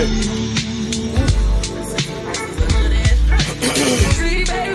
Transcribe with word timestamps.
right. 0.00 0.40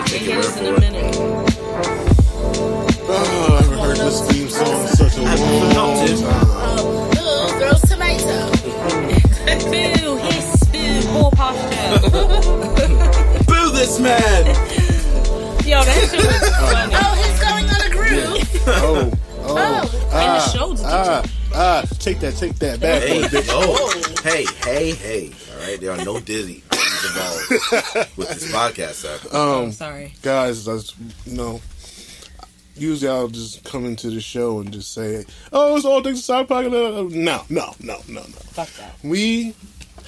It 0.08 0.22
hits 0.22 0.56
in 0.56 0.66
a 0.66 0.80
minute. 0.80 1.14
Oh, 3.08 3.56
I 3.58 3.62
haven't 3.62 3.78
heard 3.78 3.96
this 3.96 4.20
theme 4.30 4.48
song 4.48 4.82
in 4.82 4.88
such 4.88 5.16
a 5.16 5.22
long 5.22 5.36
time. 5.74 6.22
Ooh, 7.18 7.58
girls 7.58 7.82
tomato. 7.82 8.50
Boo, 9.70 10.16
hiss, 10.16 10.64
boo, 10.70 11.02
poor 11.12 11.30
posture. 11.32 11.98
Boo 13.46 13.70
this 13.72 13.98
man! 14.00 14.46
Yo, 15.66 15.82
that 15.82 16.08
shit 16.10 16.24
was 16.24 16.48
funny. 16.70 16.94
Oh, 16.94 17.14
he's 17.22 17.38
going 17.40 17.66
on 17.68 17.80
a 17.80 17.90
groove. 17.90 18.62
Oh, 18.68 19.10
oh, 19.42 19.56
Oh, 19.58 20.08
And 20.12 20.30
the 20.36 20.48
shows 20.50 20.82
ah, 20.84 21.22
ah, 21.56 21.82
take 21.98 22.20
that, 22.20 22.36
take 22.36 22.54
that 22.56 22.80
back. 22.80 23.02
Hey, 23.02 23.22
bitch. 23.22 23.48
no. 23.48 24.30
Hey, 24.30 24.44
hey, 24.64 24.92
hey. 24.92 25.32
All 25.52 25.66
right, 25.66 25.80
there 25.80 25.92
are 25.92 26.04
no 26.04 26.20
dizzy 26.20 26.62
involved 27.06 27.50
with 28.16 28.28
this 28.28 28.52
podcast, 28.52 28.94
sir. 28.94 29.18
I'm 29.32 29.72
sorry. 29.72 30.14
guys, 30.22 30.64
that's 30.64 30.94
you 31.24 31.36
know. 31.36 31.60
Usually 32.78 33.10
I'll 33.10 33.28
just 33.28 33.64
come 33.64 33.86
into 33.86 34.10
the 34.10 34.20
show 34.20 34.60
and 34.60 34.70
just 34.70 34.92
say, 34.92 35.24
"Oh, 35.50 35.76
it's 35.76 35.86
all 35.86 36.02
things 36.02 36.18
aside 36.18 36.46
pocket." 36.46 36.72
No, 36.72 37.08
no, 37.08 37.44
no, 37.48 37.74
no, 37.80 38.02
no. 38.06 38.20
Fuck 38.20 38.68
that. 38.74 38.94
We 39.02 39.54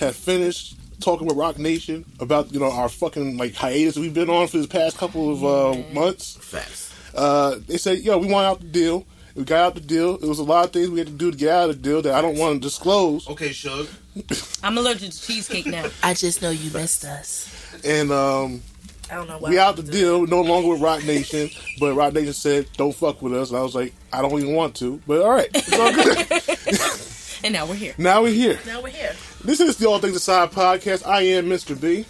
have 0.01 0.15
finished 0.15 0.77
talking 1.01 1.27
with 1.27 1.37
Roc 1.37 1.59
Nation 1.59 2.05
about 2.21 2.52
you 2.52 2.60
know 2.60 2.71
our 2.71 2.91
fucking 2.91 3.38
like 3.38 3.55
hiatus 3.55 3.96
we've 3.96 4.12
been 4.12 4.29
on 4.29 4.49
for 4.49 4.59
this 4.59 4.66
past 4.66 4.99
couple 4.99 5.33
of 5.33 5.45
uh, 5.45 5.83
months. 5.95 6.37
Facts. 6.37 6.93
Uh, 7.15 7.57
they 7.66 7.79
said, 7.79 8.01
"Yo, 8.01 8.19
we 8.19 8.27
want 8.27 8.46
out 8.46 8.60
the 8.60 8.66
deal." 8.66 9.07
We 9.38 9.45
got 9.45 9.60
out 9.60 9.74
the 9.77 9.80
deal. 9.80 10.16
It 10.16 10.24
was 10.27 10.41
a 10.41 10.42
lot 10.42 10.65
of 10.65 10.73
things 10.73 10.91
we 10.91 10.98
had 10.98 11.06
to 11.06 11.12
do 11.12 11.30
to 11.30 11.37
get 11.37 11.51
out 11.51 11.70
of 11.70 11.77
the 11.77 11.83
deal 11.88 12.02
that 12.02 12.12
I 12.12 12.20
don't 12.20 12.37
want 12.37 12.55
to 12.55 12.60
disclose. 12.60 13.29
Okay, 13.29 13.52
Shug. 13.52 13.87
I'm 14.65 14.77
allergic 14.77 15.12
to 15.12 15.23
cheesecake 15.23 15.65
now. 15.65 15.87
I 16.02 16.15
just 16.15 16.42
know 16.42 16.51
you 16.51 16.73
missed 16.73 17.05
us. 17.05 17.48
And 17.84 18.10
um, 18.10 18.62
I 19.09 19.15
don't 19.15 19.29
know 19.29 19.38
why. 19.38 19.51
we 19.51 19.59
out 19.60 19.76
the 19.76 19.85
deal. 19.85 20.26
No 20.26 20.43
longer 20.43 20.71
with 20.71 20.80
Roc 20.80 21.04
Nation, 21.04 21.51
but 21.79 21.95
Roc 21.95 22.15
Nation 22.15 22.32
said, 22.32 22.66
"Don't 22.76 22.93
fuck 22.93 23.23
with 23.23 23.32
us." 23.32 23.51
And 23.51 23.59
I 23.60 23.63
was 23.63 23.76
like, 23.76 23.95
"I 24.13 24.23
don't 24.23 24.32
even 24.40 24.57
want 24.57 24.74
to." 24.76 25.01
But 25.07 25.23
all 25.23 25.30
right, 25.30 25.48
it's 25.54 25.73
all 25.73 25.93
good. 25.95 27.04
And 27.45 27.52
now 27.52 27.66
we're 27.66 27.76
here. 27.76 27.95
now 27.98 28.23
we're 28.23 28.32
here. 28.32 28.59
Now 28.66 28.82
we're 28.82 28.88
here. 28.88 29.15
This 29.45 29.60
is 29.60 29.76
the 29.76 29.87
All 29.87 30.01
Things 30.01 30.16
Aside 30.16 30.51
podcast. 30.51 31.07
I 31.07 31.20
am 31.20 31.46
Mr. 31.46 31.80
B, 31.80 32.04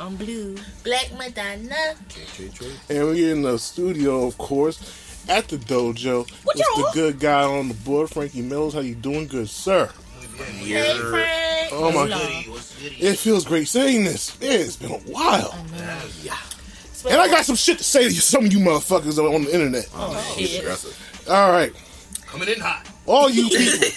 I'm 0.00 0.16
blue. 0.16 0.56
Black 0.82 1.12
Madonna. 1.18 1.94
and 2.88 3.06
we're 3.08 3.32
in 3.32 3.42
the 3.42 3.58
studio, 3.58 4.26
of 4.26 4.38
course, 4.38 5.05
at 5.28 5.48
the 5.48 5.56
dojo. 5.56 6.28
What 6.44 6.56
It's 6.56 6.68
y'all 6.76 6.86
the 6.86 6.90
good 6.92 7.18
guy 7.20 7.42
on 7.42 7.68
the 7.68 7.74
board, 7.74 8.10
Frankie 8.10 8.42
Mills. 8.42 8.74
How 8.74 8.80
you 8.80 8.94
doing, 8.94 9.26
good 9.26 9.48
sir? 9.48 9.90
Hey, 10.36 10.94
Frank. 10.98 11.70
Oh 11.72 11.90
my! 11.92 12.06
Hello. 12.08 12.56
It 12.98 13.16
feels 13.18 13.44
great 13.44 13.68
saying 13.68 14.04
this. 14.04 14.36
Yeah, 14.40 14.50
it's 14.52 14.76
been 14.76 14.90
a 14.92 14.98
while, 14.98 15.56
Yeah. 16.22 16.36
and 17.08 17.20
I 17.20 17.28
got 17.28 17.44
some 17.44 17.56
shit 17.56 17.78
to 17.78 17.84
say 17.84 18.04
to 18.04 18.10
some 18.10 18.44
of 18.46 18.52
you 18.52 18.58
motherfuckers 18.60 19.18
on 19.18 19.44
the 19.44 19.52
internet. 19.54 19.88
Oh, 19.94 20.12
He's 20.36 20.50
shit. 20.50 21.28
All 21.28 21.50
right, 21.50 21.72
Coming 22.26 22.48
in 22.48 22.60
hot. 22.60 22.86
all 23.06 23.28
you 23.30 23.48
people, 23.56 23.88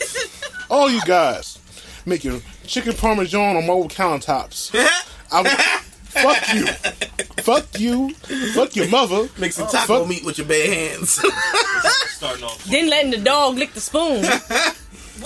all 0.69 0.89
you 0.89 1.01
guys, 1.05 1.59
making 2.05 2.41
chicken 2.65 2.93
parmesan 2.93 3.57
on 3.57 3.67
mobile 3.67 3.89
countertops. 3.89 4.71
I'm, 5.31 5.45
fuck 6.09 6.53
you, 6.53 6.67
fuck 7.43 7.79
you, 7.79 8.13
fuck 8.53 8.75
your 8.75 8.89
mother. 8.89 9.27
Make 9.37 9.51
some 9.53 9.67
taco 9.67 9.99
Fuck- 9.99 10.07
meat 10.07 10.23
with 10.25 10.37
your 10.37 10.47
bare 10.47 10.67
hands. 10.73 11.11
Starting 12.09 12.43
off. 12.43 12.63
Then 12.65 12.89
letting 12.89 13.11
the 13.11 13.17
dog 13.17 13.55
lick 13.57 13.73
the 13.73 13.79
spoon. 13.81 14.23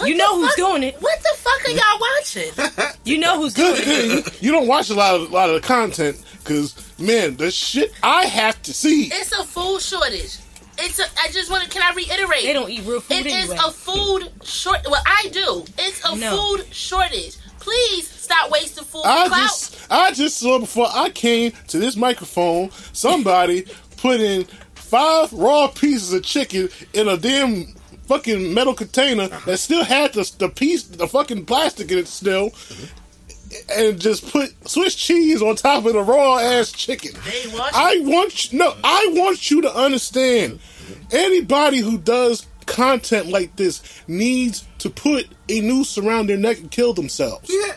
You 0.05 0.15
know 0.17 0.35
who's 0.41 0.55
doing 0.55 0.83
it. 0.83 0.95
What 1.01 1.19
the 1.19 1.37
fuck 1.37 1.65
are 1.67 1.71
y'all 1.71 1.99
watching? 2.17 2.93
You 3.05 3.17
know 3.17 3.37
who's 3.41 3.53
doing 3.53 3.75
Good 3.75 3.87
it. 3.87 4.25
thing 4.25 4.33
you 4.39 4.53
don't 4.53 4.65
watch 4.65 4.89
a 4.89 4.93
lot 4.93 5.15
of 5.15 5.29
a 5.29 5.33
lot 5.33 5.49
of 5.49 5.55
the 5.61 5.67
content 5.67 6.23
because 6.39 6.73
man, 6.97 7.35
the 7.35 7.51
shit 7.51 7.91
I 8.01 8.25
have 8.27 8.61
to 8.63 8.73
see. 8.73 9.09
It's 9.11 9.33
a 9.37 9.43
food 9.43 9.81
shortage. 9.81 10.37
It's 10.77 10.99
a. 10.99 11.03
I 11.19 11.27
just 11.33 11.51
want 11.51 11.65
to. 11.65 11.69
Can 11.69 11.81
I 11.81 11.93
reiterate? 11.93 12.43
They 12.43 12.53
don't 12.53 12.69
eat 12.69 12.85
real 12.85 13.01
food 13.01 13.17
It 13.17 13.25
is 13.25 13.49
anyway. 13.49 13.57
a 13.59 13.71
food 13.71 14.31
short. 14.43 14.79
Well, 14.89 15.03
I 15.05 15.27
do. 15.33 15.65
It's 15.77 16.01
a 16.05 16.15
No. 16.15 16.37
food 16.55 16.73
shortage. 16.73 17.35
Please 17.63 18.09
stop 18.09 18.51
wasting 18.51 18.83
food. 18.83 19.03
I 19.05 19.27
clout. 19.27 19.39
just 19.39 19.87
I 19.89 20.11
just 20.11 20.37
saw 20.37 20.59
before 20.59 20.87
I 20.93 21.09
came 21.09 21.53
to 21.69 21.79
this 21.79 21.95
microphone 21.95 22.71
somebody 22.91 23.65
put 23.97 24.19
in 24.19 24.45
five 24.75 25.31
raw 25.31 25.67
pieces 25.67 26.13
of 26.13 26.23
chicken 26.23 26.69
in 26.93 27.07
a 27.07 27.17
damn 27.17 27.65
fucking 28.03 28.53
metal 28.53 28.73
container 28.73 29.23
uh-huh. 29.23 29.45
that 29.45 29.57
still 29.57 29.83
had 29.83 30.13
the, 30.13 30.29
the 30.39 30.49
piece 30.49 30.83
the 30.83 31.07
fucking 31.07 31.45
plastic 31.45 31.89
in 31.89 31.99
it 31.99 32.07
still 32.07 32.49
mm-hmm. 32.49 33.79
and 33.79 33.99
just 33.99 34.29
put 34.29 34.53
Swiss 34.67 34.93
cheese 34.95 35.41
on 35.41 35.55
top 35.55 35.85
of 35.85 35.93
the 35.93 36.03
raw 36.03 36.37
ass 36.37 36.71
chicken. 36.71 37.11
They 37.25 37.57
I 37.57 38.01
want 38.03 38.51
you, 38.51 38.59
no, 38.59 38.75
I 38.83 39.07
want 39.11 39.49
you 39.49 39.61
to 39.61 39.73
understand. 39.73 40.59
Mm-hmm. 40.59 41.15
Anybody 41.15 41.77
who 41.77 41.97
does 41.97 42.45
content 42.65 43.27
like 43.27 43.55
this 43.55 43.81
needs 44.07 44.65
to 44.83 44.89
put 44.89 45.27
a 45.49 45.59
noose 45.61 45.97
around 45.97 46.27
their 46.29 46.37
neck 46.37 46.59
and 46.59 46.69
kill 46.71 46.93
themselves. 46.93 47.49
yeah. 47.51 47.73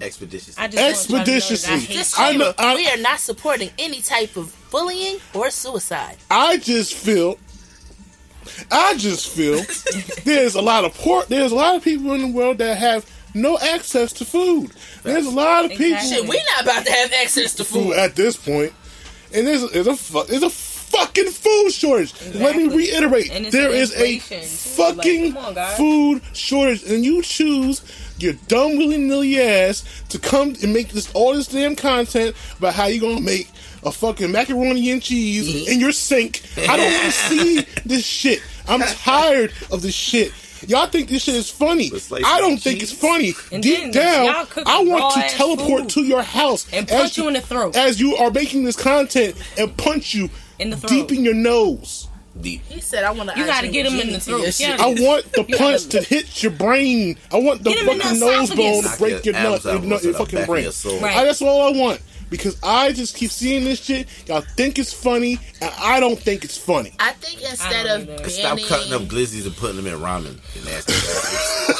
Expeditious. 0.00 0.58
I 0.58 0.68
just 0.68 1.10
want 1.10 1.26
y'all 1.26 1.40
to 1.40 1.40
know 1.40 1.56
that 1.56 1.70
I 1.70 1.76
Expeditiously. 1.76 2.24
I 2.24 2.36
know- 2.36 2.54
I- 2.58 2.74
we 2.74 2.86
are 2.88 2.98
not 2.98 3.18
supporting 3.18 3.70
any 3.78 4.02
type 4.02 4.36
of 4.36 4.54
bullying 4.70 5.18
or 5.32 5.50
suicide. 5.50 6.18
I 6.30 6.58
just 6.58 6.92
feel, 6.92 7.38
I 8.70 8.94
just 8.98 9.28
feel, 9.30 9.62
there's 10.24 10.54
a 10.54 10.60
lot 10.60 10.84
of 10.84 10.94
poor, 10.94 11.24
there's 11.24 11.50
a 11.50 11.54
lot 11.54 11.76
of 11.76 11.82
people 11.82 12.12
in 12.12 12.20
the 12.20 12.28
world 12.28 12.58
that 12.58 12.76
have 12.76 13.10
no 13.34 13.58
access 13.58 14.12
to 14.14 14.24
food. 14.26 14.70
There's 15.02 15.26
a 15.26 15.30
lot 15.30 15.64
of 15.64 15.70
people 15.70 15.86
Exactly. 15.86 16.16
Shit, 16.18 16.28
we 16.28 16.42
not 16.54 16.64
about 16.64 16.84
to 16.86 16.92
have 16.92 17.12
access 17.14 17.54
to 17.54 17.64
food 17.64 17.84
food. 17.88 17.96
at 17.96 18.16
this 18.16 18.36
point. 18.36 18.72
point, 18.72 18.72
and 19.34 19.46
there's 19.46 19.70
there's 19.72 19.86
a 19.86 19.96
fu- 19.96 20.24
there's 20.24 20.42
a 20.42 20.50
fucking 20.90 21.30
food 21.30 21.70
shortage. 21.70 22.14
Let 22.34 22.56
me 22.56 22.68
reiterate, 22.74 23.30
And 23.30 23.46
it's 23.46 23.54
there 23.54 23.68
an 23.70 23.74
is 23.76 23.92
a 23.94 24.14
inflation, 24.14 24.40
too. 24.76 24.82
Like, 24.82 24.96
fucking 24.96 25.36
on, 25.36 25.76
food 25.76 26.22
shortage, 26.32 26.82
and 26.84 27.04
you 27.04 27.22
choose 27.22 27.82
your 28.18 28.32
dumb 28.48 28.76
willy 28.78 28.96
nilly 28.98 29.40
ass 29.40 29.84
to 30.08 30.18
come 30.18 30.54
and 30.62 30.72
make 30.72 30.88
this 30.90 31.12
all 31.12 31.34
this 31.34 31.48
damn 31.48 31.76
content 31.76 32.34
about 32.58 32.74
how 32.74 32.86
you 32.86 33.00
gonna 33.00 33.20
make 33.20 33.48
a 33.84 33.92
fucking 33.92 34.32
macaroni 34.32 34.90
and 34.90 35.02
cheese 35.02 35.68
in 35.68 35.78
your 35.80 35.92
sink. 35.92 36.42
I 36.56 36.76
don't 36.76 36.92
want 36.92 37.04
to 37.04 37.10
see 37.12 37.66
this 37.84 38.04
shit. 38.06 38.42
I'm 38.68 38.80
tired 38.80 39.52
of 39.70 39.82
this 39.82 39.94
shit. 39.94 40.32
Y'all 40.66 40.86
think 40.86 41.08
this 41.10 41.22
shit 41.24 41.34
is 41.34 41.50
funny. 41.50 41.90
With 41.90 42.02
slices 42.02 42.26
I 42.28 42.40
don't 42.40 42.54
of 42.54 42.62
think 42.62 42.80
cheese? 42.80 42.90
it's 42.92 43.00
funny. 43.00 43.34
And 43.52 43.62
Deep 43.62 43.92
down, 43.92 44.46
I 44.64 44.82
want 44.82 45.14
to 45.14 45.28
teleport 45.36 45.82
food. 45.82 45.90
to 45.90 46.00
your 46.04 46.22
house 46.22 46.66
And 46.72 46.90
as 46.90 47.00
punch 47.02 47.18
you 47.18 47.28
in 47.28 47.34
the 47.34 47.42
throat. 47.42 47.76
as 47.76 48.00
you 48.00 48.16
are 48.16 48.30
making 48.30 48.64
this 48.64 48.74
content 48.76 49.36
and 49.58 49.76
punch 49.76 50.14
you 50.14 50.30
In 50.58 50.70
the 50.70 50.76
throat. 50.76 50.88
deep 50.90 51.12
in 51.12 51.24
your 51.24 51.34
nose. 51.34 52.08
Deep. 52.40 52.62
He 52.68 52.80
said, 52.80 53.04
"I 53.04 53.12
want 53.12 53.30
to." 53.30 53.38
You 53.38 53.46
gotta 53.46 53.68
get 53.68 53.86
him 53.86 53.98
in 53.98 54.12
the 54.12 54.20
throat. 54.20 54.58
Yeah. 54.60 54.76
I 54.78 54.88
want 54.88 55.32
the 55.32 55.44
punch 55.56 55.88
gotta- 55.88 56.02
hit 56.02 56.42
your 56.42 56.52
brain. 56.52 57.16
I 57.32 57.36
want 57.38 57.64
the 57.64 57.70
Get 57.70 57.82
him 57.82 57.88
in 57.88 58.00
fucking 58.00 58.20
the 58.20 58.26
nose 58.26 58.54
bone 58.54 58.82
to 58.82 58.98
break 58.98 59.24
your 59.24 59.34
nut, 59.34 59.64
your 59.64 59.72
your, 59.74 59.82
nut, 59.82 59.88
your 59.88 59.96
apple 59.96 59.98
to 59.98 60.06
the 60.12 60.18
fucking 60.18 60.44
brain. 60.46 60.64
your. 60.64 61.00
Right. 61.00 61.16
I, 61.16 61.24
that's 61.24 61.40
all 61.40 61.62
I 61.74 61.78
want 61.78 62.02
because 62.28 62.58
I 62.62 62.92
just 62.92 63.16
keep 63.16 63.30
seeing 63.30 63.64
this 63.64 63.82
shit. 63.82 64.06
Y'all 64.28 64.42
think 64.42 64.78
it's 64.78 64.92
funny, 64.92 65.38
and 65.62 65.72
I 65.78 65.98
don't 66.00 66.18
think 66.18 66.44
it's 66.44 66.58
funny. 66.58 66.92
I 66.98 67.12
think 67.12 67.40
instead 67.42 67.86
I 67.86 67.94
of 67.94 68.06
don't. 68.06 68.26
Stop 68.28 68.58
cutting 68.66 68.92
up 68.92 69.02
glizzies 69.02 69.46
and 69.46 69.56
putting 69.56 69.76
them 69.76 69.86
in 69.86 69.98
ramen. 69.98 70.38
You 70.54 70.64
nasty 70.64 70.92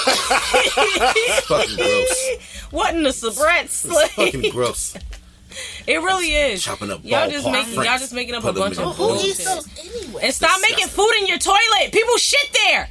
it's 1.19 1.47
fucking 1.47 1.77
gross. 1.77 2.71
What 2.71 2.95
in 2.95 3.03
the 3.03 3.11
subrats? 3.11 3.85
It's 3.87 4.13
fucking 4.15 4.51
gross. 4.51 4.97
It 5.87 5.99
really 6.03 6.29
is. 6.35 6.65
Chopping 6.65 6.91
up 6.91 7.01
y'all 7.05 7.31
just 7.31 7.47
making 7.49 7.75
y'all 7.75 7.99
just 7.99 8.13
making 8.13 8.35
up 8.35 8.45
a 8.45 8.53
bunch 8.53 8.73
of 8.77 8.85
the 8.85 8.91
who 8.91 8.97
bowls. 9.09 9.25
eats 9.25 9.45
bullshit. 9.45 9.65
those 9.77 10.03
anyway? 10.05 10.21
And 10.25 10.35
stop 10.35 10.61
making 10.63 10.89
food 10.89 11.13
in 11.21 11.27
your 11.29 11.39
toilet. 11.39 11.93
People 11.93 12.17
shit 12.17 12.51
there. 12.65 12.89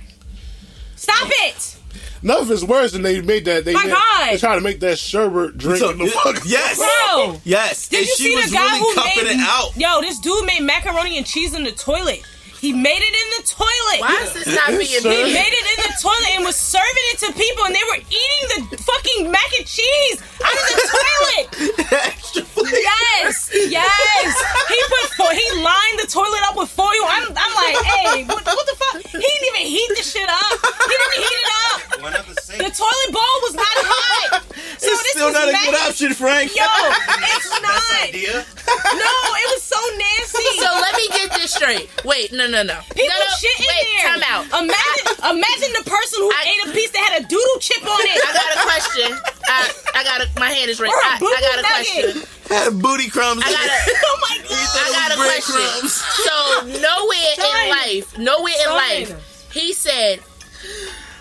Stop 0.96 1.28
it. 1.30 1.78
Nothing 2.24 2.52
is 2.54 2.66
worse 2.66 2.94
than 2.94 3.02
they 3.04 3.22
made 3.22 3.46
that. 3.46 3.66
They, 3.66 3.74
My 3.74 3.84
made- 3.84 3.92
God. 3.92 4.32
they 4.32 4.38
try 4.38 4.56
to 4.56 4.62
make 4.62 4.80
that 4.80 4.98
sherbet 4.98 5.58
drink 5.58 5.80
So- 5.80 5.90
in 5.92 5.98
the 6.00 6.08
fuck. 6.08 6.42
yes. 6.46 6.78
Bro. 6.78 7.42
Yes. 7.44 7.88
Did 7.90 7.98
and 8.00 8.08
you 8.08 8.16
she 8.16 8.24
see 8.24 8.36
was 8.36 8.50
the 8.50 8.56
guy 8.56 8.64
really 8.66 8.80
who 8.80 8.94
cupping 8.96 9.24
made 9.26 9.32
it 9.34 9.40
out. 9.42 9.76
Yo, 9.78 10.02
this 10.02 10.20
dude 10.20 10.46
made 10.46 10.62
macaroni 10.64 11.18
and 11.18 11.26
cheese 11.26 11.54
in 11.54 11.64
the 11.66 11.72
toilet. 11.72 12.22
He 12.60 12.74
made 12.74 13.02
it 13.04 13.16
in 13.16 13.28
the 13.38 13.44
toilet. 13.48 14.00
Why 14.02 14.20
is 14.24 14.34
this 14.34 14.48
not 14.56 14.70
being 14.74 15.02
Sir. 15.02 15.12
He 15.12 15.34
made 15.34 15.54
it 15.54 15.66
in 15.78 15.80
the 15.86 15.94
toilet 16.02 16.30
and 16.36 16.46
was 16.46 16.56
serving 16.56 17.06
it 17.14 17.18
to 17.26 17.30
people, 17.34 17.66
and 17.66 17.76
they 17.76 17.86
were 17.90 18.02
eating 18.02 18.44
the 18.72 18.78
fucking 18.82 19.32
mac 19.32 19.50
and 19.58 19.68
cheese 19.68 20.18
out 20.44 20.56
of 20.56 20.66
the 20.72 20.80
toilet. 20.90 21.46
Extra. 22.10 22.42
Yes, 22.66 23.52
yes. 23.54 24.32
He 24.70 24.80
put 24.90 25.06
fo- 25.18 25.36
he 25.36 25.46
lined 25.62 25.98
the 26.02 26.08
toilet 26.10 26.42
up 26.50 26.58
with 26.58 26.70
foil. 26.70 27.06
I'm, 27.06 27.30
I'm 27.36 27.54
like, 27.56 27.78
hey, 27.86 28.24
what, 28.26 28.44
what 28.46 28.66
the 28.66 28.76
fuck? 28.76 29.02
He 29.06 29.20
didn't 29.22 29.48
even 29.54 29.68
heat 29.70 29.90
the 29.96 30.04
shit 30.04 30.28
up. 30.30 30.58
He 30.66 30.96
didn't 30.96 31.18
heat 31.22 31.38
it 31.38 31.50
up. 31.70 31.82
The? 31.96 32.64
The 32.66 32.72
toilet 32.72 33.12
bowl 33.12 33.36
was 33.46 33.54
not 33.56 33.68
hot. 33.86 34.44
So 34.80 34.92
It's 34.92 35.04
this 35.04 35.12
still 35.12 35.32
not 35.32 35.50
a 35.50 35.52
mac- 35.52 35.66
good 35.66 35.76
option, 35.88 36.14
Frank. 36.14 36.56
Yo, 36.56 36.64
it's 37.36 37.50
not. 37.62 37.84
idea. 38.08 38.46
No, 38.66 39.14
it 39.44 39.48
was 39.54 39.64
so 39.64 39.80
nasty. 39.98 40.48
So 40.62 40.70
let 40.82 40.94
me 40.96 41.08
get 41.10 41.32
this 41.34 41.54
straight. 41.54 41.90
Wait, 42.06 42.32
no, 42.32 42.45
no, 42.48 42.64
no. 42.64 42.80
People 42.94 43.10
no, 43.10 43.20
no, 43.20 43.36
shit 43.40 43.60
in 43.60 43.66
wait, 43.68 43.86
there. 43.98 44.12
Time 44.14 44.24
out. 44.30 44.46
Imagine, 44.64 45.06
imagine 45.38 45.72
the 45.78 45.86
person 45.90 46.20
who 46.22 46.30
I- 46.32 46.46
ate 46.50 46.70
a 46.70 46.72
piece 46.74 46.92
that 46.92 47.04
had 47.10 47.22
a 47.22 47.28
doodle 47.28 47.60
chip 47.60 47.84
on 47.84 48.00
it. 48.02 48.18
I 48.22 48.32
got 48.34 48.50
a 48.56 48.62
question. 48.66 49.10
I, 49.48 49.60
I 49.96 50.04
got 50.04 50.18
a, 50.22 50.40
my 50.40 50.50
hand 50.50 50.70
is 50.70 50.80
raised. 50.80 50.94
Or 50.94 50.98
a 50.98 51.06
I, 51.06 51.18
I 51.18 51.42
got 51.42 51.60
a 51.60 51.64
boo-boo 51.64 52.24
question. 52.24 52.30
Had 52.50 52.82
booty 52.82 53.10
crumbs. 53.10 53.42
I 53.46 53.52
got 53.52 53.66
a, 53.66 53.80
Oh 54.06 54.18
my 54.22 54.38
god. 54.38 54.70
I 54.78 54.88
got 54.94 55.10
a 55.12 55.18
question. 55.18 55.90
So 55.90 56.36
nowhere 56.82 57.34
in 57.38 57.70
life, 57.72 58.18
nowhere 58.18 58.54
in 58.54 58.66
Son. 58.66 58.76
life, 58.76 59.50
he 59.52 59.74
said, 59.74 60.20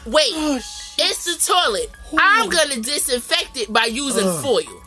"Wait, 0.07 0.33
Oh, 0.35 0.57
it's 0.99 1.25
the 1.25 1.53
toilet. 1.53 1.91
I'm 2.19 2.49
gonna 2.51 2.77
disinfect 2.81 3.57
it 3.57 3.73
by 3.73 3.87
using 3.87 4.25
foil." 4.43 4.83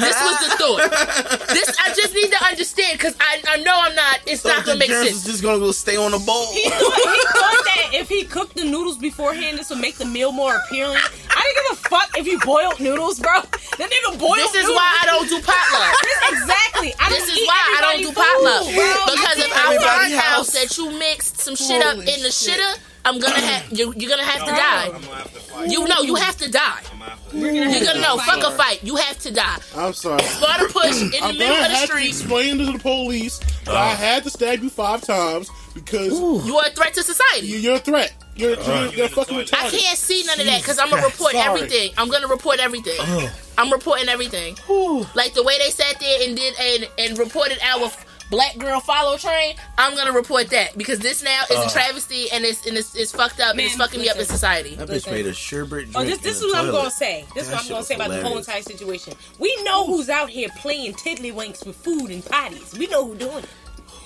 This 0.00 0.16
was 0.20 0.36
the 0.40 0.50
thought. 0.56 1.48
This 1.48 1.68
I 1.84 1.92
just 1.94 2.14
need 2.14 2.30
to 2.32 2.44
understand 2.44 2.98
because 2.98 3.14
I, 3.20 3.42
I 3.48 3.56
know 3.58 3.74
I'm 3.76 3.94
not. 3.94 4.20
It's 4.26 4.44
not 4.44 4.64
the 4.64 4.72
gonna 4.72 4.78
make 4.78 4.90
sense. 4.90 5.10
is 5.10 5.24
just 5.24 5.42
gonna 5.42 5.58
go 5.58 5.72
stay 5.72 5.96
on 5.96 6.10
the 6.12 6.18
bowl. 6.18 6.46
He 6.52 6.68
thought, 6.70 6.94
he 6.96 7.20
thought 7.38 7.64
that 7.64 7.90
if 7.92 8.08
he 8.08 8.24
cooked 8.24 8.56
the 8.56 8.64
noodles 8.64 8.98
beforehand, 8.98 9.58
this 9.58 9.70
would 9.70 9.80
make 9.80 9.96
the 9.96 10.04
meal 10.04 10.32
more 10.32 10.56
appealing. 10.56 10.96
I 10.96 11.40
didn't 11.42 11.56
give 11.56 11.72
a 11.72 11.88
fuck 11.88 12.08
if 12.18 12.26
you 12.26 12.38
boiled 12.40 12.80
noodles, 12.80 13.20
bro. 13.20 13.40
That 13.78 13.88
nigga 13.90 14.18
boiled 14.18 14.36
This 14.36 14.54
is 14.54 14.62
noodles. 14.62 14.76
why 14.76 14.98
I 15.02 15.06
don't 15.06 15.28
do 15.28 15.40
potluck. 15.40 15.94
This- 16.02 16.40
exactly. 16.40 16.94
I 16.98 17.08
This 17.10 17.28
is 17.28 17.38
eat 17.38 17.46
why 17.46 17.76
I 17.76 17.80
don't 17.80 17.98
do 18.02 18.06
food, 18.12 18.14
potluck. 18.16 18.64
bro. 18.74 19.14
Because 19.14 19.38
if 19.38 19.52
I 19.52 19.74
Everybody 19.74 19.84
find 19.84 20.14
out 20.14 20.24
house. 20.24 20.50
that 20.52 20.76
you 20.78 20.90
mixed 20.98 21.38
some 21.40 21.56
shit 21.56 21.82
up 21.84 21.96
in 21.98 22.22
the 22.22 22.30
shit. 22.30 22.58
shitter, 22.60 22.78
I'm 23.04 23.18
gonna 23.18 23.40
have 23.40 23.72
you. 23.72 23.92
You're 23.96 24.10
gonna 24.10 24.24
have 24.24 24.44
to 24.44 24.50
I'm 24.52 24.56
die. 24.56 24.86
gonna 24.88 25.06
have 25.16 25.32
to 25.32 25.40
fight. 25.40 25.70
You 25.70 25.84
know 25.88 26.00
you 26.02 26.14
have 26.16 26.36
to 26.38 26.50
die. 26.50 26.80
I'm 26.92 26.98
gonna 26.98 27.10
have 27.10 27.30
to 27.30 27.38
You're 27.38 27.84
gonna 27.86 28.00
know. 28.00 28.18
Fuck 28.18 28.42
a 28.44 28.50
fight. 28.56 28.84
You 28.84 28.96
have 28.96 29.18
to 29.20 29.30
die. 29.32 29.58
I'm 29.76 29.92
sorry. 29.92 30.22
Start 30.22 30.60
a 30.62 30.72
push 30.72 31.00
in 31.02 31.10
the 31.10 31.18
I'm 31.22 31.38
middle 31.38 31.54
gonna 31.56 31.64
of 31.66 31.70
the 31.70 31.76
have 31.76 31.88
to 31.88 31.94
street. 31.96 32.08
explain 32.08 32.58
to 32.58 32.72
the 32.72 32.78
police 32.78 33.38
that 33.64 33.74
I 33.76 33.92
uh. 33.92 33.96
had 33.96 34.24
to 34.24 34.30
stab 34.30 34.62
you 34.62 34.70
five 34.70 35.00
times 35.02 35.50
because 35.74 36.18
You 36.18 36.56
are 36.58 36.66
a 36.66 36.70
threat 36.70 36.94
to 36.94 37.02
society. 37.02 37.46
you're 37.46 37.76
a 37.76 37.78
threat. 37.78 38.12
You're, 38.36 38.58
uh, 38.58 38.84
you're, 38.84 38.94
you're 38.94 39.08
fucking 39.08 39.36
I 39.52 39.66
I 39.66 39.70
can't 39.70 39.98
see 39.98 40.22
none 40.26 40.40
of 40.40 40.46
that 40.46 40.60
because 40.62 40.78
I'm 40.78 40.88
gonna 40.90 41.02
report 41.04 41.32
Sorry. 41.32 41.44
everything. 41.46 41.92
I'm 41.98 42.08
gonna 42.10 42.28
report 42.28 42.58
everything. 42.60 42.96
Oh. 42.98 43.32
I'm 43.58 43.70
reporting 43.70 44.08
everything. 44.08 44.56
Like 45.14 45.34
the 45.34 45.42
way 45.42 45.58
they 45.58 45.70
sat 45.70 45.98
there 46.00 46.26
and 46.26 46.36
did 46.36 46.54
and 46.58 46.88
and 46.98 47.18
reported 47.18 47.58
our 47.62 47.90
black 48.30 48.56
girl 48.58 48.80
follow 48.80 49.16
train. 49.16 49.56
I'm 49.76 49.94
gonna 49.94 50.12
report 50.12 50.50
that 50.50 50.76
because 50.78 51.00
this 51.00 51.22
now 51.22 51.42
is 51.50 51.56
a 51.56 51.62
uh. 51.62 51.68
travesty 51.68 52.30
and 52.30 52.44
it's 52.44 52.66
and 52.66 52.76
it's, 52.76 52.94
it's 52.94 53.12
fucked 53.12 53.40
up 53.40 53.52
and 53.52 53.60
it's 53.60 53.76
Man, 53.76 53.86
fucking 53.86 54.00
me 54.00 54.08
up 54.08 54.14
in 54.14 54.20
listen. 54.20 54.34
society. 54.34 54.76
That 54.76 54.88
bitch 54.88 55.10
made 55.10 55.26
a 55.26 55.34
sherbet 55.34 55.88
oh, 55.90 55.92
drink. 55.92 55.96
Oh, 55.96 56.04
this, 56.04 56.18
this 56.18 56.36
is 56.36 56.42
in 56.42 56.48
the 56.48 56.54
what 56.54 56.64
I'm 56.64 56.70
gonna 56.70 56.90
say. 56.90 57.26
This 57.34 57.46
is 57.46 57.52
what 57.52 57.62
I'm 57.62 57.68
gonna 57.68 57.78
was 57.78 57.88
say 57.88 57.94
about 57.96 58.10
the 58.10 58.22
whole 58.22 58.38
entire 58.38 58.62
situation. 58.62 59.14
We 59.38 59.62
know 59.64 59.86
who's 59.86 60.08
out 60.08 60.30
here 60.30 60.48
playing 60.56 60.94
tiddlywinks 60.94 61.66
with 61.66 61.76
food 61.76 62.10
and 62.10 62.22
potties. 62.22 62.78
We 62.78 62.86
know 62.86 63.06
who 63.06 63.16
doing 63.16 63.44
it. 63.44 63.50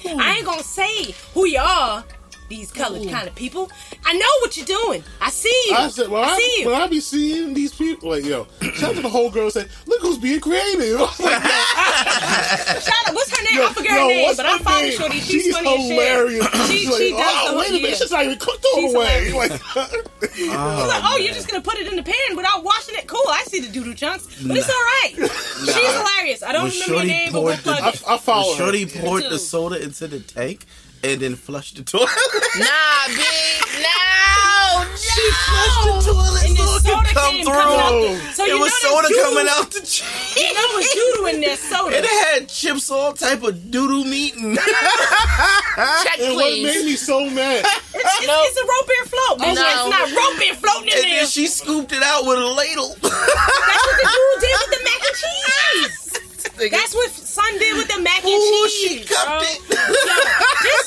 I 0.06 0.36
ain't 0.36 0.46
gonna 0.46 0.62
say 0.62 1.14
who 1.32 1.46
you 1.46 1.60
are. 1.60 2.04
These 2.49 2.70
colored 2.73 3.08
kind 3.08 3.26
of 3.26 3.35
people. 3.35 3.70
I 4.05 4.12
know 4.12 4.26
what 4.41 4.56
you're 4.56 4.67
doing. 4.67 5.02
I 5.20 5.31
see 5.31 5.64
you. 5.69 5.75
I 5.76 5.88
said, 5.88 6.08
well, 6.08 6.23
I 6.23 6.35
I, 6.35 6.38
see 6.38 6.61
you. 6.62 6.67
when 6.70 6.81
I 6.81 6.87
be 6.87 7.00
seeing 7.00 7.55
these 7.55 7.75
people, 7.75 8.11
like, 8.11 8.25
yo, 8.25 8.46
shout 8.75 8.91
out 8.91 8.96
to 8.96 9.02
the 9.02 9.08
whole 9.08 9.31
girl 9.31 9.50
saying, 9.50 9.69
look 9.87 10.02
who's 10.02 10.19
being 10.19 10.41
creative. 10.41 11.00
I 11.00 11.05
like, 11.05 12.82
Shout 12.82 13.08
out. 13.08 13.14
What's 13.14 13.37
her 13.37 13.43
name? 13.44 13.55
yo, 13.61 13.67
I 13.67 13.73
forget 13.73 13.93
her 13.93 14.06
name, 14.08 14.32
but 14.37 14.44
I'm 14.46 14.58
her 14.58 14.64
following? 14.64 14.93
Shorty. 14.93 15.20
She's, 15.20 15.44
She's 15.44 15.55
funny 15.56 15.69
as 15.69 15.81
shit. 15.81 15.91
hilarious. 15.93 16.46
She- 16.69 16.75
She's 16.85 16.88
like, 16.91 16.99
she 16.99 17.11
does 17.12 17.20
oh, 17.26 17.52
the- 17.52 17.58
wait 17.58 17.69
a 17.69 17.73
minute, 17.73 17.91
yeah. 17.91 17.96
she's 17.96 18.11
not 18.11 18.25
even 18.25 18.38
cooked 18.38 18.64
all 18.75 18.81
She's 18.81 18.93
the 18.93 18.99
way. 18.99 19.25
hilarious. 19.31 19.76
Like, 19.76 19.91
She's 20.35 20.49
like, 20.49 21.02
oh, 21.05 21.17
you're 21.20 21.31
oh, 21.31 21.35
just 21.35 21.49
gonna 21.49 21.62
put 21.62 21.79
it 21.79 21.87
in 21.87 21.96
the 21.96 22.02
pan 22.02 22.37
without 22.37 22.62
washing 22.64 22.94
it? 22.96 23.06
Cool. 23.06 23.23
I 23.29 23.44
see 23.44 23.61
the 23.61 23.69
doodoo 23.69 23.96
chunks, 23.96 24.26
but 24.46 24.56
it's 24.56 24.69
all 24.69 24.75
right. 24.75 25.12
She's 25.17 25.94
hilarious. 25.96 26.43
I 26.43 26.52
don't 26.52 26.64
Was 26.64 26.75
remember 26.75 26.94
your 26.96 27.05
name, 27.06 27.32
but 27.32 27.43
we'll 27.43 27.52
poured 27.56 27.58
the- 27.76 27.81
plug 27.82 27.94
it. 27.94 28.02
I, 28.06 28.14
I 28.14 28.19
follow 28.19 28.49
When 28.49 28.58
Shorty 28.58 28.87
poured 28.87 29.23
the 29.25 29.38
soda 29.38 29.82
into 29.82 30.08
the 30.08 30.20
tank 30.20 30.67
and 31.04 31.20
then 31.20 31.36
flushed 31.36 31.76
the 31.76 31.82
toilet. 31.84 32.08
Nah, 32.56 33.06
big, 33.08 33.60
no, 33.84 34.84
she 34.96 35.22
flushed 35.44 35.84
the 35.84 36.12
toilet 36.12 36.44
And 36.48 36.56
so 36.56 36.64
it 36.64 36.80
soda 36.80 37.02
could 37.04 37.14
come 37.14 37.34
came 37.34 37.48
out 37.48 37.90
through. 37.90 38.16
the- 38.16 38.32
so 38.34 38.44
it 38.44 38.58
was 38.58 38.72
know 38.82 38.88
soda 38.88 39.08
there's 39.08 39.22
coming 39.24 39.48
out 39.50 39.70
the 39.70 39.80
cheese. 39.80 40.36
You 40.36 40.52
know, 40.54 40.66
was 40.74 40.86
doodoo 40.96 41.34
in 41.34 41.40
there 41.40 41.56
soda. 41.56 41.98
It 41.98 42.04
had 42.06 42.48
chips, 42.48 42.90
all 42.90 43.12
type 43.12 43.42
of 43.42 43.54
doodoo 43.70 44.04
meat, 44.08 44.34
and 44.36 44.56
check 44.56 46.18
And 46.20 46.34
what 46.36 46.50
made 46.52 46.84
me 46.84 46.96
so 46.96 47.20
mad, 47.30 47.64
It's, 47.94 48.20
it's, 48.20 48.28
it's 48.28 48.58
a 48.58 48.66
rope 48.66 48.86
beer 48.88 49.04
float. 49.06 49.38
Bitch. 49.40 49.54
no. 49.54 49.62
It's 49.64 49.88
not 49.90 50.06
rope 50.16 50.38
beer 50.38 50.54
floating 50.54 50.88
in 50.88 50.94
and 50.98 51.04
there. 51.04 51.18
then 51.20 51.26
she 51.26 51.46
scooped 51.46 51.92
it 51.92 52.02
out 52.02 52.24
with 52.26 52.38
a 52.38 52.46
ladle. 52.46 52.96
That's 53.02 53.84
what 53.86 53.96
the 54.00 54.06
dude 54.08 54.40
did 54.40 54.54
with 54.60 54.72
the 54.72 54.82
mac 54.84 55.00
and 55.04 55.16
cheese. 55.20 56.70
That's 56.70 56.94
what 56.94 57.10
son 57.10 57.52
did 57.58 57.76
with 57.76 57.88
the 57.88 58.00
mac 58.02 58.22
and 58.24 58.28
Ooh, 58.34 58.68
cheese. 58.68 58.72
she 58.72 59.04
cupped 59.04 59.26
bro. 59.26 59.40
it. 59.42 59.60
Yo, 59.70 60.14
just 60.62 60.83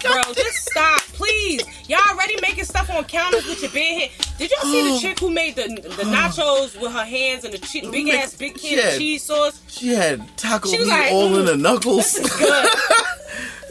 stop, 0.00 0.24
bro. 0.24 0.34
Just 0.34 0.70
stop, 0.70 1.00
please. 1.12 1.62
Y'all 1.88 2.00
already 2.10 2.36
making 2.40 2.64
stuff 2.64 2.90
on 2.90 3.04
counters 3.04 3.46
with 3.46 3.62
your 3.62 3.70
big 3.70 4.00
head. 4.00 4.10
Did 4.38 4.50
y'all 4.50 4.62
see 4.62 4.92
the 4.92 4.98
chick 4.98 5.18
who 5.18 5.30
made 5.30 5.56
the 5.56 5.68
the 5.82 6.04
nachos 6.04 6.80
with 6.80 6.92
her 6.92 7.04
hands 7.04 7.44
and 7.44 7.54
the 7.54 7.90
big 7.90 8.08
ass 8.08 8.34
big 8.34 8.56
can 8.56 8.78
of 8.78 8.98
cheese 8.98 9.22
sauce? 9.22 9.60
She 9.68 9.88
had 9.88 10.22
taco 10.36 10.68
She 10.68 10.78
meat 10.78 10.88
like, 10.88 11.12
all 11.12 11.30
mm, 11.30 11.40
in 11.40 11.46
the 11.46 11.56
knuckles. 11.56 12.14
This 12.14 12.18
is 12.18 12.36
good. 12.36 12.66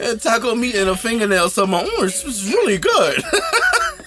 and 0.00 0.22
taco 0.22 0.54
meat 0.54 0.74
in 0.74 0.86
her 0.86 0.96
fingernails. 0.96 1.54
So 1.54 1.66
my 1.66 1.80
orange 1.98 2.24
was 2.24 2.48
really 2.52 2.78
good. 2.78 3.22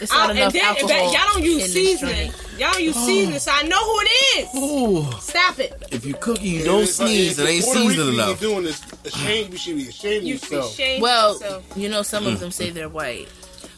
It's 0.03 0.11
not 0.11 0.29
and 0.29 0.39
enough 0.39 0.53
then 0.53 0.63
alcohol. 0.63 1.13
y'all 1.13 1.33
don't 1.33 1.43
use 1.43 1.73
seasoning. 1.73 2.31
Y'all 2.57 2.71
don't 2.73 2.83
use 2.83 2.95
seasoning, 2.95 3.39
so 3.39 3.51
I 3.53 3.63
know 3.63 3.83
who 3.83 3.99
it 4.01 4.09
is. 4.37 4.55
Ooh, 4.55 5.19
Stop 5.19 5.59
it. 5.59 5.81
if 5.91 6.05
you 6.05 6.13
cook, 6.15 6.41
you 6.41 6.63
don't 6.63 6.83
If- 6.83 6.89
sneeze. 6.93 7.39
if 7.39 7.45
It 7.47 7.51
ain't 7.51 7.63
Puerto 7.65 7.79
Rican 7.79 7.91
seasoned 7.95 8.13
enough. 8.15 8.41
You're 8.41 8.49
doing 8.51 8.63
this. 8.65 8.81
Ashamed, 9.05 9.51
you 9.53 9.57
should 9.57 9.77
be 9.77 9.87
ashamed 9.87 10.17
of 10.17 10.23
You 10.23 10.37
should 10.37 10.51
yourself. 10.51 10.75
shame 10.75 11.01
Well, 11.01 11.33
yourself. 11.33 11.63
you 11.75 11.89
know, 11.89 12.03
some 12.03 12.27
of 12.27 12.39
them 12.39 12.51
say 12.51 12.69
they're 12.69 12.89
white. 12.89 13.27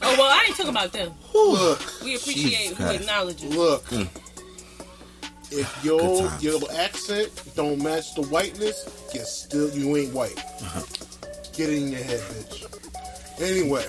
Oh 0.02 0.14
well, 0.18 0.22
I 0.30 0.44
ain't 0.46 0.56
talking 0.56 0.70
about 0.70 0.92
them. 0.92 1.14
Look, 1.32 1.80
We 2.04 2.16
appreciate 2.16 2.50
Jesus 2.50 2.68
who 2.78 2.84
Christ. 2.84 3.00
acknowledges. 3.00 3.54
look. 3.54 3.84
If 5.50 5.84
your 5.84 6.00
Good 6.00 6.28
times. 6.28 6.42
your 6.42 6.60
accent 6.72 7.30
don't 7.54 7.80
match 7.80 8.14
the 8.16 8.22
whiteness, 8.22 8.84
you 9.14 9.20
still 9.24 9.70
you 9.70 9.96
ain't 9.96 10.12
white. 10.12 10.36
Uh-huh. 10.38 10.82
Get 11.56 11.70
it 11.70 11.76
in 11.82 11.92
your 11.92 12.02
head, 12.02 12.20
bitch. 12.20 13.40
Anyway, 13.40 13.86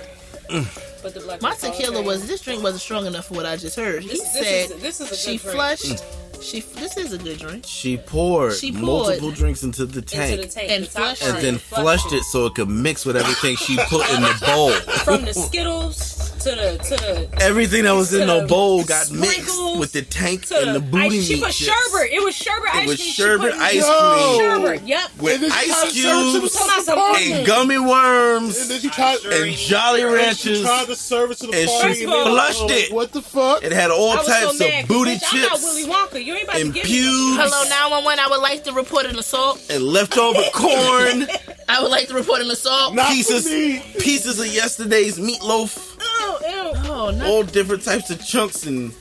But 1.03 1.13
the 1.13 1.19
black 1.21 1.41
My 1.41 1.53
tequila 1.55 1.97
okay. 1.99 2.05
was 2.07 2.27
this 2.27 2.41
drink 2.41 2.63
wasn't 2.63 2.81
strong 2.81 3.05
enough 3.05 3.25
for 3.27 3.35
what 3.35 3.45
I 3.45 3.55
just 3.57 3.75
heard. 3.75 4.03
He 4.03 4.09
This, 4.09 4.21
this 4.21 4.33
said 4.33 4.71
is 4.71 4.81
this 4.81 5.01
is 5.01 5.07
a 5.07 5.09
good 5.11 5.19
she 5.19 5.37
drink. 5.37 5.55
flushed. 5.55 5.85
Mm. 6.03 6.26
She 6.41 6.61
this 6.61 6.95
is 6.97 7.13
a 7.13 7.17
good 7.17 7.39
drink. 7.39 7.63
She 7.67 7.97
poured, 7.97 8.53
She 8.53 8.71
poured 8.71 8.83
multiple 8.83 9.31
drinks 9.31 9.63
into 9.63 9.85
the 9.85 9.99
into 9.99 10.15
tank. 10.15 10.41
the 10.41 10.47
tank 10.47 10.71
And 10.71 10.83
the 10.85 10.89
flushed 10.89 11.23
and 11.23 11.37
then 11.37 11.57
flushed 11.57 12.03
flushed 12.03 12.13
it 12.13 12.23
so 12.23 12.45
it 12.45 12.55
could 12.55 12.69
mix 12.69 13.05
with 13.05 13.17
everything 13.17 13.55
she 13.57 13.75
put 13.89 14.09
in 14.13 14.21
the 14.21 14.37
bowl. 14.45 14.71
from 14.71 15.25
the 15.25 15.33
Skittles 15.33 16.31
to 16.43 16.49
the 16.51 16.77
to 16.83 16.95
the 16.95 17.27
Everything 17.41 17.83
that 17.83 17.93
was 17.93 18.13
in 18.13 18.27
the 18.27 18.41
the 18.41 18.47
bowl 18.47 18.83
got 18.83 19.11
mixed 19.11 19.59
with 19.79 19.91
the 19.91 20.03
tank 20.03 20.45
to 20.47 20.57
and 20.59 20.75
the 20.75 20.79
booty 20.79 21.17
ice. 21.17 21.25
She 21.25 21.35
put 21.41 21.51
chips. 21.51 21.71
sherbet. 21.91 22.11
It 22.13 22.23
was 22.23 22.35
sherbet 22.35 22.69
ice 22.73 22.83
It 22.83 22.87
was 22.87 22.97
cream. 23.01 23.13
Sherbet 23.13 23.41
put 23.51 23.55
in- 23.55 23.61
ice 23.61 23.75
Yo. 23.75 24.13
cream 24.13 24.39
Sherbet. 24.39 24.87
Yep. 24.87 25.09
with 25.19 25.33
And 25.33 25.43
then 25.43 25.51
she 25.51 25.57
ice 25.57 25.67
tried 25.67 25.89
to 25.89 25.95
serve 25.97 26.23
it 26.23 26.31
to 26.31 26.39
the 26.39 26.39
cubes 26.39 26.53
Talking 26.53 26.71
about 26.71 26.83
some 26.85 26.97
party. 26.97 27.31
and 27.33 27.47
gummy 27.47 27.79
worms 27.79 28.59
And 28.61 28.69
then 28.71 28.79
she 28.79 28.89
tried, 28.89 29.17
and 29.25 29.51
Jolly 29.55 30.01
and 30.03 30.37
she 30.37 30.49
Ranchers. 30.51 30.61
tried 30.61 30.85
to 30.85 30.95
serve 30.95 31.31
it 31.31 31.37
to 31.39 31.47
the 31.47 31.57
and 31.57 31.69
party. 31.69 31.93
she 31.95 32.03
and 32.03 32.11
they 32.13 32.21
flushed 32.23 32.61
like, 32.61 32.71
it. 32.71 32.93
What 32.93 33.11
the 33.11 33.21
fuck? 33.21 33.63
It 33.63 33.71
had 33.71 33.91
all 33.91 34.13
types 34.15 34.57
so 34.57 34.67
mad, 34.67 34.87
booty 34.87 35.15
bitch, 35.15 35.23
I'm 35.33 35.41
not 35.41 35.49
chips 35.51 35.63
Willy 35.63 35.83
Wonka. 35.85 36.23
You 36.27 36.33
ain't 36.35 36.43
about 36.43 36.55
to 36.57 36.61
and 36.61 36.73
give 36.73 36.83
me. 36.83 36.89
pubes 36.89 37.37
Hello 37.37 37.63
911. 37.69 38.19
I 38.19 38.27
would 38.27 38.41
like 38.41 38.63
to 38.65 38.73
report 38.73 39.05
an 39.05 39.17
assault. 39.17 39.65
and 39.69 39.81
leftover 39.81 40.41
corn, 40.53 41.25
I 41.69 41.81
would 41.81 41.89
like 41.89 42.09
to 42.09 42.15
report 42.15 42.41
an 42.41 42.51
assault. 42.51 42.93
Not 42.95 43.07
pieces 43.07 43.45
me. 43.45 43.79
pieces 43.97 44.37
of 44.37 44.47
yesterday's 44.47 45.17
meatloaf, 45.19 45.95
Ew, 45.97 46.49
ew. 46.49 46.71
Oh 46.91 47.11
no. 47.17 47.25
all 47.25 47.43
different 47.43 47.83
types 47.83 48.09
of 48.09 48.21
chunks 48.25 48.65
and 48.65 48.93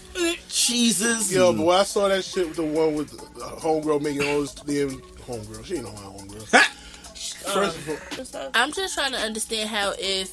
cheeses. 0.48 1.32
Yo, 1.32 1.48
and- 1.48 1.58
but 1.58 1.64
when 1.66 1.76
I 1.80 1.82
saw 1.82 2.06
that 2.08 2.24
shit 2.24 2.46
with 2.46 2.56
the 2.58 2.62
one 2.62 2.94
with 2.94 3.10
the 3.10 3.42
homegirl 3.42 4.00
making 4.02 4.22
all 4.28 4.42
this 4.42 4.54
damn 4.54 4.90
homegirl, 5.26 5.64
she 5.64 5.74
ain't 5.76 5.84
know 5.84 5.92
my 5.92 5.98
homegirl. 6.02 6.46
First 7.46 7.76
of 7.78 8.34
all, 8.36 8.40
uh, 8.40 8.50
I'm 8.54 8.72
just 8.72 8.94
trying 8.94 9.12
to 9.12 9.18
understand 9.18 9.68
how 9.68 9.94
if 9.98 10.32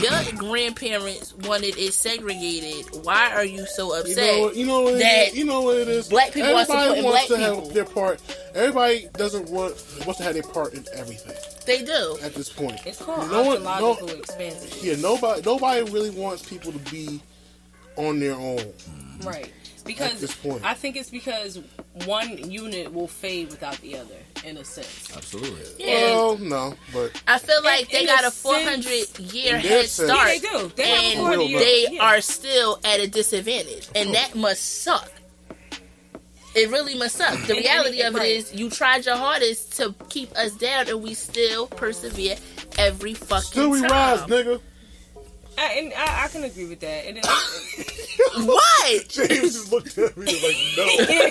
your 0.00 0.12
grandparents 0.36 1.34
wanted 1.34 1.76
it 1.76 1.92
segregated, 1.92 2.86
why 3.04 3.32
are 3.34 3.44
you 3.44 3.66
so 3.66 3.94
you 3.94 4.00
upset? 4.00 4.16
know 4.36 4.40
what? 4.44 4.56
You 4.56 4.66
know 4.66 4.80
what? 4.82 4.94
It 4.96 5.34
you 5.34 5.44
know 5.44 5.60
what 5.62 5.76
it 5.78 5.88
is. 5.88 6.08
black 6.08 6.32
people 6.32 6.48
are 6.50 6.60
Everybody 6.60 6.80
supporting 7.00 7.04
wants 7.04 7.28
black 7.28 7.40
to 7.40 7.46
people. 7.46 7.64
have 7.66 7.74
their 7.74 7.84
part. 7.84 8.20
Everybody 8.54 9.08
doesn't 9.14 9.50
want 9.50 9.74
wants 10.06 10.18
to 10.18 10.24
have 10.24 10.34
their 10.34 10.42
part 10.42 10.74
in 10.74 10.84
everything 10.94 11.36
They 11.66 11.82
do. 11.84 12.16
at 12.22 12.34
this 12.34 12.48
point. 12.48 12.80
It's 12.86 13.00
called 13.02 13.30
No 13.30 13.42
one- 13.42 13.56
ontological 13.66 14.08
no- 14.08 14.14
expansion. 14.14 14.68
Yeah, 14.80 14.96
nobody 14.96 15.42
nobody 15.42 15.90
really 15.90 16.10
wants 16.10 16.48
people 16.48 16.72
to 16.72 16.78
be 16.90 17.20
on 17.96 18.20
their 18.20 18.34
own. 18.34 18.72
Right. 19.22 19.52
Because 19.88 20.12
At 20.12 20.18
this 20.20 20.34
point. 20.36 20.64
I 20.64 20.74
think 20.74 20.96
it's 20.96 21.10
because 21.10 21.60
one 22.04 22.50
unit 22.50 22.92
will 22.92 23.08
fade 23.08 23.50
without 23.50 23.76
the 23.80 23.96
other, 23.96 24.14
in 24.44 24.56
a 24.58 24.64
sense. 24.64 25.10
Absolutely. 25.16 25.84
Well, 25.84 26.38
no, 26.38 26.74
but 26.92 27.20
I 27.26 27.38
feel 27.38 27.62
like 27.64 27.90
they 27.90 28.02
in 28.02 28.06
got 28.06 28.22
a 28.22 28.28
a 28.28 28.30
400 28.30 29.18
year 29.32 29.58
head 29.58 29.86
sense. 29.88 30.08
start. 30.10 30.28
Yeah, 30.28 30.32
they 30.34 30.38
do. 30.38 30.72
They 30.76 30.88
have 30.88 31.00
a 31.02 31.06
and 31.06 31.18
400 31.18 31.42
year- 31.44 31.58
they 31.58 31.86
yeah. 31.92 32.02
are 32.04 32.20
still 32.20 32.78
at 32.84 33.00
a 33.00 33.08
disadvantage, 33.08 33.88
and 33.96 34.14
that 34.14 34.34
must 34.36 34.82
suck. 34.82 35.10
It 36.54 36.70
really 36.70 36.96
must 36.98 37.16
suck. 37.16 37.38
The 37.46 37.54
reality 37.54 38.02
of 38.02 38.16
it 38.16 38.22
is, 38.22 38.54
you 38.54 38.68
tried 38.70 39.06
your 39.06 39.16
hardest 39.16 39.76
to 39.76 39.94
keep 40.08 40.32
us 40.36 40.52
down, 40.52 40.88
and 40.88 41.02
we 41.02 41.14
still 41.14 41.66
persevere 41.66 42.36
every 42.78 43.14
fucking 43.14 43.42
still 43.42 43.70
we 43.70 43.80
time. 43.82 43.90
rise, 43.90 44.20
nigga. 44.22 44.60
I, 45.58 45.72
and 45.72 45.92
I, 45.94 46.24
I 46.24 46.28
can 46.28 46.44
agree 46.44 46.66
with 46.66 46.80
that. 46.80 47.04
It 47.04 47.18
is, 47.18 48.44
What? 48.46 49.08
James 49.08 49.30
just 49.30 49.72
looked 49.72 49.98
at 49.98 50.16
me 50.16 50.26
like, 50.26 50.56
no. 50.76 50.84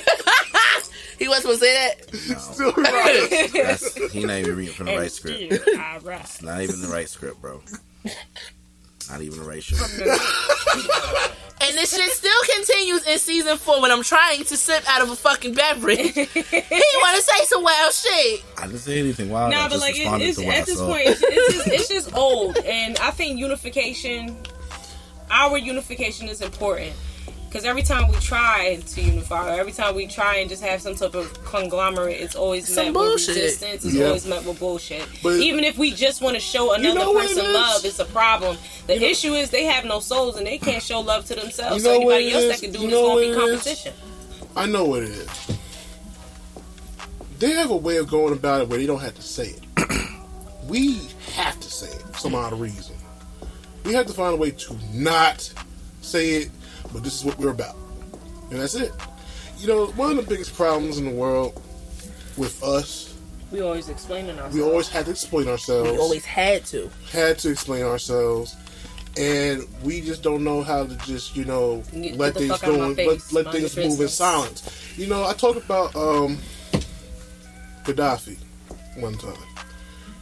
gonna 1.44 1.58
say 1.58 1.74
that? 1.74 2.10
He's 2.12 2.42
still 2.42 2.72
right. 2.74 3.50
That's, 3.54 4.12
he 4.12 4.26
not 4.26 4.40
even 4.40 4.56
reading 4.56 4.74
from 4.74 4.88
the 4.88 4.98
right 4.98 5.12
script. 5.12 5.54
All 5.68 6.00
right. 6.02 6.22
It's 6.22 6.42
not 6.42 6.62
even 6.62 6.82
the 6.82 6.90
right 6.90 7.10
script, 7.10 7.42
bro. 7.42 7.62
Not 9.10 9.22
even 9.22 9.40
the 9.40 9.46
right 9.46 9.64
script. 9.64 10.12
And 11.60 11.76
this 11.76 11.96
shit 11.96 12.12
still 12.12 12.42
continues 12.56 13.08
in 13.08 13.18
season 13.18 13.58
four 13.58 13.82
when 13.82 13.92
I'm 13.92 14.04
trying 14.04 14.44
to 14.46 14.58
sip 14.58 14.84
out 14.88 15.02
of 15.02 15.10
a 15.10 15.16
fucking 15.16 15.54
beverage. 15.56 15.98
he 16.14 16.24
want 16.24 17.16
to 17.18 17.22
say 17.24 17.46
some 17.46 17.64
wild 17.64 17.94
shit. 17.94 18.44
I 18.58 18.68
didn't 18.68 18.80
say 18.80 19.00
anything 19.00 19.30
wild. 19.30 19.52
Nah, 19.52 19.62
I 19.62 19.64
but 19.64 19.72
just 19.72 19.82
like 19.82 19.96
it, 19.98 20.22
it's 20.22 20.38
to 20.38 20.46
I 20.46 20.56
at 20.56 20.66
this 20.68 20.78
saw. 20.78 20.88
point, 20.88 21.08
it's, 21.08 21.22
it's, 21.24 21.54
just, 21.54 21.68
it's 21.68 21.88
just 21.90 22.14
old, 22.16 22.58
and 22.60 22.98
I 23.00 23.10
think 23.12 23.40
unification, 23.40 24.38
our 25.32 25.58
unification 25.58 26.28
is 26.30 26.42
important. 26.42 26.94
Because 27.48 27.64
every 27.64 27.82
time 27.82 28.10
we 28.10 28.16
try 28.18 28.76
to 28.86 29.02
unify, 29.02 29.56
or 29.56 29.60
every 29.60 29.72
time 29.72 29.96
we 29.96 30.06
try 30.06 30.36
and 30.38 30.50
just 30.50 30.62
have 30.64 30.82
some 30.82 30.96
type 30.96 31.16
of 31.16 31.34
conglomerate, 31.46 32.20
it's 32.20 32.36
always 32.36 32.68
Some 32.68 32.86
met 32.86 32.94
bullshit. 32.94 33.28
with 33.30 33.36
resistance. 33.38 33.86
It's 33.86 33.94
Yeah. 33.96 34.08
always 34.08 34.26
met 34.26 34.44
with 34.44 34.60
bullshit. 34.60 35.04
But- 35.24 35.40
Even 35.40 35.64
if 35.64 35.78
we 35.78 35.92
just 35.92 36.22
want 36.22 36.36
to 36.36 36.42
show 36.42 36.74
another 36.74 37.00
know 37.00 37.12
what 37.14 37.26
it 37.26 37.30
person 37.36 37.54
love, 37.54 37.86
it's 37.86 38.00
a 38.00 38.06
problem. 38.06 38.58
The 38.88 39.02
issue 39.02 39.34
is 39.34 39.50
they 39.50 39.64
have 39.64 39.86
no 39.86 40.02
souls 40.02 40.36
and 40.36 40.46
they 40.46 40.58
can't 40.58 40.84
show 40.84 41.00
love 41.00 41.26
to 41.28 41.36
themselves. 41.36 41.78
You 41.78 41.84
know 41.90 41.96
so 41.96 41.96
anybody 42.02 42.32
else 42.34 42.44
is? 42.44 42.52
that 42.52 42.62
can 42.62 42.72
do 42.74 42.80
You 42.80 42.86
it 42.86 42.88
is 42.88 42.92
know 42.94 43.02
going 43.02 43.14
what 43.14 43.22
to 43.22 43.22
be 43.22 43.28
it 43.28 43.54
is? 43.56 43.64
competition. 43.64 43.94
I 44.56 44.66
know 44.66 44.84
what 44.84 45.04
it 45.04 45.10
is. 45.10 45.28
They 47.40 47.52
have 47.52 47.70
a 47.70 47.76
way 47.78 47.98
of 47.98 48.08
going 48.10 48.34
about 48.34 48.62
it 48.62 48.68
where 48.70 48.80
they 48.80 48.86
don't 48.88 49.00
have 49.00 49.16
to 49.16 49.22
say 49.22 49.56
it. 49.78 49.90
we 50.68 51.00
have 51.34 51.60
to 51.60 51.70
say 51.72 51.88
it 51.88 52.02
for 52.12 52.18
some 52.20 52.36
odd 52.36 52.54
reason. 52.60 52.96
We 53.86 53.94
have 53.94 54.06
to 54.08 54.14
find 54.14 54.34
a 54.34 54.38
way 54.38 54.52
to 54.52 54.78
not 54.94 55.50
say 56.02 56.30
it, 56.32 56.50
but 56.98 57.04
this 57.04 57.14
is 57.14 57.24
what 57.24 57.38
we're 57.38 57.52
about. 57.52 57.76
And 58.50 58.60
that's 58.60 58.74
it. 58.74 58.92
You 59.60 59.68
know, 59.68 59.86
one 59.88 60.10
of 60.10 60.18
the 60.18 60.24
biggest 60.24 60.56
problems 60.56 60.98
in 60.98 61.06
the 61.06 61.12
world 61.12 61.62
with 62.38 62.64
us, 62.64 63.14
We 63.52 63.62
always 63.62 63.88
explaining 63.88 64.32
ourselves. 64.32 64.56
we 64.56 64.62
always 64.64 64.90
had 64.90 65.06
to 65.06 65.12
explain 65.12 65.48
ourselves. 65.48 65.92
We 65.92 65.98
always 66.00 66.26
had 66.26 66.66
to. 66.68 66.90
had 67.12 67.38
to 67.40 67.52
explain 67.52 67.84
ourselves. 67.84 68.56
And 69.16 69.64
we 69.84 70.02
just 70.02 70.24
don't 70.24 70.44
know 70.44 70.64
how 70.64 70.86
to 70.88 70.96
just, 71.06 71.36
you 71.36 71.46
know, 71.46 71.84
Get- 71.94 72.18
let 72.18 72.34
things 72.36 72.50
fuck 72.52 72.62
go 72.64 72.82
and 72.84 72.98
let, 72.98 73.32
let 73.32 73.52
things 73.52 73.76
move 73.78 74.02
in 74.02 74.08
silence. 74.08 74.64
You 74.98 75.06
know, 75.08 75.24
I 75.24 75.34
talked 75.34 75.58
about 75.64 75.96
um 75.96 76.38
Gaddafi 77.84 78.38
one 78.98 79.18
time. 79.20 79.38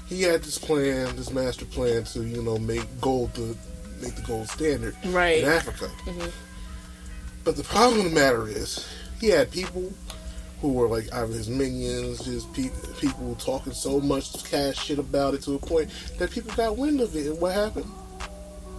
He 0.08 0.22
had 0.24 0.44
this 0.44 0.58
plan, 0.58 1.15
this 1.15 1.32
master 1.32 1.65
plan 1.65 2.03
to, 2.05 2.24
you 2.24 2.41
know, 2.41 2.58
make 2.58 2.84
gold 3.01 3.34
the 3.34 3.55
make 4.01 4.15
the 4.15 4.22
gold 4.24 4.48
standard 4.50 4.96
Right. 5.05 5.39
in 5.44 5.46
Africa. 5.50 5.89
But 7.46 7.56
the 7.56 7.64
problem 7.64 8.00
of 8.00 8.06
the 8.06 8.20
matter 8.20 8.48
is, 8.48 8.86
he 9.22 9.28
had 9.30 9.52
people 9.52 9.94
who 10.62 10.74
were 10.74 10.88
like 10.88 11.14
either 11.14 11.32
his 11.32 11.48
minions, 11.48 12.25
his 12.25 12.44
pe- 12.46 12.72
people 13.00 13.36
talking 13.36 13.72
so 13.72 14.00
much 14.00 14.44
cash 14.44 14.84
shit 14.84 14.98
about 14.98 15.36
it 15.36 15.44
to 15.44 15.54
a 15.54 15.60
point 15.60 15.92
that 16.18 16.32
people 16.32 16.52
got 16.56 16.75
wind 16.75 17.00
of 17.02 17.16
it. 17.16 17.28
And 17.28 17.40
what 17.40 17.54
happened? 17.54 17.90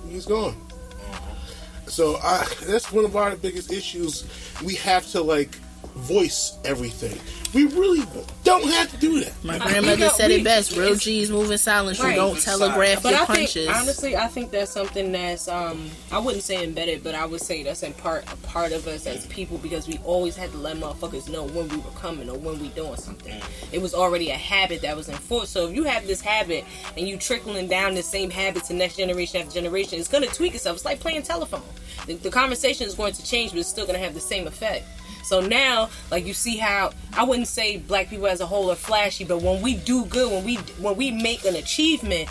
He's 0.08 0.26
gone. 0.26 0.54
Mm-hmm. 0.54 1.88
So 1.88 2.16
I, 2.16 2.44
that's 2.66 2.90
one 2.90 3.04
of 3.04 3.14
our 3.14 3.36
biggest 3.36 3.72
issues. 3.72 4.26
We 4.64 4.74
have 4.74 5.06
to 5.12 5.22
like 5.22 5.56
voice 5.96 6.58
everything. 6.64 7.18
We 7.54 7.64
really 7.66 8.04
don't 8.44 8.68
have 8.70 8.90
to 8.90 8.96
do 8.98 9.20
that. 9.24 9.32
My 9.42 9.58
grandmother 9.58 9.96
know, 9.96 10.08
said 10.10 10.28
we- 10.28 10.36
it 10.36 10.44
best. 10.44 10.76
Real 10.76 10.94
G's 10.94 11.30
move 11.30 11.50
in 11.50 11.56
silence. 11.58 11.98
You 11.98 12.12
don't 12.14 12.38
telegraph 12.38 13.02
But 13.02 13.12
your 13.12 13.22
I 13.22 13.24
punches. 13.26 13.52
think 13.66 13.74
honestly, 13.76 14.16
I 14.16 14.26
think 14.28 14.50
that's 14.50 14.70
something 14.70 15.10
that's 15.12 15.48
um 15.48 15.88
I 16.12 16.18
wouldn't 16.18 16.44
say 16.44 16.62
embedded, 16.62 17.02
but 17.02 17.14
I 17.14 17.24
would 17.24 17.40
say 17.40 17.62
that's 17.62 17.82
in 17.82 17.94
part 17.94 18.30
a 18.30 18.36
part 18.46 18.72
of 18.72 18.86
us 18.86 19.06
as 19.06 19.26
people 19.26 19.56
because 19.58 19.88
we 19.88 19.98
always 20.04 20.36
had 20.36 20.50
to 20.52 20.58
let 20.58 20.76
motherfuckers 20.76 21.30
know 21.30 21.44
when 21.44 21.68
we 21.68 21.78
were 21.78 21.90
coming 21.92 22.28
or 22.28 22.36
when 22.36 22.58
we 22.60 22.68
doing 22.68 22.96
something. 22.96 23.40
It 23.72 23.80
was 23.80 23.94
already 23.94 24.30
a 24.30 24.36
habit 24.36 24.82
that 24.82 24.94
was 24.96 25.08
enforced. 25.08 25.52
So 25.52 25.68
if 25.68 25.74
you 25.74 25.84
have 25.84 26.06
this 26.06 26.20
habit 26.20 26.64
and 26.98 27.08
you 27.08 27.16
trickling 27.16 27.68
down 27.68 27.94
the 27.94 28.02
same 28.02 28.28
habit 28.30 28.64
to 28.64 28.74
next 28.74 28.96
generation 28.96 29.40
after 29.40 29.54
generation, 29.54 29.98
it's 29.98 30.08
gonna 30.08 30.26
tweak 30.26 30.54
itself. 30.54 30.76
It's 30.76 30.84
like 30.84 31.00
playing 31.00 31.22
telephone. 31.22 31.62
The, 32.06 32.14
the 32.14 32.30
conversation 32.30 32.86
is 32.86 32.94
going 32.94 33.14
to 33.14 33.24
change, 33.24 33.52
but 33.52 33.60
it's 33.60 33.68
still 33.68 33.86
gonna 33.86 33.98
have 33.98 34.12
the 34.14 34.20
same 34.20 34.46
effect. 34.46 34.84
So 35.26 35.40
now, 35.40 35.90
like 36.10 36.24
you 36.24 36.32
see 36.32 36.56
how 36.56 36.92
I 37.12 37.24
wouldn't 37.24 37.48
say 37.48 37.78
black 37.78 38.08
people 38.08 38.28
as 38.28 38.40
a 38.40 38.46
whole 38.46 38.70
are 38.70 38.76
flashy, 38.76 39.24
but 39.24 39.42
when 39.42 39.60
we 39.60 39.74
do 39.74 40.04
good, 40.06 40.30
when 40.30 40.44
we 40.44 40.56
when 40.78 40.96
we 40.96 41.10
make 41.10 41.44
an 41.44 41.56
achievement, 41.56 42.28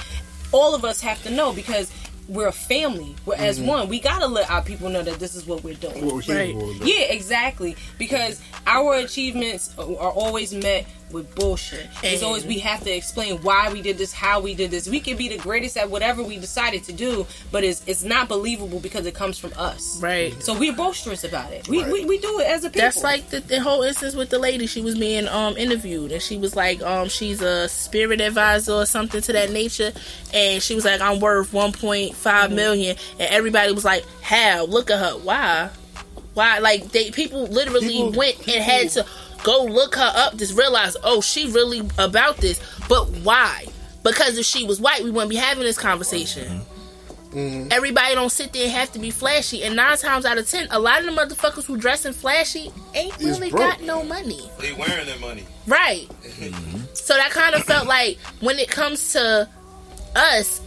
all 0.54 0.74
of 0.74 0.86
us 0.86 1.02
have 1.02 1.22
to 1.24 1.30
know 1.30 1.52
because 1.52 1.92
we're 2.28 2.48
a 2.48 2.52
family. 2.52 3.16
We're 3.25 3.36
as 3.36 3.60
mm-hmm. 3.60 3.68
one. 3.68 3.90
We 3.90 4.00
gotta 4.00 4.28
let 4.28 4.50
our 4.50 4.62
people 4.62 4.90
know 4.90 5.04
that 5.04 5.20
this 5.20 5.36
is 5.36 5.46
what 5.46 5.64
we're 5.64 5.75
doing. 5.75 6.06
What 6.06 6.28
we're 6.28 6.36
Right. 6.36 6.56
Yeah, 6.82 7.12
exactly. 7.12 7.75
Because 7.98 8.42
our 8.66 8.96
achievements 8.96 9.78
are 9.78 9.84
always 10.12 10.54
met 10.54 10.88
with 11.12 11.33
bullshit. 11.35 11.88
It's 12.03 12.24
always 12.24 12.45
we 12.45 12.59
have 12.59 12.83
to 12.83 12.89
explain 12.91 13.38
why 13.43 13.71
we 13.71 13.81
did 13.81 13.97
this, 13.97 14.12
how 14.12 14.41
we 14.41 14.53
did 14.55 14.71
this. 14.71 14.89
We 14.89 15.00
can 15.00 15.15
be 15.15 15.29
the 15.29 15.38
greatest 15.38 15.77
at 15.77 15.89
whatever 15.89 16.24
we 16.24 16.38
decided 16.38 16.83
to 16.85 16.93
do, 16.93 17.25
but 17.51 17.63
it's 17.63 17.83
it's 17.88 18.03
not 18.03 18.27
believable 18.27 18.79
because 18.79 19.05
it 19.05 19.13
comes 19.13 19.38
from 19.38 19.53
us. 19.55 20.01
right. 20.01 20.33
So 20.43 20.57
we're 20.57 20.74
boisterous 20.74 21.24
about 21.24 21.51
it. 21.53 21.67
We, 21.69 21.83
Right. 21.83 21.91
we, 21.91 22.05
we 22.05 22.17
do 22.19 22.39
it 22.39 22.47
as 22.47 22.63
a 22.65 22.69
people. 22.69 22.81
That's 22.81 23.03
like 23.03 23.29
the, 23.29 23.39
the 23.39 23.59
whole 23.62 23.83
instance 23.83 24.15
with 24.15 24.29
the 24.29 24.39
lady. 24.39 24.65
She 24.67 24.81
was 24.81 24.97
being 24.97 25.27
um 25.27 25.55
interviewed, 25.57 26.12
and 26.12 26.21
she 26.21 26.38
was 26.38 26.55
like, 26.55 26.81
um, 26.81 27.07
she's 27.07 27.41
a 27.41 27.69
spirit 27.69 28.19
advisor 28.19 28.74
or 28.74 28.85
something 28.85 29.21
to 29.21 29.33
that 29.33 29.51
nature, 29.51 29.91
and 30.33 30.62
she 30.62 30.75
was 30.75 30.85
like, 30.85 31.01
I'm 31.01 31.19
worth 31.19 31.51
1.5 31.51 32.51
million, 32.51 32.97
and 33.19 33.29
everybody 33.31 33.71
was 33.74 33.85
like, 33.85 34.03
how? 34.21 34.65
Look 34.65 34.89
at 34.89 35.00
her. 35.00 35.12
Why? 35.19 35.69
Why? 36.33 36.59
Like 36.59 36.91
they 36.91 37.12
people 37.12 37.45
literally 37.47 37.88
People- 37.88 38.12
went 38.13 38.39
and 38.47 38.63
had 38.63 38.89
to 38.91 39.05
go 39.46 39.64
look 39.64 39.96
her 39.96 40.12
up, 40.16 40.36
just 40.36 40.58
realize, 40.58 40.98
oh, 41.04 41.22
she 41.22 41.48
really 41.52 41.88
about 42.00 42.38
this. 42.38 42.60
But 42.90 43.06
why? 43.24 43.66
Because 44.04 44.38
if 44.38 44.46
she 44.46 44.66
was 44.66 44.82
white, 44.82 45.04
we 45.04 45.12
wouldn't 45.12 45.30
be 45.30 45.36
having 45.36 45.64
this 45.64 45.78
conversation. 45.78 46.62
Mm-hmm. 47.30 47.68
Everybody 47.72 48.16
don't 48.16 48.32
sit 48.32 48.54
there 48.54 48.64
and 48.64 48.72
have 48.72 48.92
to 48.94 49.00
be 49.00 49.12
flashy. 49.12 49.64
And 49.64 49.75
nine 49.75 49.98
times 49.98 50.25
out 50.25 50.38
of 50.38 50.50
ten, 50.50 50.68
a 50.72 50.80
lot 50.80 51.06
of 51.06 51.06
the 51.06 51.12
motherfuckers 51.12 51.66
who 51.66 51.78
dressing 51.78 52.14
flashy 52.14 52.72
ain't 52.96 53.22
Is 53.22 53.40
really 53.40 53.52
broke. 53.52 53.62
got 53.62 53.82
no 53.82 54.04
money. 54.04 54.50
They 54.60 54.74
wearing 54.74 55.06
their 55.06 55.20
money. 55.20 55.46
Right. 55.68 56.08
Mm-hmm. 56.24 56.78
So 56.94 57.16
that 57.16 57.32
kind 57.32 57.54
of 57.54 57.64
felt 57.66 57.88
like 57.88 58.18
when 58.40 58.58
it 58.58 58.70
comes 58.70 59.14
to 59.14 59.48
us, 60.16 60.62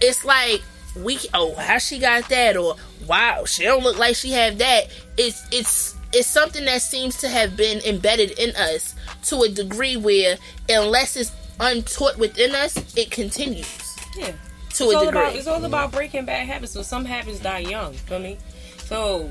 it's 0.00 0.24
like 0.24 0.60
we 0.96 1.18
oh 1.34 1.54
how 1.54 1.78
she 1.78 1.98
got 1.98 2.28
that 2.28 2.56
or 2.56 2.74
wow 3.06 3.44
she 3.44 3.62
don't 3.62 3.84
look 3.84 3.98
like 3.98 4.16
she 4.16 4.32
have 4.32 4.58
that. 4.58 4.88
It's 5.16 5.46
it's 5.52 5.94
it's 6.12 6.28
something 6.28 6.64
that 6.64 6.82
seems 6.82 7.18
to 7.18 7.28
have 7.28 7.56
been 7.56 7.80
embedded 7.80 8.38
in 8.38 8.54
us 8.56 8.94
to 9.24 9.42
a 9.42 9.48
degree 9.48 9.96
where 9.96 10.38
unless 10.68 11.16
it's 11.16 11.32
untaught 11.60 12.16
within 12.18 12.54
us, 12.54 12.76
it 12.96 13.10
continues 13.10 13.96
yeah. 14.16 14.26
to 14.26 14.32
it's 14.68 14.80
a 14.80 14.84
all 14.84 15.04
degree. 15.04 15.20
about 15.20 15.34
it's 15.36 15.46
all 15.46 15.64
about 15.64 15.92
breaking 15.92 16.24
bad 16.24 16.46
habits. 16.46 16.72
So 16.72 16.82
some 16.82 17.04
habits 17.04 17.40
die 17.40 17.58
young. 17.58 17.92
Feel 17.92 18.20
me? 18.20 18.38
So 18.78 19.30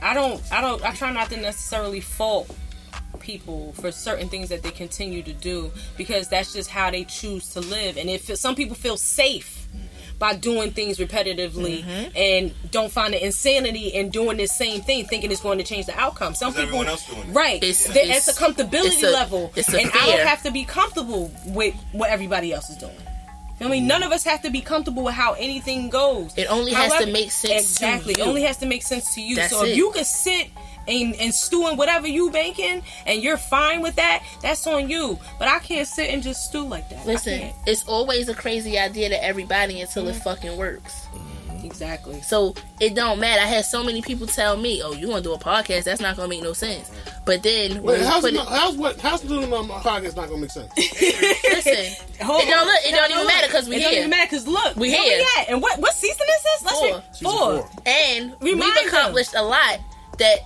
I 0.00 0.14
don't 0.14 0.40
I 0.52 0.60
don't 0.60 0.82
I 0.84 0.92
try 0.94 1.12
not 1.12 1.30
to 1.30 1.36
necessarily 1.36 2.00
fault 2.00 2.54
people 3.18 3.72
for 3.74 3.92
certain 3.92 4.28
things 4.28 4.48
that 4.48 4.62
they 4.62 4.70
continue 4.70 5.22
to 5.22 5.32
do 5.32 5.70
because 5.96 6.28
that's 6.28 6.52
just 6.52 6.70
how 6.70 6.90
they 6.90 7.04
choose 7.04 7.48
to 7.54 7.60
live. 7.60 7.96
And 7.96 8.08
if 8.10 8.34
some 8.36 8.54
people 8.54 8.74
feel 8.74 8.96
safe 8.96 9.68
by 10.22 10.34
doing 10.36 10.70
things 10.70 10.98
repetitively 10.98 11.82
Mm-hmm. 11.82 12.16
and 12.16 12.70
don't 12.70 12.92
find 12.92 13.12
the 13.12 13.24
insanity 13.24 13.88
in 13.88 14.08
doing 14.10 14.36
the 14.36 14.46
same 14.46 14.80
thing, 14.80 15.04
thinking 15.04 15.32
it's 15.32 15.40
going 15.40 15.58
to 15.58 15.64
change 15.64 15.86
the 15.86 15.98
outcome. 15.98 16.32
Some 16.36 16.54
people, 16.54 16.80
else 16.84 17.04
doing 17.12 17.32
right? 17.32 17.56
It's- 17.56 17.86
It's, 17.86 17.96
it's- 17.96 18.28
it's 18.28 18.38
a 18.38 18.40
comfortability 18.40 18.86
it's 18.86 19.02
a- 19.02 19.10
level, 19.10 19.52
it's 19.56 19.72
a 19.74 19.80
and 19.80 19.90
I 19.92 20.06
don't 20.06 20.26
have 20.28 20.42
to 20.44 20.52
be 20.52 20.64
comfortable 20.64 21.32
with 21.46 21.74
what 21.90 22.08
everybody 22.10 22.52
else 22.52 22.70
is 22.70 22.76
doing. 22.76 22.96
I 23.60 23.68
mean, 23.68 23.86
none 23.86 24.02
of 24.04 24.10
us 24.12 24.22
have 24.24 24.42
to 24.42 24.50
be 24.50 24.60
comfortable 24.60 25.02
with 25.04 25.14
how 25.14 25.32
anything 25.34 25.88
goes. 25.90 26.32
It 26.36 26.46
only 26.50 26.72
has 26.72 26.92
to 27.04 27.06
make 27.06 27.30
sense 27.32 27.74
to 27.78 27.84
Exactly, 27.84 28.14
you. 28.16 28.22
it 28.24 28.26
only 28.28 28.42
has 28.42 28.56
to 28.58 28.66
make 28.66 28.82
sense 28.82 29.14
to 29.14 29.20
you. 29.20 29.36
That's 29.36 29.52
so 29.52 29.64
if 29.64 29.70
it. 29.70 29.76
you 29.76 29.90
can 29.92 30.04
sit 30.04 30.48
and, 30.88 31.14
and 31.16 31.32
stew 31.34 31.68
in 31.68 31.76
whatever 31.76 32.06
you 32.06 32.30
making, 32.30 32.82
and 33.06 33.22
you're 33.22 33.36
fine 33.36 33.80
with 33.82 33.96
that, 33.96 34.22
that's 34.42 34.66
on 34.66 34.88
you. 34.88 35.18
But 35.38 35.48
I 35.48 35.58
can't 35.58 35.86
sit 35.88 36.10
and 36.10 36.22
just 36.22 36.44
stew 36.48 36.66
like 36.66 36.88
that. 36.90 37.06
Listen, 37.06 37.50
it's 37.66 37.84
always 37.88 38.28
a 38.28 38.34
crazy 38.34 38.78
idea 38.78 39.08
to 39.08 39.24
everybody 39.24 39.80
until 39.80 40.04
Mm-hmm. 40.04 40.16
it 40.16 40.22
fucking 40.22 40.56
works. 40.56 41.06
exactly. 41.64 42.20
So 42.22 42.54
it 42.80 42.94
don't 42.94 43.20
matter. 43.20 43.40
I 43.40 43.46
had 43.46 43.64
so 43.64 43.84
many 43.84 44.02
people 44.02 44.26
tell 44.26 44.56
me, 44.56 44.82
"Oh, 44.82 44.92
you 44.92 45.08
want 45.08 45.22
to 45.22 45.30
do 45.30 45.34
a 45.34 45.38
podcast? 45.38 45.84
That's 45.84 46.00
not 46.00 46.16
gonna 46.16 46.28
make 46.28 46.42
no 46.42 46.52
sense." 46.52 46.90
But 47.24 47.44
then 47.44 47.82
Wait, 47.84 48.00
how's, 48.02 48.24
it 48.24 48.34
it, 48.34 48.36
not, 48.36 48.48
how's 48.48 48.76
what? 48.76 49.00
How's 49.00 49.20
doing 49.20 49.52
on 49.52 49.68
my 49.68 49.76
podcast 49.78 50.16
not 50.16 50.28
gonna 50.28 50.40
make 50.40 50.50
sense? 50.50 50.72
listen, 50.76 52.06
Hold 52.26 52.42
it 52.42 52.46
don't 52.50 52.66
look, 52.66 52.80
it 52.84 52.90
No, 52.90 52.96
don't 52.98 53.10
even 53.12 53.22
look. 53.24 53.32
matter 53.32 53.46
because 53.46 53.68
we 53.68 53.76
here. 53.76 53.82
it 53.88 53.90
don't 53.90 53.98
even 53.98 54.10
matter 54.10 54.26
because 54.28 54.46
look, 54.48 54.76
We 54.76 54.90
here. 54.90 55.18
We 55.18 55.26
at? 55.42 55.48
And 55.50 55.62
what 55.62 55.78
what 55.78 55.94
season 55.94 56.26
is 56.28 56.42
this? 56.42 56.62
Let's 56.64 56.78
Four. 56.78 56.88
re- 56.88 57.02
four. 57.22 57.62
four. 57.62 57.70
and 57.86 58.34
Remind 58.40 58.74
we've 58.74 58.86
accomplished 58.88 59.34
a 59.36 59.42
lot 59.42 59.78
that 60.18 60.38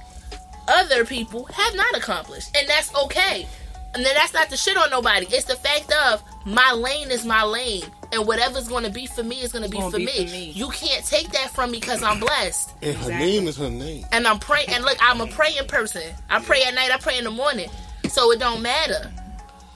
other 0.69 1.05
people 1.05 1.45
have 1.47 1.75
not 1.75 1.97
accomplished, 1.97 2.57
and 2.57 2.69
that's 2.69 2.95
okay. 2.95 3.47
And 3.95 4.05
then 4.05 4.15
that's 4.15 4.35
not 4.35 4.51
to 4.51 4.57
shit 4.57 4.77
on 4.77 4.91
nobody. 4.91 5.27
It's 5.31 5.45
the 5.47 5.55
fact 5.57 5.91
of 6.11 6.23
my 6.45 6.73
lane 6.73 7.11
is 7.11 7.25
my 7.25 7.43
lane, 7.45 7.85
and 8.13 8.27
whatever's 8.27 8.69
going 8.69 8.85
to 8.85 8.91
be 8.91 9.07
for 9.07 9.23
me 9.23 9.41
is 9.41 9.53
going 9.53 9.65
to 9.65 9.71
be, 9.71 9.79
gonna 9.79 9.91
for, 9.91 9.97
be 9.97 10.05
me. 10.07 10.27
for 10.27 10.33
me. 10.33 10.51
You 10.51 10.69
can't 10.69 11.05
take 11.05 11.31
that 11.31 11.51
from 11.51 11.71
me 11.71 11.81
because 11.81 12.03
I'm 12.03 12.21
blessed. 12.21 12.73
And 12.83 12.95
her 12.97 13.09
name 13.11 13.49
is 13.49 13.57
her 13.57 13.71
name. 13.71 14.05
and 14.13 14.27
I'm 14.27 14.39
praying. 14.39 14.69
And 14.69 14.85
look, 14.85 14.99
I'm 15.01 15.21
a 15.23 15.27
praying 15.29 15.67
person. 15.69 16.03
I 16.29 16.41
pray 16.41 16.63
at 16.65 16.75
night. 16.75 16.91
I 16.91 16.99
pray 16.99 17.17
in 17.17 17.25
the 17.25 17.31
morning. 17.31 17.71
So 18.09 18.31
it 18.33 18.39
don't 18.39 18.61
matter. 18.63 19.11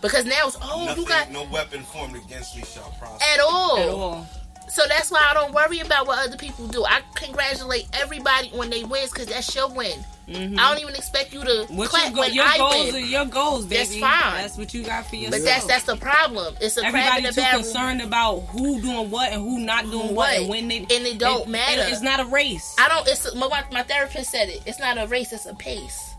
Because 0.03 0.25
now 0.25 0.47
it's 0.47 0.57
oh 0.63 0.85
Nothing, 0.87 1.03
you 1.03 1.09
got 1.09 1.31
no 1.31 1.45
weapon 1.45 1.83
formed 1.83 2.17
against 2.17 2.57
me 2.57 2.63
shall 2.63 2.91
prosper. 2.99 3.23
at 3.23 3.41
all. 3.41 3.79
At 3.79 3.89
all. 3.91 4.27
So 4.71 4.83
that's 4.89 5.11
why 5.11 5.27
I 5.29 5.35
don't 5.35 5.53
worry 5.53 5.81
about 5.81 6.07
what 6.07 6.25
other 6.27 6.37
people 6.37 6.67
do. 6.69 6.85
I 6.85 7.01
congratulate 7.15 7.89
everybody 7.93 8.49
when 8.51 8.71
they 8.71 8.85
wins 8.85 9.11
because 9.13 9.27
that's 9.27 9.55
your 9.55 9.69
win. 9.69 9.99
I 10.33 10.33
don't 10.73 10.81
even 10.81 10.95
expect 10.95 11.35
you 11.35 11.41
to 11.43 11.51
Mm-hmm. 11.51 11.77
What 11.77 11.89
clap 11.91 12.05
your, 12.05 12.15
go- 12.15 12.21
when 12.21 12.35
your 12.35 12.45
I 12.45 12.57
goals 12.59 12.93
win. 12.93 12.95
are 12.95 12.99
your 13.07 13.25
goals, 13.27 13.65
baby. 13.67 13.77
That's 13.79 13.99
fine. 13.99 14.35
That's 14.43 14.57
what 14.57 14.73
you 14.73 14.85
got 14.85 15.07
for 15.07 15.17
yourself. 15.17 15.43
But 15.43 15.45
that's 15.45 15.67
that's 15.67 15.85
the 15.87 15.97
problem. 15.97 16.55
It's 16.61 16.77
a 16.79 16.85
Everybody 16.85 17.23
too 17.27 17.33
barrel. 17.41 17.63
concerned 17.63 18.01
about 18.01 18.39
who 18.43 18.81
doing 18.81 19.11
what 19.11 19.33
and 19.33 19.43
who 19.43 19.59
not 19.59 19.91
doing 19.91 20.15
what, 20.15 20.39
and 20.39 20.49
when 20.49 20.69
they 20.69 20.79
And 20.79 20.89
it 20.91 21.19
don't 21.19 21.49
matter. 21.49 21.83
It's 21.87 22.01
not 22.01 22.21
a 22.21 22.27
race. 22.27 22.77
I 22.79 22.87
don't. 22.89 23.09
It's 23.09 23.35
my 23.35 23.65
my 23.73 23.83
therapist 23.83 24.31
said 24.31 24.49
it. 24.51 24.63
It's 24.67 24.79
not 24.79 24.99
a 24.99 25.09
race. 25.09 25.33
It's 25.33 25.47
a 25.47 25.55
pace. 25.57 26.15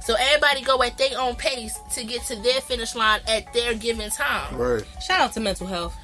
So 0.00 0.14
everybody 0.18 0.62
go 0.62 0.82
at 0.82 0.96
their 0.96 1.18
own 1.20 1.34
pace 1.34 1.78
to 1.96 2.04
get 2.04 2.22
to 2.28 2.36
their 2.36 2.62
finish 2.62 2.94
line 2.94 3.20
at 3.28 3.52
their 3.52 3.74
given 3.74 4.08
time. 4.08 4.56
Right. 4.56 4.84
Shout 5.06 5.20
out 5.20 5.32
to 5.34 5.40
mental 5.40 5.66
health. 5.66 5.94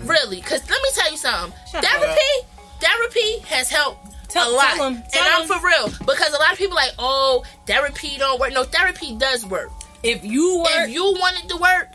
Really, 0.00 0.36
because 0.36 0.60
let 0.68 0.82
me 0.82 0.88
tell 0.94 1.10
you 1.10 1.16
something. 1.16 1.58
Shut 1.70 1.84
therapy, 1.84 2.46
therapy 2.80 3.38
has 3.48 3.70
helped 3.70 3.98
Tell- 4.28 4.50
a 4.50 4.52
lot, 4.56 4.74
tell 4.76 4.84
'em, 4.86 4.94
and 4.96 5.08
tell 5.10 5.42
I'm 5.42 5.46
for 5.46 5.64
real 5.66 5.88
because 6.06 6.32
a 6.32 6.38
lot 6.38 6.52
of 6.52 6.58
people 6.58 6.74
like, 6.74 6.92
oh, 6.98 7.44
therapy 7.66 8.16
don't 8.18 8.40
work. 8.40 8.52
No, 8.52 8.64
therapy 8.64 9.14
does 9.16 9.44
work. 9.46 9.70
If 10.02 10.24
you 10.24 10.58
work, 10.58 10.70
If 10.88 10.90
you 10.90 11.04
want 11.04 11.44
it 11.44 11.48
to 11.50 11.56
work. 11.56 11.88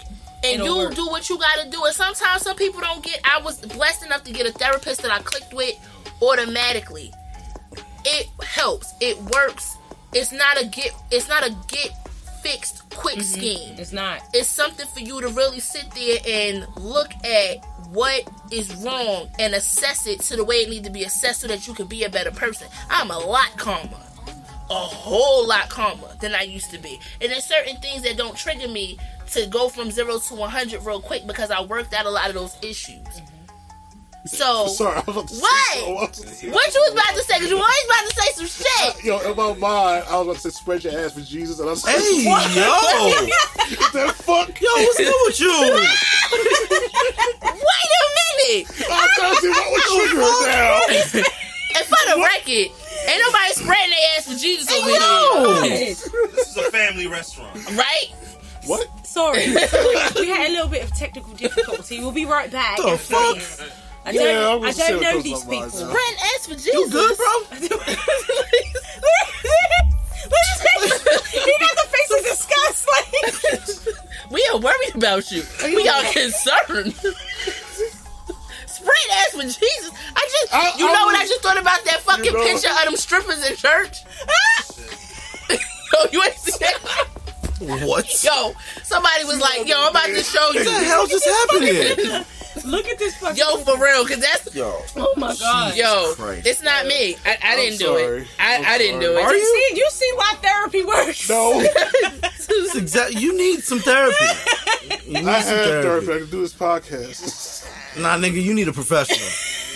And 0.44 0.64
you 0.64 0.78
work. 0.78 0.94
do 0.96 1.08
what 1.08 1.28
you 1.30 1.38
gotta 1.40 1.68
do. 1.70 1.84
And 1.84 1.96
sometimes 1.96 2.44
some 2.44 2.56
people 2.56 2.80
don't 2.80 3.04
get. 3.04 3.20
I 3.26 3.42
was 3.42 3.58
blessed 3.60 4.06
enough 4.06 4.24
to 4.26 4.32
get 4.32 4.46
a 4.46 4.52
therapist 4.52 5.02
that 5.02 5.12
I 5.12 5.20
clicked 5.20 5.52
with 5.54 5.76
automatically. 6.22 7.12
It 8.06 8.28
helps. 8.44 8.94
It 9.02 9.18
works. 9.34 9.76
It's 10.14 10.32
not 10.32 10.62
a 10.62 10.66
get. 10.66 10.92
It's 11.12 11.28
not 11.28 11.46
a 11.46 11.56
get 11.68 11.90
fixed 12.44 12.84
quick 12.92 13.18
Mm-hmm. 13.18 13.40
scheme 13.40 13.76
it's 13.80 13.92
not. 13.92 14.22
it's 14.34 14.48
something 14.48 14.86
for 14.88 15.00
you 15.02 15.20
to 15.22 15.28
really 15.30 15.60
sit 15.60 15.90
there 15.96 16.18
and 16.26 16.66
look 16.78 17.10
at 17.26 17.58
what 17.92 18.24
is 18.52 18.76
wrong 18.76 19.30
and 19.40 19.54
assess 19.54 20.08
it 20.08 20.20
to 20.22 20.36
the 20.36 20.44
way 20.44 20.58
it 20.58 20.70
needs 20.70 20.86
to 20.88 20.94
be 20.94 21.04
assessed 21.04 21.42
so 21.42 21.48
that 21.48 21.68
you 21.68 21.74
can 21.74 21.88
be 21.88 22.04
a 22.04 22.10
better 22.10 22.32
person. 22.32 22.68
I'm 22.90 23.12
a 23.12 23.18
lot 23.18 23.58
calmer. 23.58 23.98
A 24.70 24.74
whole 24.74 25.48
lot 25.48 25.70
calmer 25.70 26.10
than 26.20 26.36
I 26.36 26.42
used 26.42 26.72
to 26.72 26.78
be. 26.78 27.00
And 27.22 27.32
there's 27.32 27.46
certain 27.46 27.78
things 27.78 28.04
that 28.04 28.18
don't 28.18 28.36
trigger 28.36 28.68
me 28.68 28.98
to 29.32 29.46
go 29.48 29.70
from 29.70 29.92
zero 29.92 30.20
to 30.20 30.36
100 30.36 30.84
real 30.84 31.02
quick 31.02 31.26
because 31.26 31.52
I 31.52 31.62
worked 31.62 31.94
out 31.94 32.06
a 32.06 32.10
lot 32.10 32.28
of 32.28 32.36
those 32.36 32.58
issues. 32.62 33.22
So, 34.28 34.68
Sorry, 34.76 34.96
I 34.98 35.04
was 35.08 35.16
about 35.16 35.28
to 35.30 35.36
What? 35.36 35.74
Say, 35.74 35.84
was 35.94 36.20
about 36.20 36.54
what 36.54 36.74
you 36.74 36.82
was 36.82 36.92
about 36.94 37.16
to 37.16 37.22
say? 37.24 37.34
Because 37.36 37.50
you 37.50 37.58
always 37.58 37.86
about 37.86 38.10
to 38.10 38.16
say 38.16 38.32
some 38.34 38.48
shit. 38.48 39.04
Yo, 39.04 39.20
in 39.20 39.36
my 39.36 39.54
mind, 39.54 40.06
I 40.10 40.18
was 40.18 40.28
about 40.28 40.36
to 40.36 40.42
say 40.42 40.50
spread 40.50 40.84
your 40.84 41.00
ass 41.00 41.14
for 41.14 41.22
Jesus, 41.22 41.60
and 41.60 41.68
I 41.68 41.72
was 41.72 41.84
like, 41.84 41.96
Hey, 41.96 42.26
what 42.26 42.56
yo. 42.56 42.64
the 44.08 44.14
fuck? 44.14 44.62
Yo, 44.62 44.68
what's 44.70 44.98
good 44.98 45.14
with 45.28 45.40
you? 45.40 45.52
Wait 47.42 47.92
a 47.98 48.08
minute. 48.48 48.68
I'm 48.90 49.10
trying 49.16 49.36
to 49.36 49.42
see 49.42 49.50
what 49.50 49.72
was 49.72 49.84
triggering 49.92 50.46
now. 50.48 50.82
And 51.76 51.86
for 51.86 52.02
the 52.10 52.22
record, 52.22 52.72
ain't 53.08 53.22
nobody 53.22 53.54
spreading 53.54 53.92
their 53.92 54.18
ass 54.18 54.26
for 54.32 54.38
Jesus 54.40 54.72
over 54.72 54.90
here. 55.66 55.96
This 56.32 56.50
is 56.50 56.58
a 56.58 56.72
family 56.72 57.08
restaurant. 57.08 57.54
Right? 57.76 58.08
What? 58.66 58.88
Sorry, 59.06 59.48
we 59.48 60.28
had 60.30 60.50
a 60.50 60.52
little 60.52 60.68
bit 60.68 60.84
of 60.84 60.94
technical 60.94 61.34
difficulty. 61.34 62.00
We'll 62.00 62.12
be 62.12 62.26
right 62.26 62.52
back. 62.52 62.78
The 62.78 62.90
after 62.90 63.16
fuck? 63.16 63.70
This. 64.14 64.22
I 64.22 64.26
Yeah, 64.26 64.34
don't, 64.42 64.64
I'm 64.64 64.70
I 64.70 64.72
don't 64.74 65.02
know 65.02 65.22
these 65.22 65.42
to 65.42 65.48
my 65.48 65.54
mind 65.60 65.72
people. 65.72 65.88
now. 65.88 65.94
Spreading 65.94 66.20
ass 66.36 66.48
for 66.48 66.54
Jesus. 66.56 66.74
You 66.74 66.90
good, 66.90 67.18
bro? 67.18 67.34
he 70.28 71.54
got 71.60 71.76
the 71.76 71.88
face 71.90 72.12
of 72.12 72.22
disgust. 72.26 72.88
Like, 72.92 73.12
we 74.32 74.50
are 74.54 74.60
worried 74.60 74.96
about 74.96 75.32
you. 75.32 75.44
We 75.64 75.88
are 75.88 76.04
concerned. 76.12 76.94
Spread 78.66 79.10
ass 79.14 79.32
for 79.32 79.42
Jesus. 79.44 79.92
I 80.16 80.30
just, 80.32 80.54
I- 80.54 80.74
you 80.78 80.88
I 80.88 80.94
know 80.94 81.06
what 81.06 81.16
I 81.16 81.26
just 81.26 81.42
thought 81.42 81.58
about 81.60 81.84
that 81.86 82.02
fucking 82.02 82.26
You 82.26 82.34
know- 82.34 82.44
picture 82.44 82.70
of 82.70 82.86
them 82.86 82.96
strippers 82.96 83.46
in 83.50 83.56
church? 83.56 84.04
Yo, 85.50 86.00
you 86.12 86.22
ain't 86.24 86.36
see 86.36 86.58
that? 86.60 86.78
What? 87.88 88.24
Yo, 88.24 88.54
somebody 88.84 89.24
was 89.24 89.40
like, 89.40 89.68
yo, 89.68 89.76
I'm 89.82 89.90
about 89.90 90.06
to 90.08 90.22
show 90.24 90.52
you." 90.52 90.60
What 90.60 90.80
the 90.80 90.86
hell 90.86 91.08
just 91.08 91.26
happened 91.26 91.64
here? 91.64 92.26
Look 92.66 92.86
at 92.88 92.98
this 93.00 93.16
fucking. 93.18 93.38
Yo, 93.38 93.58
for 93.58 93.78
real, 93.82 94.06
cause 94.06 94.20
that's 94.20 94.54
Yo. 94.56 94.82
oh 94.98 95.14
my 95.18 95.36
god. 95.40 95.76
yo. 95.76 96.14
Christ. 96.16 96.48
It's 96.48 96.62
not 96.64 96.86
me. 96.86 97.16
I, 97.26 97.30
I 97.32 97.38
I'm 97.52 97.58
didn't 97.58 97.80
do 97.80 97.96
it. 97.98 98.28
I, 98.40 98.58
I'm 98.58 98.78
didn't 98.80 99.00
do 99.02 99.18
it. 99.18 99.24
Are 99.24 99.34
You 99.34 99.40
you? 99.40 99.70
see, 99.72 99.78
you 99.80 99.88
see 99.92 100.12
why 100.16 100.34
therapy 100.42 100.84
works. 100.84 101.30
No, 101.30 101.60
This 102.48 102.50
is 102.50 102.76
exact. 102.76 103.14
You 103.14 103.36
need 103.38 103.64
some 103.64 103.80
therapy. 103.80 104.16
You 105.06 105.14
need 105.14 105.28
I 105.28 105.42
some 105.42 105.56
have 105.58 105.66
therapy. 105.66 106.06
therapy. 106.06 106.14
I 106.14 106.18
can 106.20 106.30
do 106.30 106.42
this 106.42 106.54
podcast. 106.54 107.68
Nah, 108.02 108.18
nigga, 108.18 108.42
you 108.42 108.54
need 108.54 108.68
a 108.68 108.74
professional. 108.74 109.20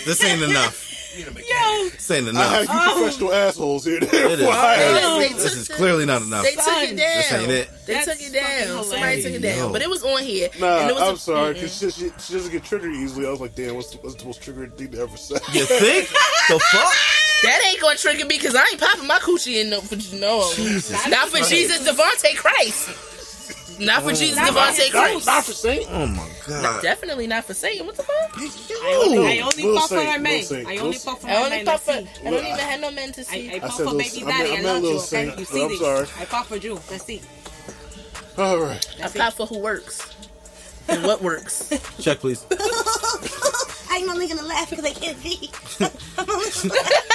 This 0.06 0.22
ain't 0.24 0.42
enough. 0.42 0.81
You 1.16 1.24
need 1.26 1.44
Yo, 1.48 1.88
This 1.90 2.10
ain't 2.10 2.26
I 2.26 2.30
enough. 2.30 2.50
have 2.52 2.62
you 2.64 2.68
oh. 2.72 2.94
professional 3.00 3.32
assholes 3.32 3.84
here. 3.84 3.98
It 4.02 4.04
is. 4.04 4.10
Therefore, 4.38 4.52
I 4.54 4.74
have- 4.74 5.02
Oh, 5.04 5.20
Hey, 5.20 5.28
they 5.28 5.34
this 5.34 5.42
took 5.52 5.60
is 5.60 5.68
clearly 5.68 6.06
not 6.06 6.22
enough. 6.22 6.44
They 6.44 6.52
took 6.52 6.64
it 6.68 6.96
This 6.96 7.30
down. 7.30 7.40
ain't 7.42 7.50
it. 7.50 7.68
They 7.86 7.94
That's 7.94 8.06
took 8.06 8.20
it 8.20 8.32
down. 8.32 8.76
fucking 8.76 8.90
Somebody 8.90 9.16
took 9.22 9.32
it 9.32 9.34
hilarious. 9.34 9.58
down, 9.60 9.72
but 9.72 9.82
it 9.82 9.90
was 9.90 10.02
on 10.04 10.22
here. 10.22 10.48
Nah, 10.58 10.78
and 10.80 10.90
it 10.90 10.94
was 10.94 11.02
I'm 11.02 11.14
a- 11.14 11.18
sorry, 11.18 11.54
because 11.54 11.76
she, 11.78 11.90
she, 11.90 12.10
she 12.18 12.32
doesn't 12.34 12.52
get 12.52 12.64
triggered 12.64 12.92
easily. 12.94 13.26
I 13.26 13.30
was 13.30 13.40
like, 13.40 13.54
damn, 13.54 13.74
what's, 13.74 13.92
what's 13.94 14.14
the 14.16 14.24
most 14.24 14.42
triggered 14.42 14.76
thing 14.78 14.90
to 14.92 15.00
ever 15.02 15.16
say? 15.16 15.34
You 15.52 15.64
think? 15.66 16.08
the 16.48 16.58
fuck? 16.58 16.92
That 17.42 17.60
ain't 17.68 17.80
gonna 17.80 17.96
trigger 17.96 18.24
me 18.24 18.38
because 18.38 18.54
I 18.54 18.60
ain't 18.70 18.80
popping 18.80 19.06
my 19.08 19.18
coochie 19.18 19.60
in 19.60 19.70
no 19.70 19.80
for 19.80 19.96
no. 20.16 20.48
Jesus 20.54 21.08
Not 21.08 21.28
for 21.28 21.38
Jesus 21.48 21.86
Devontae 21.86 22.36
Christ. 22.36 22.88
Not 23.80 24.02
for 24.02 24.10
oh. 24.10 24.14
Jesus 24.14 24.36
Not 24.36 24.48
for 24.48 24.54
Devontae 24.54 24.76
his 24.76 24.90
Christ. 24.90 25.26
Not 25.26 25.44
for 25.44 25.52
saying. 25.52 25.86
Oh 25.90 26.06
my 26.06 26.28
god. 26.46 26.82
Definitely 26.82 27.26
not 27.26 27.44
for 27.44 27.54
Satan. 27.54 27.86
What 27.86 27.96
the 27.96 28.02
fuck? 28.02 28.38
I 28.38 29.00
only, 29.04 29.40
I 29.40 29.78
fuck 29.80 29.88
for 29.88 30.04
my 30.04 30.18
man. 30.18 30.44
I 30.66 30.76
only 30.78 30.96
fuck 30.98 31.20
for 31.20 31.28
I 31.28 31.42
my 31.42 31.48
man. 31.50 31.64
pop 31.64 31.74
Let's 31.74 31.84
for. 31.84 31.90
I 32.26 32.30
don't 32.30 32.34
even 32.44 32.58
have 32.58 32.80
no 32.80 32.90
men 32.90 33.12
to 33.12 33.24
see. 33.24 33.54
I 33.54 33.58
pop 33.60 33.72
said 33.72 33.86
for 33.88 33.96
baby 33.98 34.20
daddy. 34.20 34.50
I, 34.50 34.56
I 34.56 34.60
love 34.60 34.82
you. 34.82 34.88
little 34.88 35.00
Okay, 35.00 35.24
you 35.26 35.32
but 35.36 35.46
see 35.46 35.62
I'm 35.62 35.68
this? 35.68 35.80
sorry. 35.80 36.06
I 36.18 36.24
pop 36.26 36.46
for 36.46 36.56
you. 36.56 36.74
Let's 36.90 37.04
see. 37.04 37.22
All 38.38 38.60
right. 38.60 39.00
I 39.02 39.08
pop 39.08 39.34
for 39.34 39.46
who 39.46 39.58
works. 39.58 40.14
And 40.88 41.04
what 41.04 41.22
works? 41.22 41.68
Check, 42.00 42.18
please. 42.18 42.44
I'm 43.94 44.08
only 44.08 44.26
gonna 44.26 44.42
laugh 44.42 44.70
because 44.70 44.86
I 44.86 44.90
can't 44.92 45.18
see. 45.18 45.50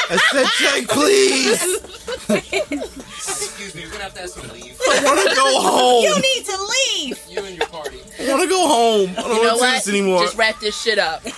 I 0.09 0.17
said 0.29 0.45
check, 0.59 0.87
please. 0.87 1.59
Excuse 2.29 3.73
me, 3.73 3.83
we're 3.85 3.91
gonna 3.91 4.03
have 4.03 4.13
to 4.13 4.21
ask 4.21 4.35
you 4.37 4.43
to 4.43 4.53
leave. 4.53 4.79
I 4.87 5.03
want 5.03 5.27
to 5.27 5.35
go 5.35 5.59
home. 5.59 6.03
You 6.03 6.15
need 6.21 6.45
to 6.45 6.57
leave. 6.61 7.25
You 7.27 7.45
and 7.45 7.57
your 7.57 7.67
party. 7.67 7.97
I 8.19 8.29
want 8.29 8.43
to 8.43 8.47
go 8.47 8.67
home. 8.67 9.09
I 9.09 9.21
don't 9.21 9.35
You 9.37 9.43
know 9.43 9.57
want 9.57 9.59
to 9.59 9.65
do 9.65 9.71
this 9.71 9.87
anymore. 9.87 10.21
Just 10.21 10.37
wrap 10.37 10.59
this 10.59 10.79
shit 10.79 10.99
up. 10.99 11.23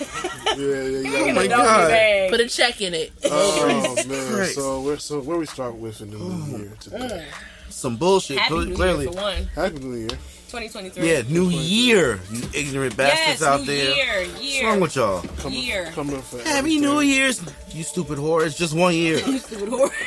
Yeah, 0.50 0.82
yeah, 0.82 1.08
yeah. 1.08 1.18
oh 1.20 1.32
my 1.32 1.46
god. 1.46 2.30
Put 2.30 2.40
a 2.40 2.48
check 2.48 2.80
in 2.80 2.92
it. 2.92 3.12
Oh 3.24 3.94
man, 4.08 4.34
Christ. 4.34 4.56
so 4.56 4.80
where 4.80 4.98
so 4.98 5.20
where 5.20 5.38
we 5.38 5.46
start 5.46 5.76
with 5.76 6.00
in 6.00 6.10
the 6.10 6.16
new 6.18 6.56
oh. 6.56 6.58
year 6.58 6.72
today? 6.80 7.28
Some 7.68 7.96
bullshit. 7.96 8.36
Happy 8.36 8.48
cle- 8.48 8.64
New 8.64 8.74
clearly. 8.74 9.04
Year 9.04 9.12
for 9.12 9.20
one. 9.22 9.44
Happy 9.54 9.78
New 9.78 9.96
Year. 9.96 10.18
2023. 10.50 11.08
Yeah, 11.08 11.22
new 11.28 11.48
year. 11.50 12.18
You 12.32 12.42
ignorant 12.52 12.96
bastards 12.96 13.40
Yes, 13.40 13.42
out 13.42 13.60
new 13.60 13.66
there. 13.66 13.94
year, 13.94 14.26
What's 14.26 14.62
wrong 14.64 14.80
with 14.80 14.96
y'all? 14.96 15.22
Coming, 15.38 15.62
Year. 15.62 15.90
coming 15.94 16.20
for 16.22 16.38
Happy 16.38 16.50
everything. 16.58 16.80
New 16.82 17.00
Year's, 17.00 17.40
you 17.70 17.82
stupid 17.84 18.18
whore. 18.18 18.44
It's 18.44 18.56
just 18.56 18.74
one 18.74 18.94
year. 18.94 19.18
You 19.18 19.38
stupid 19.38 19.68
whore. 19.68 19.90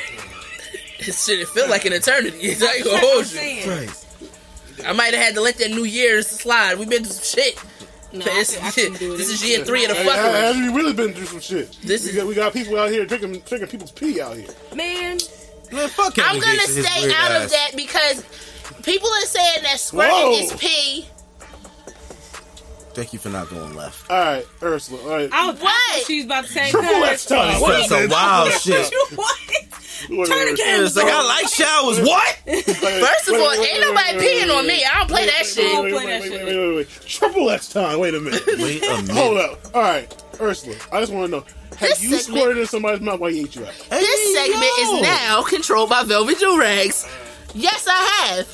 This 1.04 1.26
shit 1.26 1.38
it 1.40 1.48
feel 1.48 1.68
like 1.68 1.84
an 1.84 1.92
eternity. 1.92 2.38
I 2.62 2.74
ain't 2.76 2.84
gonna 2.84 2.98
hold 2.98 3.30
you. 3.30 3.62
Christ. 3.64 4.06
I 4.86 4.92
might 4.94 5.12
have 5.12 5.22
had 5.22 5.34
to 5.34 5.42
let 5.42 5.58
that 5.58 5.70
New 5.70 5.84
Year's 5.84 6.26
slide. 6.26 6.78
We've 6.78 6.88
been 6.88 7.04
through 7.04 7.12
some 7.12 7.40
shit. 7.42 7.62
No, 8.12 8.20
I 8.24 8.34
This, 8.36 8.56
can- 8.56 8.64
I 8.66 8.70
can 8.70 8.92
do 8.94 9.16
this 9.16 9.28
is 9.28 9.44
year 9.46 9.64
three 9.66 9.82
of 9.84 9.90
the 9.90 9.96
Hey, 9.96 10.06
fucking. 10.06 10.22
have 10.32 10.56
you 10.56 10.74
really 10.74 10.94
been 10.94 11.12
through 11.12 11.26
some 11.26 11.40
shit? 11.40 11.76
This 11.82 12.04
we 12.04 12.10
is- 12.10 12.16
got, 12.16 12.26
we 12.26 12.34
got 12.34 12.52
people 12.54 12.78
out 12.78 12.90
here 12.90 13.04
drinking 13.04 13.32
drinking 13.40 13.68
people's 13.68 13.90
pee 13.92 14.18
out 14.20 14.34
here. 14.36 14.46
Man, 14.74 15.18
Man, 15.72 15.88
fuck 15.88 16.14
I'm 16.18 16.38
gonna 16.40 16.52
Gates 16.52 16.68
and 16.68 16.76
his 16.76 16.86
stay 16.86 17.00
weird 17.02 17.14
out 17.18 17.42
of 17.42 17.50
that 17.50 17.70
because 17.76 18.24
people 18.82 19.08
are 19.08 19.26
saying 19.26 19.62
that 19.62 19.78
squirting 19.80 20.14
Whoa. 20.14 20.32
is 20.32 20.52
pee. 20.54 21.06
Thank 22.94 23.12
you 23.12 23.18
for 23.18 23.28
not 23.28 23.50
going 23.50 23.74
left. 23.74 24.08
All 24.08 24.16
right, 24.16 24.46
Ursula. 24.62 25.02
All 25.02 25.08
right, 25.08 25.28
I 25.32 25.50
was 25.50 25.60
What? 25.60 25.72
I 25.96 26.04
she 26.06 26.16
was 26.18 26.26
about 26.26 26.44
to 26.44 26.52
say 26.52 26.70
triple 26.70 26.88
cuz- 26.94 27.08
X 27.08 27.24
time. 27.26 27.60
That's 27.60 27.88
some 27.88 28.08
wild 28.08 28.52
shit. 28.60 28.92
what? 29.16 29.38
Wait, 30.10 30.28
Turn 30.28 30.36
wait, 30.38 30.50
the 30.50 30.62
camera 30.62 30.86
It's 30.86 30.96
like 30.96 31.06
I 31.08 31.22
like 31.26 31.48
showers. 31.48 32.00
What? 32.00 32.38
wait, 32.46 32.66
wait, 32.66 32.74
First 33.04 33.28
of 33.28 33.34
all, 33.34 33.50
ain't 33.52 33.80
nobody 33.80 34.18
peeing 34.18 34.56
on 34.56 34.66
me. 34.66 34.84
I 34.84 34.98
don't 34.98 35.08
play 35.08 35.26
that 35.26 35.34
wait, 35.40 35.46
shit. 35.46 35.82
Wait, 35.82 35.82
wait, 35.82 35.92
play 35.92 36.04
wait, 36.04 36.06
that 36.06 36.20
wait, 36.20 36.30
shit. 36.30 36.44
wait, 36.46 36.56
wait, 36.68 36.76
wait. 36.76 36.88
Triple 37.06 37.50
X 37.50 37.68
time. 37.70 37.98
Wait 37.98 38.14
a 38.14 38.20
minute. 38.20 38.42
Wait 38.58 38.82
a 38.84 39.12
Hold 39.12 39.38
up. 39.38 39.58
All 39.74 39.82
right, 39.82 40.24
Ursula. 40.40 40.76
I 40.92 41.00
just 41.00 41.12
want 41.12 41.30
to 41.32 41.38
know: 41.38 41.44
Have 41.78 41.80
This 41.80 42.02
you 42.02 42.10
segment- 42.16 42.22
squirted 42.38 42.58
in 42.58 42.66
somebody's 42.68 43.00
mouth 43.00 43.18
while 43.18 43.30
he 43.30 43.40
ate 43.40 43.56
you 43.56 43.64
out? 43.64 43.72
This 43.90 44.36
Hey, 44.36 44.50
segment 44.52 44.72
yo. 44.78 44.96
is 44.98 45.02
now 45.02 45.42
controlled 45.42 45.90
by 45.90 46.04
Velvet 46.04 46.38
Joe 46.38 46.58
Rags. 46.58 47.08
Yes, 47.54 47.86
I 47.88 47.92
have. 47.94 48.48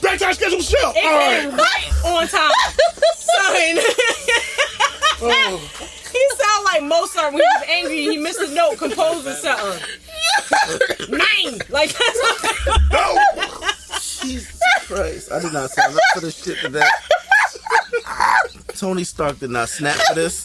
Back 0.00 0.18
to 0.18 0.24
our 0.26 0.32
schedule 0.32 0.60
show. 0.60 0.76
It 0.96 1.04
All 1.04 1.12
right. 1.12 1.52
right 1.52 2.04
on 2.06 2.28
time. 2.28 2.50
Son. 3.16 3.78
oh. 5.20 5.60
He 6.12 6.28
sound 6.36 6.64
like 6.64 6.82
Mozart 6.82 7.32
when 7.32 7.42
he 7.42 7.46
was 7.46 7.64
angry 7.68 8.02
he 8.02 8.16
missed 8.16 8.40
a 8.40 8.54
note, 8.54 8.78
composing 8.78 9.34
something. 9.34 9.80
Nine! 11.10 11.60
Like, 11.68 11.92
that's 11.92 12.18
what. 12.22 12.92
No! 12.92 13.68
not 15.52 15.70
sign 15.70 15.92
up 15.92 16.00
for 16.14 16.20
this 16.20 16.42
shit 16.42 16.58
today. 16.58 16.82
Tony 18.68 19.04
Stark 19.04 19.38
did 19.38 19.50
not 19.50 19.68
snap 19.68 19.96
for 20.08 20.14
this. 20.14 20.44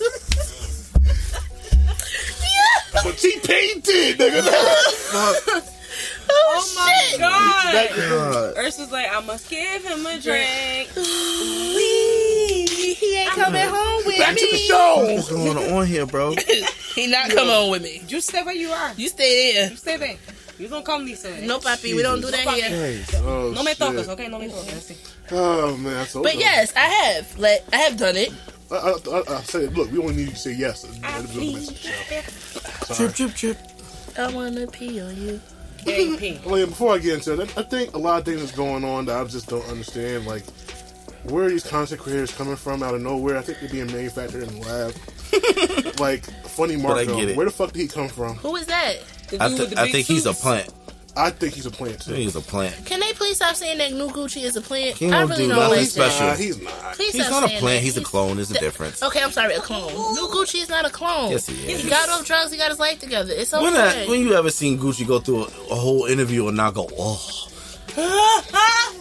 But 3.04 3.18
T 3.18 3.39
Pain 3.44 3.80
did, 3.82 4.20
nigga. 4.20 4.42
Fuck. 4.44 5.63
Oh, 6.32 6.54
oh 6.56 6.74
my 6.76 7.18
god. 7.18 7.74
That- 7.74 7.89
God. 7.96 8.56
Ursa's 8.56 8.92
like, 8.92 9.08
I 9.12 9.20
must 9.22 9.50
give 9.50 9.84
him 9.84 10.06
a 10.06 10.20
drink. 10.20 10.89
he 13.00 13.18
ain't 13.18 13.32
coming 13.32 13.68
home 13.68 14.04
with 14.06 14.13
me. 14.15 14.20
Back 14.20 14.36
to 14.36 14.48
the 14.52 14.58
show. 14.58 15.13
What's 15.15 15.32
going 15.32 15.58
on 15.74 15.88
here, 15.88 16.06
bro? 16.06 16.36
He 16.96 17.08
not 17.08 17.30
coming 17.30 17.54
home 17.54 17.72
with 17.72 17.84
me. 17.84 18.02
You 18.08 18.20
stay 18.20 18.44
where 18.44 18.54
you 18.54 18.72
are. 18.72 18.92
You 18.98 19.08
stay 19.08 19.54
there. 19.54 19.70
You 19.70 19.78
stay 19.78 19.98
there. 19.98 20.18
You 20.60 20.67
don't 20.67 20.84
come 20.86 21.06
Lisa. 21.06 21.39
No, 21.45 21.60
papi, 21.60 21.95
we 21.95 22.02
don't 22.02 22.19
do 22.19 22.30
that 22.30 22.45
here. 22.50 22.67
Hey, 22.69 23.04
Oh, 23.19 23.52
No 23.56 23.63
me 23.63 23.69
shit. 23.69 23.78
tocas, 23.80 24.10
okay? 24.10 24.28
No 24.28 24.39
me 24.39 24.50
tocas. 24.50 24.89
Let's. 24.89 25.15
Oh 25.32 25.78
man, 25.78 25.98
I 25.98 26.06
told 26.06 26.26
But 26.26 26.34
you. 26.36 26.41
yes, 26.41 26.74
I 26.76 26.82
have. 26.82 27.39
Like, 27.39 27.63
I 27.72 27.78
have 27.78 27.98
done 27.98 28.17
it. 28.17 28.34
I, 28.69 28.76
I, 28.76 28.91
I, 28.91 29.38
I 29.38 29.41
said, 29.41 29.76
look, 29.76 29.89
we 29.89 30.00
only 30.00 30.15
need 30.15 30.26
you 30.26 30.32
to 30.32 30.36
say 30.36 30.52
yes. 30.54 30.84
at 31.02 31.22
the 31.22 31.28
beginning 31.30 31.58
of 31.58 31.65
the 31.67 31.74
show. 31.76 32.93
Sorry. 32.93 33.10
trip, 33.13 33.34
trip, 33.34 33.56
trip. 33.56 33.58
I 34.17 34.34
wanna 34.34 34.67
pee 34.67 35.00
on 35.00 35.15
you. 35.15 35.39
AP. 35.88 36.45
Well, 36.45 36.54
oh, 36.54 36.56
yeah, 36.58 36.65
before 36.65 36.93
I 36.93 36.98
get 36.98 37.13
into 37.15 37.41
it, 37.41 37.58
I 37.58 37.62
I 37.62 37.63
think 37.63 37.93
a 37.95 37.98
lot 37.98 38.19
of 38.19 38.26
things 38.26 38.41
is 38.41 38.52
going 38.52 38.84
on 38.84 39.06
that 39.06 39.15
I 39.19 39.24
just 39.24 39.48
don't 39.48 39.65
understand. 39.69 40.26
Like, 40.28 40.43
where 41.24 41.45
are 41.45 41.50
these 41.50 41.65
content 41.65 42.02
creators 42.02 42.36
coming 42.36 42.58
from 42.58 42.84
out 42.84 42.93
of 42.95 43.02
nowhere? 43.02 43.38
I 43.38 43.41
think 43.41 43.60
they're 43.62 43.69
being 43.69 43.88
manufactured 43.88 44.43
in 44.43 44.60
the 44.60 44.67
lab. 44.67 44.93
like, 46.00 46.26
funny 46.50 46.74
I 46.74 46.78
Marco. 46.78 47.34
Where 47.36 47.45
the 47.45 47.52
fuck 47.52 47.72
did 47.72 47.80
he 47.82 47.88
come 47.88 48.10
from? 48.10 48.36
Who 48.38 48.58
is 48.58 48.65
that? 48.65 48.98
The 49.32 49.44
I, 49.44 49.48
th- 49.50 49.76
I 49.78 49.84
big 49.84 49.92
think 49.94 50.08
he's 50.08 50.26
a 50.26 50.34
plant. 50.34 50.74
I 51.18 51.32
think 51.32 51.54
he's 51.54 51.65
a 51.65 51.72
plant 51.72 51.96
I 51.96 51.98
too. 51.98 52.12
think 52.12 52.18
he's 52.24 52.36
a 52.36 52.42
plant. 52.42 52.86
Can 52.86 53.00
they 53.02 53.12
please 53.13 53.36
stop 53.38 53.56
saying 53.56 53.78
that 53.80 53.92
new 53.92 54.08
Gucci 54.10 54.44
is 54.44 54.56
a 54.56 54.62
plant? 54.62 54.96
He 54.96 55.08
I 55.08 55.20
don't 55.22 55.30
really 55.30 55.44
do 55.44 55.50
don't 55.50 55.58
nothing 55.60 55.78
like 55.80 55.88
special. 55.88 56.28
Nah, 56.28 56.36
he's 56.36 56.62
not. 56.62 56.94
Please 56.96 57.13
He's 57.13 57.30
not 57.30 57.44
a 57.44 57.48
plant. 57.48 57.62
that. 57.63 57.82
He's 57.82 57.98
a 57.98 58.02
clone. 58.04 58.36
There's 58.38 58.52
a 58.52 58.60
difference. 58.60 59.04
Okay, 59.04 59.22
I'm 59.22 59.32
sorry, 59.32 59.56
a 59.56 59.60
clone. 59.60 59.92
New 59.92 60.28
Gucci 60.28 60.62
is 60.62 60.70
not 60.70 60.86
a 60.86 60.89
clone. 60.89 61.32
Yes, 61.32 61.48
he 61.48 61.72
is. 61.74 61.82
He 61.84 61.89
got 61.89 62.08
off 62.10 62.26
drugs. 62.26 62.52
He 62.52 62.58
got 62.58 62.70
his 62.70 62.80
life 62.80 63.00
together. 63.00 63.34
It's 63.36 63.54
okay. 63.54 63.62
When, 63.63 63.76
I, 63.76 64.06
when 64.08 64.22
you 64.22 64.34
ever 64.34 64.50
seen 64.52 64.78
Gucci 64.78 65.06
go 65.06 65.20
through 65.20 65.44
a, 65.46 65.48
a 65.72 65.76
whole 65.76 66.06
interview 66.06 66.48
and 66.48 66.56
not 66.56 66.74
go, 66.76 66.88
oh, 66.98 67.48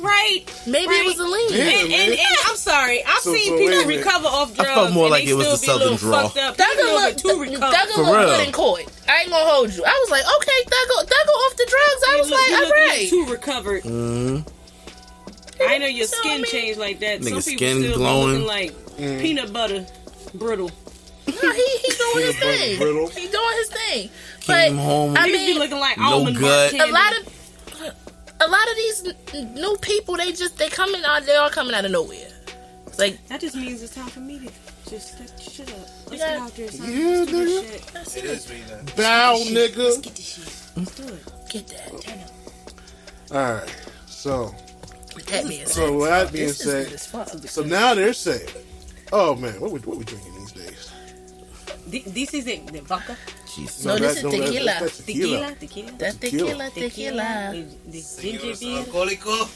right. 0.08 0.40
Maybe 0.66 0.88
right. 0.88 1.04
it 1.04 1.06
was 1.06 1.18
a 1.18 1.28
lean. 1.28 1.52
Yeah, 1.52 1.84
And, 1.84 1.92
and, 1.92 2.12
and 2.18 2.36
I'm 2.48 2.56
sorry, 2.56 3.04
I've 3.04 3.20
So- 3.20 3.32
seen 3.34 3.48
so 3.52 3.58
people 3.58 3.84
recover 3.88 4.26
off 4.26 4.52
I 4.58 4.64
drugs. 4.64 4.70
felt 4.74 4.92
more 4.92 5.04
and 5.04 5.10
like 5.12 5.24
they 5.26 5.30
it 5.32 5.34
was 5.34 5.60
still 5.60 5.78
the 5.78 5.84
be 5.84 5.84
a 5.84 5.84
little 5.94 5.98
Southern 5.98 6.10
draw. 6.10 6.28
Fucked 6.28 6.38
up. 6.38 6.56
Thugger 6.56 6.76
People 6.76 6.94
look, 6.94 7.16
too 7.16 7.36
recovered. 7.52 7.74
Thugger 7.76 7.94
For 7.94 8.02
look 8.02 8.16
real. 8.16 8.28
good 8.28 8.46
in 8.46 8.52
court. 8.52 8.84
I 9.08 9.20
ain't 9.20 9.30
gonna 9.30 9.44
hold 9.50 9.72
you. 9.74 9.84
I 9.84 9.96
was 10.02 10.10
like, 10.10 10.24
okay, 10.36 10.60
Thugger, 10.66 10.98
Thugger 11.06 11.34
off 11.44 11.56
the 11.56 11.66
drugs. 11.68 12.02
I 12.08 12.16
was 12.20 12.30
like, 12.30 12.48
you 12.48 12.64
all 12.64 12.70
right. 12.88 13.08
Too 13.08 13.24
recovered. 13.30 13.82
mm, 13.84 14.48
I 15.66 15.78
know 15.78 15.86
your 15.86 16.06
So, 16.06 16.16
I 16.16 16.20
skin 16.20 16.36
mean- 16.42 16.50
changed 16.50 16.78
like 16.78 16.98
that. 17.00 17.16
Some 17.22 17.24
people 17.24 17.42
skin 17.42 17.78
still 17.82 17.92
be 17.92 17.94
glowing. 17.96 18.32
looking 18.44 18.46
like 18.46 18.96
peanut 18.96 19.52
butter 19.52 19.86
brittle. 20.34 20.70
No, 21.26 21.34
he, 21.52 21.66
he 21.82 21.92
doing 21.92 22.24
his 22.26 22.36
thing. 22.38 22.78
brittle. 22.78 23.06
He 23.08 23.26
doing 23.28 23.56
his 23.58 23.68
thing. 23.68 24.10
came 24.40 24.76
But 24.76 24.82
home. 24.82 25.14
I 25.16 25.26
mean, 25.26 25.54
be 25.54 25.58
looking 25.58 25.78
like 25.78 25.98
no 25.98 26.14
almond 26.14 26.38
gut. 26.38 26.72
a 26.72 26.86
lot 26.90 27.18
of 27.18 27.26
a 28.40 28.48
lot 28.48 28.70
of 28.70 28.76
these 28.76 29.14
n- 29.34 29.54
new 29.54 29.76
people, 29.78 30.16
they 30.16 30.32
just 30.32 30.56
they 30.58 30.68
coming 30.68 31.02
out. 31.04 31.24
They 31.26 31.36
are 31.36 31.50
coming 31.50 31.74
out 31.74 31.84
of 31.84 31.90
nowhere. 31.90 32.28
It's 32.86 32.98
like 32.98 33.24
That 33.28 33.40
just 33.40 33.56
means 33.56 33.82
it's 33.82 33.94
time 33.94 34.08
for 34.08 34.20
me 34.20 34.38
to 34.40 34.90
just 34.90 35.18
shut 35.18 35.40
shut 35.40 35.68
up. 35.72 35.76
Let's 36.08 36.12
Yeah. 36.12 36.32
get 36.34 36.38
out 36.40 36.54
there. 36.56 36.70
Son. 36.70 36.92
Yeah, 36.92 37.08
Let's 37.18 37.30
do 37.30 37.44
this 37.44 37.62
nigga. 37.62 37.70
shit. 37.72 37.86
that's 37.92 38.16
It 38.16 38.24
it. 38.24 38.30
is 38.30 38.48
me 38.48 38.62
then. 38.68 38.84
Bow, 38.96 39.32
Let's 39.36 39.50
nigga. 39.50 40.02
get 40.02 40.14
this 40.14 40.26
shit. 40.26 40.52
Let's 40.76 40.94
do 40.96 41.02
it. 41.14 41.50
Get 41.50 41.68
that. 41.68 42.02
Turn 42.02 42.18
up. 42.20 42.30
All 43.30 43.54
right. 43.54 43.76
So, 44.06 44.54
With 45.14 45.26
that 45.26 45.46
being 45.48 45.66
said, 45.66 45.68
so 45.74 45.98
with 45.98 46.08
that 46.08 46.32
being 46.32 46.46
this 46.48 46.60
is 46.60 46.88
good 46.88 47.00
said, 47.00 47.50
so 47.50 47.62
now 47.62 47.94
they're 47.94 48.12
saying, 48.12 48.48
"Oh 49.12 49.34
man, 49.34 49.60
what 49.60 49.70
we 49.72 49.80
what 49.80 49.96
we 49.98 50.04
drinking 50.04 50.34
these 50.38 50.52
days?" 50.52 50.90
Th- 51.90 52.04
This 52.04 52.34
is 52.34 52.46
it. 52.46 52.66
The 52.72 52.80
vodka. 52.80 53.16
Jesus. 53.58 53.84
No, 53.84 53.98
this 53.98 54.16
is 54.16 54.22
that- 54.22 54.30
tequila. 54.30 54.76
that's 54.80 54.98
Tequila. 54.98 55.54
Tequila. 55.58 55.92
That 55.98 56.20
Tequila. 56.20 56.70
tequila, 56.70 56.70
tequila. 56.70 57.30
The, 57.52 57.90
the 57.90 58.02
ginger 58.22 58.54
beer. 58.60 58.84
alcohólico. 58.84 59.48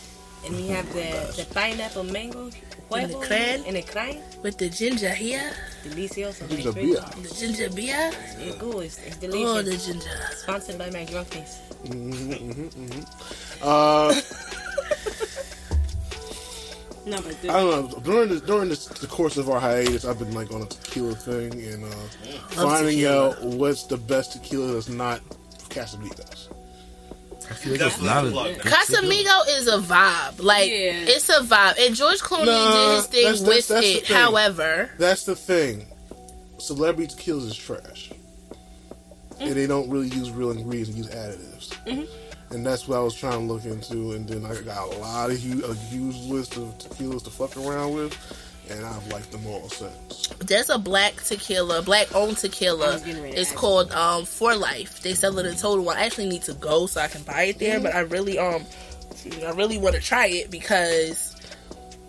And 0.45 0.57
we 0.57 0.67
have 0.75 0.93
the, 0.93 1.07
oh 1.07 1.31
the 1.39 1.45
pineapple 1.55 2.05
mango. 2.05 2.51
huevo 2.91 3.23
crème. 3.23 3.63
And 3.67 3.77
the 3.77 3.83
crème. 3.83 4.19
with 4.43 4.59
the 4.59 4.69
ginger 4.69 5.11
here, 5.15 5.53
Delicioso. 5.85 6.49
Ginger 6.49 6.73
beer. 6.73 7.01
the 7.23 7.31
ginger 7.35 7.71
beer. 7.71 8.11
It's 8.41 8.57
good. 8.59 8.85
It's, 8.85 8.99
it's 8.99 9.19
Oh, 9.35 9.63
the 9.63 9.77
ginger. 9.77 10.11
Sponsored 10.37 10.79
by 10.79 10.91
my 10.91 11.05
drunkness. 11.07 11.61
Mm-hmm, 11.87 12.33
mm-hmm, 12.33 12.69
mm-hmm. 12.85 13.03
Uh, 13.63 14.15
No, 17.05 17.17
but 17.21 17.35
I 17.45 17.47
don't 17.61 17.91
know. 17.93 18.01
During 18.01 18.29
the 18.29 18.41
during 18.41 18.69
this, 18.69 18.87
the 18.87 19.07
course 19.09 19.37
of 19.37 19.51
our 19.51 19.59
hiatus, 19.59 20.05
I've 20.05 20.19
been 20.21 20.33
like 20.35 20.53
on 20.53 20.63
a 20.63 20.67
tequila 20.67 21.15
thing 21.15 21.53
and 21.53 21.85
uh, 21.85 21.89
finding 22.51 22.97
tequila. 22.99 23.31
out 23.31 23.43
what's 23.43 23.85
the 23.85 23.97
best 23.97 24.33
tequila 24.35 24.73
that's 24.73 24.89
not 24.89 25.21
Casamigos. 25.69 26.49
I 27.51 27.55
feel 27.55 27.73
like 27.73 27.81
it's 27.83 28.01
not 28.01 28.25
Casamigo 28.25 29.49
is 29.59 29.67
a 29.67 29.79
vibe. 29.79 30.41
Like 30.43 30.71
Yeah. 30.71 30.93
it's 31.07 31.29
a 31.29 31.41
vibe. 31.41 31.75
And 31.85 31.95
George 31.95 32.21
Clooney 32.21 32.47
Nah, 32.47 32.73
did 32.91 32.97
his 32.97 33.07
thing 33.07 33.25
that's- 33.25 33.41
that's- 33.41 33.57
with 33.57 33.69
that's 33.69 33.81
the 33.87 33.93
it. 33.99 34.07
thing. 34.07 34.17
However, 34.17 34.91
That's 34.99 35.25
the 35.25 35.35
thing. 35.37 35.87
Celebrity 36.59 37.13
tequilas 37.13 37.47
is 37.49 37.57
trash, 37.57 38.11
and 39.41 39.53
they 39.55 39.67
don't 39.67 39.91
really 39.91 40.09
use 40.09 40.31
real 40.31 40.53
ingredients 40.53 40.91
and 40.91 40.99
use 40.99 41.09
additives. 41.09 42.09
And 42.53 42.67
that's 42.67 42.87
what 42.87 42.99
I 42.99 43.03
was 43.03 43.15
trying 43.15 43.47
to 43.47 43.53
look 43.53 43.65
into, 43.65 44.13
and 44.13 44.29
then 44.29 44.45
I 44.45 44.55
got 44.61 44.95
a 44.95 44.99
lot 44.99 45.31
of 45.31 45.39
huge, 45.39 45.65
a 45.65 45.75
huge 45.75 46.17
list 46.29 46.57
of 46.59 46.77
tequilas 46.79 47.25
to 47.25 47.31
fuck 47.31 47.57
around 47.57 47.95
with, 47.95 48.15
and 48.71 48.85
I've 48.85 49.07
liked 49.09 49.33
them 49.33 49.47
all 49.47 49.69
since. 49.71 50.29
there's 50.39 50.69
a 50.69 50.79
black 50.79 51.15
tequila, 51.23 51.81
black 51.81 52.15
owned 52.15 52.37
tequila. 52.37 52.93
was 52.93 53.03
getting 53.03 53.23
ready 53.23 53.35
to 53.37 53.41
It's 53.41 53.53
called 53.53 53.91
um 53.93 54.27
For 54.27 54.55
Life. 54.55 55.01
They 55.03 55.15
sell 55.15 55.39
it 55.39 55.47
in 55.47 55.57
total. 55.57 55.89
I 55.91 56.05
actually 56.05 56.29
need 56.29 56.43
to 56.43 56.53
go 56.55 56.87
so 56.87 57.01
I 57.01 57.09
can 57.09 57.23
buy 57.23 57.45
it 57.45 57.59
there, 57.59 57.81
but 57.81 57.95
I 57.95 58.01
really 58.01 58.39
um 58.39 58.65
I 59.47 59.51
really 59.53 59.79
want 59.79 59.95
to 59.95 60.01
try 60.03 60.27
it 60.27 60.51
because 60.51 61.35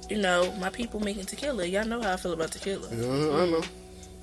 you 0.10 0.18
know 0.18 0.52
my 0.60 0.70
people 0.70 1.00
making 1.00 1.26
tequila. 1.26 1.66
Y'all 1.66 1.86
know 1.86 2.02
how 2.02 2.14
I 2.14 2.18
feel 2.18 2.34
about 2.34 2.52
tequila. 2.52 2.90
Yeah, 2.92 3.06
I 3.08 3.46
know. 3.46 3.64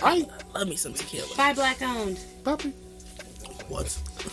I 0.03 0.27
Love 0.55 0.69
me 0.69 0.77
some 0.77 0.93
tequila. 0.95 1.35
Buy 1.37 1.55
black 1.55 1.81
owned. 1.83 2.19
puppy. 2.45 2.71
what? 3.69 3.87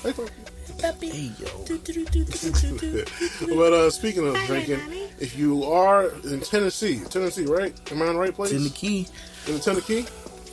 Hey, 0.03 0.11
puppy. 0.11 0.31
Hey, 0.79 1.31
yo. 1.39 1.47
But 3.55 3.73
uh, 3.73 3.89
speaking 3.89 4.27
of 4.27 4.35
Hi, 4.35 4.45
drinking, 4.45 4.79
honey. 4.79 5.07
if 5.19 5.35
you 5.37 5.63
are 5.63 6.05
in 6.23 6.39
Tennessee, 6.41 7.01
Tennessee, 7.09 7.45
right? 7.45 7.73
Am 7.91 8.01
I 8.01 8.07
in 8.07 8.13
the 8.13 8.19
right 8.19 8.33
place? 8.33 8.51
It's 8.51 8.57
in 8.59 8.63
the 8.63 8.69
key. 8.69 9.07
in 9.47 9.53
the 9.55 9.59
Tennessee, 9.59 10.03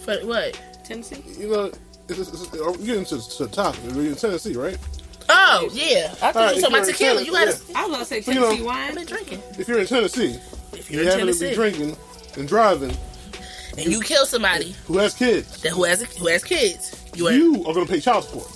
For 0.05 0.17
what? 0.27 0.59
Tennessee? 0.85 1.23
you 1.39 1.49
know, 1.51 1.71
it's, 2.09 2.19
it's, 2.19 2.31
it's, 2.31 2.61
are 2.61 2.73
we 2.73 2.87
getting 2.87 3.05
to, 3.07 3.29
to 3.37 3.47
the 3.47 3.53
topic. 3.53 3.81
We're 3.95 4.07
in 4.09 4.15
Tennessee, 4.15 4.55
right? 4.57 4.79
Oh 5.29 5.69
yeah, 5.73 6.09
I 6.23 6.33
thought 6.33 6.37
All 6.37 6.43
right, 6.45 6.57
you 6.57 6.57
were 6.57 6.61
talking 6.69 6.77
about 6.77 6.87
tequila. 6.87 7.21
in 7.21 7.27
You 7.27 7.33
gotta. 7.33 7.45
Tennessee, 7.53 7.75
I 7.75 7.87
was 7.87 7.93
gonna 7.93 8.05
say 8.05 8.33
You 8.33 8.41
know- 8.41 8.51
Tennessee 8.51 8.69
I've 8.69 8.95
been 8.95 9.07
drinking. 9.07 9.43
If 9.59 9.69
you're 9.69 9.79
in 9.81 9.87
Tennessee, 9.87 10.39
If 10.73 10.91
you 10.91 11.01
you're 11.01 11.05
in 11.05 11.11
happen 11.19 11.27
to 11.27 11.33
be 11.33 11.39
Tennessee 11.39 11.55
drinking 11.55 11.97
and 12.37 12.49
driving, 12.49 12.97
and 13.79 13.87
you 13.87 14.01
kill 14.01 14.27
somebody 14.27 14.75
who 14.87 14.99
has 14.99 15.15
kids, 15.15 15.63
that 15.63 15.71
who 15.73 15.85
has 15.85 16.03
who 16.17 16.27
has 16.29 16.45
kids, 16.45 17.03
you 17.15 17.27
are. 17.29 17.33
you 17.33 17.65
are 17.67 17.75
going 17.75 17.87
to 17.87 17.93
pay 17.93 18.01
child 18.01 18.25
support, 18.25 18.49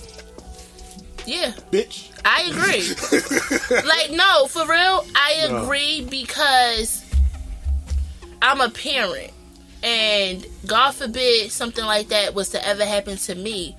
Yeah, 1.29 1.51
bitch. 1.71 2.09
I 2.25 2.41
agree. 2.49 3.83
like 3.87 4.11
no, 4.11 4.47
for 4.47 4.65
real, 4.65 5.05
I 5.15 5.45
No. 5.49 5.63
agree 5.63 6.05
because 6.09 7.03
I'm 8.41 8.61
a 8.61 8.69
parent, 8.69 9.31
and 9.83 10.45
God 10.65 10.91
forbid 10.91 11.51
something 11.51 11.85
like 11.85 12.07
that 12.09 12.33
was 12.33 12.49
to 12.49 12.65
ever 12.67 12.85
happen 12.85 13.17
to 13.17 13.35
me. 13.35 13.75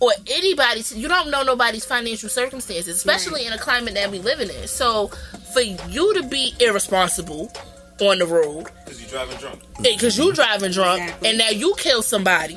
Or 0.00 0.12
anybody, 0.28 0.82
you 0.94 1.08
don't 1.08 1.30
know 1.30 1.42
nobody's 1.42 1.84
financial 1.84 2.30
circumstances, 2.30 2.96
especially 2.96 3.44
in 3.46 3.52
a 3.52 3.58
climate 3.58 3.92
that 3.94 4.10
we 4.10 4.18
living 4.18 4.48
in. 4.48 4.66
So, 4.66 5.08
for 5.52 5.60
you 5.60 6.14
to 6.14 6.22
be 6.22 6.54
irresponsible 6.58 7.52
on 8.00 8.18
the 8.18 8.26
road, 8.26 8.68
Because 8.86 9.02
you 9.02 9.08
driving 9.08 9.36
drunk. 9.36 9.60
because 9.82 10.16
you 10.16 10.32
driving 10.32 10.72
drunk 10.72 11.02
Exactly. 11.02 11.28
and 11.28 11.38
now 11.38 11.50
you 11.50 11.74
kill 11.76 12.00
somebody 12.02 12.56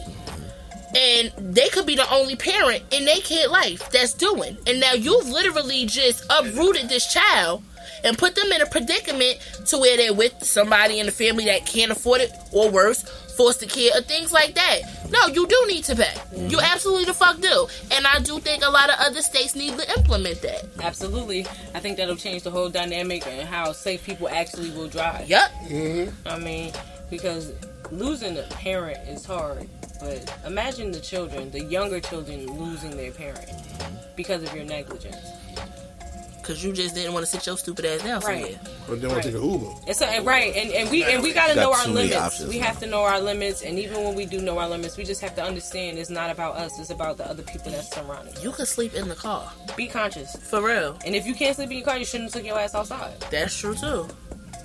and 0.96 1.32
they 1.38 1.70
could 1.70 1.86
be 1.86 1.96
the 1.96 2.10
only 2.12 2.36
parent 2.36 2.84
in 2.92 3.06
their 3.06 3.18
kid 3.18 3.50
life 3.50 3.90
that's 3.92 4.14
doing. 4.14 4.58
And 4.68 4.80
now 4.80 4.94
you've 4.94 5.28
literally 5.28 5.86
just 5.86 6.26
uprooted 6.30 6.90
this 6.90 7.12
child 7.12 7.64
and 8.04 8.18
put 8.18 8.36
them 8.36 8.52
in 8.52 8.62
a 8.62 8.66
predicament 8.66 9.40
to 9.68 9.78
where 9.78 9.98
they're 9.98 10.14
with 10.14 10.44
somebody 10.44 11.00
in 11.00 11.06
the 11.06 11.12
family 11.12 11.46
that 11.46 11.66
can't 11.66 11.92
afford 11.92 12.22
it 12.22 12.32
or 12.52 12.70
worse 12.70 13.04
foster 13.34 13.66
care 13.66 13.92
or 13.96 14.02
things 14.02 14.32
like 14.32 14.54
that. 14.56 14.82
No 15.10 15.28
you 15.28 15.48
do 15.48 15.66
need 15.68 15.84
to 15.86 15.96
pay. 15.96 16.04
Mm-hmm. 16.04 16.50
You 16.50 16.60
absolutely 16.60 17.06
the 17.06 17.14
fuck 17.14 17.40
do. 17.42 17.68
And 17.92 18.06
i 18.06 18.20
do 18.20 18.40
think 18.40 18.64
a 18.64 18.70
lot 18.70 18.90
of 18.90 18.96
other 19.00 19.22
states 19.22 19.56
need 19.56 19.78
to 19.78 19.98
implement 19.98 20.42
that. 20.42 20.66
Absolutely. 20.82 21.46
I 21.74 21.80
think 21.80 21.98
that'll 21.98 22.16
change 22.16 22.44
the 22.44 22.52
whole 22.52 22.70
dynamic 22.70 23.26
and 23.28 23.48
how 23.48 23.72
safe 23.72 24.04
people 24.06 24.28
actually 24.30 24.70
will 24.72 24.88
drive. 24.88 25.28
yep 25.28 25.52
mm-hmm. 25.68 26.28
I 26.28 26.38
mean, 26.38 26.74
because 27.10 27.52
losing 27.92 28.38
a 28.38 28.44
parent 28.44 28.98
is 29.08 29.26
hard, 29.26 29.68
but 30.04 30.38
imagine 30.46 30.92
the 30.92 31.00
children, 31.00 31.50
the 31.52 31.64
younger 31.64 32.00
children 32.00 32.46
losing 32.48 32.96
their 32.98 33.12
parent 33.12 33.50
because 34.16 34.44
of 34.44 34.54
your 34.56 34.66
negligence. 34.66 35.16
Cause 36.44 36.62
you 36.62 36.74
just 36.74 36.94
didn't 36.94 37.14
want 37.14 37.26
to 37.26 37.32
sit 37.32 37.46
your 37.46 37.58
stupid 37.58 37.86
ass 37.86 38.04
down 38.04 38.20
Right. 38.20 38.42
somewhere. 38.44 38.60
But 38.90 39.02
then 39.02 39.12
I 39.12 39.22
take 39.22 39.34
an 39.34 39.50
Uber. 39.50 39.66
It's 39.88 40.02
a, 40.02 40.20
right, 40.24 40.54
and, 40.54 40.72
and 40.72 40.90
we 40.92 41.02
and 41.06 41.24
we 41.24 41.32
gotta 41.32 41.56
Got 41.56 41.62
know 41.62 41.72
our 41.72 41.86
too 41.86 41.94
many 41.94 42.10
limits. 42.10 42.22
options, 42.22 42.50
we 42.50 42.60
man. 42.60 42.68
have 42.68 42.80
to 42.82 42.86
know 42.86 43.02
our 43.04 43.22
limits, 43.22 43.62
and 43.62 43.80
even 43.80 44.04
when 44.04 44.14
we 44.14 44.26
do 44.26 44.42
know 44.42 44.58
our 44.60 44.68
limits, 44.68 44.98
we 44.98 45.06
just 45.06 45.22
have 45.22 45.34
to 45.36 45.42
understand 45.42 45.98
it's 45.98 46.10
not 46.10 46.30
about 46.30 46.58
us. 46.58 46.78
It's 46.82 46.90
about 46.90 47.16
the 47.16 47.26
other 47.30 47.44
people 47.44 47.72
that's 47.72 47.90
surrounding. 47.96 48.36
us. 48.36 48.44
You 48.44 48.52
could 48.52 48.68
sleep 48.68 48.94
in 48.94 49.08
the 49.08 49.16
car. 49.16 49.50
Be 49.78 49.88
conscious, 49.88 50.36
For 50.36 50.62
real. 50.62 50.98
and 51.06 51.16
if 51.16 51.26
you 51.26 51.34
can't 51.34 51.56
sleep 51.56 51.72
in 51.72 51.78
your 51.78 51.86
car, 51.86 51.98
you 51.98 52.04
shouldn't 52.04 52.34
have 52.34 52.42
took 52.42 52.46
your 52.46 52.60
ass 52.60 52.76
outside. 52.76 53.18
That's 53.32 53.58
true 53.58 53.74
too. 53.76 54.10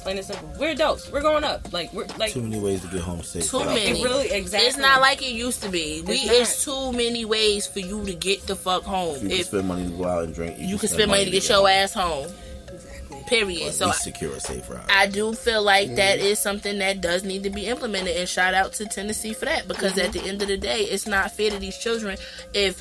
Plain 0.08 0.16
and 0.16 0.26
simple. 0.26 0.50
We're 0.58 0.70
adults. 0.70 1.12
We're 1.12 1.20
growing 1.20 1.44
up. 1.44 1.70
Like 1.70 1.92
we're 1.92 2.06
like 2.16 2.32
Too 2.32 2.40
many 2.40 2.58
ways 2.58 2.80
to 2.80 2.88
get 2.88 3.02
home 3.02 3.22
safe. 3.22 3.50
Too 3.50 3.62
many. 3.62 4.00
it 4.00 4.02
really 4.02 4.30
exactly. 4.30 4.66
It's 4.66 4.78
not 4.78 5.02
like 5.02 5.20
it 5.20 5.34
used 5.34 5.62
to 5.64 5.68
be. 5.68 6.00
We 6.00 6.14
It's 6.14 6.52
it's, 6.54 6.64
too 6.64 6.92
many 6.92 7.26
ways 7.26 7.66
for 7.66 7.80
you 7.80 8.02
to 8.06 8.14
get 8.14 8.46
the 8.46 8.56
fuck 8.56 8.84
home. 8.84 9.16
You 9.16 9.20
can 9.28 9.30
If 9.32 9.46
spend 9.48 9.68
money 9.68 9.84
to 9.84 9.90
go 9.90 10.06
out 10.06 10.24
and 10.24 10.34
drink. 10.34 10.56
you 10.58 10.78
can 10.78 10.88
spend 10.88 11.10
money 11.10 11.26
to 11.26 11.30
get 11.30 11.46
your 11.46 11.68
ass 11.68 11.92
home. 11.92 12.26
Exactly. 12.72 13.22
Period. 13.26 13.74
So 13.74 13.90
secure 13.90 14.32
a 14.32 14.40
safe 14.40 14.70
ride. 14.70 14.86
I 14.88 15.08
do 15.08 15.34
feel 15.34 15.62
like 15.62 15.94
that 15.96 16.20
mm-hmm. 16.20 16.28
is 16.28 16.38
something 16.38 16.78
that 16.78 17.02
does 17.02 17.22
need 17.22 17.42
to 17.42 17.50
be 17.50 17.66
implemented, 17.66 18.16
and 18.16 18.26
shout 18.26 18.54
out 18.54 18.72
to 18.74 18.86
Tennessee 18.86 19.34
for 19.34 19.44
that 19.44 19.68
because 19.68 19.98
at 19.98 20.12
mm-hmm. 20.12 20.24
the 20.24 20.24
end 20.30 20.40
of 20.40 20.48
the 20.48 20.56
day, 20.56 20.84
it's 20.84 21.06
not 21.06 21.32
fair 21.32 21.50
to 21.50 21.58
these 21.58 21.76
children 21.76 22.16
if 22.54 22.80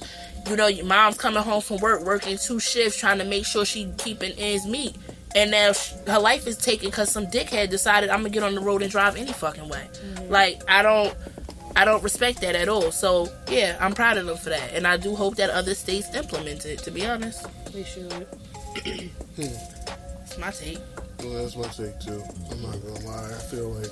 you 0.50 0.56
know 0.56 0.68
your 0.68 0.86
mom's 0.86 1.18
coming 1.18 1.44
home 1.44 1.62
from 1.62 1.76
work 1.78 2.06
working 2.06 2.38
two 2.38 2.60
shifts 2.60 2.98
trying 2.98 3.18
to 3.18 3.26
make 3.26 3.46
sure 3.46 3.66
she 3.66 3.92
keeping 3.98 4.32
ends 4.38 4.66
meet, 4.66 4.96
and 5.38 5.52
now 5.52 5.72
sh 5.72 5.94
her 6.08 6.20
life 6.20 6.48
is 6.48 6.58
taken 6.58 6.90
because 6.90 7.12
some 7.12 7.28
dickhead 7.28 7.70
decided 7.70 8.10
I'm 8.10 8.20
gonna 8.20 8.30
get 8.32 8.44
on 8.44 8.56
the 8.56 8.62
road 8.62 8.82
and 8.82 8.92
drive 8.92 9.16
any 9.16 9.32
fucking 9.32 9.70
way. 9.70 9.88
Mm-hmm. 9.94 10.32
Like 10.32 10.62
I 10.70 10.82
don't. 10.82 11.16
I 11.76 11.86
don't 11.86 12.02
respect 12.02 12.42
that 12.42 12.56
at 12.56 12.70
all. 12.70 12.92
So 12.92 13.30
yeah, 13.50 13.78
I'm 13.80 13.94
proud 13.94 14.18
of 14.18 14.26
them 14.26 14.38
for 14.38 14.50
that, 14.50 14.74
and 14.74 14.88
I 14.88 14.98
do 14.98 15.16
hope 15.16 15.36
that 15.36 15.52
other 15.52 15.76
states 15.76 16.14
implement 16.16 16.66
it. 16.66 16.80
To 16.80 16.92
be 16.92 17.06
honest, 17.06 17.46
We 17.74 17.84
should. 17.84 18.28
Hmm. 19.38 19.44
it's 20.24 20.38
my 20.40 20.50
take. 20.50 20.80
Well, 21.20 21.44
that's 21.44 21.56
my 21.56 21.68
take 21.68 22.00
too. 22.00 22.24
I'm 22.52 22.62
not 22.64 22.82
gonna 22.82 23.06
lie. 23.06 23.30
I 23.30 23.40
feel 23.50 23.70
like 23.70 23.92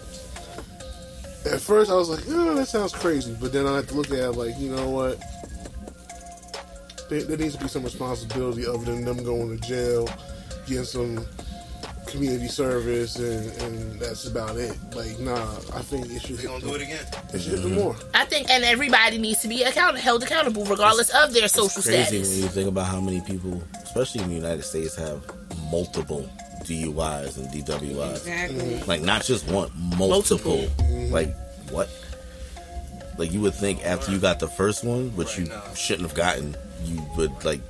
at 1.46 1.62
first 1.62 1.92
I 1.92 1.96
was 1.96 2.10
like, 2.10 2.24
oh, 2.30 2.56
that 2.56 2.66
sounds 2.68 2.94
crazy, 2.94 3.36
but 3.40 3.54
then 3.54 3.68
I 3.68 3.76
had 3.76 3.88
to 3.90 3.96
look 3.96 4.08
at 4.08 4.18
it 4.18 4.32
like, 4.32 4.58
you 4.58 4.76
know 4.76 4.90
what? 4.90 5.20
There, 7.10 7.22
there 7.22 7.38
needs 7.38 7.56
to 7.56 7.62
be 7.62 7.68
some 7.68 7.84
responsibility 7.84 8.66
other 8.66 8.84
than 8.84 9.06
them 9.06 9.24
going 9.24 9.56
to 9.56 9.68
jail, 9.68 10.10
getting 10.66 10.84
some 10.84 11.26
community 12.08 12.48
service, 12.48 13.18
and, 13.18 13.52
and 13.62 14.00
that's 14.00 14.28
about 14.28 14.56
it. 14.58 14.78
Like, 14.96 15.20
nah, 15.20 15.34
I 15.74 15.82
think 15.82 16.12
it 16.12 16.22
should 16.22 16.38
They 16.38 16.48
gonna 16.48 16.60
the, 16.60 16.68
do 16.70 16.76
it 16.76 16.82
again. 16.82 17.06
it 17.34 17.40
should 17.42 17.54
hit 17.54 17.62
the 17.64 17.70
mm-hmm. 17.70 17.80
more. 17.80 17.96
I 18.14 18.26
think, 18.26 18.50
and 18.50 18.64
everybody 18.64 19.18
needs 19.18 19.42
to 19.42 19.48
be 19.48 19.64
account- 19.64 19.98
held 19.98 20.24
accountable, 20.24 20.66
regardless 20.66 21.10
of 21.10 21.34
their 21.34 21.48
social 21.48 21.82
Crazy 21.82 22.04
status. 22.04 22.30
when 22.30 22.44
you 22.44 22.48
think 22.50 22.68
about 22.70 22.88
how 22.88 23.02
many 23.02 23.22
people, 23.22 23.62
especially 23.84 24.22
in 24.22 24.30
the 24.30 24.36
United 24.36 24.64
States, 24.64 24.96
have 24.96 25.24
multiple 25.70 26.30
DUIs 26.64 27.38
and 27.38 27.48
DWIs. 27.50 28.12
Exactly. 28.18 28.60
Mm-hmm. 28.60 28.90
Like 28.90 29.02
not 29.02 29.24
just 29.24 29.50
one, 29.50 29.72
multiple. 29.98 30.58
Multiple. 30.58 31.10
Like 31.10 31.36
what? 31.70 31.90
Like 33.18 33.32
you 33.32 33.42
would 33.42 33.54
think 33.54 33.86
after 33.86 34.12
you 34.12 34.20
got 34.20 34.40
the 34.40 34.48
first 34.48 34.84
one, 34.84 35.16
which 35.16 35.38
you 35.38 35.46
now. 35.46 35.62
shouldn't 35.74 36.08
have 36.08 36.18
gotten, 36.18 36.56
you 36.84 37.06
would 37.18 37.46
like, 37.46 37.62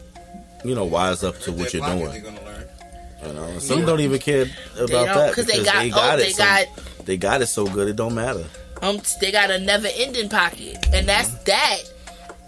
you 0.64 0.74
know, 0.74 0.86
wise 0.86 1.24
up 1.24 1.38
to 1.42 1.52
If 1.52 1.58
what 1.58 1.74
you're 1.74 1.84
pocket, 1.84 2.24
doing. 2.24 2.38
They're 3.22 3.30
gonna 3.34 3.40
learn. 3.42 3.48
You 3.50 3.54
know, 3.56 3.60
some 3.60 3.86
don't 3.86 4.00
even 4.02 4.20
care 4.20 4.44
about 4.78 4.88
They 4.88 4.94
that 5.06 5.30
because 5.30 5.46
they 5.46 5.64
got 5.64 5.76
oh, 5.76 6.14
it. 6.16 6.18
they 6.18 6.32
so- 6.32 6.44
got 6.44 6.66
they 7.06 7.18
got 7.18 7.42
it 7.42 7.48
so 7.48 7.66
good 7.68 7.88
it 7.88 7.96
don't 7.96 8.16
matter. 8.16 8.46
um 8.82 9.00
they 9.22 9.32
got 9.32 9.52
a 9.52 9.60
never 9.60 9.88
ending 9.96 10.30
pocket, 10.30 10.78
and 10.94 11.08
that's 11.08 11.30
that. 11.46 11.78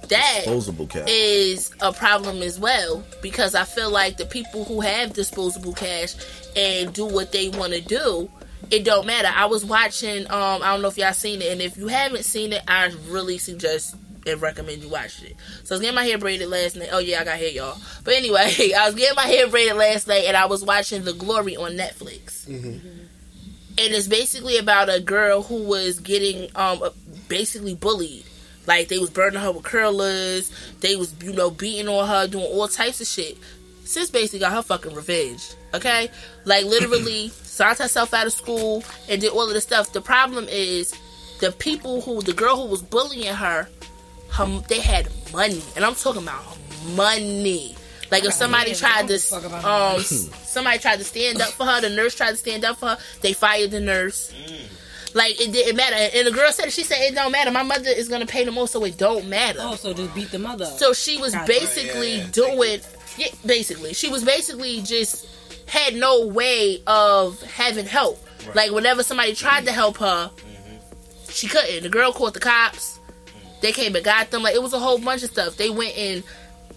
That 0.09 0.43
Disposable 0.45 0.87
cash. 0.87 1.05
is 1.09 1.69
a 1.81 1.91
problem 1.91 2.41
as 2.41 2.57
well 2.57 3.03
because 3.21 3.55
I 3.55 3.65
feel 3.65 3.89
like 3.91 4.15
the 4.15 4.25
people 4.25 4.63
who 4.63 4.79
have 4.79 5.11
disposable 5.11 5.73
cash 5.73 6.15
and 6.55 6.93
do 6.93 7.05
what 7.05 7.33
they 7.33 7.49
want 7.49 7.73
to 7.73 7.81
do, 7.81 8.29
it 8.71 8.85
don't 8.85 9.05
matter. 9.05 9.27
I 9.35 9.47
was 9.47 9.65
watching, 9.65 10.21
um, 10.31 10.61
I 10.63 10.71
don't 10.71 10.81
know 10.81 10.87
if 10.87 10.97
y'all 10.97 11.11
seen 11.11 11.41
it, 11.41 11.51
and 11.51 11.61
if 11.61 11.75
you 11.75 11.87
haven't 11.87 12.23
seen 12.23 12.53
it, 12.53 12.61
I 12.69 12.89
really 13.09 13.37
suggest 13.37 13.97
and 14.27 14.41
recommend 14.41 14.81
you 14.83 14.89
watch 14.89 15.23
it. 15.23 15.35
So 15.63 15.73
I 15.73 15.75
was 15.75 15.81
getting 15.81 15.95
my 15.95 16.03
hair 16.03 16.17
braided 16.17 16.49
last 16.49 16.75
night. 16.75 16.89
Oh 16.91 16.99
yeah, 16.99 17.21
I 17.21 17.23
got 17.23 17.37
hair, 17.37 17.49
y'all. 17.49 17.77
But 18.03 18.15
anyway, 18.15 18.71
I 18.77 18.85
was 18.85 18.95
getting 18.95 19.15
my 19.15 19.23
hair 19.27 19.47
braided 19.47 19.75
last 19.75 20.07
night, 20.07 20.25
and 20.25 20.35
I 20.37 20.45
was 20.45 20.63
watching 20.63 21.03
The 21.03 21.13
Glory 21.13 21.55
on 21.55 21.71
Netflix. 21.71 22.47
And 23.79 23.93
it's 23.93 24.07
basically 24.07 24.57
about 24.57 24.89
a 24.89 24.99
girl 24.99 25.43
who 25.43 25.63
was 25.63 25.99
getting 25.99 26.49
um 26.55 26.81
basically 27.27 27.75
bullied. 27.75 28.25
Like 28.65 28.89
they 28.89 28.97
was 28.99 29.09
burning 29.09 29.39
her 29.39 29.51
with 29.51 29.63
curlers, 29.63 30.51
they 30.81 30.95
was 30.95 31.13
you 31.23 31.33
know 31.33 31.49
beating 31.49 31.87
on 31.87 32.07
her, 32.07 32.27
doing 32.27 32.45
all 32.45 32.67
types 32.67 32.99
of 33.01 33.07
shit. 33.07 33.37
Sis 33.85 34.09
basically 34.09 34.39
got 34.39 34.51
her 34.51 34.61
fucking 34.61 34.93
revenge. 34.93 35.53
Okay, 35.73 36.09
like 36.45 36.65
literally 36.75 37.29
signed 37.29 37.77
herself 37.77 38.13
out 38.13 38.27
of 38.27 38.33
school 38.33 38.83
and 39.09 39.21
did 39.21 39.31
all 39.31 39.47
of 39.47 39.53
this 39.53 39.63
stuff. 39.63 39.93
The 39.93 40.01
problem 40.01 40.47
is 40.49 40.93
the 41.39 41.51
people 41.51 42.01
who 42.01 42.21
the 42.21 42.33
girl 42.33 42.55
who 42.57 42.67
was 42.67 42.81
bullying 42.81 43.33
her, 43.33 43.67
her 44.31 44.63
they 44.67 44.79
had 44.79 45.09
money, 45.33 45.61
and 45.75 45.85
I'm 45.85 45.95
talking 45.95 46.23
about 46.23 46.57
money. 46.95 47.75
Like 48.11 48.23
if 48.23 48.33
somebody 48.33 48.73
tried 48.73 49.07
to 49.07 49.15
um 49.67 49.99
somebody 50.01 50.79
tried 50.79 50.99
to 50.99 51.03
stand 51.03 51.41
up 51.41 51.49
for 51.49 51.65
her, 51.65 51.81
the 51.81 51.89
nurse 51.89 52.15
tried 52.15 52.31
to 52.31 52.37
stand 52.37 52.63
up 52.65 52.77
for 52.77 52.87
her, 52.89 52.97
they 53.21 53.33
fired 53.33 53.71
the 53.71 53.79
nurse. 53.79 54.33
Mm. 54.33 55.15
Like 55.15 55.39
it 55.41 55.51
didn't 55.51 55.75
matter. 55.75 55.95
And 56.17 56.27
the 56.27 56.31
girl 56.31 56.51
said 56.51 56.71
she 56.71 56.83
said 56.83 56.97
it 57.01 57.15
don't 57.15 57.31
matter. 57.31 57.51
My 57.51 57.63
mother 57.63 57.89
is 57.89 58.07
gonna 58.07 58.25
pay 58.25 58.45
the 58.45 58.51
most, 58.51 58.71
so 58.73 58.83
it 58.85 58.97
don't 58.97 59.27
matter. 59.27 59.59
Oh, 59.61 59.75
so 59.75 59.93
just 59.93 60.13
beat 60.15 60.31
the 60.31 60.39
mother. 60.39 60.65
So 60.65 60.93
she 60.93 61.17
was 61.17 61.33
Gotcha. 61.33 61.47
basically 61.47 62.17
Yeah, 62.17 62.23
yeah, 62.23 62.31
doing, 62.31 62.79
yeah, 63.17 63.27
basically, 63.45 63.93
she 63.93 64.09
was 64.09 64.23
basically 64.23 64.81
just 64.81 65.27
had 65.67 65.95
no 65.95 66.27
way 66.27 66.81
of 66.87 67.41
having 67.43 67.85
help. 67.85 68.23
Like 68.53 68.71
whenever 68.71 69.03
somebody 69.03 69.33
tried 69.33 69.65
to 69.65 69.71
mm-hmm. 69.71 69.75
help 69.75 69.97
her, 69.97 70.31
mm-hmm. 70.35 71.29
she 71.29 71.47
couldn't. 71.47 71.83
The 71.83 71.89
girl 71.89 72.13
called 72.13 72.33
the 72.33 72.39
cops. 72.39 72.96
They 73.61 73.71
came 73.71 73.95
and 73.95 74.05
got 74.05 74.31
them. 74.31 74.43
Like 74.43 74.55
it 74.55 74.61
was 74.61 74.73
a 74.73 74.79
whole 74.79 74.99
bunch 74.99 75.23
of 75.23 75.31
stuff. 75.31 75.57
They 75.57 75.69
went 75.69 75.97
and 75.97 76.23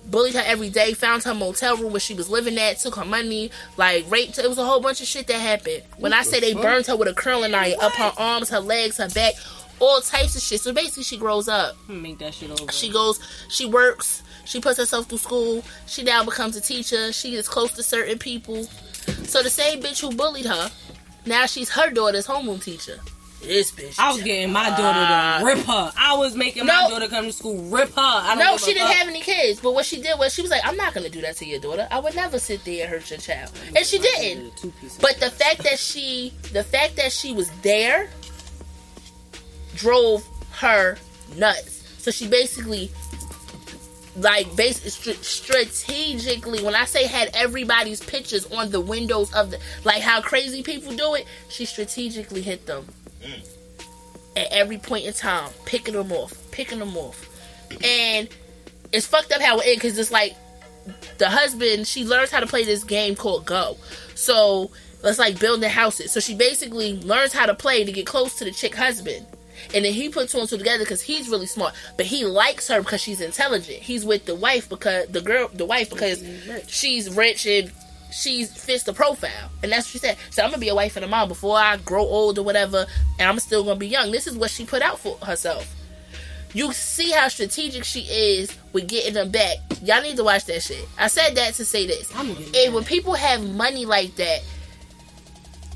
bullied 0.07 0.35
her 0.35 0.43
every 0.45 0.71
day. 0.71 0.95
Found 0.95 1.25
her 1.25 1.35
motel 1.35 1.77
room 1.77 1.93
where 1.93 2.01
she 2.01 2.15
was 2.15 2.29
living 2.31 2.59
at. 2.59 2.79
Took 2.79 2.97
her 2.97 3.05
money. 3.05 3.51
Like 3.77 4.11
raped 4.11 4.37
her. 4.37 4.43
It 4.43 4.49
was 4.49 4.59
a 4.59 4.65
whole 4.65 4.81
bunch 4.81 5.01
of 5.01 5.07
shit 5.07 5.27
that 5.27 5.41
happened. 5.41 5.83
When 5.99 6.13
I 6.13 6.23
say 6.23 6.41
they 6.41 6.55
fuck? 6.55 6.63
burned 6.63 6.87
her 6.87 6.97
with 6.97 7.09
a 7.09 7.15
curling 7.15 7.55
iron 7.55 7.79
up 7.81 7.93
her 7.93 8.13
arms, 8.17 8.51
her 8.51 8.61
legs, 8.61 8.97
her 8.99 9.09
back, 9.09 9.35
all 9.79 10.01
types 10.01 10.37
of 10.37 10.43
shit. 10.43 10.61
So 10.61 10.73
basically, 10.73 11.05
she 11.05 11.17
grows 11.17 11.49
up. 11.49 11.77
Make 11.89 12.19
that 12.19 12.35
shit 12.35 12.51
over. 12.51 12.71
She 12.73 12.91
goes, 12.91 13.21
she 13.49 13.67
works, 13.67 14.23
she 14.45 14.61
puts 14.61 14.79
herself 14.79 15.09
through 15.09 15.19
school. 15.19 15.65
She 15.87 16.03
now 16.03 16.25
becomes 16.25 16.57
a 16.57 16.61
teacher. 16.61 17.13
She 17.13 17.35
is 17.35 17.49
close 17.49 17.73
to 17.73 17.83
certain 17.83 18.19
people. 18.19 18.65
So 19.25 19.43
the 19.43 19.51
same 19.51 19.83
bitch 19.83 20.01
who 20.01 20.15
bullied 20.15 20.47
her, 20.47 20.71
now 21.27 21.47
she's 21.47 21.71
her 21.71 21.91
daughter's 21.91 22.27
homeroom 22.27 22.63
teacher. 22.63 23.01
This 23.43 23.73
bitch. 23.73 23.99
I 23.99 24.13
was 24.13 24.23
getting 24.23 24.53
my 24.53 24.69
daughter 24.71 25.41
to 25.41 25.45
rip 25.47 25.67
her. 25.67 25.93
I 25.99 26.15
was 26.17 26.37
making 26.37 26.67
my 26.67 26.75
Uh, 26.85 26.89
daughter 26.91 27.09
come 27.09 27.25
to 27.25 27.33
school, 27.33 27.57
rip 27.71 27.89
her. 27.95 28.37
No, 28.37 28.57
she 28.59 28.75
didn't 28.75 28.89
fuck. 28.89 28.97
have 28.97 29.09
any 29.09 29.23
kids. 29.23 29.61
But 29.61 29.73
what 29.73 29.87
she 29.87 30.01
did 30.03 30.19
was 30.19 30.35
she 30.35 30.43
was 30.43 30.51
like, 30.51 30.61
I'm 30.65 30.77
not 30.77 30.93
gonna 30.93 31.09
do 31.09 31.23
that 31.23 31.37
to 31.39 31.47
your 31.47 31.59
daughter. 31.59 31.89
I 31.91 31.99
would 32.01 32.15
never 32.15 32.39
sit 32.39 32.65
there 32.65 32.83
and 32.85 32.91
hurt 32.93 33.09
your 33.11 33.19
child. 33.19 33.51
And 33.75 33.85
she 33.87 33.99
didn't. 33.99 34.53
But 35.01 35.19
the 35.21 35.31
fact 35.31 35.63
that 35.65 35.79
she, 35.79 36.35
the 36.53 36.63
fact 36.63 36.97
that 36.97 37.13
she 37.13 37.33
was 37.33 37.51
there, 37.63 38.11
drove 39.75 40.27
her 40.53 40.99
nuts. 41.37 41.83
So 41.99 42.11
she 42.11 42.29
basically, 42.29 42.91
like, 44.17 44.47
str- 44.71 45.13
strategically. 45.23 46.63
When 46.63 46.75
I 46.75 46.85
say 46.85 47.07
had 47.07 47.31
everybody's 47.35 48.01
pictures 48.01 48.47
on 48.53 48.71
the 48.71 48.81
windows 48.81 49.33
of 49.33 49.51
the, 49.51 49.59
like 49.85 50.03
how 50.03 50.21
crazy 50.21 50.63
people 50.63 50.95
do 50.95 51.15
it, 51.15 51.27
she 51.49 51.65
strategically 51.65 52.43
hit 52.43 52.67
them 52.67 52.87
Mm. 53.23 53.43
at 54.37 54.53
every 54.53 54.79
point 54.79 55.05
in 55.07 55.13
time, 55.13 55.51
picking 55.67 55.95
them 55.95 56.13
off, 56.13 56.33
picking 56.51 56.79
them 56.79 56.97
off, 56.97 57.29
and 57.85 58.29
it's 58.93 59.07
fucked 59.07 59.33
up 59.33 59.41
how 59.43 59.59
it 59.59 59.67
ends 59.67 59.83
because 59.83 59.99
it's 59.99 60.11
like 60.11 60.37
the 61.19 61.29
husband 61.29 61.87
she 61.87 62.05
learns 62.05 62.31
how 62.31 62.41
to 62.41 62.47
play 62.47 62.65
this 62.65 62.85
game 62.85 63.15
called 63.15 63.47
Go. 63.47 63.77
So 64.15 64.71
it's 65.05 65.19
like 65.19 65.39
building 65.39 65.69
houses. 65.71 66.13
So 66.13 66.21
she 66.21 66.35
basically 66.35 67.01
learns 67.01 67.33
how 67.33 67.47
to 67.47 67.55
play 67.55 67.85
to 67.85 67.93
get 67.93 68.07
close 68.07 68.37
to 68.37 68.45
the 68.45 68.53
chick 68.53 68.75
husband. 68.75 69.27
And 69.75 69.85
then 69.85 69.93
he 69.93 70.09
puts 70.09 70.33
two 70.33 70.39
and 70.39 70.49
two 70.49 70.57
together 70.57 70.85
because 70.85 71.03
he's 71.03 71.29
really 71.29 71.47
smart, 71.47 71.75
but 71.97 72.07
he 72.07 72.25
likes 72.25 72.69
her 72.69 72.81
because 72.81 73.01
she's 73.03 73.21
intelligent. 73.21 73.83
He's 73.83 74.07
with 74.07 74.25
the 74.25 74.35
wife 74.35 74.69
because 74.69 75.07
the 75.09 75.21
girl, 75.21 75.49
the 75.53 75.67
wife 75.67 75.91
because 75.91 76.25
she's 76.67 77.15
rich 77.15 77.47
and 77.47 77.71
she 78.13 78.45
fits 78.45 78.85
the 78.85 78.93
profile, 78.93 79.51
and 79.63 79.73
that's 79.73 79.87
what 79.87 79.93
she 79.93 79.99
said. 79.99 80.17
So 80.31 80.43
I'm 80.43 80.51
gonna 80.51 80.61
be 80.61 80.69
a 80.69 80.75
wife 80.75 80.97
and 80.97 81.05
a 81.05 81.09
mom 81.09 81.29
before 81.29 81.57
I 81.57 81.77
grow 81.79 82.03
old 82.03 82.39
or 82.39 82.43
whatever, 82.43 82.87
and 83.19 83.29
I'm 83.29 83.39
still 83.39 83.65
gonna 83.65 83.79
be 83.79 83.89
young. 83.89 84.11
This 84.11 84.27
is 84.27 84.37
what 84.37 84.51
she 84.51 84.65
put 84.65 84.83
out 84.83 84.99
for 84.99 85.17
herself. 85.25 85.75
You 86.53 86.73
see 86.73 87.13
how 87.13 87.29
strategic 87.29 87.85
she 87.85 88.01
is 88.01 88.57
with 88.73 88.89
getting 88.89 89.15
them 89.15 89.31
back. 89.31 89.57
Y'all 89.83 90.03
need 90.03 90.17
to 90.17 90.25
watch 90.25 90.47
that 90.47 90.63
shit. 90.63 90.89
I 90.99 91.07
said 91.07 91.37
that 91.37 91.55
to 91.55 91.65
say 91.65 91.87
this. 91.87 92.15
I'm 92.17 92.33
gonna 92.33 92.45
get 92.47 92.67
And 92.67 92.75
when 92.75 92.85
people 92.85 93.15
have 93.15 93.49
money 93.55 93.85
like 93.85 94.17
that, 94.17 94.41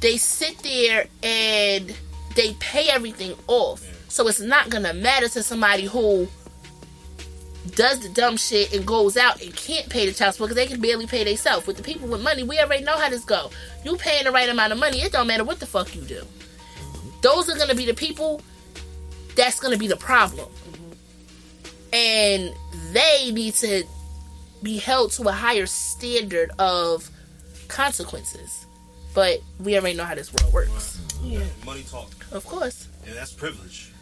they 0.01 0.17
sit 0.17 0.59
there 0.59 1.07
and 1.23 1.95
they 2.35 2.55
pay 2.59 2.89
everything 2.89 3.35
off. 3.47 3.83
So 4.09 4.27
it's 4.29 4.41
not 4.41 4.69
gonna 4.69 4.95
matter 4.95 5.29
to 5.29 5.43
somebody 5.43 5.85
who 5.85 6.29
does 7.71 8.01
the 8.01 8.09
dumb 8.11 8.37
shit 8.37 8.73
and 8.75 8.87
goes 8.87 9.17
out 9.17 9.43
and 9.43 9.55
can't 9.57 9.89
pay 9.89 10.07
the 10.07 10.13
child 10.13 10.35
support 10.35 10.51
because 10.51 10.63
they 10.63 10.71
can 10.71 10.81
barely 10.81 11.07
pay 11.07 11.25
themselves. 11.25 11.67
With 11.67 11.77
the 11.77 11.83
people 11.83 12.09
with 12.09 12.23
money, 12.23 12.43
we 12.43 12.59
already 12.59 12.85
know 12.85 12.97
how 12.99 13.09
this 13.09 13.25
go. 13.25 13.51
You 13.85 13.97
paying 13.97 14.25
the 14.25 14.33
right 14.33 14.49
amount 14.49 14.73
of 14.73 14.79
money, 14.79 14.99
it 14.99 15.13
don't 15.13 15.27
matter 15.27 15.45
what 15.45 15.61
the 15.61 15.67
fuck 15.67 15.95
you 15.95 16.03
do. 16.03 16.23
Those 17.23 17.49
are 17.49 17.57
gonna 17.57 17.75
be 17.75 17.87
the 17.87 17.95
people 17.95 18.43
that's 19.35 19.59
gonna 19.59 19.79
be 19.79 19.87
the 19.87 19.97
problem. 19.97 20.49
And 21.93 22.53
they 22.93 23.31
need 23.33 23.55
to 23.55 23.85
be 24.63 24.79
held 24.79 25.13
to 25.13 25.29
a 25.29 25.33
higher 25.33 25.67
standard 25.67 26.51
of 26.59 27.11
consequences. 27.69 28.67
But 29.15 29.41
we 29.61 29.77
already 29.79 29.97
know 29.97 30.05
how 30.05 30.15
this 30.15 30.33
world 30.33 30.53
works. 30.53 31.01
Money 31.65 31.85
talk. 31.85 32.11
Of 32.33 32.45
course. 32.45 32.89
Yeah, 33.07 33.15
that's 33.15 33.33
privilege. 33.33 33.94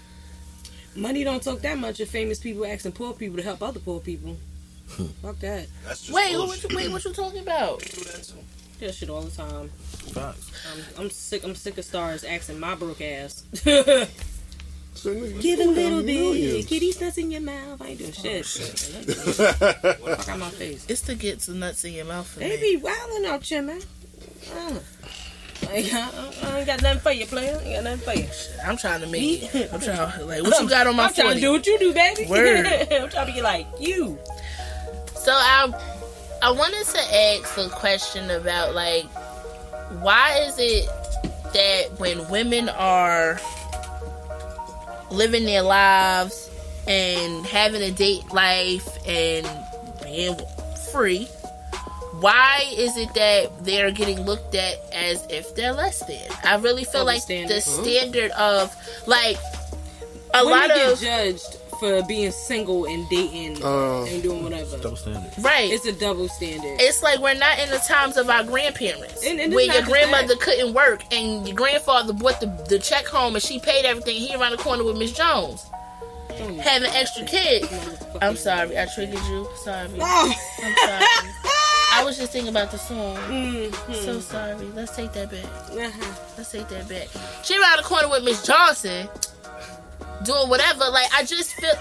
Money 0.94 1.24
don't 1.24 1.42
talk 1.42 1.60
that 1.62 1.78
much 1.78 2.00
if 2.00 2.10
famous 2.10 2.38
people 2.38 2.66
asking 2.66 2.92
poor 2.92 3.12
people 3.14 3.36
to 3.38 3.42
help 3.42 3.62
other 3.62 3.80
poor 3.80 4.00
people. 4.00 4.36
Fuck 5.22 5.38
that. 5.40 5.66
That's 5.86 6.02
just 6.02 6.12
Wait, 6.12 6.36
what, 6.36 6.46
bullshit. 6.46 6.70
you- 6.70 6.76
wait, 6.76 6.90
what 6.92 7.04
you 7.04 7.12
talking 7.12 7.40
about? 7.40 7.78
Do 7.80 8.04
that 8.04 8.22
too. 8.24 8.34
That 8.80 8.94
shit 8.94 9.08
all 9.10 9.22
the 9.22 9.30
time. 9.30 9.68
Facts. 9.68 10.50
I'm, 10.98 11.04
I'm 11.04 11.10
sick. 11.10 11.44
I'm 11.44 11.54
sick 11.54 11.78
of 11.78 11.84
stars 11.84 12.24
asking 12.24 12.58
my 12.60 12.74
broke 12.74 13.00
ass. 13.00 13.44
So, 14.94 15.14
nigga, 15.14 15.40
Get 15.40 15.58
a 15.60 15.64
little 15.70 16.00
got 16.00 16.06
bit. 16.06 16.68
Get 16.68 16.80
these 16.80 17.00
nuts 17.00 17.16
in 17.18 17.30
your 17.30 17.40
mouth. 17.40 17.80
I 17.80 17.86
ain't 17.88 17.98
doing 17.98 18.12
shit. 18.12 18.44
Fuck 18.44 20.28
out 20.28 20.38
my 20.38 20.50
face. 20.50 20.84
It's 20.88 21.00
to 21.02 21.14
get 21.14 21.40
some 21.40 21.58
nuts 21.60 21.84
in 21.84 21.94
your 21.94 22.04
mouth 22.04 22.26
for 22.26 22.40
They 22.40 22.50
me. 22.50 22.56
be 22.60 22.76
wilding 22.76 23.24
out 23.26 23.42
here, 23.44 23.62
man. 23.62 23.80
Uh, 24.54 24.74
I, 25.68 25.74
ain't 25.76 25.90
got- 25.90 26.14
I 26.44 26.58
ain't 26.58 26.66
got 26.66 26.82
nothing 26.82 27.00
for 27.00 27.12
you, 27.12 27.26
player. 27.26 27.58
I 27.60 27.64
ain't 27.64 27.74
got 27.74 27.84
nothing 27.84 27.98
for 28.00 28.20
you. 28.20 28.28
I'm 28.66 28.76
trying 28.76 29.00
to 29.00 29.06
make 29.06 29.54
it. 29.54 29.72
I'm 29.72 29.80
trying. 29.80 30.26
Like, 30.26 30.42
what 30.42 30.60
you 30.60 30.68
got 30.76 30.86
on 30.86 30.96
my 30.96 31.06
I'm 31.06 31.12
trying 31.14 31.34
to 31.34 31.40
do 31.40 31.52
what 31.52 31.66
you 31.66 31.78
do, 31.78 31.92
baby. 31.94 32.26
Word. 32.26 32.66
I'm 32.92 33.08
trying 33.08 33.26
to 33.26 33.32
be 33.32 33.42
like 33.42 33.66
you. 33.80 34.18
So 35.14 35.32
I, 35.32 35.72
I 36.42 36.50
wanted 36.50 36.84
to 36.86 36.98
ask 37.16 37.56
a 37.58 37.68
question 37.70 38.30
about 38.30 38.74
like, 38.74 39.04
why 40.00 40.38
is 40.46 40.56
it 40.58 40.86
that 41.52 41.98
when 41.98 42.28
women 42.28 42.68
are 42.70 43.38
living 45.10 45.44
their 45.44 45.62
lives 45.62 46.50
and 46.88 47.44
having 47.46 47.82
a 47.82 47.90
date 47.90 48.32
life 48.32 48.88
and 49.06 49.46
being 50.02 50.36
free, 50.90 51.28
why 52.22 52.64
is 52.72 52.96
it 52.96 53.12
that 53.14 53.64
they're 53.64 53.90
getting 53.90 54.22
looked 54.22 54.54
at 54.54 54.76
as 54.92 55.26
if 55.28 55.54
they're 55.54 55.72
less 55.74 55.98
than? 56.06 56.22
I 56.44 56.56
really 56.56 56.84
feel 56.84 57.04
like 57.04 57.20
standard. 57.22 57.54
the 57.56 57.60
standard 57.60 58.30
of 58.32 58.74
like 59.06 59.36
a 60.34 60.44
Women 60.44 60.50
lot 60.60 60.68
get 60.68 60.92
of 60.92 60.98
judged 61.00 61.56
for 61.78 62.00
being 62.04 62.30
single 62.30 62.86
and 62.86 63.06
dating 63.10 63.62
Uh, 63.62 64.04
and 64.04 64.22
doing 64.22 64.44
whatever. 64.44 64.78
Double 64.78 64.96
standard. 64.96 65.32
right. 65.40 65.68
It's 65.70 65.84
a 65.84 65.92
double 65.92 66.28
standard. 66.28 66.80
it's 66.80 67.02
like 67.02 67.18
we're 67.18 67.34
not 67.34 67.58
in 67.58 67.68
the 67.70 67.78
times 67.78 68.16
of 68.16 68.30
our 68.30 68.44
grandparents, 68.44 69.24
And- 69.26 69.40
and 69.40 69.52
where 69.52 69.64
your 69.64 69.82
grandmother 69.82 70.28
that. 70.28 70.40
couldn't 70.40 70.72
work 70.74 71.02
and 71.12 71.46
your 71.46 71.56
grandfather 71.56 72.12
brought 72.12 72.40
the, 72.40 72.46
the 72.68 72.78
check 72.78 73.06
home 73.06 73.34
and 73.34 73.42
she 73.42 73.58
paid 73.58 73.84
everything. 73.84 74.14
He 74.16 74.32
around 74.34 74.52
the 74.52 74.58
corner 74.58 74.84
with 74.84 74.96
Miss 74.96 75.12
Jones, 75.12 75.66
having 76.62 76.88
extra 76.90 77.24
kids. 77.26 77.68
I'm 78.22 78.36
sorry, 78.36 78.78
I 78.78 78.86
triggered 78.94 79.18
you. 79.24 79.48
Sorry, 79.64 79.88
Oh. 80.00 80.32
I'm 80.62 80.74
sorry. 80.86 81.04
I 81.94 82.04
was 82.04 82.16
just 82.16 82.32
thinking 82.32 82.48
about 82.48 82.70
the 82.70 82.78
song. 82.78 83.16
Mhm. 83.28 83.94
So 84.04 84.18
sorry. 84.20 84.56
Let's 84.74 84.96
take 84.96 85.12
that 85.12 85.30
back. 85.30 85.44
Uh-huh. 85.44 86.14
Let's 86.36 86.50
take 86.50 86.68
that 86.68 86.88
back. 86.88 87.08
She 87.44 87.58
around 87.58 87.76
the 87.78 87.82
corner 87.84 88.08
with 88.08 88.24
Miss 88.24 88.42
Johnson, 88.42 89.08
doing 90.24 90.48
whatever. 90.48 90.88
Like 90.90 91.08
I 91.14 91.24
just 91.24 91.54
feel. 91.54 91.74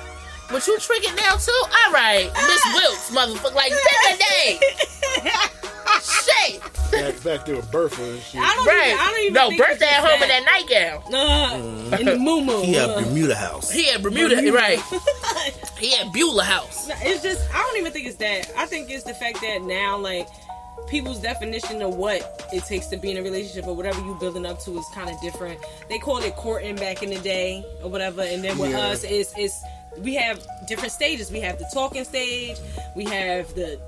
But 0.50 0.68
you 0.68 0.78
tricking 0.80 1.16
now 1.16 1.38
too? 1.38 1.52
All 1.64 1.94
right, 1.94 2.30
Miss 2.34 2.64
Wilkes, 2.76 3.10
motherfucker. 3.12 3.56
Like 3.56 3.72
a 4.10 4.18
name. 4.18 4.60
Shit. 6.02 6.62
back, 6.92 7.24
back 7.24 7.46
there 7.46 7.56
with 7.56 7.72
Bertha 7.72 8.02
and 8.04 8.22
shit. 8.22 8.42
I 8.42 8.54
don't 8.56 8.66
Right. 8.68 8.88
even, 8.88 9.00
I 9.00 9.06
don't 9.12 9.20
even 9.22 9.34
no, 9.34 9.50
think 9.50 9.62
birthday 9.62 9.86
at 9.88 10.04
home 10.04 10.22
in 10.24 10.30
that. 10.30 10.44
that 10.46 10.46
nightgown. 10.46 11.14
Uh, 11.14 11.98
in 11.98 12.06
the 12.06 12.18
moo 12.18 12.62
He 12.64 12.74
had 12.74 12.96
Bermuda 13.06 13.36
house. 13.36 13.70
He 13.72 13.90
at 13.92 14.02
Bermuda, 14.02 14.52
right? 14.52 14.80
He 15.80 15.96
at 15.96 16.14
Beulah 16.14 16.44
House. 16.44 16.90
It's 17.02 17.24
just 17.24 17.42
I 17.54 17.60
don't 17.64 17.78
even 17.78 17.92
think 17.92 18.06
it's 18.08 18.18
that. 18.18 18.52
I 18.56 18.66
think 18.68 18.92
it's 18.92 19.04
the 19.04 19.16
fact 19.16 19.42
that 19.42 19.62
now 19.64 19.98
like 19.98 20.28
people's 20.88 21.20
definition 21.20 21.82
of 21.82 21.96
what 21.96 22.48
it 22.54 22.64
takes 22.66 22.86
to 22.88 22.98
be 22.98 23.10
in 23.12 23.18
a 23.18 23.22
relationship 23.24 23.66
or 23.68 23.76
whatever 23.76 24.00
you 24.02 24.16
building 24.20 24.46
up 24.46 24.60
to 24.66 24.78
is 24.78 24.86
kind 24.94 25.10
of 25.10 25.20
different. 25.22 25.60
They 25.90 25.98
called 25.98 26.24
it 26.24 26.36
courting 26.36 26.76
back 26.76 27.02
in 27.02 27.10
the 27.10 27.20
day 27.20 27.66
or 27.84 27.90
whatever, 27.90 28.22
and 28.22 28.44
then 28.44 28.58
with 28.60 28.72
Yeah. 28.72 28.90
us 28.90 29.04
it's 29.04 29.34
it's 29.38 29.60
we 29.98 30.14
have 30.16 30.46
different 30.68 30.92
stages. 30.92 31.32
We 31.32 31.40
have 31.42 31.58
the 31.58 31.66
talking 31.74 32.04
stage, 32.06 32.58
we 32.96 33.06
have 33.06 33.54
the 33.56 33.80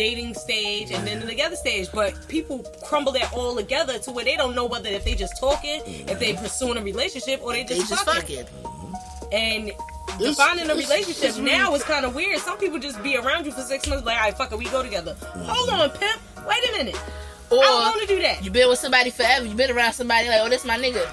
dating 0.00 0.32
stage, 0.32 0.90
and 0.92 1.06
then 1.06 1.20
the 1.20 1.26
together 1.26 1.56
stage. 1.56 1.88
But 1.92 2.14
people 2.28 2.64
crumble 2.88 3.12
that 3.12 3.30
all 3.34 3.54
together 3.54 3.98
to 3.98 4.10
where 4.10 4.24
they 4.24 4.34
don't 4.34 4.54
know 4.54 4.64
whether 4.64 4.88
if 4.88 5.04
they 5.04 5.14
just 5.14 5.38
talking, 5.38 5.82
if 5.84 6.18
they 6.18 6.32
pursuing 6.32 6.78
a 6.78 6.82
relationship, 6.82 7.42
or 7.42 7.52
they 7.52 7.64
just, 7.64 7.80
They 7.82 7.86
just, 7.94 8.04
fucking. 8.06 8.46
fucking. 8.46 9.28
And 9.32 9.62
mm-hmm. 9.68 10.22
It's- 10.22 10.36
defining 10.36 10.70
a 10.70 10.74
relationship 10.74 11.24
it's 11.28 11.38
really- 11.38 11.50
now 11.52 11.74
is 11.74 11.82
kind 11.82 12.06
of 12.06 12.14
weird. 12.14 12.38
Some 12.40 12.56
people 12.56 12.78
just 12.78 13.02
be 13.02 13.16
around 13.16 13.44
you 13.44 13.52
for 13.52 13.60
six 13.60 13.86
months, 13.86 14.06
like, 14.06 14.16
all 14.16 14.24
right, 14.24 14.36
fuck 14.36 14.52
it, 14.52 14.58
we 14.58 14.64
go 14.70 14.82
together. 14.82 15.14
Mm-hmm. 15.20 15.42
Hold 15.42 15.68
on, 15.70 15.90
pimp. 15.90 16.20
Wait 16.48 16.68
a 16.70 16.72
minute. 16.78 16.96
I 16.96 17.54
don't 17.54 17.58
Or 17.58 17.80
want 17.90 18.00
to 18.00 18.06
do 18.06 18.22
that. 18.22 18.42
You've 18.42 18.54
been 18.54 18.68
with 18.70 18.78
somebody 18.78 19.10
forever. 19.10 19.44
You've 19.44 19.56
been 19.56 19.70
around 19.70 19.92
somebody 19.92 20.28
like, 20.28 20.40
oh, 20.40 20.48
this 20.48 20.64
my 20.64 20.78
nigga. 20.78 21.04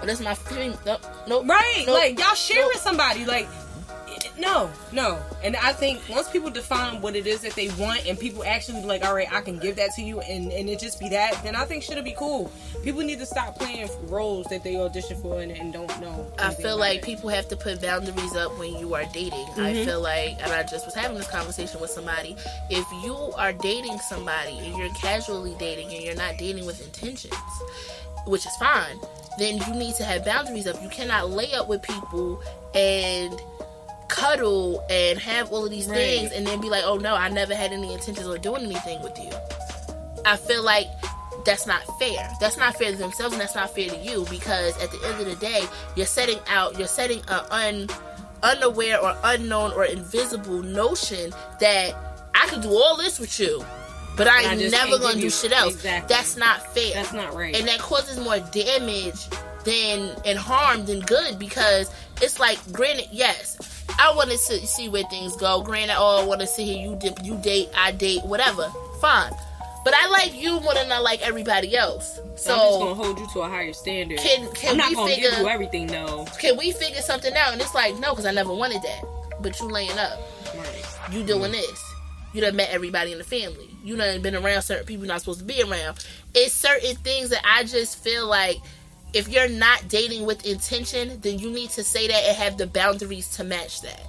Oh, 0.00 0.06
this 0.06 0.20
my 0.20 0.34
female. 0.34 0.78
Nope, 0.86 1.00
nope. 1.26 1.48
Right? 1.48 1.84
nope. 1.86 1.96
Like, 1.98 2.18
y'all 2.20 2.34
sharing 2.34 2.78
somebody. 2.78 3.24
Like, 3.24 3.48
no, 4.38 4.70
no. 4.92 5.20
And 5.42 5.56
I 5.56 5.72
think 5.72 6.00
once 6.08 6.28
people 6.28 6.50
define 6.50 7.00
what 7.00 7.16
it 7.16 7.26
is 7.26 7.40
that 7.42 7.54
they 7.54 7.68
want 7.70 8.06
and 8.06 8.18
people 8.18 8.44
actually 8.44 8.80
be 8.80 8.86
like, 8.86 9.04
all 9.04 9.14
right, 9.14 9.30
I 9.32 9.40
can 9.40 9.58
give 9.58 9.76
that 9.76 9.92
to 9.94 10.02
you 10.02 10.20
and, 10.20 10.52
and 10.52 10.68
it 10.68 10.78
just 10.78 11.00
be 11.00 11.08
that, 11.10 11.42
then 11.42 11.56
I 11.56 11.64
think 11.64 11.82
shit'll 11.82 12.04
be 12.04 12.14
cool. 12.16 12.50
People 12.84 13.02
need 13.02 13.18
to 13.18 13.26
stop 13.26 13.58
playing 13.58 13.88
roles 14.04 14.46
that 14.46 14.64
they 14.64 14.76
audition 14.76 15.20
for 15.20 15.40
and, 15.40 15.50
and 15.52 15.72
don't 15.72 16.00
know. 16.00 16.32
I 16.38 16.54
feel 16.54 16.78
like 16.78 16.98
it. 16.98 17.04
people 17.04 17.28
have 17.28 17.48
to 17.48 17.56
put 17.56 17.82
boundaries 17.82 18.36
up 18.36 18.56
when 18.58 18.76
you 18.78 18.94
are 18.94 19.04
dating. 19.12 19.46
I 19.56 19.72
mm-hmm. 19.72 19.84
feel 19.84 20.00
like, 20.00 20.40
and 20.42 20.52
I 20.52 20.62
just 20.62 20.86
was 20.86 20.94
having 20.94 21.16
this 21.16 21.28
conversation 21.28 21.80
with 21.80 21.90
somebody. 21.90 22.36
If 22.70 22.86
you 23.04 23.14
are 23.36 23.52
dating 23.52 23.98
somebody 23.98 24.58
and 24.58 24.76
you're 24.76 24.92
casually 24.94 25.56
dating 25.58 25.92
and 25.92 26.02
you're 26.02 26.16
not 26.16 26.38
dating 26.38 26.66
with 26.66 26.84
intentions, 26.84 27.34
which 28.26 28.46
is 28.46 28.54
fine, 28.56 29.00
then 29.38 29.58
you 29.58 29.74
need 29.74 29.94
to 29.96 30.04
have 30.04 30.24
boundaries 30.24 30.66
up. 30.66 30.80
You 30.82 30.88
cannot 30.88 31.30
lay 31.30 31.52
up 31.54 31.68
with 31.68 31.82
people 31.82 32.42
and 32.74 33.40
cuddle 34.08 34.84
and 34.90 35.18
have 35.18 35.52
all 35.52 35.64
of 35.64 35.70
these 35.70 35.86
Right. 35.86 35.96
things 35.96 36.32
and 36.32 36.46
then 36.46 36.60
be 36.60 36.68
like, 36.70 36.84
oh 36.84 36.96
no, 36.96 37.14
I 37.14 37.28
never 37.28 37.54
had 37.54 37.72
any 37.72 37.92
intentions 37.92 38.26
of 38.26 38.40
doing 38.42 38.64
anything 38.64 39.02
with 39.02 39.18
you. 39.18 39.30
I 40.24 40.36
feel 40.36 40.62
like 40.62 40.86
that's 41.44 41.66
not 41.66 41.82
fair. 41.98 42.28
That's 42.40 42.56
not 42.56 42.76
fair 42.76 42.90
to 42.90 42.96
themselves 42.96 43.32
and 43.32 43.40
that's 43.40 43.54
not 43.54 43.70
fair 43.74 43.88
to 43.88 43.96
you 43.98 44.26
because 44.30 44.76
at 44.82 44.90
the 44.90 45.00
end 45.08 45.20
of 45.20 45.26
the 45.26 45.36
day, 45.36 45.62
you're 45.94 46.06
setting 46.06 46.38
out, 46.48 46.76
you're 46.78 46.88
setting 46.88 47.20
an 47.28 47.44
un, 47.50 47.88
unaware 48.42 49.00
or 49.00 49.16
unknown 49.24 49.72
or 49.72 49.84
invisible 49.84 50.62
notion 50.62 51.32
that 51.60 51.94
I 52.34 52.46
could 52.48 52.62
do 52.62 52.70
all 52.70 52.96
this 52.96 53.18
with 53.18 53.38
you, 53.40 53.64
but 54.16 54.26
I 54.26 54.40
I 54.40 54.50
ain't 54.52 54.60
just 54.60 54.72
never 54.72 54.98
gonna 54.98 55.14
do 55.14 55.20
you- 55.20 55.30
shit 55.30 55.52
else. 55.52 55.74
Exactly. 55.74 56.14
That's 56.14 56.36
not 56.36 56.74
fair. 56.74 56.92
That's 56.94 57.12
not 57.12 57.34
right. 57.34 57.54
And 57.56 57.66
that 57.68 57.78
causes 57.78 58.18
more 58.18 58.38
damage 58.38 59.26
than 59.64 60.10
and 60.24 60.38
harm 60.38 60.84
than 60.86 61.00
good 61.00 61.38
because 61.38 61.90
it's 62.20 62.38
like 62.40 62.58
granted, 62.72 63.08
yes, 63.12 63.56
I 63.98 64.12
want 64.14 64.30
to 64.30 64.38
see 64.38 64.88
where 64.88 65.04
things 65.04 65.36
go. 65.36 65.62
Granted, 65.62 65.96
oh, 65.98 66.22
I 66.22 66.24
want 66.26 66.40
to 66.40 66.46
see 66.46 66.64
here 66.64 66.78
you 66.90 66.96
dip, 66.96 67.24
you 67.24 67.36
date, 67.38 67.68
I 67.76 67.92
date, 67.92 68.24
whatever. 68.24 68.70
Fine, 69.00 69.32
but 69.84 69.94
I 69.94 70.08
like 70.08 70.34
you 70.34 70.60
more 70.60 70.74
than 70.74 70.90
I 70.90 70.98
like 70.98 71.20
everybody 71.22 71.76
else. 71.76 72.18
So 72.36 72.52
I'm 72.52 72.58
just 72.60 72.78
gonna 72.78 72.94
hold 72.94 73.18
you 73.18 73.26
to 73.32 73.40
a 73.40 73.48
higher 73.48 73.72
standard. 73.72 74.18
Can- 74.18 74.50
can 74.52 74.72
I'm 74.72 74.76
not 74.76 74.88
we 74.90 74.94
gonna 74.96 75.10
figure- 75.14 75.30
give 75.30 75.38
you 75.40 75.48
everything 75.48 75.86
though. 75.86 76.26
can 76.40 76.56
we 76.56 76.72
figure 76.72 77.00
something 77.00 77.34
out? 77.34 77.52
And 77.52 77.60
it's 77.60 77.74
like 77.74 77.96
no, 77.98 78.10
because 78.10 78.26
I 78.26 78.32
never 78.32 78.52
wanted 78.52 78.82
that. 78.82 79.02
But 79.40 79.58
you 79.60 79.66
laying 79.68 79.96
up, 79.98 80.18
Right. 80.54 80.84
you 81.12 81.22
doing 81.22 81.52
this. 81.52 81.84
You 82.34 82.40
done 82.42 82.56
met 82.56 82.70
everybody 82.70 83.12
in 83.12 83.18
the 83.18 83.24
family. 83.24 83.70
You 83.82 83.96
done 83.96 84.20
been 84.20 84.34
around 84.36 84.62
certain 84.62 84.84
people 84.84 85.04
you're 85.06 85.12
not 85.14 85.20
supposed 85.20 85.38
to 85.40 85.44
be 85.44 85.62
around. 85.62 86.04
It's 86.34 86.52
certain 86.52 86.94
things 86.96 87.30
that 87.30 87.40
I 87.44 87.64
just 87.64 88.02
feel 88.02 88.26
like 88.26 88.58
if 89.14 89.28
you're 89.28 89.48
not 89.48 89.88
dating 89.88 90.26
with 90.26 90.44
intention, 90.46 91.20
then 91.20 91.38
you 91.38 91.50
need 91.50 91.70
to 91.70 91.82
say 91.82 92.08
that 92.08 92.24
and 92.24 92.36
have 92.36 92.58
the 92.58 92.66
boundaries 92.66 93.28
to 93.36 93.44
match 93.44 93.80
that. 93.82 94.02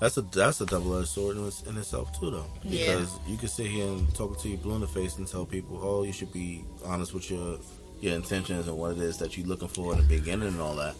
That's 0.00 0.16
a 0.18 0.22
that's 0.22 0.60
a 0.60 0.66
double 0.66 0.98
edged 0.98 1.08
sword 1.08 1.36
in, 1.36 1.46
its- 1.46 1.62
in 1.62 1.76
itself 1.78 2.18
too, 2.18 2.30
though. 2.30 2.44
Yeah. 2.62 2.96
Because 2.96 3.18
you 3.26 3.36
can 3.38 3.48
sit 3.48 3.66
here 3.66 3.86
and 3.86 4.14
talk 4.14 4.38
to 4.40 4.48
you 4.48 4.58
blue 4.58 4.74
in 4.74 4.82
the 4.82 4.86
face 4.86 5.16
and 5.16 5.26
tell 5.26 5.46
people, 5.46 5.80
oh, 5.82 6.02
you 6.02 6.12
should 6.12 6.32
be 6.32 6.64
honest 6.84 7.14
with 7.14 7.30
your 7.30 7.58
your 8.00 8.14
intentions 8.14 8.68
and 8.68 8.76
what 8.76 8.92
it 8.92 8.98
is 8.98 9.16
that 9.18 9.38
you're 9.38 9.46
looking 9.46 9.68
for 9.68 9.92
in 9.92 9.98
the 9.98 10.04
beginning 10.04 10.48
and 10.48 10.60
all 10.60 10.74
that. 10.76 10.94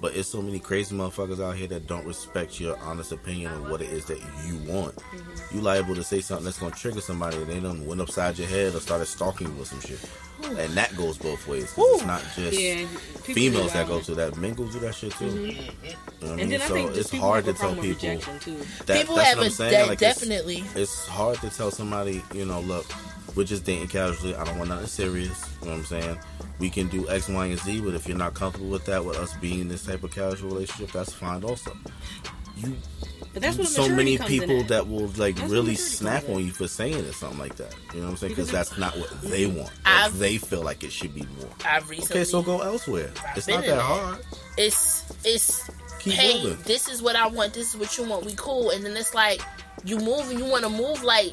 But 0.00 0.14
it's 0.14 0.28
so 0.28 0.40
many 0.40 0.60
crazy 0.60 0.94
motherfuckers 0.94 1.44
out 1.44 1.56
here 1.56 1.66
that 1.66 1.88
don't 1.88 2.06
respect 2.06 2.60
your 2.60 2.78
honest 2.78 3.10
opinion 3.10 3.52
of 3.52 3.68
what 3.68 3.82
it 3.82 3.90
is 3.90 4.04
that 4.04 4.20
you 4.46 4.58
want. 4.72 4.94
Mm-hmm. 4.94 5.56
You 5.56 5.62
liable 5.62 5.96
to 5.96 6.04
say 6.04 6.20
something 6.20 6.44
that's 6.44 6.58
gonna 6.58 6.76
trigger 6.76 7.00
somebody 7.00 7.38
and 7.38 7.48
they 7.48 7.58
done 7.58 7.84
went 7.84 8.00
upside 8.00 8.38
your 8.38 8.46
head 8.46 8.76
or 8.76 8.78
started 8.80 9.06
stalking 9.06 9.48
you 9.48 9.60
or 9.60 9.64
some 9.64 9.80
shit. 9.80 9.98
And 10.44 10.72
that 10.74 10.96
goes 10.96 11.18
both 11.18 11.46
ways. 11.48 11.74
it's 11.76 12.04
not 12.06 12.22
just 12.34 12.58
Yeah, 12.58 12.86
females 13.22 13.72
that 13.72 13.86
go 13.88 14.00
through 14.00 14.14
that. 14.16 14.36
Men 14.36 14.54
go 14.54 14.66
do 14.70 14.78
that 14.80 14.94
shit 14.94 15.12
too. 15.12 15.24
Mm-hmm. 15.26 15.46
You 15.46 15.52
know 15.52 15.98
what 16.20 16.22
I 16.22 16.26
mean? 16.36 16.40
And 16.40 16.52
then 16.52 16.60
I 16.62 16.66
so 16.66 16.74
think 16.74 16.88
just 16.90 17.00
it's 17.00 17.10
people 17.10 17.26
hard 17.28 17.44
have 17.44 17.44
to 17.44 17.50
a 17.50 17.54
tell 17.54 17.74
problem 17.74 17.88
with 17.88 18.00
people 18.00 18.08
rejection 18.16 18.38
too. 18.40 18.84
that 18.86 18.98
People 19.00 19.16
that's 19.16 19.28
have 19.28 19.38
what 19.38 19.42
a 19.42 19.46
I'm 19.46 19.52
saying. 19.52 19.72
that 19.72 19.88
like 19.88 20.02
it's- 20.02 20.14
definitely. 20.20 20.64
it's 20.74 21.06
hard 21.08 21.38
to 21.38 21.50
tell 21.50 21.70
somebody, 21.70 22.22
you 22.32 22.44
know, 22.46 22.60
look, 22.60 22.86
we're 23.36 23.44
just 23.44 23.64
dating 23.64 23.88
casually. 23.88 24.34
I 24.34 24.44
don't 24.44 24.56
want 24.58 24.70
nothing 24.70 24.86
serious. 24.86 25.44
You 25.60 25.66
know 25.68 25.72
what 25.72 25.78
I'm 25.80 25.84
saying? 25.86 26.18
We 26.58 26.70
can 26.70 26.88
do 26.88 27.08
X, 27.08 27.28
Y, 27.28 27.46
and 27.46 27.58
Z, 27.60 27.80
but 27.82 27.94
if 27.94 28.08
you're 28.08 28.16
not 28.16 28.34
comfortable 28.34 28.68
with 28.70 28.84
that, 28.86 29.04
with 29.04 29.16
us 29.18 29.34
being 29.36 29.60
in 29.60 29.68
this 29.68 29.84
type 29.84 30.02
of 30.02 30.10
casual 30.12 30.50
relationship, 30.50 30.90
that's 30.92 31.12
fine 31.12 31.44
also. 31.44 31.76
You 32.58 32.76
But 33.32 33.42
that's 33.42 33.56
what 33.56 33.68
so 33.68 33.88
many 33.88 34.18
people 34.18 34.62
that 34.64 34.88
will 34.88 35.06
like 35.16 35.36
That's 35.36 35.50
really 35.50 35.74
snap 35.74 36.28
on 36.28 36.44
you 36.44 36.50
for 36.50 36.66
saying 36.66 36.94
it, 36.94 37.12
something 37.12 37.38
like 37.38 37.56
that. 37.56 37.74
You 37.94 38.00
know 38.00 38.06
what 38.06 38.10
I'm 38.12 38.16
saying? 38.16 38.32
Because 38.32 38.50
that's 38.50 38.76
not 38.78 38.96
what 38.96 39.10
they 39.22 39.46
want. 39.46 39.70
They 40.14 40.38
feel 40.38 40.62
like 40.62 40.82
it 40.82 40.92
should 40.92 41.14
be 41.14 41.26
more. 41.38 41.50
I've 41.64 41.88
recently. 41.88 42.20
Okay, 42.20 42.24
so 42.24 42.42
go 42.42 42.60
elsewhere. 42.60 43.10
It's 43.36 43.48
not 43.48 43.64
that 43.64 43.80
hard. 43.80 44.18
It's 44.56 45.04
it's. 45.24 45.70
Keep 46.00 46.12
hey, 46.12 46.42
moving. 46.42 46.62
this 46.64 46.88
is 46.88 47.02
what 47.02 47.16
I 47.16 47.26
want. 47.26 47.54
This 47.54 47.74
is 47.74 47.76
what 47.80 47.98
you 47.98 48.04
want. 48.08 48.24
We 48.24 48.32
cool. 48.36 48.70
And 48.70 48.84
then 48.84 48.96
it's 48.96 49.14
like 49.14 49.42
you 49.84 49.98
move 49.98 50.30
and 50.30 50.38
you 50.38 50.44
want 50.44 50.62
to 50.64 50.70
move 50.70 51.02
like 51.02 51.32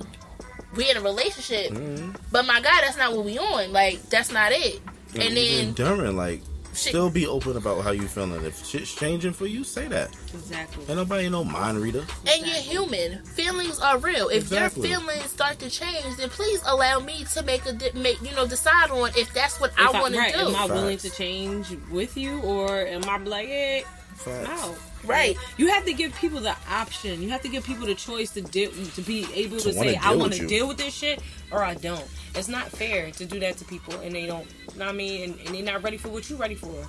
we're 0.76 0.90
in 0.90 0.98
a 0.98 1.02
relationship. 1.02 1.72
Mm-hmm. 1.72 2.14
But 2.32 2.46
my 2.46 2.62
God, 2.62 2.82
that's 2.82 2.98
not 2.98 3.16
what 3.16 3.26
we 3.26 3.38
on. 3.38 3.72
Like 3.72 4.02
that's 4.10 4.32
not 4.32 4.52
it. 4.52 4.82
And 5.14 5.38
even 5.38 5.74
then 5.76 5.98
during 5.98 6.18
like. 6.18 6.42
Shit, 6.76 6.90
Still 6.92 7.10
be 7.10 7.26
open 7.28 7.58
about 7.58 7.84
how 7.84 7.92
you 7.92 8.08
feeling. 8.08 8.44
If 8.46 8.66
shit's 8.66 8.94
changing 8.94 9.34
for 9.34 9.46
you, 9.48 9.64
say 9.64 9.88
that. 9.88 10.16
Exactly. 10.34 10.86
Ain't 10.88 10.98
nobody 10.98 11.30
no 11.30 11.44
mind 11.44 11.80
reader. 11.80 12.06
and 12.28 12.46
you're 12.46 12.56
human. 12.58 13.24
Feelings 13.24 13.80
are 13.80 13.98
real. 13.98 14.28
If 14.30 14.44
Exactly. 14.44 14.90
your 14.90 15.00
feelings 15.00 15.30
start 15.32 15.60
to 15.60 15.70
change, 15.70 16.18
then 16.18 16.30
please 16.30 16.62
allow 16.66 17.00
me 17.00 17.26
to 17.34 17.44
make 17.44 17.66
a 17.66 17.74
di- 17.74 17.92
make 17.94 18.22
you 18.22 18.36
know 18.36 18.46
decide 18.48 18.92
on 18.92 19.10
if 19.18 19.34
that's 19.34 19.60
what 19.60 19.72
I 19.78 19.86
If 19.88 19.94
want 19.94 20.14
to 20.16 20.32
do. 20.32 20.48
Am 20.50 20.56
I 20.56 20.66
willing 20.66 20.98
to 21.00 21.10
change 21.10 21.68
with 21.92 22.16
you, 22.18 22.40
or 22.42 22.82
am 22.82 23.04
I 23.10 23.18
like, 23.18 23.48
eh, 23.50 23.82
Facts. 24.16 24.48
no? 24.48 24.76
Right. 25.06 25.38
You 25.58 25.68
have 25.68 25.86
to 25.86 25.94
give 25.94 26.14
people 26.16 26.40
the 26.40 26.56
option. 26.70 27.22
You 27.22 27.30
have 27.30 27.42
to 27.42 27.50
give 27.50 27.64
people 27.64 27.86
the 27.88 27.96
choice 27.96 28.32
to 28.32 28.42
deal, 28.42 28.72
to 28.72 29.02
be 29.02 29.28
able 29.34 29.58
to, 29.58 29.72
To 29.72 29.74
say, 29.74 29.96
I 29.96 30.16
want 30.16 30.34
to 30.34 30.48
deal 30.48 30.68
with 30.68 30.78
this 30.78 30.94
shit, 30.94 31.22
or 31.52 31.64
I 31.64 31.76
don't. 31.76 32.06
It's 32.36 32.48
not 32.48 32.68
fair 32.70 33.12
to 33.12 33.26
do 33.26 33.40
that 33.40 33.58
to 33.58 33.66
people, 33.66 33.94
and 34.02 34.14
they 34.14 34.26
don't. 34.26 34.48
You 34.74 34.80
know 34.80 34.86
what 34.86 34.94
I 34.94 34.98
mean? 34.98 35.32
And, 35.32 35.40
and 35.48 35.56
they're 35.56 35.74
not 35.74 35.84
ready 35.84 35.98
for 35.98 36.10
what 36.10 36.30
you're 36.30 36.40
ready 36.40 36.56
for, 36.56 36.86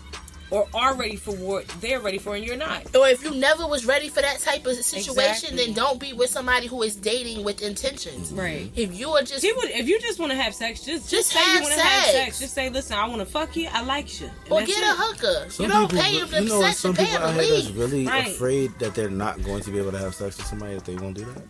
or 0.51 0.69
are 0.75 0.95
ready 0.95 1.17
for 1.17 1.33
what 1.35 1.67
they're 1.81 2.01
ready 2.01 2.19
for, 2.19 2.37
and 2.37 2.45
you're 2.45 2.57
not. 2.57 2.95
or 2.95 3.09
if 3.09 3.25
you 3.25 3.35
never 3.35 3.67
was 3.67 3.85
ready 3.85 4.09
for 4.09 4.21
that 4.23 4.39
type 4.41 4.65
of 4.67 4.77
situation, 4.77 5.51
Exactly. 5.51 5.57
then 5.67 5.75
don't 5.75 5.99
be 5.99 6.13
with 6.13 6.31
somebody 6.31 6.67
who 6.69 6.83
is 6.83 6.95
dating 6.95 7.43
with 7.45 7.63
intentions. 7.63 8.33
Right. 8.33 8.71
If 8.77 8.97
you 8.99 9.11
are 9.11 9.23
just 9.23 9.43
People, 9.43 9.63
if 9.65 9.89
you 9.89 10.01
just 10.01 10.19
want 10.21 10.31
to 10.33 10.37
have 10.39 10.55
sex, 10.55 10.85
just 10.85 11.11
Just 11.11 11.31
say 11.33 11.41
have 11.41 11.55
you 11.57 11.63
want 11.63 11.75
to 11.75 11.81
have 11.81 12.05
sex. 12.05 12.13
sex. 12.13 12.39
Just 12.41 12.55
say, 12.55 12.69
listen, 12.71 12.97
I 12.97 13.07
want 13.09 13.21
to 13.21 13.27
fuck 13.27 13.57
you. 13.57 13.69
I 13.73 13.83
like 13.83 14.21
you. 14.21 14.27
And 14.45 14.53
or 14.53 14.61
get 14.61 14.71
it. 14.79 14.85
a 14.85 14.95
hooker. 14.97 15.51
Some 15.51 15.67
you 15.67 15.73
don't 15.73 15.91
people, 15.91 16.05
pay 16.05 16.19
them 16.21 16.29
you 16.45 16.49
to 16.51 16.55
know, 16.55 16.61
sex, 16.63 16.79
some 16.79 16.91
you 16.93 16.97
pay 16.97 17.05
people 17.07 17.21
them 17.27 17.31
out 17.31 17.41
to 17.41 17.45
here 17.45 17.55
that's 17.57 17.71
really 17.73 18.07
Right. 18.07 18.27
afraid 18.29 18.79
that 18.79 18.95
they're 18.95 19.11
not 19.11 19.43
going 19.43 19.63
to 19.63 19.71
be 19.71 19.79
able 19.79 19.93
to 19.93 19.99
have 19.99 20.15
sex 20.15 20.37
with 20.37 20.47
somebody 20.47 20.75
if 20.75 20.85
they 20.85 20.95
won't 20.95 21.17
do 21.17 21.25
that. 21.25 21.43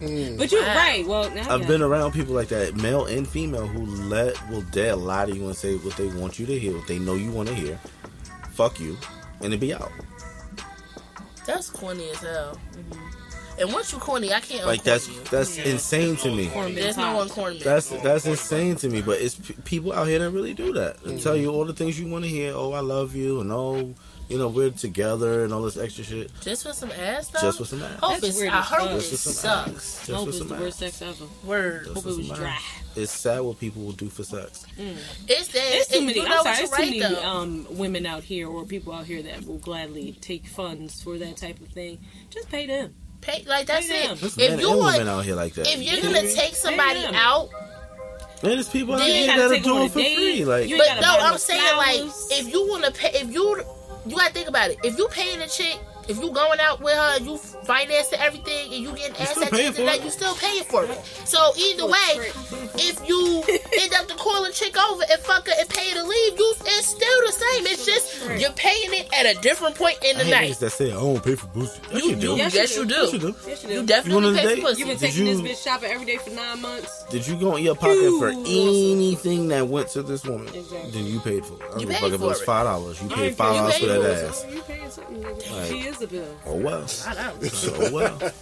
Mm. 0.00 0.38
But 0.38 0.52
you're 0.52 0.62
Wow. 0.62 0.76
right. 0.76 1.06
Well, 1.06 1.30
now 1.30 1.52
I've 1.52 1.62
yeah. 1.62 1.66
been 1.66 1.82
around 1.82 2.12
people 2.12 2.32
like 2.34 2.48
that, 2.48 2.76
male 2.76 3.06
and 3.06 3.26
female, 3.26 3.66
who 3.66 3.84
let 4.08 4.34
will 4.48 4.62
dare 4.62 4.94
lie 4.94 5.26
to 5.26 5.34
you 5.34 5.44
and 5.46 5.56
say 5.56 5.74
what 5.76 5.96
they 5.96 6.06
want 6.06 6.38
you 6.38 6.46
to 6.46 6.58
hear, 6.58 6.76
what 6.76 6.86
they 6.86 6.98
know 7.00 7.14
you 7.14 7.30
want 7.32 7.48
to 7.48 7.54
hear. 7.54 7.78
Fuck 8.58 8.80
you, 8.80 8.96
and 9.40 9.54
it 9.54 9.60
be 9.60 9.72
out. 9.72 9.92
That's 11.46 11.70
corny 11.70 12.10
as 12.10 12.16
hell. 12.16 12.58
Mm-hmm. 12.72 13.60
And 13.60 13.72
once 13.72 13.92
you're 13.92 14.00
corny, 14.00 14.34
I 14.34 14.40
can't 14.40 14.66
Like 14.66 14.82
that's 14.82 15.08
you. 15.08 15.14
that's 15.30 15.58
insane 15.58 16.16
to 16.16 16.28
me. 16.34 16.46
There's 16.74 16.96
no 16.96 17.12
pops. 17.12 17.30
uncornment. 17.30 17.62
That's 17.62 17.90
that's 17.90 18.26
insane 18.26 18.74
to 18.78 18.88
me. 18.88 19.00
But 19.00 19.20
it's 19.20 19.36
p- 19.36 19.54
people 19.64 19.92
out 19.92 20.08
here 20.08 20.18
that 20.18 20.30
really 20.30 20.54
do 20.54 20.72
that. 20.72 21.00
They 21.04 21.20
tell 21.20 21.34
mm-hmm. 21.34 21.42
you 21.42 21.52
all 21.52 21.66
the 21.66 21.72
things 21.72 22.00
you 22.00 22.08
want 22.08 22.24
to 22.24 22.28
hear. 22.28 22.52
Oh, 22.52 22.72
I 22.72 22.80
love 22.80 23.14
you, 23.14 23.40
and 23.40 23.52
oh, 23.52 23.94
you 24.28 24.38
know 24.38 24.48
we're 24.48 24.70
together, 24.70 25.44
and 25.44 25.52
all 25.52 25.62
this 25.62 25.76
extra 25.76 26.04
shit. 26.04 26.30
just 26.40 26.66
for 26.66 26.72
some 26.72 26.90
ass 26.92 27.28
though. 27.28 27.40
Just 27.40 27.60
with 27.60 27.68
some 27.68 27.82
ass. 27.82 27.98
Hope 28.00 28.12
That's 28.20 28.28
it's, 28.28 28.36
weird 28.38 28.52
I 28.52 28.58
as 28.60 28.64
hope 28.66 28.78
fuck. 28.78 28.90
it 28.90 28.94
Just 28.94 29.10
with 29.12 29.20
some 29.20 29.50
ass. 29.50 29.64
sucks. 29.66 30.06
Just 30.06 30.10
Hope 30.10 30.26
with 30.26 30.34
is 30.34 30.38
some 30.40 30.48
the 30.48 30.54
ass. 30.54 30.60
worst 30.60 30.78
sex 30.78 31.02
ever. 31.02 31.24
Word. 31.44 31.82
Just 31.84 31.94
Hope 31.94 32.04
with 32.04 32.14
it 32.14 32.28
was 32.30 32.38
dry. 32.38 32.48
ass. 32.50 32.62
It's 32.96 33.12
sad 33.12 33.40
what 33.40 33.60
people 33.60 33.82
will 33.82 33.92
do 33.92 34.08
for 34.08 34.24
sex. 34.24 34.66
It's 35.28 35.48
that. 35.48 35.52
There's 35.54 35.86
too 35.88 36.00
many. 36.00 36.14
You 36.18 36.22
I'm 36.24 36.28
know 36.30 36.42
sorry. 36.42 36.66
what 36.66 36.76
There's 36.78 36.90
you 36.90 37.02
too 37.02 37.10
many 37.14 37.24
um, 37.24 37.66
women 37.70 38.06
out 38.06 38.22
here 38.24 38.48
or 38.48 38.64
people 38.64 38.92
out 38.92 39.06
here 39.06 39.22
that 39.22 39.46
will 39.46 39.58
gladly 39.58 40.18
take 40.20 40.46
funds 40.46 41.00
for 41.02 41.16
that 41.18 41.36
type 41.36 41.60
of 41.60 41.68
thing. 41.68 41.98
Just 42.30 42.50
pay 42.50 42.66
them. 42.66 42.94
Pay, 43.20 43.44
like 43.48 43.66
that's 43.66 43.88
Pay 43.88 44.04
it. 44.04 44.18
There's 44.20 44.38
If 44.38 44.60
you 44.60 44.70
and 44.70 44.78
want, 44.78 45.08
out 45.08 45.24
here 45.24 45.34
like 45.34 45.54
that. 45.54 45.66
if 45.66 45.82
you're 45.82 45.94
You 45.96 46.02
gonna 46.02 46.32
take 46.32 46.54
somebody 46.54 47.04
out, 47.14 47.48
Man, 48.42 48.52
there's 48.52 48.68
people 48.68 48.94
out 48.94 49.00
here 49.00 49.26
that'll 49.26 49.50
take 49.50 49.64
them 49.64 49.72
do 49.72 49.78
on 49.78 49.82
it 49.86 49.88
for 49.88 49.98
free. 49.98 50.44
Like, 50.44 50.70
but 50.70 51.00
no, 51.00 51.16
I'm 51.20 51.38
saying 51.38 51.76
like 51.76 52.00
if 52.30 52.52
you 52.52 52.68
want 52.68 52.84
to 52.84 52.92
pay, 52.92 53.10
if 53.18 53.32
you 53.32 53.60
you 54.08 54.16
gotta 54.16 54.32
think 54.32 54.48
about 54.48 54.70
it. 54.70 54.78
If 54.82 54.98
you 54.98 55.08
paying 55.08 55.40
a 55.42 55.48
chick, 55.48 55.78
if 56.08 56.18
you 56.18 56.30
going 56.32 56.60
out 56.60 56.80
with 56.80 56.94
her, 56.94 57.18
you 57.20 57.36
financing 57.38 58.18
everything, 58.18 58.72
and 58.72 58.82
you 58.82 58.90
getting 58.96 59.14
You 59.20 59.26
still 59.26 59.44
assets 59.44 59.50
paying 59.50 59.66
into 59.68 59.78
for 59.80 59.84
that, 59.86 59.96
it. 59.98 60.04
you 60.04 60.10
still 60.10 60.34
paying 60.34 60.64
for 60.64 60.84
it. 60.84 60.98
So 61.24 61.38
either 61.56 61.86
way, 61.86 62.32
if 62.80 62.96
you 63.08 63.42
end 63.80 63.94
up 63.94 64.08
to 64.08 64.14
call 64.14 64.44
a 64.44 64.50
chick 64.52 64.76
over 64.78 65.02
and 65.10 65.20
fuck 65.20 65.46
her 65.46 65.52
and 65.58 65.68
pay 65.68 65.90
her 65.90 65.96
to 65.96 66.04
leave, 66.04 66.38
you 66.38 66.54
it's 66.64 66.86
still 66.86 67.20
the 67.26 67.32
same. 67.32 67.66
It's 67.66 67.84
just 67.86 68.40
you're 68.40 68.52
paying 68.52 68.92
it 68.94 69.08
at 69.12 69.26
a 69.36 69.40
different 69.40 69.74
point 69.76 69.98
in 70.04 70.16
the 70.18 70.24
hate 70.24 70.30
night. 70.30 70.50
niggas 70.52 70.58
that 70.60 70.70
say 70.70 70.86
I 70.90 70.94
don't 70.94 71.22
pay 71.22 71.34
for 71.34 71.46
pussy. 71.48 71.80
Yes, 71.92 72.04
You, 72.04 72.10
you 72.10 72.16
do. 72.16 72.26
you, 72.32 72.36
Yes, 72.36 72.54
yes, 72.54 72.76
you 72.76 72.82
you 72.82 72.88
do. 72.88 72.94
do. 72.94 73.00
Yes, 73.00 73.12
you 73.12 73.18
do. 73.18 73.34
Yes, 73.46 73.62
you 73.64 73.68
You 73.68 73.74
do. 73.74 73.80
You 73.80 73.86
definitely 73.86 74.22
want 74.24 74.36
a 74.36 74.40
pay 74.40 74.46
date? 74.48 74.56
for 74.62 74.68
pussy. 74.68 74.80
You 74.80 74.86
been 74.86 74.96
Did 74.98 75.10
taking 75.10 75.26
you- 75.26 75.42
this 75.42 75.58
bitch 75.60 75.64
shopping 75.64 75.90
every 75.90 76.06
day 76.06 76.16
for 76.16 76.30
nine 76.30 76.62
months. 76.62 77.04
Did 77.10 77.26
you 77.26 77.36
go 77.36 77.56
in 77.56 77.64
your 77.64 77.74
pocket 77.76 78.10
for 78.18 78.28
anything 78.28 79.48
that 79.48 79.68
went 79.68 79.88
to 79.90 80.02
this 80.02 80.24
woman? 80.24 80.48
Exactly. 80.54 80.90
Then 80.90 81.04
you 81.06 81.20
paid 81.20 81.44
for 81.44 81.54
it. 81.54 81.62
I 81.62 81.70
don't 81.70 81.80
You 81.80 81.86
give 81.86 81.90
a 81.90 81.92
paid 81.92 82.00
fuck 82.00 82.08
if 82.08 82.14
it 82.14 82.18
for 82.18 82.26
was 82.26 82.40
it. 82.40 82.44
five 82.44 82.64
dollars. 82.66 83.02
You 83.02 83.08
paid 83.08 83.34
five 83.36 83.54
dollars 83.56 83.78
for 83.78 83.86
that 83.86 84.24
ass. 84.28 84.46
You 84.52 84.60
paying 84.62 84.90
something? 84.90 85.22
nigga. 85.22 85.68
She 85.68 85.80
is 85.80 85.97
a 86.02 86.06
bill. 86.06 86.36
Oh 86.46 86.56
well. 86.56 86.86
I 87.06 87.14
know. 87.14 87.40
So 87.48 87.92
well. 87.92 88.18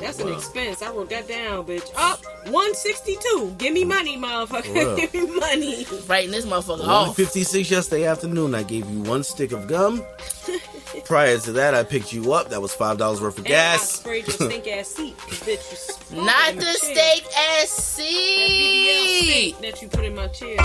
That's 0.00 0.18
an 0.20 0.30
expense. 0.30 0.82
I 0.82 0.90
wrote 0.90 1.08
that 1.08 1.26
down, 1.26 1.64
bitch. 1.64 1.90
Up, 1.96 2.20
one 2.52 2.74
sixty 2.74 3.16
two. 3.18 3.54
Give 3.56 3.72
me 3.72 3.84
money, 3.84 4.18
motherfucker. 4.18 4.74
Well. 4.74 4.96
Give 4.98 5.14
me 5.14 5.26
money. 5.40 5.86
Writing 6.06 6.30
this 6.32 6.44
motherfucker 6.44 6.80
One 6.80 6.88
off. 6.90 7.16
fifty 7.16 7.44
six 7.44 7.70
yesterday 7.70 8.04
afternoon. 8.06 8.54
I 8.54 8.62
gave 8.62 8.88
you 8.90 9.00
one 9.02 9.22
stick 9.24 9.52
of 9.52 9.66
gum. 9.68 10.04
Prior 11.06 11.38
to 11.38 11.52
that, 11.52 11.74
I 11.74 11.82
picked 11.82 12.12
you 12.12 12.32
up. 12.34 12.50
That 12.50 12.60
was 12.60 12.74
five 12.74 12.98
dollars 12.98 13.20
worth 13.22 13.38
of 13.38 13.46
And 13.46 13.54
I 13.54 13.56
gas. 13.56 13.90
sprayed 13.90 14.26
your 14.26 14.36
stink 14.36 14.66
ass 14.68 14.88
seat, 14.88 15.16
bitch. 15.16 16.12
Not 16.14 16.54
the 16.56 16.60
chair. 16.62 16.74
steak 16.74 17.24
ass 17.34 17.96
That 17.96 18.02
BBL 18.02 19.06
seat. 19.06 19.54
steak 19.54 19.58
that 19.62 19.80
you 19.82 19.88
put 19.88 20.04
in 20.04 20.14
my 20.14 20.26
chair. 20.28 20.56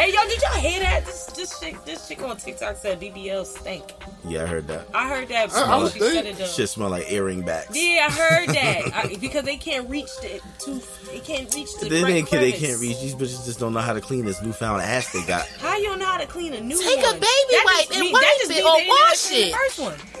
Hey, 0.00 0.12
yo, 0.12 0.20
did 0.28 0.42
y'all 0.42 0.60
hear 0.60 0.80
that? 0.80 1.04
This, 1.06 1.26
this 1.26 1.60
chick, 1.60 1.84
this 1.84 2.08
chick 2.08 2.22
on 2.22 2.36
TikTok 2.36 2.76
said 2.76 3.00
BBL 3.00 3.44
stink. 3.46 3.92
Yeah, 4.26 4.42
I 4.42 4.46
heard 4.46 4.66
that. 4.68 4.86
I 4.94 5.08
heard 5.08 5.28
that. 5.28 5.52
I- 5.52 5.62
I 5.62 5.74
before 5.82 5.90
she 5.90 5.98
think- 6.00 6.12
said 6.12 6.26
it 6.26 6.36
though. 6.38 6.46
Shit 6.46 6.68
smell 6.68 6.90
like 6.90 7.10
earring 7.10 7.42
backs. 7.42 7.74
Yeah, 7.76 8.08
I 8.08 8.12
heard 8.12 8.48
that 8.54 8.94
I, 8.94 9.16
because 9.20 9.44
they 9.44 9.56
can't 9.56 9.88
reach 9.88 10.10
the 10.20 10.40
too. 10.58 10.80
They 11.10 11.20
can't 11.20 11.52
reach 11.54 11.68
the. 11.78 11.88
They, 11.88 12.02
right 12.02 12.12
they, 12.12 12.22
can't, 12.22 12.42
they 12.42 12.52
can't 12.52 12.80
reach. 12.80 13.00
These 13.00 13.14
bitches 13.14 13.44
just 13.44 13.58
don't 13.58 13.72
know 13.72 13.80
how 13.80 13.92
to 13.92 14.00
clean 14.00 14.24
this 14.24 14.42
newfound 14.42 14.82
ass 14.82 15.12
they 15.12 15.24
got. 15.26 15.46
How 15.58 15.76
you 15.76 15.84
don't 15.88 15.98
know 15.98 16.06
how 16.06 16.18
to 16.18 16.26
clean 16.26 16.52
a 16.54 16.60
new 16.60 16.78
Take 16.78 16.98
a 16.98 17.12
baby 17.12 17.24
That 17.50 17.62
wipe 17.66 17.86
just 17.88 17.92
and 17.92 18.00
mean- 18.00 18.12
wipe 18.12 18.22
it 18.24 18.44
or 18.44 18.48
they 18.48 18.54
didn't 18.54 18.64
know 18.64 18.70
how 18.72 18.78
to 18.78 18.88
wash 18.88 19.32
it. 19.32 19.52
The 19.52 19.58
first 19.58 19.78
one. 19.80 20.19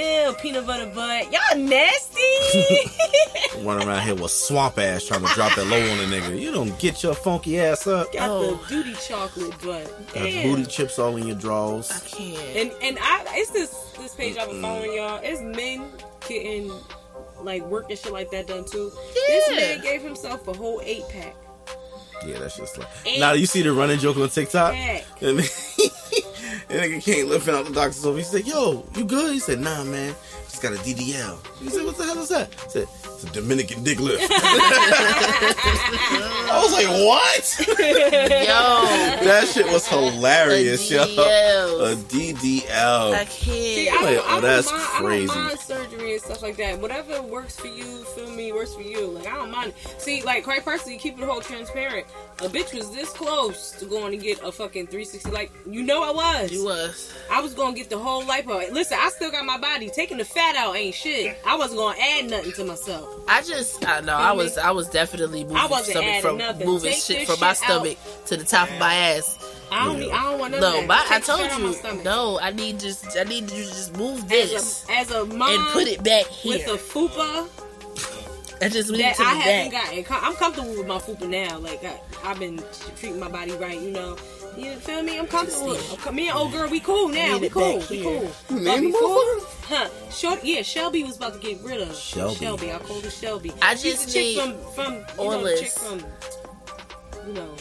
Ew, 0.00 0.32
peanut 0.40 0.66
butter 0.66 0.86
butt. 0.94 1.30
Y'all 1.32 1.58
nasty. 1.58 2.20
Run 3.64 3.86
around 3.86 4.02
here 4.02 4.14
with 4.14 4.30
swamp 4.30 4.78
ass 4.78 5.04
trying 5.06 5.20
to 5.26 5.32
drop 5.34 5.54
that 5.56 5.66
low 5.66 5.76
on 5.78 5.98
a 6.00 6.04
nigga. 6.04 6.40
You 6.40 6.50
don't 6.52 6.78
get 6.78 7.02
your 7.02 7.14
funky 7.14 7.60
ass 7.60 7.86
up. 7.86 8.12
Got 8.12 8.30
Oh. 8.30 8.54
the 8.54 8.68
booty 8.68 8.94
chocolate 8.94 9.50
butt. 9.62 10.12
Got 10.14 10.24
Damn. 10.24 10.48
booty 10.50 10.64
chips 10.66 10.98
all 10.98 11.16
in 11.16 11.26
your 11.26 11.36
drawers. 11.36 11.90
I 11.90 11.98
can't. 12.08 12.56
And 12.56 12.72
and 12.82 12.98
I 13.00 13.24
it's 13.30 13.50
this 13.50 13.70
this 13.98 14.14
page 14.14 14.36
I've 14.38 14.48
been 14.48 14.62
following 14.62 14.94
y'all. 14.94 15.20
It's 15.22 15.42
men 15.42 15.86
getting 16.26 16.72
like 17.42 17.62
work 17.64 17.90
and 17.90 17.98
shit 17.98 18.12
like 18.12 18.30
that 18.30 18.46
done 18.46 18.64
too. 18.64 18.90
This 19.26 19.50
man 19.50 19.80
gave 19.82 20.02
himself 20.02 20.46
a 20.48 20.52
whole 20.54 20.80
eight 20.84 21.04
pack. 21.10 21.34
Yeah, 22.26 22.38
that's 22.38 22.56
just 22.56 22.76
like. 22.78 22.88
Eight 23.06 23.18
Now 23.20 23.32
you 23.32 23.46
see 23.46 23.62
the 23.62 23.72
running 23.72 23.98
joke 23.98 24.16
on 24.18 24.28
TikTok. 24.28 24.74
Nigga 26.70 27.02
came 27.02 27.28
lifting 27.28 27.54
out 27.54 27.66
the 27.66 27.72
doctor's 27.72 28.06
office. 28.06 28.30
He 28.32 28.38
said, 28.38 28.46
"Yo, 28.46 28.84
you 28.94 29.04
good?" 29.04 29.32
He 29.32 29.40
said, 29.40 29.60
"Nah, 29.60 29.82
man. 29.84 30.14
Just 30.50 30.62
got 30.62 30.72
a 30.72 30.76
DDL." 30.76 31.38
He 31.60 31.68
said, 31.70 31.84
"What 31.84 31.96
the 31.96 32.04
hell 32.04 32.18
is 32.18 32.28
that?" 32.30 32.52
He 32.64 32.70
said, 32.70 32.88
"It's 33.04 33.24
a 33.24 33.30
Dominican 33.30 33.84
dick 33.84 34.00
lift." 34.00 34.26
I 34.30 34.34
was 36.62 36.72
like, 36.72 36.88
"What?" 36.88 37.56
Yo, 37.78 39.24
that 39.24 39.48
shit 39.52 39.66
was 39.66 39.86
hilarious, 39.86 40.90
A 40.90 40.94
yo. 40.94 41.04
DDL. 41.06 41.92
A 41.92 41.96
DDL. 41.96 43.14
I 43.14 43.24
See, 43.26 43.86
can't. 43.86 44.00
I 44.00 44.04
Like, 44.04 44.16
don't, 44.16 44.24
oh, 44.24 44.28
I 44.28 44.32
don't 44.32 44.42
that's 44.42 44.70
mind, 44.72 44.82
crazy. 44.82 45.30
I 45.30 45.34
don't 45.34 45.44
mind 45.44 45.58
surgery 45.60 46.12
and 46.14 46.22
stuff 46.22 46.42
like 46.42 46.56
that. 46.56 46.80
Whatever 46.80 47.22
works 47.22 47.58
for 47.60 47.68
you, 47.68 47.84
feel 48.16 48.30
me, 48.30 48.52
works 48.52 48.74
for 48.74 48.82
you. 48.82 49.06
Like 49.06 49.26
I 49.28 49.36
don't 49.36 49.50
mind. 49.50 49.72
See, 49.98 50.22
like 50.22 50.42
quite 50.44 50.64
personally, 50.64 50.98
keep 50.98 51.18
it 51.18 51.24
whole 51.24 51.40
transparent. 51.40 52.06
A 52.40 52.48
bitch 52.48 52.72
was 52.74 52.90
this 52.90 53.10
close 53.10 53.70
to 53.72 53.84
going 53.84 54.10
to 54.12 54.16
get 54.16 54.40
a 54.42 54.50
fucking 54.50 54.86
360. 54.88 55.30
Like 55.30 55.52
you 55.66 55.82
know 55.82 56.02
I 56.02 56.10
was. 56.10 56.50
You 56.50 56.64
was. 56.64 57.12
I 57.30 57.40
was 57.40 57.54
gonna 57.54 57.76
get 57.76 57.90
the 57.90 57.98
whole 57.98 58.22
lipo. 58.24 58.70
Listen, 58.72 58.98
I 59.00 59.10
still 59.10 59.30
got 59.30 59.44
my 59.44 59.58
body. 59.58 59.88
Taking 59.90 60.16
the 60.18 60.24
fat 60.24 60.39
out 60.56 60.76
ain't 60.76 60.94
shit. 60.94 61.38
I 61.46 61.56
wasn't 61.56 61.78
gonna 61.80 61.98
add 62.00 62.30
nothing 62.30 62.52
to 62.52 62.64
myself. 62.64 63.08
I 63.28 63.42
just, 63.42 63.86
I 63.86 64.00
know, 64.00 64.14
I 64.16 64.32
was, 64.32 64.58
I 64.58 64.70
was 64.70 64.88
definitely 64.88 65.42
moving 65.44 65.56
I 65.58 65.66
wasn't 65.66 65.98
adding 65.98 66.22
from 66.22 66.38
nothing. 66.38 66.66
moving 66.66 66.92
Take 66.92 67.02
shit 67.02 67.28
from 67.28 67.40
my 67.40 67.52
shit 67.54 67.62
out. 67.70 67.70
stomach 67.82 67.98
to 68.26 68.36
the 68.36 68.44
top 68.44 68.70
of 68.70 68.78
my 68.78 68.94
ass. 68.94 69.36
I 69.72 69.84
don't 69.84 70.00
need. 70.00 70.10
I 70.10 70.22
don't 70.30 70.38
want 70.40 70.52
none 70.52 70.60
No, 70.60 70.80
of 70.80 70.88
that. 70.88 71.08
I 71.10 71.20
told 71.20 71.40
fat 71.40 71.60
my 71.60 71.92
you, 71.98 72.02
no, 72.02 72.38
I 72.40 72.50
need 72.50 72.80
just, 72.80 73.16
I 73.16 73.22
need 73.24 73.42
you 73.50 73.62
to 73.64 73.68
just 73.70 73.96
move 73.96 74.28
this 74.28 74.84
As 74.88 74.88
a, 74.88 74.92
as 74.92 75.10
a 75.12 75.26
mom 75.36 75.50
and 75.52 75.64
put 75.68 75.86
it 75.86 76.02
back 76.02 76.26
here 76.26 76.58
with 76.58 76.66
a 76.68 76.76
fupa 76.76 77.48
I 78.62 78.68
just 78.68 78.90
need 78.90 79.00
that 79.00 79.16
to 79.16 79.22
I 79.22 79.34
haven't 79.34 79.72
back. 79.72 80.06
gotten. 80.08 80.24
I'm 80.24 80.34
comfortable 80.34 80.70
with 80.76 80.86
my 80.86 80.98
fupa 80.98 81.26
now. 81.28 81.58
Like 81.58 81.82
I, 81.84 81.98
I've 82.24 82.38
been 82.38 82.62
treating 82.96 83.18
my 83.20 83.28
body 83.28 83.52
right. 83.52 83.80
You 83.80 83.90
know. 83.92 84.16
You 84.56 84.74
feel 84.76 85.02
me? 85.02 85.18
I'm 85.18 85.26
comfortable. 85.26 85.68
with. 85.68 86.12
Me 86.12 86.28
and 86.28 86.36
old 86.36 86.52
girl, 86.52 86.68
we 86.68 86.80
cool 86.80 87.08
now. 87.08 87.38
We 87.38 87.48
cool. 87.48 87.82
We 87.90 88.02
cool. 88.02 88.30
You 88.50 88.64
But 88.64 88.80
before, 88.80 89.38
huh? 89.68 89.88
Short, 90.10 90.44
yeah. 90.44 90.62
Shelby 90.62 91.04
was 91.04 91.16
about 91.16 91.34
to 91.34 91.38
get 91.40 91.60
rid 91.62 91.80
of 91.80 91.94
Shelby. 91.96 92.72
I 92.72 92.78
called 92.78 93.04
her 93.04 93.10
Shelby. 93.10 93.52
I 93.62 93.74
She's 93.74 93.82
just 93.94 94.06
the 94.06 94.12
chick 94.12 94.36
need 94.36 94.56
from 94.74 94.74
from 94.74 94.94
you 95.18 95.30
know, 95.30 95.44
the 95.44 95.56
chick 95.56 95.70
from 95.70 95.98
you 97.26 97.32
know 97.34 97.54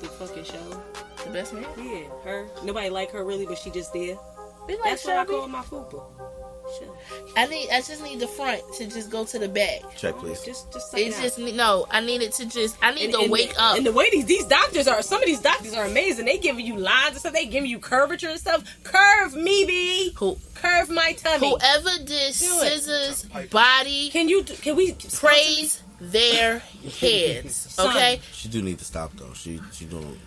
the 0.00 0.08
fucking 0.08 0.44
show. 0.44 0.82
The 1.24 1.30
best 1.30 1.52
man. 1.52 1.64
Yeah, 1.78 2.04
her. 2.24 2.46
Nobody 2.64 2.88
like 2.90 3.10
her 3.12 3.24
really, 3.24 3.46
but 3.46 3.58
she 3.58 3.70
just 3.70 3.92
did. 3.92 4.18
We 4.66 4.74
like 4.76 4.84
That's 4.84 5.04
what 5.04 5.12
I 5.14 5.16
Shelby. 5.24 5.32
call 5.32 5.48
my 5.48 5.62
fupa. 5.62 6.04
Shelby. 6.78 7.32
I 7.36 7.46
need, 7.46 7.70
I 7.70 7.80
just 7.80 8.02
need 8.02 8.20
the 8.20 8.26
front 8.26 8.62
to 8.78 8.86
just 8.86 9.10
go 9.10 9.24
to 9.24 9.38
the 9.38 9.48
back. 9.48 9.80
Check, 9.96 10.16
please. 10.16 10.40
Just, 10.42 10.72
just 10.72 10.90
suck 10.90 11.00
It's 11.00 11.16
out. 11.16 11.22
just 11.22 11.38
no. 11.38 11.86
I 11.90 12.00
need 12.00 12.22
it 12.22 12.32
to 12.34 12.46
just. 12.46 12.76
I 12.82 12.92
need 12.92 13.06
And- 13.06 13.14
to 13.14 13.20
and 13.20 13.30
wake 13.30 13.54
the, 13.54 13.62
up. 13.62 13.76
And 13.76 13.86
the 13.86 13.92
way 13.92 14.10
these 14.10 14.24
these 14.26 14.46
doctors 14.46 14.86
are, 14.88 15.02
some 15.02 15.20
of 15.22 15.26
these 15.26 15.40
doctors 15.40 15.74
are 15.74 15.84
amazing. 15.84 16.24
They 16.26 16.38
giving 16.38 16.64
you 16.66 16.76
lines 16.76 17.10
and 17.12 17.18
stuff. 17.20 17.32
They 17.32 17.46
giving 17.46 17.70
you 17.70 17.78
curvature 17.78 18.28
and 18.28 18.40
stuff. 18.40 18.64
Curve 18.84 19.34
me, 19.34 19.64
B. 19.64 20.12
Who, 20.16 20.36
Curve 20.54 20.90
my 20.90 21.12
tummy. 21.14 21.48
whoever 21.50 21.90
did 22.04 22.08
Do 22.34 22.60
it. 22.62 22.82
SZA's 22.82 23.24
body, 23.50 24.10
Can 24.10 24.28
you? 24.28 24.44
Can 24.44 24.76
we 24.76 24.92
praise 25.14 25.82
their 26.00 26.58
heads. 27.00 27.68
Okay, 27.78 28.20
She 28.32 28.48
do 28.48 28.60
need 28.62 28.78
to 28.78 28.84
stop 28.84 29.12
though. 29.16 29.32
She 29.34 29.60
she 29.72 29.84
doing. 29.86 30.18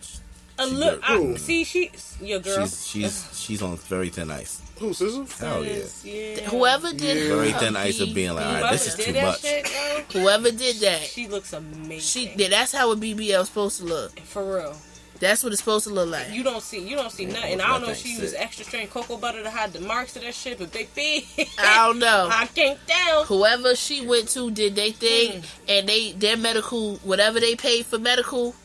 A 0.58 0.66
She 0.68 0.72
look. 0.74 1.02
good. 1.06 1.34
I, 1.36 1.38
see, 1.38 1.64
she 1.66 1.92
your 2.22 2.40
girl. 2.40 2.66
She's 2.66 2.88
she's 2.88 3.30
she's 3.40 3.62
on 3.62 3.76
very 3.78 4.10
thin 4.10 4.32
ice. 4.32 4.62
Who, 4.80 4.90
SZA? 4.90 5.40
Hell 5.40 5.64
yeah. 5.64 5.72
Yes, 5.72 6.04
yeah. 6.06 6.36
whoever 6.50 6.92
did 6.92 7.18
Yeah. 7.18 7.36
Very 7.36 7.52
her 7.52 7.60
thin 7.60 7.76
ice 7.78 8.00
of 8.02 8.14
being 8.14 8.34
like, 8.34 8.46
all 8.46 8.54
right, 8.62 8.72
this 8.74 8.88
is 8.88 8.96
did 8.96 9.06
too 9.06 9.14
that 9.14 9.24
much. 9.26 9.42
Shit, 9.42 9.68
Whoever 10.12 10.52
did 10.52 10.76
that, 10.78 11.02
she 11.02 11.28
looks 11.28 11.54
amazing. 11.54 12.00
she 12.00 12.34
yeah, 12.36 12.50
that's 12.50 12.74
how 12.74 12.92
a 12.92 12.96
BBL 12.98 13.42
is 13.42 13.48
supposed 13.48 13.80
to 13.80 13.86
look. 13.86 14.20
for 14.22 14.44
real. 14.58 14.76
That's 15.18 15.46
what 15.46 15.54
it's 15.54 15.62
supposed 15.62 15.88
to 15.88 15.94
look 15.94 16.10
like. 16.10 16.30
You 16.34 16.44
don't 16.44 16.62
see, 16.62 16.86
you 16.86 16.98
don't 16.98 17.10
see 17.10 17.26
nothing. 17.26 17.62
I 17.62 17.68
don't 17.68 17.84
know 17.84 17.90
if 17.92 18.00
thing 18.00 18.12
she 18.16 18.20
used 18.22 18.32
sick? 18.34 18.42
extra 18.42 18.66
strength 18.66 18.92
cocoa 18.94 19.16
butter 19.16 19.42
to 19.44 19.50
hide 19.50 19.72
the 19.72 19.80
marks 19.80 20.14
of 20.18 20.24
that 20.24 20.34
shit, 20.36 20.60
but 20.60 20.74
baby, 20.74 21.26
I 21.58 21.88
don't 21.88 22.00
know. 22.00 22.28
I 22.30 22.48
can't 22.48 22.78
tell. 22.86 23.24
Whoever 23.24 23.76
she 23.76 24.06
went 24.06 24.28
to 24.32 24.52
did 24.52 24.76
they 24.76 24.92
thing, 24.92 25.42
Mm. 25.42 25.46
and 25.70 25.88
they 25.88 26.12
their 26.12 26.36
medical 26.36 26.96
whatever 26.98 27.40
they 27.40 27.56
paid 27.56 27.86
for 27.86 27.98
medical, 27.98 28.56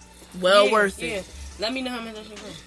well 0.40 0.66
Yeah, 0.66 0.72
worth 0.72 1.00
yeah. 1.00 1.08
it. 1.18 1.28
Let 1.60 1.72
me 1.72 1.82
know 1.82 1.92
how 1.92 2.00
much 2.00 2.14
that 2.16 2.24
shit 2.26 2.42
was. 2.42 2.62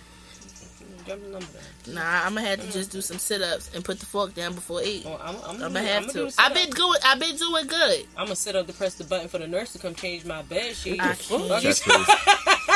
Drop 1.06 1.20
the 1.22 1.28
number 1.30 1.45
down. 1.86 1.95
Nah, 1.95 2.26
I'm 2.26 2.36
gonna 2.36 2.47
have 2.47 2.62
to 2.62 2.72
just 2.72 2.91
do 2.91 3.01
some 3.01 3.18
sit 3.18 3.41
ups 3.41 3.70
and 3.76 3.84
put 3.84 3.99
the 3.99 4.06
fork 4.06 4.34
down 4.34 4.54
before 4.54 4.82
eight. 4.82 5.04
Oh, 5.06 5.20
I'm, 5.22 5.36
I'm, 5.38 5.51
I'm 5.64 5.74
gonna 5.74 5.82
have 5.84 6.08
do 6.08 6.14
to. 6.14 6.26
a 6.28 6.32
sit-up. 6.32 6.49
I've 6.49 6.54
been 6.56 6.70
good. 6.70 6.97
I've 7.06 7.20
been 7.20 7.36
doing 7.36 7.68
good. 7.68 8.06
I'm 8.18 8.26
gonna 8.26 8.36
sit 8.36 8.56
up 8.56 8.68
to 8.68 8.74
press 8.74 8.95
the 8.95 9.04
button 9.04 9.28
for 9.28 9.38
the 9.38 9.47
nurse 9.47 9.74
to 9.74 9.80
come 9.80 9.95
change 9.95 10.26
my 10.26 10.41
bed 10.43 10.76
sheet. 10.76 11.01
I 11.01 11.14
can't. 11.16 11.64
Check, 11.64 11.76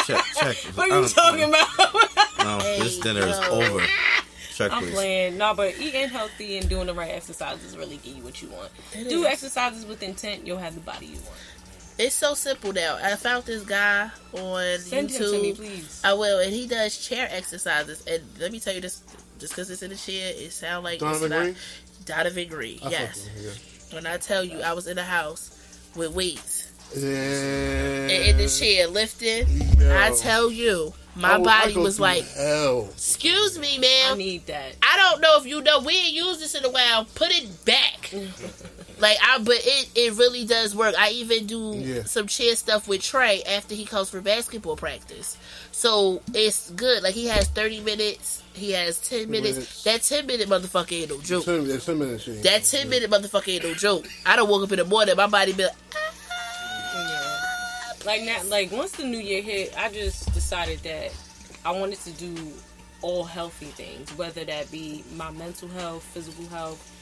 check, 0.05 0.23
check. 0.35 0.55
what 0.75 0.89
are 0.91 1.01
you 1.01 1.07
don't- 1.07 1.09
talking 1.09 1.43
about? 1.43 1.67
No, 2.47 2.59
this 2.59 2.95
Hey, 2.97 3.01
dinner 3.01 3.27
is 3.27 3.37
over. 3.49 3.83
Check, 4.55 4.71
I'm 4.71 4.83
please. 4.83 4.93
playing. 4.93 5.37
No, 5.37 5.53
but 5.53 5.77
eating 5.79 6.07
healthy 6.07 6.57
and 6.57 6.69
doing 6.69 6.87
the 6.87 6.93
right 6.93 7.11
exercises 7.11 7.75
really 7.75 7.97
give 7.97 8.15
you 8.15 8.23
what 8.23 8.41
you 8.41 8.47
want. 8.49 8.69
It 8.93 9.09
Do 9.09 9.21
is. 9.21 9.25
exercises 9.25 9.85
with 9.85 10.01
intent, 10.01 10.47
you'll 10.47 10.57
have 10.57 10.73
the 10.75 10.79
body 10.81 11.07
you 11.07 11.15
want. 11.15 11.35
It's 11.99 12.13
so 12.15 12.33
simple 12.35 12.73
now. 12.73 12.97
I 13.01 13.15
found 13.15 13.45
this 13.45 13.63
guy 13.63 14.09
on 14.33 14.77
Send 14.79 15.09
him 15.09 15.19
YouTube. 15.21 15.31
to 15.31 15.41
me, 15.41 15.53
please. 15.53 16.01
I 16.03 16.13
will, 16.13 16.39
and 16.39 16.53
he 16.53 16.67
does 16.67 16.97
chair 16.97 17.27
exercises. 17.31 18.05
And 18.05 18.21
let 18.39 18.51
me 18.51 18.59
tell 18.59 18.73
you 18.75 18.81
this: 18.81 19.01
just 19.39 19.53
because 19.53 19.69
it's 19.71 19.81
in 19.81 19.89
the 19.89 19.95
chair, 19.95 20.31
it 20.35 20.51
sounds 20.51 20.83
like 20.83 20.99
Donovan 20.99 21.23
it's 21.23 21.29
not. 21.31 21.41
Green? 21.43 21.55
Donovan 22.05 22.47
Green, 22.49 22.79
I 22.85 22.89
yes. 22.89 23.23
with 23.35 23.89
him, 23.91 23.95
When 23.95 24.05
I 24.05 24.17
tell 24.17 24.43
you, 24.43 24.61
I 24.61 24.73
was 24.73 24.85
in 24.87 24.95
the 24.95 25.03
house 25.03 25.51
with 25.95 26.11
weights 26.13 26.71
yeah. 26.95 27.03
and 27.03 28.11
in 28.11 28.37
the 28.37 28.47
chair 28.47 28.87
lifting. 28.87 29.47
Yo. 29.79 29.97
I 29.97 30.11
tell 30.15 30.51
you, 30.51 30.93
my 31.15 31.31
I- 31.31 31.35
I 31.35 31.43
body 31.43 31.75
was 31.77 31.99
like, 31.99 32.25
hell. 32.29 32.89
"Excuse 32.91 33.57
me, 33.57 33.79
I 34.05 34.13
need 34.15 34.45
that. 34.45 34.75
I 34.83 34.97
don't 34.97 35.19
know 35.21 35.37
if 35.39 35.47
you 35.47 35.61
know. 35.61 35.79
We 35.79 35.97
ain't 35.97 36.13
used 36.13 36.41
this 36.41 36.53
in 36.53 36.63
a 36.63 36.69
while. 36.69 37.05
Put 37.15 37.31
it 37.31 37.65
back." 37.65 38.13
Like 38.99 39.17
I, 39.23 39.37
but 39.39 39.57
it 39.59 39.89
it 39.95 40.13
really 40.17 40.43
does 40.45 40.75
work. 40.75 40.95
I 40.97 41.11
even 41.11 41.45
do 41.45 41.73
Yeah. 41.77 42.03
some 42.05 42.25
chair 42.27 42.55
stuff 42.55 42.87
with 42.87 43.01
Trey 43.03 43.43
after 43.43 43.75
he 43.75 43.85
comes 43.85 44.09
for 44.09 44.21
basketball 44.21 44.75
practice. 44.75 45.37
So 45.71 46.21
it's 46.33 46.71
good. 46.71 47.03
Like 47.03 47.13
he 47.13 47.27
has 47.27 47.47
thirty 47.47 47.79
minutes. 47.79 48.41
He 48.53 48.71
has 48.71 48.97
ten 48.99 49.29
minutes. 49.29 49.53
Minutes. 49.57 49.83
That 49.83 50.01
ten 50.01 50.25
minute 50.25 50.49
motherfucker 50.49 50.99
ain't 51.01 51.11
no 51.11 51.21
joke. 51.21 51.45
Ten, 51.45 51.65
yeah, 51.67 51.77
ten 51.77 51.99
minutes. 51.99 52.27
yeah. 52.27 52.41
That 52.41 52.63
ten 52.63 52.89
minute 52.89 53.11
motherfucker 53.11 53.53
ain't 53.53 53.63
no 53.63 53.73
joke. 53.75 54.07
I 54.25 54.35
don't 54.35 54.49
woke 54.49 54.63
up 54.63 54.71
in 54.71 54.79
the 54.79 54.85
morning. 54.85 55.15
My 55.15 55.27
body 55.27 55.53
be 55.53 55.63
like, 55.63 55.73
Yeah. 56.95 57.37
Like 58.05 58.21
now, 58.23 58.41
like 58.45 58.71
once 58.71 58.91
the 58.93 59.03
new 59.03 59.19
year 59.19 59.41
hit, 59.41 59.73
I 59.77 59.91
just 59.91 60.33
decided 60.33 60.79
that 60.79 61.11
I 61.65 61.71
wanted 61.71 61.99
to 62.01 62.11
do 62.11 62.35
all 63.01 63.23
healthy 63.25 63.67
things, 63.67 64.09
whether 64.17 64.43
that 64.45 64.71
be 64.71 65.03
my 65.15 65.29
mental 65.31 65.67
health, 65.69 66.03
physical 66.03 66.45
health, 66.47 66.79
finan- 66.79 66.96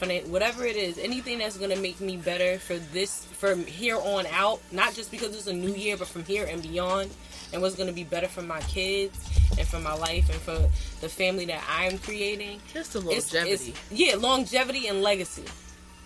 whatever 0.00 0.64
it 0.64 0.76
is, 0.76 0.98
anything 0.98 1.38
that's 1.38 1.56
gonna 1.56 1.76
make 1.76 2.00
me 2.00 2.16
better 2.16 2.58
for 2.58 2.76
this 2.78 3.24
from 3.26 3.64
here 3.66 3.96
on 3.96 4.26
out. 4.26 4.60
Not 4.72 4.94
just 4.94 5.10
because 5.10 5.34
it's 5.36 5.46
a 5.46 5.52
new 5.52 5.74
year, 5.74 5.96
but 5.96 6.08
from 6.08 6.24
here 6.24 6.46
and 6.46 6.62
beyond, 6.62 7.10
and 7.52 7.60
what's 7.60 7.76
gonna 7.76 7.92
be 7.92 8.04
better 8.04 8.28
for 8.28 8.42
my 8.42 8.60
kids 8.62 9.18
and 9.58 9.66
for 9.66 9.78
my 9.78 9.94
life 9.94 10.28
and 10.30 10.40
for 10.40 10.58
the 11.00 11.08
family 11.08 11.44
that 11.46 11.62
I'm 11.68 11.98
creating. 11.98 12.60
just 12.72 12.94
a 12.94 13.00
longevity. 13.00 13.70
it's- 13.70 13.72
yeah, 13.90 14.14
longevity 14.16 14.86
and 14.86 15.02
legacy. 15.02 15.44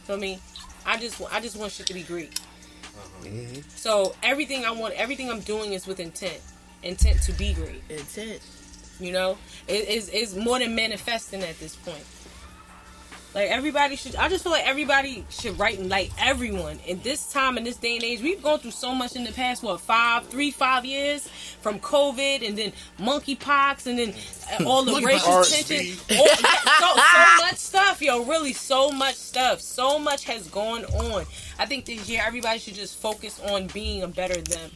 So 0.07 0.14
I 0.14 0.16
mean, 0.18 0.40
I 0.84 0.99
just 0.99 1.20
I 1.32 1.40
just 1.40 1.57
want 1.57 1.72
shit 1.72 1.86
to 1.86 1.95
be 1.95 2.03
great. 2.03 2.40
Mm-hmm. 3.22 3.61
So 3.74 4.14
everything 4.22 4.64
I 4.64 4.70
want, 4.70 4.95
everything 4.95 5.30
I'm 5.30 5.40
doing 5.40 5.72
is 5.72 5.86
with 5.86 6.01
intent, 6.01 6.40
intent 6.82 7.22
to 7.22 7.32
be 7.32 7.55
great. 7.55 7.82
Intent. 7.88 8.40
You 9.01 9.12
know, 9.12 9.38
it 9.66 9.88
is 9.88 10.09
is 10.09 10.36
more 10.36 10.59
than 10.59 10.74
manifesting 10.74 11.42
at 11.42 11.59
this 11.59 11.74
point. 11.74 12.05
Like 13.35 13.51
everybody 13.51 13.97
should, 13.97 14.14
I 14.14 14.28
just 14.28 14.45
feel 14.45 14.53
like 14.53 14.64
everybody 14.64 15.24
should 15.28 15.59
write 15.59 15.80
and 15.80 15.89
like 15.89 16.12
everyone 16.18 16.78
in 16.87 17.01
this 17.01 17.32
time 17.32 17.59
in 17.59 17.64
this 17.64 17.76
day 17.76 17.97
and 17.97 18.05
age. 18.05 18.22
We've 18.22 18.41
gone 18.41 18.61
through 18.61 18.70
so 18.70 18.95
much 18.95 19.16
in 19.16 19.24
the 19.24 19.32
past, 19.32 19.64
what 19.64 19.80
five, 19.80 20.26
three, 20.28 20.53
five 20.53 20.85
years 20.85 21.26
from 21.61 21.80
COVID 21.80 22.47
and 22.47 22.57
then 22.57 22.72
monkeypox 23.01 23.89
and 23.89 23.99
then 23.99 24.14
uh, 24.61 24.68
all 24.68 24.85
the 24.85 25.05
racial 25.05 25.43
tension. 25.43 25.99
All, 26.16 26.28
so, 26.28 26.95
so 26.95 27.37
much 27.45 27.57
stuff, 27.57 28.01
yo. 28.01 28.22
Really, 28.24 28.53
so 28.53 28.93
much 28.93 29.16
stuff. 29.16 29.61
So 29.61 29.99
much 29.99 30.24
has 30.26 30.47
gone 30.47 30.85
on. 30.85 31.24
I 31.59 31.66
think 31.66 31.87
this 31.87 32.09
year 32.09 32.22
everybody 32.24 32.61
should 32.61 32.74
just 32.74 32.99
focus 32.99 33.41
on 33.41 33.66
being 33.68 34.05
a 34.05 34.09
better 34.09 34.41
them. 34.41 34.70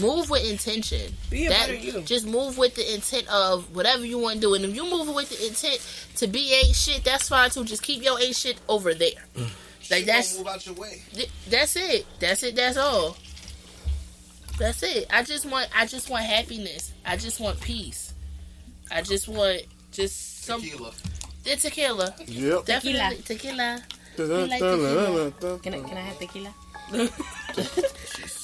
Move 0.00 0.28
with 0.30 0.44
intention. 0.50 1.14
Be 1.30 1.46
a 1.46 1.48
That- 1.50 1.60
better 1.68 1.74
you. 1.74 2.00
Just 2.02 2.26
move 2.26 2.58
with 2.58 2.74
the 2.74 2.94
intent 2.94 3.28
of 3.28 3.74
whatever 3.74 4.04
you 4.04 4.18
want 4.18 4.36
to 4.36 4.40
do. 4.40 4.54
And 4.54 4.64
if 4.64 4.74
you 4.74 4.84
move 4.84 5.08
with 5.14 5.28
the 5.30 5.46
intent 5.46 5.80
to 6.16 6.26
be 6.26 6.52
ain't 6.54 6.74
shit, 6.76 7.04
that's 7.04 7.28
fine 7.28 7.50
too. 7.50 7.64
Just 7.64 7.82
keep 7.82 8.02
your 8.02 8.20
ain't 8.20 8.36
shit 8.36 8.56
over 8.68 8.92
there. 8.94 9.10
Like 9.36 10.00
Shit 10.00 10.06
that's 10.06 10.38
move 10.38 10.48
out 10.48 10.66
your 10.66 10.74
way. 10.74 11.02
Th- 11.14 11.30
That's 11.48 11.76
it. 11.76 12.06
That's 12.18 12.42
it. 12.42 12.56
That's 12.56 12.76
all. 12.76 13.16
That's 14.58 14.82
it. 14.82 15.06
I 15.10 15.22
just 15.22 15.44
want. 15.46 15.68
I 15.76 15.86
just 15.86 16.08
want 16.10 16.24
happiness. 16.24 16.92
I 17.04 17.16
just 17.16 17.40
want 17.40 17.60
peace. 17.60 18.12
I 18.90 19.02
just 19.02 19.28
want 19.28 19.62
just 19.92 20.44
some 20.44 20.60
Tequila. 20.62 20.92
the 21.44 21.56
tequila. 21.56 22.14
Yep. 22.26 22.64
Definitely 22.64 23.22
tequila. 23.22 23.82
Dun, 24.16 24.48
like 24.48 24.60
tequila. 24.60 25.30
dun, 25.30 25.34
dun, 25.40 25.58
Can 25.60 25.74
I 25.74 25.80
can 25.88 25.96
I 25.98 26.00
have 26.00 26.18
tequila? 26.18 26.54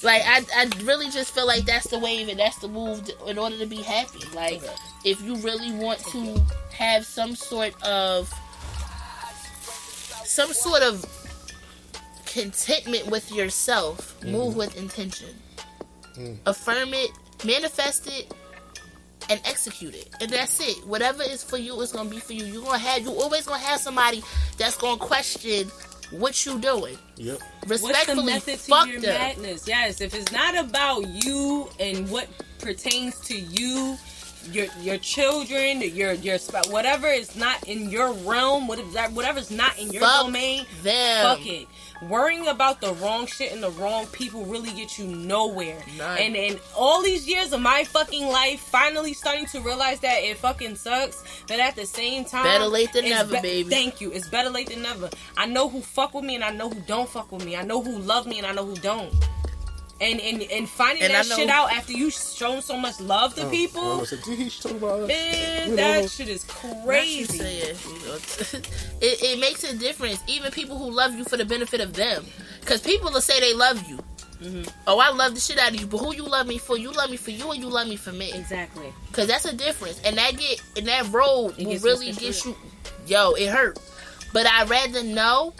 Like 0.03 0.21
I, 0.25 0.43
I 0.55 0.69
really 0.83 1.09
just 1.09 1.33
feel 1.33 1.47
like 1.47 1.63
that's 1.65 1.87
the 1.87 1.97
wave 1.97 2.27
and 2.27 2.37
that's 2.37 2.57
the 2.57 2.67
move 2.67 3.05
to- 3.05 3.25
in 3.25 3.37
order 3.37 3.57
to 3.57 3.65
be 3.65 3.81
happy. 3.81 4.19
Like 4.35 4.61
if 5.05 5.21
you 5.21 5.35
really 5.37 5.71
want 5.71 5.99
to 6.07 6.41
have 6.71 7.05
some 7.05 7.35
sort 7.35 7.81
of 7.83 8.33
some 10.25 10.51
sort 10.51 10.83
of 10.83 11.05
contentment 12.25 13.07
with 13.07 13.31
yourself, 13.31 14.21
move 14.23 14.49
mm-hmm. 14.49 14.57
with 14.57 14.77
intention. 14.77 15.29
Mm. 16.17 16.37
Affirm 16.45 16.93
it, 16.93 17.11
manifest 17.45 18.07
it, 18.07 18.33
and 19.29 19.39
execute 19.45 19.95
it. 19.95 20.09
And 20.19 20.29
that's 20.29 20.59
it. 20.59 20.85
Whatever 20.85 21.23
is 21.23 21.43
for 21.43 21.57
you 21.57 21.79
is 21.81 21.93
gonna 21.93 22.09
be 22.09 22.19
for 22.19 22.33
you. 22.33 22.45
You're 22.45 22.63
gonna 22.63 22.77
have 22.77 23.03
you 23.03 23.11
always 23.11 23.47
gonna 23.47 23.63
have 23.63 23.79
somebody 23.79 24.21
that's 24.57 24.77
gonna 24.77 24.97
question 24.97 25.71
what 26.19 26.45
you 26.45 26.59
doing. 26.59 26.97
Yep. 27.17 27.39
What's 27.65 27.81
the 27.81 27.87
Respectfully, 27.87 28.25
method 28.25 28.53
to 28.53 28.57
fuck 28.59 28.87
your 28.87 29.01
them. 29.01 29.13
madness? 29.19 29.67
Yes, 29.67 30.01
if 30.01 30.13
it's 30.13 30.31
not 30.31 30.57
about 30.57 31.07
you 31.07 31.69
and 31.79 32.09
what 32.09 32.27
pertains 32.59 33.19
to 33.27 33.37
you, 33.37 33.97
your 34.51 34.67
your 34.81 34.97
children, 34.97 35.81
your 35.81 36.13
your 36.13 36.37
spouse, 36.37 36.67
whatever 36.69 37.07
is 37.07 37.35
not 37.35 37.67
in 37.67 37.89
your 37.89 38.11
realm, 38.13 38.67
whatever 38.67 38.89
whatever's 39.13 39.51
not 39.51 39.77
in 39.79 39.91
your 39.91 40.01
Fuck 40.01 40.25
domain, 40.25 40.65
them. 40.83 41.25
fuck 41.37 41.45
it. 41.45 41.67
Worrying 42.09 42.47
about 42.49 42.81
the 42.81 42.93
wrong 42.95 43.25
shit 43.27 43.53
and 43.53 43.63
the 43.63 43.69
wrong 43.71 44.07
people 44.07 44.43
really 44.45 44.71
get 44.71 44.97
you 44.99 45.05
nowhere. 45.05 45.81
None. 45.97 46.17
And 46.17 46.35
and 46.35 46.59
all 46.75 47.01
these 47.01 47.27
years 47.27 47.53
of 47.53 47.61
my 47.61 47.85
fucking 47.85 48.27
life, 48.27 48.59
finally 48.59 49.13
starting 49.13 49.45
to 49.47 49.61
realize 49.61 49.99
that 50.01 50.17
it 50.23 50.37
fucking 50.37 50.75
sucks. 50.75 51.23
But 51.47 51.59
at 51.59 51.75
the 51.75 51.85
same 51.85 52.25
time, 52.25 52.43
Better 52.43 52.65
late 52.65 52.91
than 52.91 53.05
never, 53.05 53.39
baby. 53.41 53.69
Thank 53.69 54.01
you. 54.01 54.11
It's 54.11 54.27
better 54.27 54.49
late 54.49 54.69
than 54.69 54.81
never. 54.81 55.09
I 55.37 55.45
know 55.45 55.69
who 55.69 55.81
fuck 55.81 56.13
with 56.13 56.25
me 56.25 56.35
and 56.35 56.43
I 56.43 56.51
know 56.51 56.69
who 56.69 56.79
don't 56.81 57.07
fuck 57.07 57.31
with 57.31 57.45
me. 57.45 57.55
I 57.55 57.63
know 57.63 57.81
who 57.81 57.97
love 57.99 58.27
me 58.27 58.37
and 58.39 58.47
I 58.47 58.51
know 58.51 58.65
who 58.65 58.75
don't. 58.75 59.13
And 60.03 60.19
and 60.19 60.41
and 60.51 60.67
finding 60.69 61.03
And 61.03 61.13
that 61.13 61.27
know- 61.29 61.35
shit 61.37 61.49
out 61.49 61.71
after 61.71 61.93
you 61.93 62.09
shown 62.11 62.61
so 62.61 62.75
much 62.77 62.99
love 62.99 63.35
to 63.35 63.47
I 63.47 63.49
people, 63.49 63.99
was 63.99 64.11
like, 64.11 64.23
did 64.25 64.37
he 64.39 64.49
talk 64.49 64.71
about 64.73 64.99
that? 65.01 65.07
man, 65.07 65.69
You 65.69 65.75
that 65.77 66.01
know. 66.01 66.07
shit 66.07 66.27
is 66.27 66.43
crazy. 66.43 67.37
saying, 67.37 67.75
you 67.87 68.05
know, 68.07 68.15
it, 69.01 69.23
it 69.23 69.39
makes 69.39 69.63
a 69.63 69.75
difference. 69.77 70.19
Even 70.27 70.51
people 70.51 70.77
who 70.77 70.91
love 70.91 71.13
you 71.15 71.23
for 71.23 71.37
the 71.37 71.45
benefit 71.45 71.79
of 71.79 71.93
them. 71.93 72.25
Because 72.59 72.81
people 72.81 73.11
will 73.11 73.21
say 73.21 73.39
they 73.39 73.53
love 73.53 73.87
you. 73.89 73.97
Mm-hmm. 74.41 74.63
Oh, 74.87 74.99
I 74.99 75.09
love 75.11 75.35
the 75.35 75.39
shit 75.39 75.57
out 75.57 75.69
of 75.73 75.79
you, 75.79 75.87
but 75.87 75.99
who 75.99 76.13
you 76.13 76.23
love 76.25 76.47
me 76.47 76.57
for? 76.57 76.77
You 76.77 76.91
love 76.91 77.09
me 77.09 77.15
for 77.15 77.31
you, 77.31 77.45
or 77.47 77.55
you 77.55 77.69
love 77.69 77.87
me 77.87 77.95
for 77.95 78.11
me? 78.11 78.33
Exactly. 78.33 78.91
Because 79.07 79.27
that's 79.27 79.45
a 79.45 79.55
difference, 79.55 80.01
and 80.03 80.17
that 80.17 80.35
get 80.37 80.61
and 80.75 80.85
that 80.87 81.09
road 81.13 81.55
It 81.57 81.65
will 81.65 81.79
really 81.79 82.11
get 82.11 82.43
you. 82.43 82.53
Yo, 83.07 83.31
it 83.33 83.47
hurt, 83.49 83.79
but 84.33 84.45
I'd 84.45 84.69
rather 84.69 85.01
know 85.01 85.53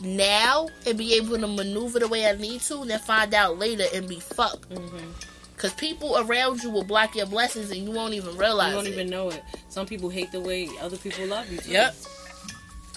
now 0.00 0.68
and 0.86 0.96
be 0.98 1.14
able 1.14 1.38
to 1.38 1.46
maneuver 1.46 1.98
the 1.98 2.08
way 2.08 2.26
I 2.26 2.32
need 2.36 2.60
to, 2.62 2.80
and 2.82 2.90
then 2.90 2.98
find 3.00 3.32
out 3.34 3.58
later 3.58 3.84
and 3.94 4.08
be 4.08 4.20
fucked. 4.20 4.68
Mm-hmm. 4.70 5.10
Because 5.54 5.72
people 5.74 6.18
around 6.18 6.62
you 6.62 6.68
will 6.70 6.84
block 6.84 7.16
your 7.16 7.26
blessings, 7.26 7.70
and 7.70 7.82
you 7.84 7.90
won't 7.90 8.12
even 8.14 8.36
realize 8.36 8.70
You 8.72 8.76
don't 8.76 8.86
it. 8.86 8.92
even 8.92 9.08
know 9.10 9.30
it. 9.30 9.42
Some 9.70 9.86
people 9.86 10.08
hate 10.10 10.30
the 10.32 10.40
way 10.40 10.68
other 10.82 10.98
people 10.98 11.24
love 11.26 11.50
you. 11.50 11.58
Too. 11.58 11.70
Yep. 11.70 11.94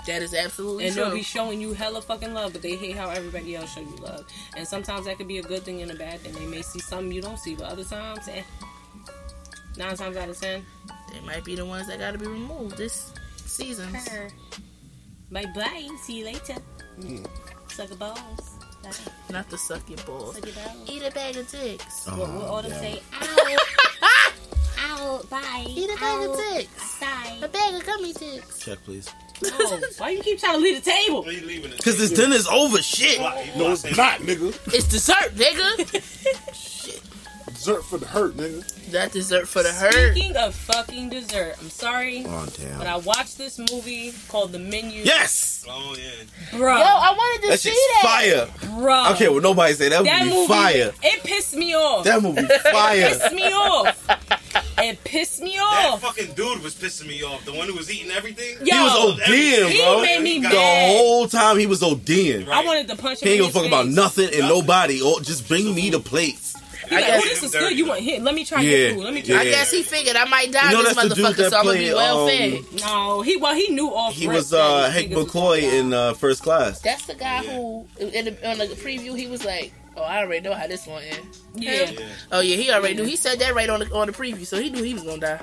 That 0.08 0.22
is 0.22 0.34
absolutely 0.34 0.86
And 0.88 0.95
true. 0.95 1.06
they'll 1.06 1.14
be 1.14 1.24
showing 1.24 1.62
you 1.62 1.74
hella 1.74 2.02
fucking 2.02 2.34
love, 2.34 2.54
but 2.54 2.62
they 2.62 2.76
hate 2.76 2.95
how 2.95 3.10
everybody 3.10 3.56
else 3.56 3.74
show 3.74 3.82
you 3.82 3.95
love. 4.02 4.26
And 4.58 4.68
sometimes 4.68 5.06
that 5.06 5.18
could 5.18 5.28
be 5.28 5.38
a 5.38 5.43
good 5.43 5.64
thing 5.64 5.82
and 5.82 5.91
a 5.91 5.95
bad 5.95 6.20
thing. 6.22 6.34
They 6.34 6.47
may 6.47 6.62
see 6.64 6.80
something 6.80 7.12
you 7.12 7.22
don't 7.22 7.38
see, 7.38 7.54
but 7.56 7.66
other 7.66 7.84
times, 7.84 8.28
eh. 8.28 8.41
Nine 9.78 9.95
times 9.95 10.18
out 10.18 10.28
of 10.30 10.39
ten, 10.39 10.66
They 11.14 11.20
might 11.22 11.45
be 11.45 11.56
the 11.56 11.66
ones 11.66 11.88
that 11.88 12.00
got 12.00 12.12
to 12.12 12.18
be 12.18 12.28
removed 12.28 12.76
this 12.78 13.14
season. 13.38 13.91
Bye 15.32 15.45
bye. 15.56 15.88
See 16.02 16.20
you 16.20 16.26
later. 16.26 16.56
Suck 17.70 17.91
a 17.91 17.95
balls. 17.95 18.56
Bye. 18.84 18.91
Not 19.32 19.50
the 19.50 19.58
suck 19.58 19.88
your 19.89 19.97
balls. 20.00 20.36
Suck 20.36 20.45
your 20.45 20.56
balls. 20.56 20.89
Eat 20.89 21.04
a 21.04 21.12
bag 21.12 21.36
of 21.38 21.50
dicks. 21.52 22.08
Oh, 22.10 22.18
What, 22.20 22.30
what 22.34 22.45
all 22.47 22.62
them 22.62 22.72
damn. 22.72 22.80
say? 22.82 23.02
Ow. 23.22 23.58
Ow. 24.82 25.22
Bye. 25.30 25.66
Eat 25.68 25.89
a 25.89 25.95
bag 26.00 26.26
of 26.30 26.32
Ow. 26.32 26.54
dicks. 26.54 27.00
Bye. 27.00 27.39
A 27.43 27.47
bag 27.47 27.74
of 27.76 27.86
gummy 27.86 28.14
dicks. 28.14 28.60
Check, 28.60 28.80
please. 28.84 29.10
No. 29.41 29.80
Why 29.97 30.10
you 30.10 30.22
keep 30.22 30.39
trying 30.39 30.56
to 30.56 30.62
leave 30.62 30.84
the 30.84 30.91
table? 30.91 31.24
Why 31.24 31.32
you 31.32 31.45
leaving 31.45 31.72
it? 31.72 31.78
Because 31.78 31.97
this 31.97 32.12
dinner's 32.12 32.47
over. 32.47 32.82
Shit. 32.82 33.20
No, 33.56 33.72
it's 33.72 33.84
not, 33.95 34.20
nigga. 34.20 34.54
It's 34.74 34.88
dessert, 34.88 35.34
nigga. 35.36 36.76
Shit. 37.60 37.66
Dessert 37.76 37.84
for 37.86 37.97
the 37.97 38.05
hurt, 38.07 38.36
nigga. 38.38 38.91
That 38.91 39.12
dessert 39.12 39.47
for 39.47 39.62
the 39.64 39.72
hurt. 39.72 40.12
Speaking 40.16 40.36
of 40.38 40.55
fucking 40.55 41.10
dessert, 41.10 41.55
I'm 41.62 41.70
sorry, 41.70 42.24
Oh, 42.26 42.47
but. 42.78 42.88
I 42.88 42.95
watched 42.97 43.38
this 43.38 43.60
movie 43.60 44.14
called 44.30 44.51
The 44.53 44.60
Menu. 44.60 45.03
Yes! 45.03 45.66
Oh 45.70 45.95
yeah. 45.97 46.57
bro, 46.57 46.78
Yo, 46.78 46.84
I 46.84 47.12
wanted 47.16 47.41
to 47.43 47.47
That 47.49 47.60
see 47.60 47.70
shit's 47.70 48.01
that. 48.01 48.47
fire. 48.57 48.80
bro. 48.80 48.93
I 48.93 49.10
don't 49.10 49.18
care 49.18 49.32
what 49.34 49.43
nobody 49.43 49.74
say. 49.74 49.89
That, 49.89 50.03
that 50.05 50.24
movie, 50.24 50.36
movie, 50.36 50.47
fire. 50.47 50.91
it 51.03 51.24
pissed 51.24 51.55
me 51.55 51.76
off. 51.76 52.05
That 52.05 52.24
movie 52.24 52.41
fire. 52.72 52.95
It 52.97 53.20
pissed 53.20 53.34
me 53.36 53.43
off. 53.51 54.07
It 54.82 55.03
pissed 55.03 55.41
me 55.41 55.57
off. 55.60 56.01
That 56.01 56.07
fucking 56.07 56.34
dude 56.36 56.64
was 56.64 56.74
pissing 56.76 57.07
me 57.07 57.22
off. 57.24 57.43
The 57.45 57.51
one 57.53 57.68
who 57.68 57.76
was 57.76 57.91
eating 57.91 58.12
everything. 58.12 58.55
Yo, 58.66 58.74
he 58.76 58.82
was 58.82 59.20
ODing, 59.20 59.70
he 59.70 59.82
bro. 59.82 60.01
made 60.01 60.22
me 60.24 60.39
the 60.39 60.47
mad. 60.49 60.97
whole 60.97 61.28
time 61.28 61.57
he 61.60 61.68
was 61.68 61.82
ODing. 61.82 62.47
I 62.47 62.64
wanted 62.64 62.88
to 62.88 62.95
punch 62.95 63.22
him. 63.22 63.28
He 63.28 63.34
ain't 63.36 63.45
in 63.45 63.51
gonna 63.51 63.66
his 63.66 63.72
fuck 63.72 63.84
about 63.84 63.88
nothing 63.93 64.30
and 64.34 64.47
nobody. 64.47 65.01
Or 65.01 65.20
just 65.20 65.47
bring 65.49 65.76
me 65.76 65.89
the 65.89 65.99
plates. 65.99 66.55
He 66.89 66.95
I 66.95 67.01
guess- 67.01 67.21
oh, 67.23 67.27
this 67.27 67.43
is 67.43 67.51
good. 67.51 67.77
You 67.77 67.85
want 67.87 68.01
here? 68.01 68.19
Let 68.21 68.33
me 68.35 68.43
try 68.45 68.61
Yeah, 68.61 68.77
your 68.77 68.95
food. 68.95 69.03
Let 69.03 69.13
me 69.13 69.21
try. 69.21 69.37
I 69.37 69.43
guess 69.45 69.71
he 69.71 69.83
figured 69.83 70.15
I 70.15 70.25
might 70.25 70.51
die 70.51 70.71
You 70.71 70.77
know 70.77 70.83
this 70.83 70.95
that's 70.95 71.09
the 71.09 71.15
dude 71.15 71.25
motherfucker, 71.25 71.35
that 71.37 71.51
so 71.51 71.57
I'm 71.59 71.65
gonna 71.65 71.77
be 71.79 71.93
well 71.93 72.19
um, 72.23 72.29
fed. 72.29 72.81
No, 72.81 73.21
he 73.21 73.37
well 73.37 73.55
he 73.55 73.67
knew 73.69 73.87
off. 73.93 74.13
He 74.13 74.27
was 74.27 74.51
uh 74.53 74.89
Hank 74.89 75.11
niggas 75.11 75.25
McCoy 75.25 75.61
in 75.61 75.93
uh, 75.93 76.13
First 76.15 76.41
Class. 76.43 76.81
That's 76.81 77.05
the 77.05 77.15
guy 77.15 77.43
who, 77.45 77.85
in 77.99 78.25
the, 78.25 78.49
on 78.49 78.57
the 78.57 78.65
preview, 78.75 79.17
he 79.17 79.27
was 79.27 79.45
like, 79.45 79.71
"Oh, 79.95 80.01
I 80.01 80.19
already 80.23 80.41
know 80.47 80.53
how 80.55 80.67
this 80.67 80.87
one 80.87 81.03
end." 81.03 81.19
Yeah. 81.55 81.91
Yeah. 81.91 82.05
Oh 82.31 82.39
yeah, 82.41 82.55
he 82.55 82.71
already 82.71 82.95
knew. 82.95 83.03
He 83.05 83.15
said 83.15 83.39
that 83.39 83.53
right 83.53 83.69
on 83.69 83.79
the 83.81 83.91
on 83.93 84.07
the 84.07 84.13
preview, 84.13 84.45
so 84.45 84.59
he 84.59 84.69
knew 84.69 84.83
he 84.83 84.93
was 84.93 85.03
gonna 85.03 85.19
die. 85.19 85.39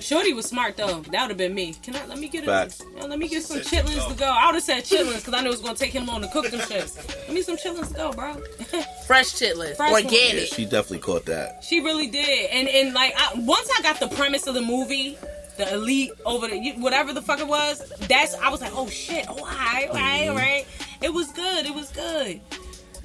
Shorty 0.00 0.32
was 0.32 0.46
smart 0.46 0.76
though. 0.76 1.00
That 1.00 1.22
would 1.22 1.30
have 1.30 1.36
been 1.36 1.54
me. 1.54 1.74
Can 1.82 1.96
I 1.96 2.06
let 2.06 2.18
me 2.18 2.28
get 2.28 2.44
a, 2.44 2.46
Facts. 2.46 2.82
uh, 3.00 3.06
let 3.06 3.18
me 3.18 3.28
get 3.28 3.42
some 3.42 3.58
chitlins 3.58 4.08
to 4.08 4.14
go. 4.14 4.26
I 4.26 4.46
would 4.46 4.54
have 4.56 4.62
said 4.64 4.84
chitlins 4.84 5.16
because 5.16 5.34
I 5.34 5.40
knew 5.40 5.48
it 5.48 5.52
was 5.52 5.60
gonna 5.60 5.74
take 5.76 5.92
him 5.92 6.06
long 6.06 6.20
to 6.22 6.28
cook 6.28 6.50
them 6.50 6.60
shits. 6.60 6.96
Let 7.26 7.32
me 7.32 7.42
some 7.42 7.56
chitlins 7.56 7.88
to 7.88 7.94
go, 7.94 8.12
bro. 8.12 8.34
Fresh 9.06 9.34
chitlins, 9.34 9.76
Fresh 9.76 9.92
one. 9.92 10.04
Yeah, 10.04 10.10
organic. 10.10 10.46
she 10.48 10.64
definitely 10.64 10.98
caught 11.00 11.24
that. 11.26 11.64
she 11.64 11.80
really 11.80 12.06
did, 12.08 12.50
and 12.50 12.68
and 12.68 12.94
like 12.94 13.14
I, 13.16 13.32
once 13.40 13.68
I 13.78 13.82
got 13.82 13.98
the 14.00 14.08
premise 14.08 14.46
of 14.46 14.54
the 14.54 14.62
movie. 14.62 15.18
The 15.56 15.72
elite 15.72 16.12
over 16.26 16.48
the 16.48 16.72
whatever 16.72 17.14
the 17.14 17.22
fuck 17.22 17.40
it 17.40 17.48
was. 17.48 17.80
That's 18.10 18.34
I 18.34 18.50
was 18.50 18.60
like, 18.60 18.72
oh 18.74 18.88
shit, 18.90 19.24
oh 19.26 19.38
alright, 19.38 19.88
alright, 19.88 20.28
alright. 20.28 20.66
It 21.00 21.10
was 21.14 21.32
good. 21.32 21.64
It 21.64 21.74
was 21.74 21.90
good. 21.92 22.42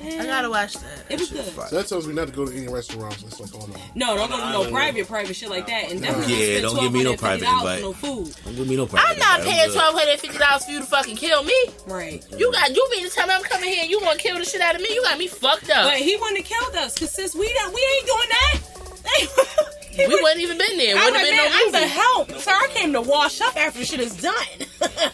I 0.03 0.25
gotta 0.25 0.49
watch 0.49 0.73
that. 0.73 1.05
It 1.09 1.19
was 1.19 1.29
good. 1.31 1.45
So 1.45 1.75
that 1.75 1.87
tells 1.87 2.07
me 2.07 2.13
not 2.13 2.27
to 2.27 2.33
go 2.33 2.45
to 2.45 2.55
any 2.55 2.67
restaurants. 2.67 3.21
It's 3.23 3.39
like, 3.39 3.49
oh 3.55 3.65
no. 3.67 3.75
No, 3.95 4.15
don't 4.17 4.29
go 4.29 4.37
to 4.37 4.51
no 4.51 4.63
no. 4.63 4.71
private, 4.71 5.07
private 5.07 5.35
shit 5.35 5.49
like 5.49 5.67
that. 5.67 5.91
And 5.91 6.01
definitely 6.01 6.33
Yeah, 6.33 6.57
spend 6.59 6.75
don't 6.75 6.83
give 6.83 6.93
me 6.93 7.03
no 7.03 7.13
$1,250 7.13 7.17
private 7.19 7.45
for 7.45 7.53
invite. 7.57 7.81
No 7.81 7.93
food. 7.93 8.35
Don't 8.45 8.55
give 8.55 8.67
me 8.67 8.75
no 8.77 8.85
problem. 8.87 9.11
I'm 9.11 9.19
not 9.19 9.41
paying 9.41 9.71
twelve 9.71 9.93
hundred 9.95 10.19
fifty 10.19 10.37
dollars 10.37 10.65
for 10.65 10.71
you 10.71 10.79
to 10.79 10.85
fucking 10.85 11.15
kill 11.17 11.43
me. 11.43 11.55
Right. 11.87 12.25
You 12.37 12.51
got 12.51 12.75
you 12.75 12.87
mean 12.91 13.07
to 13.07 13.13
tell 13.13 13.27
me 13.27 13.33
I'm 13.35 13.43
coming 13.43 13.69
here 13.69 13.81
and 13.83 13.89
you 13.91 13.99
want 14.01 14.19
to 14.19 14.23
kill 14.27 14.37
the 14.37 14.45
shit 14.45 14.61
out 14.61 14.75
of 14.75 14.81
me? 14.81 14.87
You 14.93 15.01
got 15.03 15.17
me 15.19 15.27
fucked 15.27 15.69
up. 15.69 15.85
But 15.91 15.97
he 15.97 16.15
wouldn't 16.15 16.37
have 16.37 16.45
killed 16.47 16.75
us 16.75 16.93
because 16.95 17.11
since 17.11 17.35
we 17.35 17.51
don't, 17.53 17.73
we 17.73 17.81
ain't 17.97 18.07
doing 18.07 18.29
that. 18.29 19.67
He 19.91 20.07
we 20.07 20.13
would- 20.13 20.23
wouldn't 20.23 20.39
even 20.39 20.57
been 20.57 20.77
there. 20.77 20.95
I 20.95 21.03
Would 21.03 21.11
was 21.11 21.21
have 21.21 21.21
like, 21.21 21.25
been 21.25 21.35
man, 21.35 21.51
no 21.51 21.57
I'm 21.65 21.71
the 21.73 21.79
movie. 21.79 21.89
help. 21.89 22.31
Sir, 22.41 22.51
I 22.51 22.67
came 22.73 22.93
to 22.93 23.01
wash 23.01 23.41
up 23.41 23.57
after 23.57 23.79
the 23.79 23.85
shit 23.85 23.99
is 23.99 24.15
done. 24.21 24.33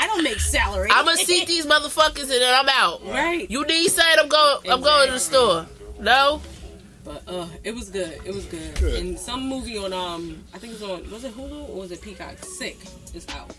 I 0.00 0.06
don't 0.06 0.22
make 0.24 0.40
salary. 0.40 0.88
I'm 0.90 1.04
gonna 1.04 1.18
seat 1.18 1.46
these 1.46 1.66
motherfuckers 1.66 2.22
and 2.22 2.30
then 2.30 2.54
I'm 2.54 2.68
out. 2.70 3.04
Right. 3.06 3.50
You 3.50 3.64
need 3.66 3.88
something? 3.90 4.18
I'm 4.18 4.28
going. 4.28 4.70
I'm 4.70 4.80
going 4.80 5.06
to 5.08 5.12
the 5.12 5.20
store. 5.20 5.66
No. 6.00 6.40
But 7.04 7.22
uh, 7.28 7.46
it 7.64 7.74
was 7.74 7.90
good. 7.90 8.18
It 8.24 8.34
was 8.34 8.46
good. 8.46 8.74
Good. 8.76 8.94
And 9.00 9.18
some 9.18 9.46
movie 9.46 9.76
on 9.76 9.92
um, 9.92 10.42
I 10.54 10.58
think 10.58 10.72
it 10.74 10.80
was 10.80 10.90
on. 10.90 11.10
Was 11.10 11.24
it 11.24 11.34
Hulu 11.36 11.68
or 11.68 11.80
was 11.80 11.90
it 11.92 12.00
Peacock? 12.00 12.38
Sick 12.44 12.78
is 13.14 13.26
out. 13.30 13.54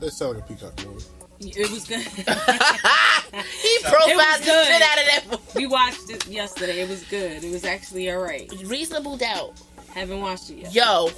That 0.00 0.10
sounds 0.12 0.34
like 0.36 0.44
a 0.44 0.52
peacock 0.54 0.84
movie. 0.86 1.04
It 1.40 1.70
was 1.70 1.86
good. 1.86 2.00
he 2.02 2.22
It 2.24 3.84
profiled 3.84 4.42
the 4.42 4.64
shit 4.64 4.82
out 4.82 4.98
of 4.98 5.06
that. 5.06 5.24
movie. 5.30 5.42
we 5.54 5.66
watched 5.66 6.10
it 6.10 6.26
yesterday. 6.26 6.80
It 6.80 6.88
was 6.88 7.04
good. 7.04 7.44
It 7.44 7.50
was 7.52 7.64
actually 7.64 8.10
all 8.10 8.18
right. 8.18 8.50
Reasonable 8.64 9.16
doubt. 9.16 9.60
Haven't 9.94 10.20
watched 10.20 10.50
it 10.50 10.56
yet. 10.58 10.74
Yo, 10.74 11.10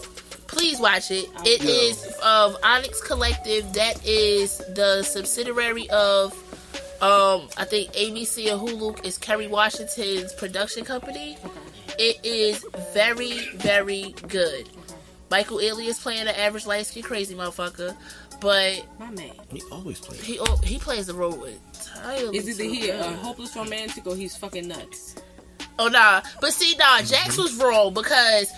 please 0.50 0.78
watch 0.80 1.10
it. 1.10 1.28
It 1.44 1.62
Yo. 1.62 1.68
is 1.70 2.04
of 2.24 2.56
Onyx 2.62 3.00
Collective. 3.02 3.72
That 3.72 4.04
is 4.06 4.58
the 4.74 5.02
subsidiary 5.02 5.88
of, 5.90 6.32
um, 7.02 7.48
I 7.56 7.64
think 7.64 7.92
ABC 7.92 8.46
or 8.52 8.58
Hulu 8.58 9.04
is 9.04 9.16
Kerry 9.18 9.46
Washington's 9.46 10.32
production 10.34 10.84
company. 10.84 11.36
It 11.98 12.18
is 12.24 12.64
very, 12.92 13.38
very 13.56 14.14
good. 14.28 14.68
Michael 15.30 15.58
Ealy 15.58 15.86
is 15.86 15.98
playing 15.98 16.22
an 16.22 16.34
average 16.34 16.66
light 16.66 16.86
skin 16.86 17.02
crazy 17.04 17.34
motherfucker, 17.34 17.94
but 18.40 18.84
My 18.98 19.10
man. 19.10 19.30
He 19.52 19.62
always 19.70 20.00
plays. 20.00 20.20
he 20.22 20.40
he 20.64 20.78
plays 20.78 21.06
the 21.06 21.14
role 21.14 21.36
with 21.36 21.60
entirely 21.74 22.36
Is 22.38 22.48
either 22.48 22.64
he 22.64 22.88
a 22.90 22.96
good. 22.98 23.16
hopeless 23.18 23.54
romantic 23.54 24.06
or 24.06 24.16
he's 24.16 24.36
fucking 24.36 24.66
nuts? 24.66 25.14
Oh 25.78 25.86
nah, 25.88 26.20
but 26.40 26.52
see, 26.52 26.74
nah, 26.76 27.00
Jax 27.02 27.36
was 27.38 27.54
wrong 27.56 27.94
because 27.94 28.50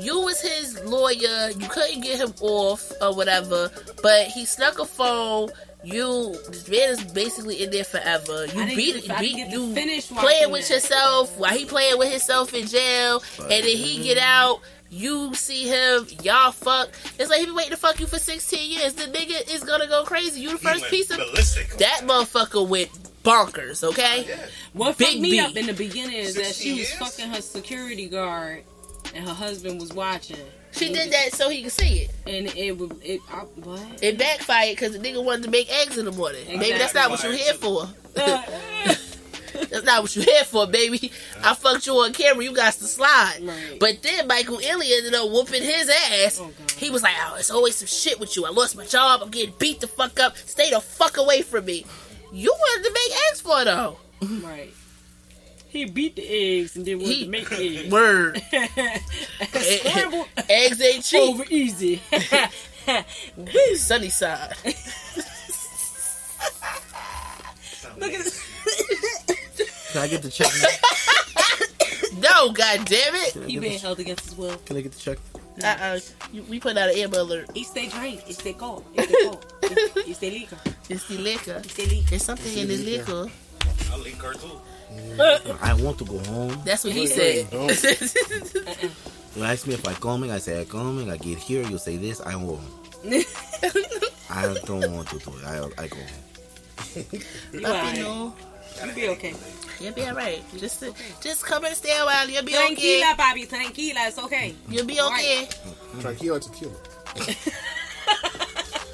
you 0.00 0.20
was 0.20 0.40
his 0.40 0.82
lawyer. 0.84 1.50
You 1.50 1.68
couldn't 1.68 2.00
get 2.02 2.18
him 2.20 2.32
off 2.40 2.92
or 3.00 3.14
whatever, 3.14 3.70
but 4.02 4.26
he 4.28 4.44
snuck 4.44 4.78
a 4.78 4.84
phone. 4.84 5.50
You, 5.84 6.32
this 6.48 6.68
man 6.68 6.90
is 6.90 7.04
basically 7.12 7.62
in 7.62 7.70
there 7.70 7.84
forever. 7.84 8.46
You 8.46 8.66
beat 8.66 8.94
get 8.94 8.96
it, 8.96 9.04
to- 9.04 9.16
I 9.16 9.20
beat 9.20 9.36
didn't 9.36 9.50
get 9.50 9.54
to 9.56 9.66
you 9.68 9.74
finish 9.74 10.08
playing 10.08 10.50
with 10.50 10.66
that. 10.68 10.74
yourself 10.74 11.38
while 11.38 11.56
he 11.56 11.64
playing 11.64 11.98
with 11.98 12.10
himself 12.10 12.52
in 12.52 12.66
jail, 12.66 13.22
and 13.40 13.48
then 13.50 13.62
he 13.64 14.02
get 14.02 14.18
out. 14.18 14.60
You 14.90 15.34
see 15.34 15.68
him, 15.68 16.06
y'all 16.22 16.50
fuck. 16.50 16.88
It's 17.18 17.28
like 17.30 17.40
he 17.40 17.46
been 17.46 17.54
waiting 17.54 17.72
to 17.72 17.76
fuck 17.76 18.00
you 18.00 18.06
for 18.06 18.18
16 18.18 18.70
years. 18.70 18.94
The 18.94 19.04
nigga 19.04 19.54
is 19.54 19.62
gonna 19.62 19.86
go 19.86 20.02
crazy. 20.04 20.40
You 20.40 20.52
the 20.52 20.58
first 20.58 20.80
went 20.80 20.90
piece 20.90 21.10
of 21.10 21.18
ballistic. 21.18 21.68
that 21.76 22.00
motherfucker 22.04 22.66
went 22.66 22.88
bonkers. 23.22 23.84
Okay. 23.84 24.26
What 24.72 24.96
Big 24.96 25.08
fucked 25.08 25.20
me 25.20 25.30
B. 25.32 25.40
up 25.40 25.56
in 25.56 25.66
the 25.66 25.74
beginning 25.74 26.16
is 26.16 26.34
that 26.36 26.46
she 26.46 26.52
16 26.52 26.70
was 26.72 26.78
years? 26.78 26.94
fucking 26.94 27.30
her 27.34 27.42
security 27.42 28.08
guard 28.08 28.64
and 29.14 29.26
her 29.26 29.34
husband 29.34 29.80
was 29.80 29.92
watching. 29.92 30.36
She 30.72 30.92
did 30.92 31.10
that 31.12 31.32
so 31.32 31.48
he 31.48 31.62
could 31.62 31.72
see 31.72 32.00
it. 32.00 32.10
and 32.26 32.46
it 32.56 32.72
would 32.78 33.00
it 33.02 33.20
I, 33.30 33.38
what? 33.38 34.02
It 34.02 34.18
backfired 34.18 34.76
because 34.76 34.92
the 34.92 34.98
nigga 34.98 35.24
wanted 35.24 35.44
to 35.44 35.50
make 35.50 35.70
eggs 35.72 35.96
in 35.98 36.04
the 36.04 36.12
morning. 36.12 36.46
Maybe 36.46 36.78
that's 36.78 36.94
not 36.94 37.10
what 37.10 37.22
you're 37.22 37.32
here 37.32 37.54
for. 37.54 37.88
That's 39.70 39.84
not 39.84 40.02
what 40.02 40.14
you 40.14 40.22
here 40.22 40.44
for, 40.44 40.66
baby. 40.66 41.10
I 41.42 41.54
fucked 41.54 41.86
you 41.86 41.94
on 41.94 42.12
camera. 42.12 42.44
You 42.44 42.52
got 42.52 42.74
to 42.74 42.84
slide. 42.84 43.38
Right. 43.42 43.80
But 43.80 44.02
then 44.02 44.28
Michael 44.28 44.58
Ealy 44.58 44.96
ended 44.96 45.14
up 45.14 45.30
whooping 45.30 45.62
his 45.62 45.88
ass. 45.88 46.38
Oh, 46.40 46.50
he 46.76 46.90
was 46.90 47.02
like, 47.02 47.14
"Oh, 47.26 47.34
it's 47.36 47.50
always 47.50 47.74
some 47.74 47.88
shit 47.88 48.20
with 48.20 48.36
you. 48.36 48.46
I 48.46 48.50
lost 48.50 48.76
my 48.76 48.84
job. 48.84 49.20
I'm 49.22 49.30
getting 49.30 49.54
beat 49.58 49.80
the 49.80 49.88
fuck 49.88 50.20
up. 50.20 50.36
Stay 50.36 50.70
the 50.70 50.80
fuck 50.80 51.16
away 51.16 51.42
from 51.42 51.64
me." 51.64 51.84
You 52.32 52.52
wanted 52.56 52.84
to 52.88 52.92
make 52.94 53.18
eggs 53.30 53.40
for 53.40 53.64
though. 53.64 53.98
right. 54.46 54.72
He 55.78 55.84
beat 55.84 56.16
the 56.16 56.26
eggs 56.28 56.74
and 56.74 56.84
then 56.84 56.98
wanted 56.98 57.14
He- 57.14 57.24
to 57.24 57.30
make 57.30 57.52
eggs. 57.52 57.88
Word. 57.92 58.42
Scrambled 59.54 60.26
eggs 60.48 60.80
ain't 60.82 61.04
cheap. 61.04 61.20
over 61.22 61.44
easy. 61.50 62.00
Sunny 63.76 64.08
side. 64.08 64.54
Look 67.98 68.12
at 68.12 68.24
this. 68.24 68.42
Can 69.92 70.02
I 70.02 70.08
get 70.08 70.22
the 70.22 70.30
check? 70.30 70.50
No, 72.18 72.50
god 72.50 72.84
damn 72.86 73.14
it. 73.14 73.34
He 73.48 73.58
been 73.60 73.78
held 73.78 74.00
against 74.00 74.24
his 74.24 74.36
will. 74.36 74.56
Can 74.66 74.76
I 74.76 74.80
get 74.80 74.90
the 74.92 74.98
check? 74.98 75.18
Uh-uh. 75.62 76.00
You- 76.32 76.42
We 76.48 76.58
put 76.58 76.76
out 76.76 76.90
an 76.90 76.96
Amber 76.98 77.18
alert. 77.20 77.50
He 77.54 77.62
stay 77.62 77.86
drink. 77.88 78.22
He 78.22 78.32
stay 78.32 78.52
cold. 78.52 78.84
He 78.96 79.02
stay 79.04 79.14
cold. 79.22 79.46
He- 79.94 80.02
He 80.02 80.12
stay 80.14 80.30
liquor. 80.40 80.58
It's 80.88 81.06
the 81.06 81.18
liquor. 81.18 81.60
He 81.62 81.68
stay 81.68 81.86
liquor. 81.86 82.10
There's 82.10 82.24
something 82.24 82.58
in 82.58 82.66
this 82.66 82.84
liquor. 82.84 83.30
I'll 83.92 83.98
link 84.00 84.20
her 84.22 84.34
too. 84.34 84.60
Mm. 84.92 85.58
I 85.62 85.74
want 85.74 85.98
to 85.98 86.04
go 86.04 86.18
home. 86.20 86.60
That's 86.64 86.84
what 86.84 86.92
he 86.92 87.06
said. 87.06 87.46
You 87.52 89.44
ask 89.44 89.66
me 89.66 89.74
if 89.74 89.86
I 89.86 89.92
coming, 89.94 90.30
I 90.30 90.38
say 90.38 90.60
I 90.60 90.64
coming. 90.64 91.10
I 91.10 91.16
get 91.16 91.38
here, 91.38 91.62
you 91.68 91.78
say 91.78 91.96
this, 91.96 92.20
I 92.20 92.32
home. 92.32 92.60
I 94.30 94.54
don't 94.64 94.92
want 94.92 95.08
to 95.10 95.18
do 95.18 95.30
it. 95.38 95.44
I, 95.44 95.82
I 95.82 95.88
go 95.88 95.96
home. 95.96 97.04
You 97.52 97.66
Up 97.66 97.74
alright. 97.74 97.96
you 97.96 98.02
know. 98.02 98.34
Be 98.94 99.08
okay. 99.08 99.34
You'll 99.80 99.92
be 99.92 100.02
alright. 100.02 100.42
Just 100.56 100.84
just 101.20 101.44
come 101.44 101.64
and 101.64 101.74
stay 101.74 101.96
a 101.98 102.04
while. 102.04 102.28
You'll 102.28 102.44
be 102.44 102.54
okay. 102.54 102.66
Tranquila, 102.66 103.14
Bobby. 103.16 103.46
Tranquila. 103.46 104.00
It's 104.06 104.18
okay. 104.18 104.54
You'll 104.68 104.86
be 104.86 105.00
okay. 105.00 105.48
Tranquila 106.00 106.40
tequila. 106.40 106.72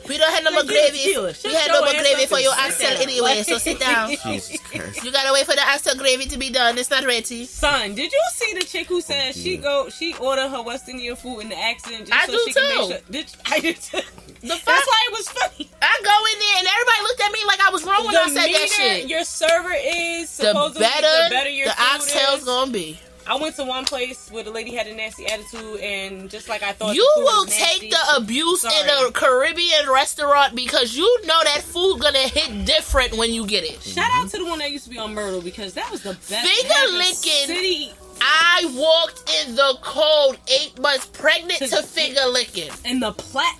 We 0.08 0.18
don't 0.18 0.32
have 0.32 0.44
no 0.44 0.50
more 0.52 0.64
gravy. 0.64 0.98
We 1.06 1.12
Shut 1.32 1.52
had 1.52 1.68
no 1.72 1.80
more 1.80 1.92
gravy 1.92 2.26
for 2.26 2.38
your 2.38 2.52
sit 2.54 2.64
oxtail 2.66 3.00
anyway. 3.02 3.42
So 3.42 3.58
sit 3.58 3.78
down. 3.88 4.10
Jesus 4.10 4.60
Christ. 4.60 5.02
You 5.04 5.10
gotta 5.12 5.32
wait 5.32 5.46
for 5.46 5.54
the 5.54 5.62
oxtail 5.62 5.96
gravy 5.96 6.26
to 6.26 6.38
be 6.38 6.50
done. 6.50 6.76
It's 6.78 6.90
not 6.90 7.04
ready. 7.04 7.44
Son, 7.46 7.94
did 7.94 8.12
you 8.12 8.20
see 8.32 8.54
the 8.54 8.64
chick 8.64 8.86
who 8.86 9.00
said 9.00 9.30
oh, 9.30 9.32
she 9.32 9.56
go 9.56 9.88
she 9.88 10.14
ordered 10.14 10.48
her 10.48 10.62
West 10.62 10.88
Indian 10.88 11.16
food 11.16 11.40
in 11.40 11.48
the 11.48 11.58
accent 11.58 12.06
just 12.06 12.12
I 12.12 12.26
so 12.26 12.32
do 12.32 12.42
she 12.46 12.52
can 12.52 12.62
too. 12.62 12.78
make 12.78 12.88
sure? 12.90 13.00
Did 13.10 13.26
I 13.46 13.60
did 13.60 13.76
too. 13.76 14.00
The 14.42 14.48
That's 14.48 14.60
fuck? 14.60 14.86
why 14.86 15.08
it 15.08 15.12
was 15.12 15.28
funny. 15.30 15.70
I 15.80 16.00
go 16.04 16.16
in 16.32 16.38
there 16.38 16.58
and 16.58 16.68
everybody 16.68 17.02
looked 17.02 17.20
at 17.22 17.32
me 17.32 17.38
like 17.46 17.60
I 17.60 17.70
was 17.70 17.84
wrong 17.84 18.04
when 18.06 18.14
I 18.16 18.26
said 18.28 18.52
that 18.52 18.68
shit. 18.68 19.08
your 19.08 19.24
server 19.24 19.72
is, 19.74 20.36
The 20.36 20.46
supposedly, 20.48 20.80
better, 20.80 21.24
the 21.24 21.30
better 21.30 21.48
your 21.50 21.66
the 21.68 21.72
food 21.72 21.94
oxtail's 21.94 22.38
is. 22.40 22.44
gonna 22.44 22.70
be. 22.70 23.00
I 23.26 23.36
went 23.36 23.56
to 23.56 23.64
one 23.64 23.84
place 23.86 24.28
where 24.30 24.42
the 24.44 24.50
lady 24.50 24.74
had 24.74 24.86
a 24.86 24.94
nasty 24.94 25.26
attitude, 25.26 25.80
and 25.80 26.28
just 26.30 26.48
like 26.48 26.62
I 26.62 26.72
thought, 26.72 26.94
You 26.94 27.10
will 27.16 27.46
take 27.46 27.90
the 27.90 27.98
abuse 28.16 28.64
in 28.64 28.88
a 28.88 29.10
Caribbean 29.12 29.88
restaurant 29.90 30.54
because 30.54 30.94
you 30.96 31.20
know 31.26 31.40
that 31.44 31.62
food 31.62 32.00
gonna 32.00 32.18
hit 32.18 32.66
different 32.66 33.16
when 33.16 33.32
you 33.32 33.46
get 33.46 33.64
it. 33.64 33.82
Shout 33.82 34.10
out 34.12 34.28
to 34.30 34.38
the 34.38 34.44
one 34.44 34.58
that 34.58 34.70
used 34.70 34.84
to 34.84 34.90
be 34.90 34.98
on 34.98 35.14
Myrtle 35.14 35.40
because 35.40 35.72
that 35.74 35.90
was 35.90 36.02
the 36.02 36.10
best. 36.10 36.28
Finger 36.30 36.48
It 36.52 36.72
had 36.72 36.88
the 36.88 36.92
licking. 36.92 37.46
City 37.46 37.92
I 38.20 38.70
walked 38.76 39.28
in 39.44 39.54
the 39.56 39.76
cold 39.82 40.38
eight 40.48 40.78
months 40.78 41.06
pregnant 41.06 41.58
To- 41.58 41.68
to 41.68 41.82
finger 41.82 42.24
licking. 42.26 42.70
and 42.84 43.02
the 43.02 43.12
plat. 43.12 43.56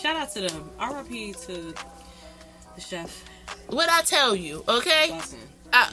Shout 0.00 0.16
out 0.16 0.32
to 0.34 0.40
them. 0.42 0.70
R.I.P. 0.78 1.34
to 1.46 1.74
the 2.74 2.80
chef. 2.80 3.24
What 3.68 3.88
I 3.90 4.02
tell 4.02 4.34
you, 4.36 4.64
okay? 4.68 5.18
I, 5.72 5.92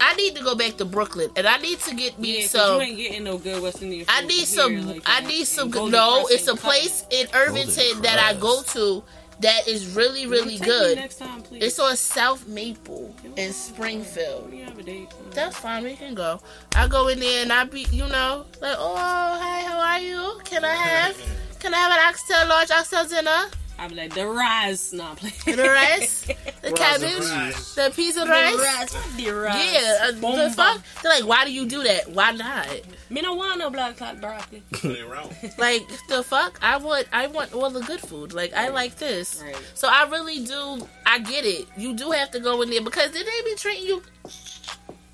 I 0.00 0.14
need 0.14 0.36
to 0.36 0.42
go 0.42 0.54
back 0.54 0.76
to 0.78 0.84
Brooklyn 0.84 1.30
and 1.36 1.46
I 1.46 1.58
need 1.58 1.80
to 1.80 1.94
get 1.94 2.18
me 2.18 2.36
Yeah, 2.36 2.40
'cause 2.42 2.50
some. 2.50 2.76
you 2.76 2.82
ain't 2.86 2.96
getting 2.96 3.24
no 3.24 3.38
good 3.38 3.62
West 3.62 3.82
Indian 3.82 4.04
food 4.06 4.12
I 4.14 4.20
need 4.22 4.32
here 4.34 4.46
some. 4.46 4.86
like 4.86 5.02
I 5.08 5.18
uh, 5.18 5.20
need 5.28 5.44
some. 5.46 5.70
Golden 5.70 5.92
No, 5.92 6.24
Krust 6.24 6.30
it's 6.32 6.46
a 6.48 6.50
ain't 6.52 6.60
place 6.60 7.04
in 7.10 7.26
Irvington 7.34 8.02
that 8.02 8.18
I 8.18 8.34
go 8.38 8.62
to 8.62 9.02
that 9.40 9.68
is 9.68 9.94
really, 9.94 10.26
really 10.26 10.58
Take 10.58 10.60
me 10.62 10.66
good. 10.66 10.96
Next 10.96 11.18
time, 11.18 11.42
please. 11.42 11.62
It's 11.62 11.78
on 11.78 11.96
South 11.96 12.48
Maple 12.48 13.14
in 13.36 13.52
Springfield. 13.52 14.50
We 14.50 14.58
have 14.58 14.76
a 14.76 14.82
date. 14.82 15.08
That's 15.30 15.56
fine. 15.56 15.84
We 15.84 15.94
can 15.94 16.14
go. 16.14 16.40
I 16.74 16.88
go 16.88 17.06
in 17.06 17.20
there 17.20 17.42
and 17.42 17.52
I 17.52 17.62
be, 17.64 17.86
you 17.92 18.08
know, 18.08 18.46
like, 18.60 18.74
oh, 18.78 18.96
hi, 18.96 19.60
how 19.60 19.78
are 19.78 20.00
you? 20.00 20.40
Can 20.44 20.64
I 20.64 20.74
have, 20.74 21.16
can 21.60 21.72
I 21.72 21.76
have 21.78 21.92
an 21.92 21.98
oxtail, 22.08 22.48
large 22.48 22.70
oxtail 22.72 23.04
dinner? 23.06 23.46
I'm 23.78 23.94
like 23.94 24.12
the 24.12 24.26
rice. 24.26 24.92
No, 24.92 25.04
I'm 25.04 25.16
playing. 25.16 25.34
The 25.56 25.68
rice, 25.70 26.22
the 26.62 26.72
cabbage, 26.72 27.18
rice. 27.30 27.74
the 27.76 27.92
piece 27.94 28.16
of 28.16 28.26
The 28.26 28.32
rice. 28.32 28.56
rice. 28.58 29.14
The 29.16 29.30
rice. 29.30 29.72
Yeah, 29.72 30.08
uh, 30.08 30.12
the 30.48 30.52
fuck. 30.54 30.82
They're 31.02 31.12
like, 31.12 31.24
why 31.26 31.44
do 31.44 31.52
you 31.52 31.64
do 31.66 31.84
that? 31.84 32.10
Why 32.10 32.32
not? 32.32 32.68
Me 33.10 33.20
no 33.20 33.34
want 33.34 33.58
no 33.58 33.70
black 33.70 33.96
cloud 33.96 34.20
broccoli. 34.20 34.62
Put 34.72 34.84
it 34.96 35.00
around. 35.02 35.30
Like 35.58 35.82
the 36.08 36.22
fuck? 36.24 36.58
I 36.60 36.76
want, 36.78 37.06
I 37.12 37.28
want 37.28 37.54
all 37.54 37.70
the 37.70 37.80
good 37.82 38.00
food. 38.00 38.32
Like 38.32 38.52
I 38.52 38.68
like 38.68 38.96
this. 38.96 39.42
Right. 39.42 39.56
So 39.74 39.88
I 39.88 40.08
really 40.10 40.44
do. 40.44 40.86
I 41.06 41.20
get 41.20 41.44
it. 41.44 41.66
You 41.76 41.94
do 41.94 42.10
have 42.10 42.32
to 42.32 42.40
go 42.40 42.60
in 42.62 42.70
there 42.70 42.82
because 42.82 43.12
then 43.12 43.24
they 43.24 43.50
be 43.50 43.54
treating 43.56 43.86
you. 43.86 44.02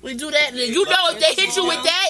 We 0.01 0.13
do 0.13 0.29
that, 0.29 0.49
and 0.49 0.57
then 0.59 0.71
you 0.71 0.85
know 0.85 0.95
if 1.09 1.19
they 1.19 1.41
hit 1.41 1.55
you 1.55 1.65
with 1.65 1.83
that, 1.83 2.09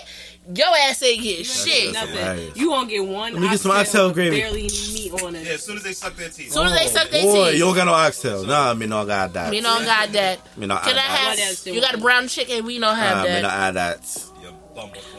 your 0.53 0.67
ass 0.67 1.01
ain't 1.03 1.23
get 1.23 1.45
shit. 1.45 1.93
That's 1.93 2.07
Nothing. 2.07 2.15
hilarious. 2.23 2.57
You 2.57 2.69
won't 2.71 2.89
get 2.89 3.05
one. 3.05 3.33
Let 3.33 3.41
me 3.41 3.49
get 3.49 3.59
some 3.59 3.71
oxtail 3.71 4.07
with 4.07 4.13
gravy. 4.15 4.39
Barely 4.41 4.59
any 4.65 4.93
meat 4.93 5.23
on 5.23 5.35
it. 5.35 5.45
Yeah, 5.45 5.53
as 5.53 5.63
soon 5.63 5.77
as 5.77 5.83
they 5.83 5.93
suck 5.93 6.15
their 6.15 6.29
teeth. 6.29 6.51
Soon 6.51 6.67
as 6.67 6.73
they 6.77 6.85
oh, 6.85 6.87
suck 6.87 7.09
their 7.09 7.23
Boy, 7.23 7.45
teeth. 7.51 7.53
you 7.59 7.65
don't 7.65 7.75
got 7.75 7.85
no 7.85 7.93
oxtail. 7.93 8.45
Nah, 8.45 8.73
me 8.73 8.85
no 8.85 9.05
got 9.05 9.33
that. 9.33 9.49
We 9.51 9.61
don't 9.61 9.83
got 9.85 10.11
that. 10.11 10.57
Me 10.57 10.67
no 10.67 10.77
Can 10.77 10.97
I 10.97 11.01
What 11.09 11.39
else 11.39 11.39
have? 11.39 11.63
do 11.63 11.69
You 11.71 11.75
you 11.77 11.81
got 11.81 11.95
a 11.95 11.97
brown 11.97 12.27
chicken? 12.27 12.65
We 12.65 12.77
don't 12.79 12.95
have 12.95 13.17
Nah, 13.17 13.23
me 13.23 13.29
no 13.29 13.41
that. 13.43 13.51
have 13.51 13.73
that. 13.75 14.25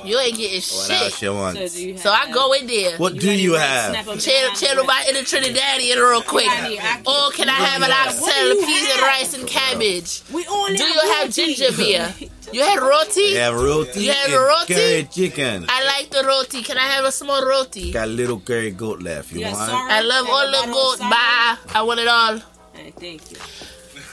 You 0.05 0.19
ain't 0.21 0.37
getting 0.37 0.61
What 0.61 1.13
shit. 1.15 1.23
you 1.23 1.33
want? 1.33 1.57
So, 1.57 1.79
you 1.79 1.97
So 1.99 2.11
I 2.13 2.31
go 2.31 2.53
in 2.53 2.67
there. 2.67 2.97
What 2.99 3.15
You 3.15 3.21
do 3.21 3.33
you 3.33 3.55
have? 3.55 3.95
Channel, 4.21 4.55
channel 4.55 4.85
my 4.85 5.05
inner 5.09 5.21
Trinidadian 5.23 5.97
real 5.97 6.21
quick. 6.23 6.47
I 6.49 6.69
need- 6.69 6.79
I- 6.79 7.01
Or 7.07 7.33
can 7.33 7.49
I 7.49 7.55
have 7.55 7.83
an 7.83 7.91
oxtail, 7.91 8.53
do 8.55 8.59
a 8.59 8.61
you 8.61 8.67
peas 8.67 8.91
and 8.93 9.01
rice 9.03 9.35
and 9.35 9.47
cabbage? 9.49 10.21
We 10.31 10.47
only 10.47 10.77
Do 10.77 10.85
you 10.85 11.01
have 11.15 11.25
roti. 11.29 11.55
ginger 11.55 11.73
beer? 11.77 12.15
You 12.57 12.63
had 12.63 12.79
roti? 12.81 13.21
You 13.21 13.37
have 13.39 13.55
roti 13.55 14.01
You 14.05 14.13
have 14.13 14.33
and 14.33 14.43
roti? 14.51 14.75
curry 14.75 15.09
chicken. 15.11 15.67
I 15.69 15.85
like 15.85 16.11
the 16.11 16.23
roti. 16.27 16.63
Can 16.63 16.79
I 16.79 16.89
have 16.95 17.05
a 17.05 17.13
small 17.13 17.45
roti? 17.47 17.93
Got 17.93 18.09
a 18.09 18.11
little 18.11 18.41
curry 18.41 18.71
goat 18.71 19.03
left. 19.03 19.31
You 19.33 19.41
Yeah, 19.41 19.53
want? 19.53 19.71
sorry. 19.71 19.93
I 19.93 20.01
love 20.01 20.27
all 20.29 20.47
the 20.51 20.73
goat. 20.73 20.99
Bye. 21.01 21.57
I 21.75 21.83
want 21.83 22.01
it 22.01 22.09
all. 22.09 22.39
Hey, 22.73 22.93
thank 22.93 23.31
you. 23.31 23.37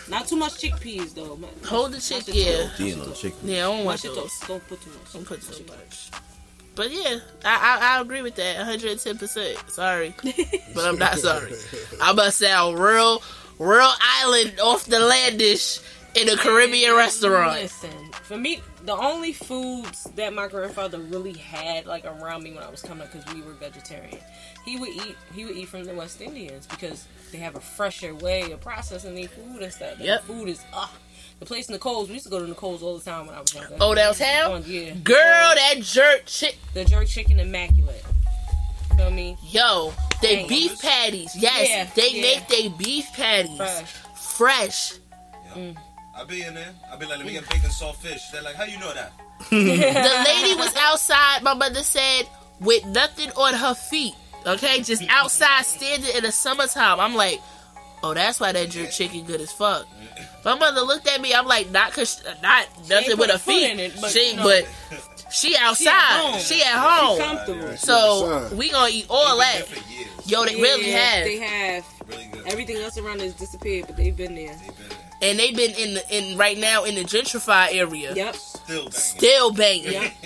Not 0.10 0.28
too 0.28 0.36
much 0.36 0.56
chickpeas 0.62 1.14
though. 1.16 1.38
Man. 1.38 1.50
Hold 1.66 1.94
the 1.94 2.02
chick, 2.02 2.28
Watch 2.28 2.36
your 2.36 2.46
yeah. 2.46 2.68
toes. 2.70 2.80
You 2.82 2.96
know, 2.98 3.12
chicken. 3.14 3.40
Yeah, 3.48 3.56
I 3.58 3.62
don't 3.62 3.86
want 3.86 3.86
Watch 3.86 4.02
those. 4.04 4.40
Don't 4.48 4.68
put 4.68 4.82
too 4.82 4.90
much. 4.90 5.14
Don't 5.14 5.26
put 5.26 5.42
too 5.42 5.66
much. 5.66 6.10
But 6.76 6.92
yeah, 6.92 7.20
I, 7.46 7.56
I 7.80 7.98
I 7.98 8.02
agree 8.02 8.22
with 8.24 8.36
that 8.36 8.58
110. 8.58 9.18
percent 9.20 9.58
Sorry, 9.70 10.14
but 10.76 10.84
I'm 10.86 10.98
not 10.98 11.18
sorry. 11.20 11.54
I'm 12.02 12.16
gonna 12.18 12.32
sound 12.32 12.80
real, 12.80 13.22
real 13.60 13.92
island 14.02 14.60
off 14.60 14.84
the 14.86 14.98
landish 14.98 15.82
in 16.16 16.28
a 16.30 16.36
Caribbean 16.36 16.96
restaurant. 16.96 17.62
Listen, 17.62 17.92
for 18.24 18.38
me, 18.38 18.62
the 18.86 18.96
only 18.96 19.34
foods 19.34 20.06
that 20.16 20.34
my 20.34 20.48
grandfather 20.48 21.00
really 21.00 21.34
had 21.34 21.86
like 21.86 22.06
around 22.06 22.44
me 22.44 22.54
when 22.54 22.64
I 22.64 22.70
was 22.70 22.82
coming 22.82 23.04
up 23.04 23.12
because 23.12 23.34
we 23.34 23.42
were 23.42 23.54
vegetarian, 23.54 24.18
he 24.66 24.78
would 24.78 24.90
eat. 24.90 25.16
He 25.34 25.46
would 25.46 25.56
eat 25.56 25.68
from 25.70 25.84
the 25.84 25.94
West 25.94 26.22
Indians 26.22 26.66
because 26.68 27.06
they 27.32 27.38
have 27.40 27.56
a 27.56 27.60
fresher 27.60 28.16
way 28.16 28.52
of 28.52 28.62
processing 28.62 29.16
their 29.16 29.28
food 29.28 29.62
and 29.62 29.72
stuff. 29.74 30.00
Yep. 30.00 30.22
the 30.26 30.34
food 30.34 30.50
is 30.50 30.62
ah. 30.74 30.92
The 31.40 31.46
place 31.48 31.68
Nicole's, 31.70 32.08
we 32.08 32.14
used 32.14 32.26
to 32.26 32.32
go 32.32 32.40
to 32.40 32.48
Nicole's 32.48 32.82
all 32.84 32.98
the 32.98 33.04
time 33.04 33.26
when 33.26 33.36
I 33.36 33.42
was 33.42 33.54
younger. 33.54 33.76
Oh, 33.82 33.94
downtown, 33.96 34.52
Oh, 34.52 34.58
yeah. 34.66 34.94
girl, 34.94 35.16
that 35.56 35.76
jerk 35.82 36.22
chick. 36.26 36.58
The 36.74 36.86
jerk 36.86 37.08
chicken 37.08 37.40
immaculate. 37.40 38.04
Feel 38.96 39.10
me? 39.12 39.36
Yo, 39.44 39.92
they 40.22 40.36
Dang. 40.38 40.48
beef 40.48 40.80
patties. 40.82 41.36
Yes, 41.36 41.68
Yeah, 41.70 41.90
they 41.96 42.12
yeah. 42.16 42.22
make 42.22 42.48
they 42.48 42.70
beef 42.70 43.06
patties 43.14 43.58
Fresh. 43.58 43.92
fresh. 44.38 44.94
I 46.16 46.24
be 46.26 46.44
in 46.44 46.54
there. 46.54 46.70
I 46.92 46.96
be 46.96 47.06
like, 47.06 47.18
let 47.18 47.26
me 47.26 47.34
get 47.34 47.50
bacon 47.50 47.70
salt 47.72 47.96
fish. 47.98 48.30
They're 48.30 48.42
like, 48.44 48.56
how 48.56 48.66
you 48.66 48.80
know 48.80 48.94
that? 48.94 49.12
the 49.50 49.56
lady 49.58 50.56
was 50.56 50.76
outside. 50.78 51.42
My 51.44 51.54
mother 51.54 51.82
said 51.82 52.24
with 52.60 52.86
nothing 52.86 53.32
on 53.32 53.54
her 53.54 53.74
feet. 53.74 54.14
Okay, 54.46 54.82
just 54.82 55.04
outside 55.10 55.66
standing 55.66 56.16
in 56.16 56.24
the 56.24 56.32
summertime. 56.32 57.00
I'm 57.00 57.16
like, 57.16 57.40
oh, 58.04 58.14
that's 58.14 58.40
why 58.40 58.52
that 58.52 58.70
jerk 58.70 58.92
chicken 58.92 59.26
good 59.26 59.42
as 59.42 59.52
fuck. 59.52 59.88
My 60.46 60.56
mother 60.56 60.82
looked 60.82 61.08
at 61.08 61.22
me. 61.22 61.34
I'm 61.34 61.48
like, 61.48 61.72
not 61.72 61.94
cause 61.94 62.22
not 62.42 62.68
nothing 62.90 63.18
with 63.18 63.30
her 63.30 63.38
a 63.38 63.40
feet. 63.40 63.72
in 63.72 63.80
it, 63.80 63.94
but, 64.02 64.12
she, 64.12 64.32
you 64.32 64.36
know. 64.36 64.44
but 64.44 64.68
she 65.32 65.56
outside. 65.58 65.92
home. 66.20 66.40
She 66.40 66.62
at 66.62 66.74
home. 66.74 67.18
Comfortable. 67.18 67.78
So 67.78 68.30
Outside. 68.30 68.58
we 68.58 68.70
gonna 68.70 68.90
eat 68.92 69.06
all 69.10 69.38
that. 69.38 69.66
for 69.66 69.92
years. 69.92 70.10
Yo, 70.26 70.46
they 70.46 70.56
really 70.56 70.92
have, 70.92 71.24
They 71.26 71.40
have. 71.40 71.86
Really 72.08 72.26
good. 72.26 72.48
Everything 72.48 72.78
else 72.78 72.98
around 72.98 73.22
has 73.22 73.34
disappeared, 73.34 73.86
but 73.88 73.96
they've 73.96 74.16
been 74.16 74.36
there. 74.36 74.54
They 74.54 74.68
been 74.68 74.76
there. 74.90 74.93
And 75.24 75.40
they've 75.40 75.56
been 75.56 75.72
in 75.72 75.94
the 75.96 76.04
in 76.16 76.38
right 76.38 76.58
now 76.58 76.84
in 76.84 76.96
the 76.96 77.02
gentrified 77.04 77.74
area. 77.74 78.14
Yep. 78.14 78.36
Still 78.36 78.84
banging. 78.84 78.92
Still 78.92 79.52
banging. 79.54 79.92
Yep. 79.94 80.14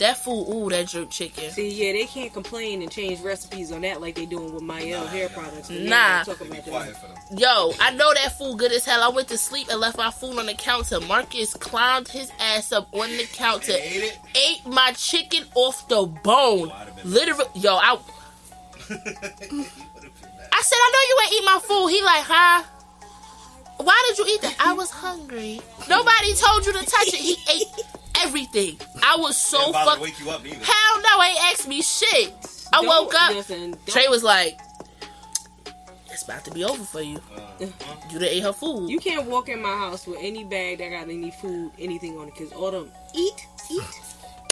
That 0.00 0.16
fool, 0.16 0.50
ooh, 0.50 0.70
that 0.70 0.88
jerk 0.88 1.10
chicken. 1.10 1.50
See, 1.50 1.68
yeah, 1.68 1.92
they 1.92 2.06
can't 2.06 2.32
complain 2.32 2.80
and 2.80 2.90
change 2.90 3.20
recipes 3.20 3.70
on 3.70 3.82
that 3.82 4.00
like 4.00 4.14
they 4.14 4.24
doing 4.24 4.54
with 4.54 4.62
Mielle 4.62 5.06
hair 5.06 5.28
products. 5.28 5.68
Nah. 5.68 6.22
talk 6.22 6.40
about 6.40 6.64
that. 6.64 6.94
them. 7.28 7.36
Yo, 7.38 7.72
I 7.78 7.90
know 7.90 8.14
that 8.14 8.38
fool 8.38 8.56
good 8.56 8.72
as 8.72 8.86
hell. 8.86 9.02
I 9.02 9.14
went 9.14 9.28
to 9.28 9.36
sleep 9.36 9.68
and 9.70 9.78
left 9.78 9.98
my 9.98 10.10
food 10.10 10.38
on 10.38 10.46
the 10.46 10.54
counter. 10.54 11.00
Marcus 11.00 11.52
climbed 11.52 12.08
his 12.08 12.32
ass 12.40 12.72
up 12.72 12.88
on 12.94 13.10
the 13.10 13.28
counter, 13.34 13.72
ate 13.72 14.04
it. 14.04 14.18
ate 14.34 14.64
my 14.66 14.92
chicken 14.92 15.44
off 15.54 15.86
the 15.88 16.06
bone. 16.06 16.70
I'd 16.70 16.86
have 16.86 16.96
been- 16.96 17.12
Literally, 17.12 17.44
yo, 17.56 17.76
I, 17.76 17.92
I 18.88 20.62
said, 20.62 20.78
I 20.78 20.90
know 20.94 21.02
you 21.08 21.18
ain't 21.24 21.32
eat 21.34 21.44
my 21.44 21.58
food. 21.62 21.88
He 21.88 22.02
like, 22.02 22.24
huh? 22.24 22.62
Why 23.82 24.04
did 24.08 24.18
you 24.18 24.26
eat 24.34 24.42
that? 24.42 24.56
I 24.60 24.72
was 24.72 24.90
hungry. 24.90 25.60
Nobody 25.88 26.34
told 26.34 26.66
you 26.66 26.72
to 26.72 26.84
touch 26.84 27.08
it. 27.08 27.14
He 27.14 27.36
ate 27.52 27.86
everything. 28.22 28.78
I 29.02 29.16
was 29.16 29.36
so 29.36 29.58
Didn't 29.58 29.74
fucked. 29.74 30.00
wake 30.02 30.20
you 30.20 30.30
up 30.30 30.42
neither. 30.44 30.56
Hell 30.64 31.02
no, 31.02 31.22
ain't 31.22 31.38
asked 31.52 31.68
me 31.68 31.82
shit. 31.82 32.32
I 32.72 32.78
Don't- 32.82 32.86
woke 32.86 33.14
up. 33.14 33.30
Listen, 33.34 33.74
Trey 33.86 34.06
was 34.08 34.22
like, 34.22 34.58
"It's 36.10 36.22
about 36.22 36.44
to 36.44 36.50
be 36.50 36.62
over 36.64 36.82
for 36.84 37.00
you. 37.00 37.20
Uh, 37.34 37.66
You 38.10 38.18
done 38.18 38.24
ate 38.28 38.42
her 38.42 38.52
food." 38.52 38.88
You 38.90 38.98
can't 39.00 39.26
walk 39.26 39.48
in 39.48 39.60
my 39.62 39.74
house 39.76 40.06
with 40.06 40.18
any 40.20 40.44
bag 40.44 40.78
that 40.78 40.90
got 40.90 41.02
any 41.08 41.30
food, 41.30 41.70
anything 41.78 42.16
on 42.18 42.28
it, 42.28 42.34
because 42.34 42.52
all 42.52 42.70
them 42.70 42.90
eat, 43.14 43.46
eat, 43.70 43.82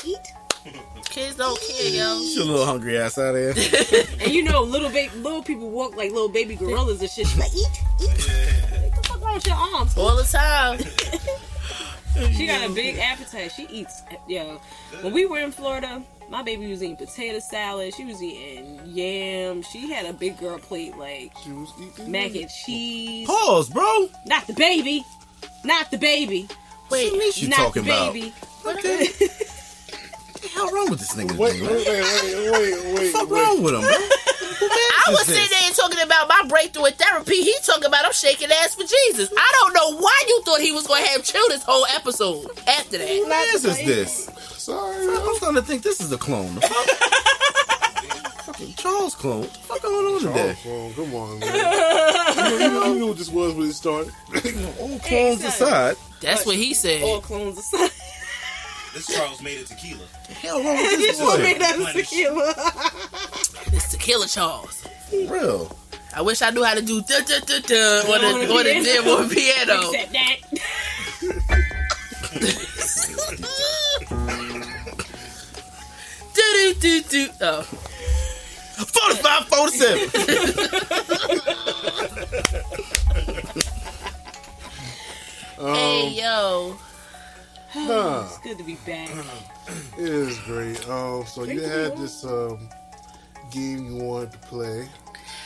eat. 0.04 0.18
Kids 1.08 1.36
don't 1.36 1.58
care, 1.60 1.88
yo. 1.90 2.18
Get 2.18 2.34
your 2.36 2.44
little 2.46 2.66
hungry 2.66 2.98
ass 2.98 3.16
out 3.18 3.34
of 3.36 3.56
here. 3.56 4.04
And 4.20 4.32
you 4.32 4.42
know, 4.42 4.62
little 4.62 4.90
baby, 4.90 5.14
little 5.16 5.42
people 5.42 5.70
walk 5.70 5.96
like 5.96 6.10
little 6.12 6.28
baby 6.28 6.56
gorillas 6.56 7.00
and 7.00 7.08
shit. 7.10 7.26
She 7.28 7.38
like, 7.38 7.54
eat, 7.54 7.82
eat. 8.02 8.08
What 8.08 8.16
the 8.16 8.22
fuck 8.22 8.87
wrong 9.28 9.34
with 9.36 9.46
your 9.46 9.56
arms? 9.56 9.96
All 9.96 10.16
the 10.16 10.24
time. 10.24 10.78
She 12.32 12.48
got 12.48 12.68
a 12.68 12.72
big 12.72 12.98
appetite. 12.98 13.52
She 13.52 13.64
eats, 13.70 14.02
yo. 14.26 14.60
When 15.02 15.12
we 15.12 15.24
were 15.24 15.38
in 15.38 15.52
Florida, 15.52 16.02
my 16.28 16.42
baby 16.42 16.66
was 16.68 16.82
eating 16.82 16.96
potato 16.96 17.38
salad. 17.38 17.94
She 17.94 18.04
was 18.04 18.20
eating 18.20 18.80
yam. 18.86 19.62
She 19.62 19.92
had 19.92 20.04
a 20.04 20.12
big 20.12 20.36
girl 20.36 20.58
plate 20.58 20.96
like 20.96 21.32
She 21.44 21.52
was 21.52 21.72
eating 21.80 22.10
mac 22.10 22.34
and 22.34 22.50
cheese. 22.50 23.28
Pause, 23.28 23.68
bro. 23.70 24.08
Not 24.26 24.48
the 24.48 24.54
baby. 24.54 25.04
Not 25.64 25.92
the 25.92 25.98
baby. 25.98 26.48
Wait, 26.90 27.12
What 27.12 27.40
you 27.40 27.48
Not 27.50 27.56
talking 27.58 27.84
the 27.84 27.90
about? 27.90 28.12
baby. 28.12 28.32
Okay. 28.66 29.08
what 30.38 30.52
the 30.52 30.56
hell 30.56 30.70
wrong 30.70 30.90
with 30.90 31.00
this 31.00 31.14
nigga? 31.16 31.36
Wait, 31.36 31.60
man? 31.60 31.70
wait, 31.70 31.86
wait, 31.86 32.02
wait, 32.02 32.50
wait, 32.50 32.52
wait. 32.52 32.92
What 32.92 33.00
the 33.02 33.10
fuck 33.10 33.30
wait. 33.30 33.42
wrong 33.42 33.62
with 33.62 33.74
him, 33.74 33.80
bro? 33.80 33.90
I 33.90 35.10
was 35.10 35.26
sitting 35.26 35.50
there 35.50 35.70
talking 35.72 36.00
about 36.00 36.28
my 36.28 36.44
breakthrough 36.48 36.86
in 36.86 36.94
therapy. 36.94 37.42
He 37.42 37.54
talking 37.64 37.86
about 37.86 38.04
I'm 38.04 38.12
shaking 38.12 38.50
ass 38.50 38.74
for 38.74 38.82
Jesus. 38.82 39.30
I 39.36 39.52
don't 39.60 39.74
know 39.74 39.98
why 39.98 40.22
you 40.28 40.42
thought 40.42 40.60
he 40.60 40.72
was 40.72 40.86
gonna 40.86 41.06
have 41.08 41.24
chill 41.24 41.48
this 41.48 41.62
whole 41.62 41.86
episode 41.86 42.46
after 42.68 42.98
that. 42.98 43.08
Who 43.08 43.32
ass 43.32 43.64
is 43.64 43.78
this? 43.78 44.24
Sorry, 44.56 45.08
I'm 45.08 45.34
starting 45.36 45.60
to 45.60 45.62
think 45.62 45.82
this 45.82 46.00
is 46.00 46.10
the 46.10 46.18
clone. 46.18 46.54
The? 46.56 46.60
Fucking 48.44 48.74
Charles 48.74 49.14
clone. 49.14 49.42
What 49.42 49.52
the 49.52 49.58
fuck 49.58 49.82
going 49.82 50.14
on 50.14 50.20
today? 50.20 50.56
Oh, 50.66 50.92
come 50.94 51.14
on, 51.14 51.38
man. 51.38 51.54
you, 51.54 51.62
know, 51.62 52.48
you, 52.48 52.58
know, 52.58 52.92
you 52.92 52.98
know 53.00 53.06
what 53.08 53.18
this 53.18 53.30
was 53.30 53.54
when 53.54 53.68
it 53.68 53.74
started. 53.74 54.12
All 54.80 54.98
clones 55.00 55.44
aside, 55.44 55.96
That's 56.20 56.46
what 56.46 56.56
he 56.56 56.74
said. 56.74 57.02
All 57.02 57.20
clones 57.20 57.58
aside. 57.58 57.90
This 58.94 59.06
Charles 59.06 59.42
made 59.42 59.58
it 59.58 59.66
tequila. 59.66 60.00
the 60.28 60.34
hell 60.34 60.62
wrong 60.62 60.76
with 60.76 60.98
this 60.98 61.18
This 61.18 61.20
one 61.20 61.36
boy? 61.36 61.42
made 61.42 61.62
out 61.62 61.78
of 61.80 61.92
tequila. 61.92 62.54
It's 63.72 63.90
Tequila 63.92 64.26
Charles. 64.26 64.86
For 65.10 65.32
real. 65.32 65.76
I 66.16 66.22
wish 66.22 66.40
I 66.42 66.50
knew 66.50 66.64
how 66.64 66.74
to 66.74 66.82
do 66.82 67.00
da 67.02 67.20
da 67.20 67.38
da 67.40 67.58
da 67.60 68.12
on 68.12 68.20
the 68.20 68.52
on 68.52 68.64
the 68.64 68.82
damn 68.84 69.06
on 69.08 69.28
piano. 69.28 69.90
Except 69.92 70.12
that. 70.12 70.38
Do 76.34 76.74
do 76.80 77.02
do 77.02 77.02
do. 77.28 77.30
Oh. 77.40 77.62
45, 78.78 79.48
47. 79.48 81.18
Hey 85.58 86.10
yo. 86.20 86.76
Nah, 87.74 88.24
It's 88.24 88.38
good 88.38 88.58
to 88.58 88.64
be 88.64 88.76
back. 88.86 89.10
it 89.98 90.08
is 90.08 90.38
great. 90.40 90.88
Um, 90.88 91.24
so 91.26 91.44
you 91.44 91.60
had 91.62 91.96
this 91.98 92.24
um 92.24 92.68
game 93.50 93.84
you 93.86 93.96
wanted 93.96 94.32
to 94.32 94.38
play. 94.38 94.88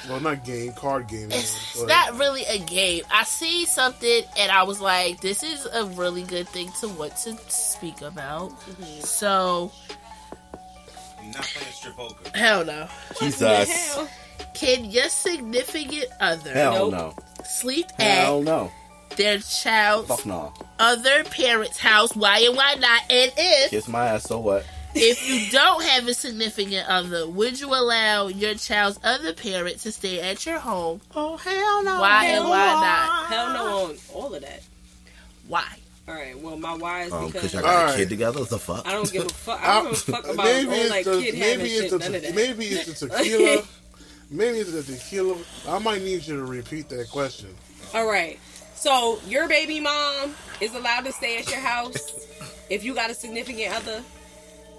Well, 0.08 0.18
not 0.20 0.44
game, 0.44 0.72
card 0.72 1.06
game. 1.08 1.30
you 1.30 1.36
It's 1.36 1.76
wanted 1.76 1.88
to 1.88 1.94
not 1.94 2.18
really 2.18 2.44
a 2.46 2.58
game. 2.58 3.02
I 3.10 3.24
see 3.24 3.64
something 3.66 4.22
and 4.38 4.50
I 4.52 4.62
was 4.64 4.80
like, 4.80 5.20
this 5.20 5.42
is 5.42 5.66
a 5.66 5.84
really 5.86 6.22
good 6.22 6.48
thing 6.48 6.70
to 6.80 6.88
want 6.88 7.16
to 7.18 7.36
speak 7.48 8.02
about. 8.02 8.52
So, 9.00 9.70
You're 11.22 11.32
not 11.34 11.42
playing 11.44 11.72
strip 11.72 11.96
poker. 11.96 12.36
hell 12.36 12.64
no. 12.64 12.88
Jesus. 13.20 13.68
Hell. 13.94 14.08
Can 14.54 14.84
your 14.84 15.08
significant 15.08 16.06
other 16.20 16.52
Hell 16.52 16.90
Nope. 16.90 17.16
no. 17.18 17.44
sleep 17.44 17.86
Hell 17.98 18.38
at 18.40 18.44
no. 18.44 18.72
Their 19.16 19.38
child's 19.38 20.08
Fuck 20.08 20.26
no. 20.26 20.52
other 20.78 21.24
parent's 21.24 21.78
house? 21.78 22.14
Why 22.16 22.40
and 22.40 22.56
why 22.56 22.74
not? 22.74 23.02
And 23.10 23.32
if 23.36 23.70
Kiss 23.70 23.88
my 23.88 24.06
ass, 24.06 24.24
so 24.24 24.38
what? 24.38 24.66
if 24.94 25.26
you 25.28 25.50
don't 25.50 25.82
have 25.84 26.06
a 26.06 26.14
significant 26.14 26.88
other, 26.88 27.26
would 27.28 27.58
you 27.60 27.68
allow 27.68 28.26
your 28.28 28.54
child's 28.54 28.98
other 29.02 29.32
parent 29.32 29.78
to 29.80 29.92
stay 29.92 30.20
at 30.20 30.44
your 30.44 30.58
home? 30.58 31.00
Oh, 31.14 31.36
hell 31.38 31.82
no. 31.82 32.00
Why 32.00 32.26
and 32.26 32.44
why 32.44 32.66
not? 32.66 33.26
Hell 33.26 33.52
no 33.54 33.84
on 33.86 33.96
all 34.12 34.34
of 34.34 34.42
that. 34.42 34.62
Why? 35.48 35.64
All 36.08 36.14
right. 36.14 36.38
Well, 36.38 36.58
my 36.58 36.74
why 36.74 37.02
is 37.04 37.12
Um, 37.12 37.26
because 37.26 37.42
cause 37.42 37.54
y'all 37.54 37.62
got 37.62 37.74
Alright. 37.76 37.94
a 37.94 37.98
kid 37.98 38.08
together? 38.10 38.40
What 38.40 38.48
the 38.50 38.58
fuck? 38.58 38.86
I 38.86 38.92
don't 38.92 39.10
give 39.10 39.24
a 39.24 39.28
fuck. 39.28 39.60
I 39.62 39.74
don't 39.82 39.84
give 39.90 39.92
a 39.92 40.12
fuck 40.12 40.24
about 40.24 40.44
maybe 40.44 40.68
all 40.68 40.74
it's 40.74 40.90
like 40.90 41.04
the, 41.04 41.20
kid 41.22 41.34
having 41.36 41.58
maybe 41.58 41.68
shit. 41.70 41.82
it's 41.84 41.92
the, 41.92 41.98
None 42.00 42.14
of 42.16 42.22
that. 42.22 42.34
maybe 42.34 42.64
it's 42.66 43.00
the 43.00 43.08
tequila. 43.16 43.62
maybe 44.30 44.58
it's 44.58 44.72
the 44.72 44.82
tequila. 44.82 45.36
I 45.68 45.78
might 45.78 46.02
need 46.02 46.26
you 46.26 46.36
to 46.36 46.44
repeat 46.44 46.88
that 46.90 47.08
question. 47.08 47.54
All 47.94 48.06
right. 48.06 48.38
So 48.82 49.20
your 49.28 49.46
baby 49.46 49.78
mom 49.78 50.34
is 50.60 50.74
allowed 50.74 51.04
to 51.04 51.12
stay 51.12 51.38
at 51.38 51.48
your 51.48 51.60
house 51.60 52.26
if 52.68 52.82
you 52.82 52.94
got 52.96 53.10
a 53.10 53.14
significant 53.14 53.72
other. 53.76 54.02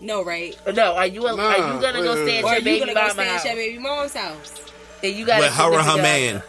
No, 0.01 0.25
right? 0.25 0.57
No, 0.75 0.95
are 0.95 1.07
you 1.07 1.25
are 1.25 1.31
you 1.31 1.81
gonna 1.81 2.03
go 2.03 2.15
stay 2.25 2.39
at 2.39 2.43
wait, 2.43 2.49
Or 2.49 2.49
your 2.49 2.57
you 2.57 2.63
baby 2.65 2.79
gonna 2.93 2.93
go 3.07 3.13
stay 3.13 3.27
house? 3.27 3.39
at 3.39 3.45
your 3.45 3.55
baby 3.55 3.77
mom's 3.79 4.13
house? 4.13 4.61
And 5.01 5.15
you 5.15 5.25
got 5.25 5.39
With 5.39 5.53
her 5.53 5.73
and 5.73 5.87
her 5.87 5.97
man. 6.01 6.43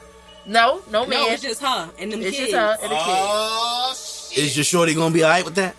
No, 0.47 0.83
no 0.91 1.07
man. 1.07 1.21
No, 1.21 1.31
it's 1.31 1.43
just 1.43 1.61
her 1.61 1.91
and 1.97 2.11
them 2.11 2.23
It's 2.23 2.37
kids. 2.37 2.51
just 2.51 2.55
her 2.55 2.77
and 2.83 2.91
the 2.91 2.97
kid. 2.97 3.05
Oh, 3.07 3.95
shit. 4.31 4.39
Is 4.45 4.57
your 4.57 4.65
shorty 4.65 4.93
gonna 4.95 5.15
be 5.15 5.23
alright 5.23 5.45
with 5.45 5.55
that? 5.55 5.77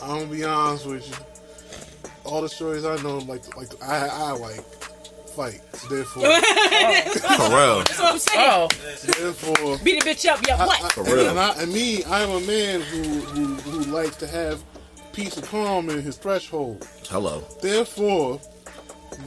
I'm 0.00 0.20
gonna 0.20 0.26
be 0.26 0.44
honest 0.44 0.86
with 0.86 1.08
you. 1.08 1.14
All 2.22 2.42
the 2.42 2.48
stories 2.48 2.84
I 2.84 2.94
know, 3.02 3.18
like 3.18 3.56
like 3.56 3.70
I 3.82 4.06
I 4.06 4.30
like 4.32 4.64
fight. 5.32 5.60
Therefore, 5.88 6.22
For 6.22 7.56
real. 7.56 7.78
That's 7.78 7.98
what 7.98 8.12
I'm 8.12 8.18
saying. 8.18 8.50
Oh, 8.50 8.68
therefore. 9.18 9.78
Beat 9.84 10.02
a 10.02 10.06
bitch 10.06 10.28
up, 10.28 10.40
yeah. 10.46 10.56
I- 10.62 10.66
What? 10.66 10.84
I- 10.84 10.88
For 10.90 11.04
real. 11.04 11.28
And, 11.30 11.38
I, 11.38 11.54
and 11.62 11.72
me, 11.72 12.04
I'm 12.04 12.30
a 12.30 12.40
man 12.40 12.80
who, 12.80 13.02
who 13.02 13.54
who 13.54 13.80
likes 13.92 14.16
to 14.16 14.26
have 14.26 14.62
peace 15.12 15.36
and 15.36 15.46
calm 15.46 15.90
in 15.90 16.02
his 16.02 16.16
threshold. 16.16 16.86
Hello. 17.08 17.42
Therefore, 17.60 18.40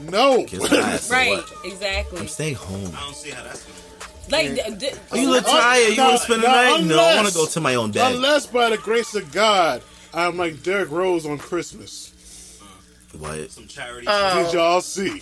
no. 0.10 0.44
Kiss 0.46 0.70
my 0.72 0.78
ass, 0.78 1.10
right. 1.12 1.44
Exactly. 1.64 2.20
I'm 2.20 2.28
staying 2.28 2.56
home. 2.56 2.92
I 2.96 3.02
don't 3.02 3.16
see 3.16 3.30
how 3.32 3.44
that's 3.44 3.64
gonna 3.64 3.80
Like, 4.32 4.56
d- 4.80 4.88
d- 4.88 4.92
Are 5.12 5.18
you 5.18 5.30
look 5.30 5.44
little 5.46 5.58
Uh, 5.60 5.62
tired? 5.62 5.94
You 5.96 6.02
want 6.04 6.18
to 6.18 6.24
spend 6.24 6.44
the 6.44 6.48
no, 6.48 6.54
night? 6.54 6.84
No, 6.86 7.00
I 7.00 7.16
want 7.16 7.28
to 7.28 7.34
go 7.34 7.46
to 7.46 7.62
my 7.62 7.76
own 7.76 7.92
bed. 7.92 8.16
Unless 8.16 8.48
by 8.48 8.70
the 8.72 8.78
grace 8.78 9.14
of 9.16 9.32
God, 9.32 9.82
I'm 10.14 10.38
like 10.38 10.64
Derrick 10.64 10.90
Rose 10.92 11.26
on 11.26 11.38
Christmas. 11.38 12.12
What? 13.18 13.50
some 13.52 13.68
charity. 13.68 14.08
Oh. 14.10 14.44
Did 14.44 14.54
y'all 14.54 14.82
see 14.82 15.22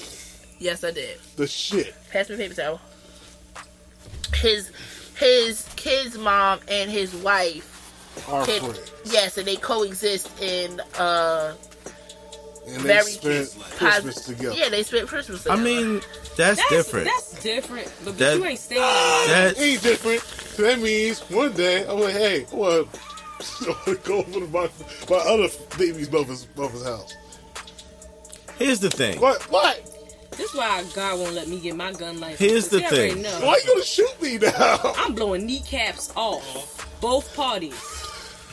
yes, 0.63 0.83
I 0.83 0.91
did. 0.91 1.19
the 1.35 1.45
shit? 1.47 1.93
Pass 2.11 2.29
me 2.29 2.37
paper 2.37 2.53
towel. 2.55 2.81
His 4.35 4.71
his 5.17 5.67
kid's 5.75 6.17
mom 6.17 6.59
and 6.67 6.89
his 6.89 7.13
wife 7.15 8.25
Our 8.27 8.45
can 8.45 8.59
friends. 8.61 8.91
yes, 9.05 9.37
and 9.37 9.47
they 9.47 9.55
coexist 9.57 10.29
in 10.41 10.79
uh 10.97 11.53
And 12.67 12.75
they 12.77 12.87
very 12.87 13.03
spent 13.03 13.55
pos- 13.77 13.77
Christmas 13.77 14.25
together. 14.25 14.55
Yeah, 14.55 14.69
they 14.69 14.83
spent 14.83 15.07
Christmas. 15.07 15.43
together. 15.43 15.61
I 15.61 15.63
mean, 15.63 16.01
that's, 16.35 16.57
that's 16.57 16.69
different. 16.69 17.05
That's 17.05 17.43
different. 17.43 17.91
But, 18.03 18.17
That- 18.17 18.37
you 18.37 18.45
ain't 18.45 18.59
staying. 18.59 18.81
Like 18.81 19.27
That 19.27 19.59
ain't 19.59 19.81
different. 19.83 20.21
So 20.21 20.63
that 20.63 20.79
means 20.79 21.19
one 21.29 21.53
day 21.53 21.85
I'm 21.87 21.99
like, 21.99 22.13
hey, 22.13 22.45
I 22.51 22.55
want 22.55 22.93
to 22.93 23.99
go 24.03 24.17
over 24.19 24.31
to 24.39 24.47
my, 24.47 24.69
my 25.09 25.17
other 25.17 25.47
baby's 25.77 26.11
mother's, 26.11 26.47
mother's 26.55 26.83
house. 26.85 27.13
here's 28.57 28.79
the 28.79 28.89
thing. 28.89 29.19
What? 29.21 29.41
What? 29.51 29.89
This 30.37 30.49
is 30.51 30.55
why 30.55 30.83
God 30.95 31.19
won't 31.19 31.33
let 31.33 31.47
me 31.47 31.59
get 31.59 31.75
my 31.75 31.91
gun 31.93 32.19
license. 32.19 32.39
Here's 32.39 32.67
the 32.69 32.81
thing. 32.81 33.21
know. 33.21 33.29
Why 33.41 33.59
you 33.63 33.67
gonna 33.73 33.83
shoot 33.83 34.21
me 34.21 34.37
now? 34.37 34.77
I'm 34.97 35.13
blowing 35.15 35.45
kneecaps 35.45 36.11
off. 36.15 36.97
Both 37.01 37.35
parties. 37.35 37.73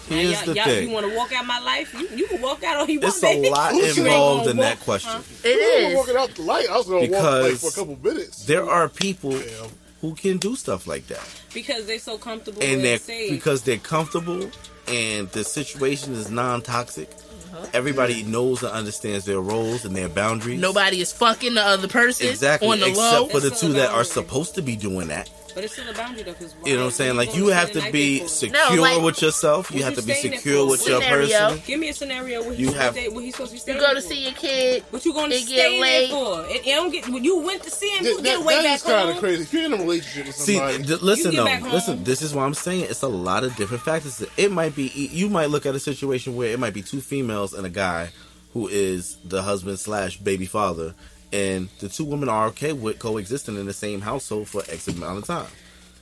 Now, 0.08 0.16
Here's 0.16 0.32
y'all, 0.32 0.44
the 0.46 0.54
y'all, 0.54 0.64
thing. 0.64 0.88
you 0.88 0.94
want 0.94 1.08
to 1.08 1.16
walk 1.16 1.32
out 1.32 1.46
my 1.46 1.60
life? 1.60 1.94
You, 1.94 2.08
you 2.16 2.26
can 2.26 2.42
walk 2.42 2.64
out 2.64 2.78
all 2.78 2.88
you 2.90 2.98
want. 3.00 3.14
It's 3.14 3.22
a 3.22 3.26
baby. 3.26 3.50
lot 3.50 3.72
involved 3.74 4.40
gonna 4.40 4.50
in 4.50 4.56
that 4.56 4.76
walk, 4.78 4.84
question. 4.84 5.12
huh? 5.12 5.22
it 5.44 5.48
I 5.48 5.84
was 5.84 5.92
is. 5.92 5.96
walking 5.96 6.16
out 6.16 6.34
the 6.34 6.42
light. 6.42 6.66
I 6.68 6.76
was 6.76 6.86
gonna 6.86 7.00
walk 7.02 7.10
like 7.10 7.44
Because 7.44 7.60
for 7.60 7.68
a 7.68 7.84
couple 7.84 7.98
minutes. 8.12 8.44
There 8.46 8.68
are 8.68 8.88
people 8.88 9.30
Damn. 9.32 9.68
who 10.00 10.14
can 10.16 10.38
do 10.38 10.56
stuff 10.56 10.86
like 10.88 11.06
that, 11.08 11.24
Because 11.54 11.86
they're 11.86 11.98
so 12.00 12.18
comfortable 12.18 12.60
and 12.62 12.72
and 12.72 12.84
they're 12.84 12.98
safe. 12.98 13.30
because 13.30 13.62
they're 13.62 13.76
comfortable 13.78 14.50
and 14.88 15.28
the 15.30 15.44
situation 15.44 16.14
is 16.14 16.28
non-toxic. 16.28 17.08
Uh-huh. 17.52 17.66
Everybody 17.72 18.22
knows 18.22 18.62
and 18.62 18.72
understands 18.72 19.24
their 19.24 19.40
roles 19.40 19.84
and 19.84 19.94
their 19.96 20.08
boundaries. 20.08 20.60
Nobody 20.60 21.00
is 21.00 21.12
fucking 21.12 21.54
the 21.54 21.62
other 21.62 21.88
person 21.88 22.28
exactly, 22.28 22.68
on 22.68 22.80
the 22.80 22.88
except 22.88 23.20
low. 23.22 23.26
for 23.28 23.40
the 23.40 23.50
two 23.50 23.72
that 23.74 23.90
are 23.90 24.04
supposed 24.04 24.54
to 24.54 24.62
be 24.62 24.76
doing 24.76 25.08
that. 25.08 25.28
But 25.54 25.64
it's 25.64 25.72
still 25.74 25.88
a 25.88 25.94
boundary 25.94 26.22
though, 26.22 26.32
because 26.32 26.54
You 26.64 26.74
know 26.74 26.80
what 26.80 26.84
I'm 26.86 26.90
saying? 26.92 27.16
Like 27.16 27.34
you 27.34 27.48
have 27.48 27.72
to 27.72 27.90
be 27.92 28.26
secure 28.26 28.76
No, 28.76 28.82
like- 28.82 29.02
with 29.02 29.22
yourself. 29.22 29.70
You 29.70 29.82
have 29.84 29.94
to 29.96 30.02
be 30.02 30.14
secure 30.14 30.64
for? 30.64 30.70
with 30.70 30.86
your 30.86 31.00
Scenario. 31.02 31.26
person. 31.48 31.62
Give 31.66 31.80
me 31.80 31.88
a 31.88 31.94
scenario 31.94 32.42
where 32.42 32.52
You 32.54 32.66
he's 32.68 32.74
have- 32.76 32.94
supposed 32.94 33.08
to, 33.10 33.14
where 33.14 33.24
he's 33.24 33.34
supposed 33.34 33.50
to 33.50 33.54
be 33.54 33.58
staying. 33.60 33.78
You 33.78 33.86
go 33.86 33.94
to 33.94 34.00
for. 34.00 34.06
see 34.08 34.22
your 34.24 34.32
kid. 34.32 34.84
What 34.90 35.04
you 35.04 35.12
going 35.12 35.30
to 35.30 35.36
get 35.38 35.46
stay 35.46 35.80
late. 35.80 36.08
there 36.10 36.16
for? 36.18 36.46
It, 36.46 36.66
it 36.66 36.74
don't 36.74 36.90
get. 36.90 37.08
When 37.08 37.24
you 37.24 37.38
went 37.40 37.62
to 37.64 37.70
see 37.70 37.90
him, 37.90 38.04
That, 38.04 38.10
you 38.10 38.22
get 38.22 38.38
that, 38.38 38.46
way 38.46 38.54
that 38.56 38.62
back 38.64 38.76
is 38.76 38.82
kind 38.82 39.10
of 39.10 39.16
crazy. 39.18 39.42
If 39.42 39.52
you're 39.52 39.64
in 39.64 39.72
a 39.74 39.76
relationship 39.76 40.26
with 40.26 40.36
See, 40.36 40.56
somebody, 40.56 40.82
d- 40.84 40.94
listen 40.96 41.34
though, 41.34 41.44
listen. 41.72 42.04
This 42.04 42.22
is 42.22 42.34
what 42.34 42.42
I'm 42.42 42.54
saying. 42.54 42.84
It's 42.88 43.02
a 43.02 43.08
lot 43.08 43.44
of 43.44 43.54
different 43.56 43.82
factors. 43.82 44.22
It 44.36 44.50
might 44.52 44.74
be 44.76 44.88
you 44.88 45.28
might 45.28 45.46
look 45.50 45.66
at 45.66 45.74
a 45.74 45.80
situation 45.80 46.36
where 46.36 46.50
it 46.50 46.58
might 46.58 46.74
be 46.74 46.82
two 46.82 47.00
females 47.00 47.54
and 47.54 47.66
a 47.66 47.70
guy 47.70 48.10
who 48.52 48.66
is 48.68 49.16
the 49.24 49.42
husband 49.42 49.78
slash 49.78 50.16
baby 50.18 50.44
father, 50.46 50.94
and 51.32 51.68
the 51.78 51.88
two 51.88 52.04
women 52.04 52.28
are 52.28 52.46
okay 52.48 52.72
with 52.72 52.98
coexisting 52.98 53.56
in 53.56 53.66
the 53.66 53.72
same 53.72 54.00
household 54.00 54.48
for 54.48 54.62
X 54.68 54.88
amount 54.88 55.18
of 55.18 55.24
time. 55.26 55.46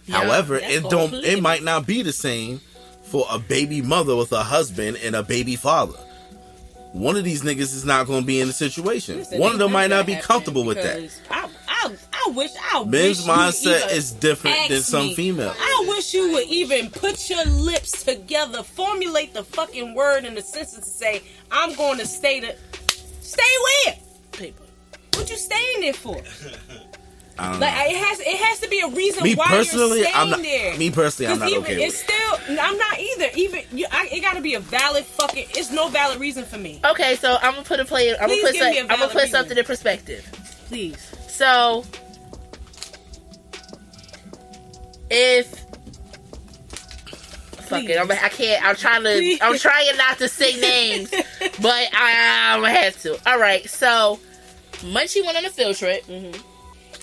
Yeah, 0.07 0.23
However, 0.25 0.57
it 0.57 0.83
don't. 0.89 1.13
It 1.13 1.43
might 1.43 1.63
not 1.63 1.87
be 1.87 2.03
the 2.03 2.13
same 2.13 2.61
for 3.03 3.27
a 3.31 3.39
baby 3.39 3.83
mother 3.83 4.17
with 4.17 4.33
a 4.33 4.43
husband 4.43 4.99
and 5.03 5.15
a 5.15 5.23
baby 5.23 5.57
father. 5.57 5.99
One 6.93 7.17
of 7.17 7.25
these 7.25 7.43
niggas 7.43 7.75
is 7.75 7.85
not 7.85 8.07
going 8.07 8.23
to 8.23 8.27
be 8.27 8.41
in 8.41 8.47
the 8.49 8.55
situation. 8.55 9.19
Listen, 9.19 9.39
One 9.39 9.53
of 9.53 9.59
them 9.59 9.73
might 9.73 9.91
not 9.91 10.07
be 10.07 10.17
comfortable 10.17 10.65
with 10.65 10.79
that. 10.79 11.11
I, 11.31 11.49
I, 11.69 11.95
I 12.13 12.31
wish. 12.31 12.51
I 12.73 12.85
Men's 12.85 13.27
mindset 13.27 13.93
is 13.93 14.13
different 14.13 14.57
than 14.69 14.81
some 14.81 15.09
me. 15.09 15.15
females. 15.15 15.55
I 15.59 15.85
wish 15.89 16.15
you 16.15 16.33
would 16.33 16.47
even 16.49 16.89
put 16.91 17.29
your 17.29 17.45
lips 17.45 18.05
together, 18.05 18.63
formulate 18.63 19.35
the 19.35 19.45
fucking 19.45 19.95
word 19.95 20.25
in 20.25 20.35
the 20.35 20.41
sentence 20.41 20.87
to 20.87 20.91
say, 20.91 21.23
"I'm 21.53 21.75
going 21.75 21.99
to 21.99 22.07
stay 22.07 22.41
to 22.41 22.57
stay 23.21 23.43
where." 23.85 23.97
Paper. 24.33 24.63
What 25.15 25.31
you 25.31 25.37
staying 25.37 25.81
there 25.81 25.93
for? 25.93 26.17
I 26.17 26.21
don't 27.47 27.55
um, 27.55 27.61
Like 27.61 27.75
know. 27.75 27.91
it 27.91 27.97
has, 27.97 28.21
it 28.21 28.37
has 28.37 28.61
to 28.61 28.69
be 28.69 28.81
a 28.81 28.89
reason 28.89 29.23
Me 29.23 29.35
why 29.35 29.47
personally, 29.47 29.99
you're 30.01 30.09
staying 30.11 30.17
I'm 30.17 30.31
not. 30.31 30.43
there. 30.43 30.77
Me 30.77 30.91
personally, 30.91 31.33
I'm 31.33 31.39
not 31.39 31.49
even, 31.51 31.63
okay 31.63 31.77
with 31.77 31.85
it's 31.95 32.01
it. 32.03 32.05
still, 32.05 32.59
I'm 32.61 32.77
not 32.79 32.99
either. 32.99 33.29
Even 33.37 33.63
you, 33.73 33.87
I, 33.91 34.09
it 34.13 34.21
got 34.21 34.35
to 34.35 34.41
be 34.41 34.55
a 34.55 34.61
valid 34.61 35.05
fucking. 35.05 35.47
It's 35.51 35.71
no 35.71 35.89
valid 35.89 36.19
reason 36.21 36.45
for 36.45 36.59
me. 36.59 36.81
Okay, 36.85 37.17
so 37.17 37.37
I'm 37.41 37.53
gonna 37.53 37.65
put 37.65 37.79
a 37.81 37.85
play. 37.85 38.11
I'm 38.17 38.29
Please 38.29 38.43
gonna 38.43 38.53
put. 38.53 38.53
give 38.55 38.63
Some, 38.63 38.71
me 38.73 38.79
a 38.79 38.83
I'm 38.83 38.87
gonna 38.89 38.99
valid 38.99 39.13
put 39.13 39.23
reason. 39.23 39.31
something 39.41 39.59
in 39.59 39.65
perspective. 39.65 40.31
Please, 40.69 40.99
So, 41.29 41.85
if 45.11 45.55
fuck 47.69 47.85
it, 47.85 47.99
I'm, 47.99 48.11
I 48.11 48.29
can't. 48.29 48.65
I'm 48.65 48.77
trying 48.77 49.03
to. 49.05 49.13
Please. 49.13 49.39
I'm 49.41 49.59
trying 49.59 49.97
not 49.97 50.19
to 50.19 50.29
say 50.29 50.57
names, 50.61 51.11
but 51.11 51.89
I, 51.95 52.53
I'm 52.55 52.61
gonna 52.63 52.73
have 52.73 53.01
to. 53.03 53.19
All 53.31 53.39
right. 53.39 53.69
So, 53.69 54.19
Munchie 54.79 55.25
went 55.25 55.37
on 55.37 55.45
a 55.45 55.51
field 55.51 55.77
trip. 55.77 56.05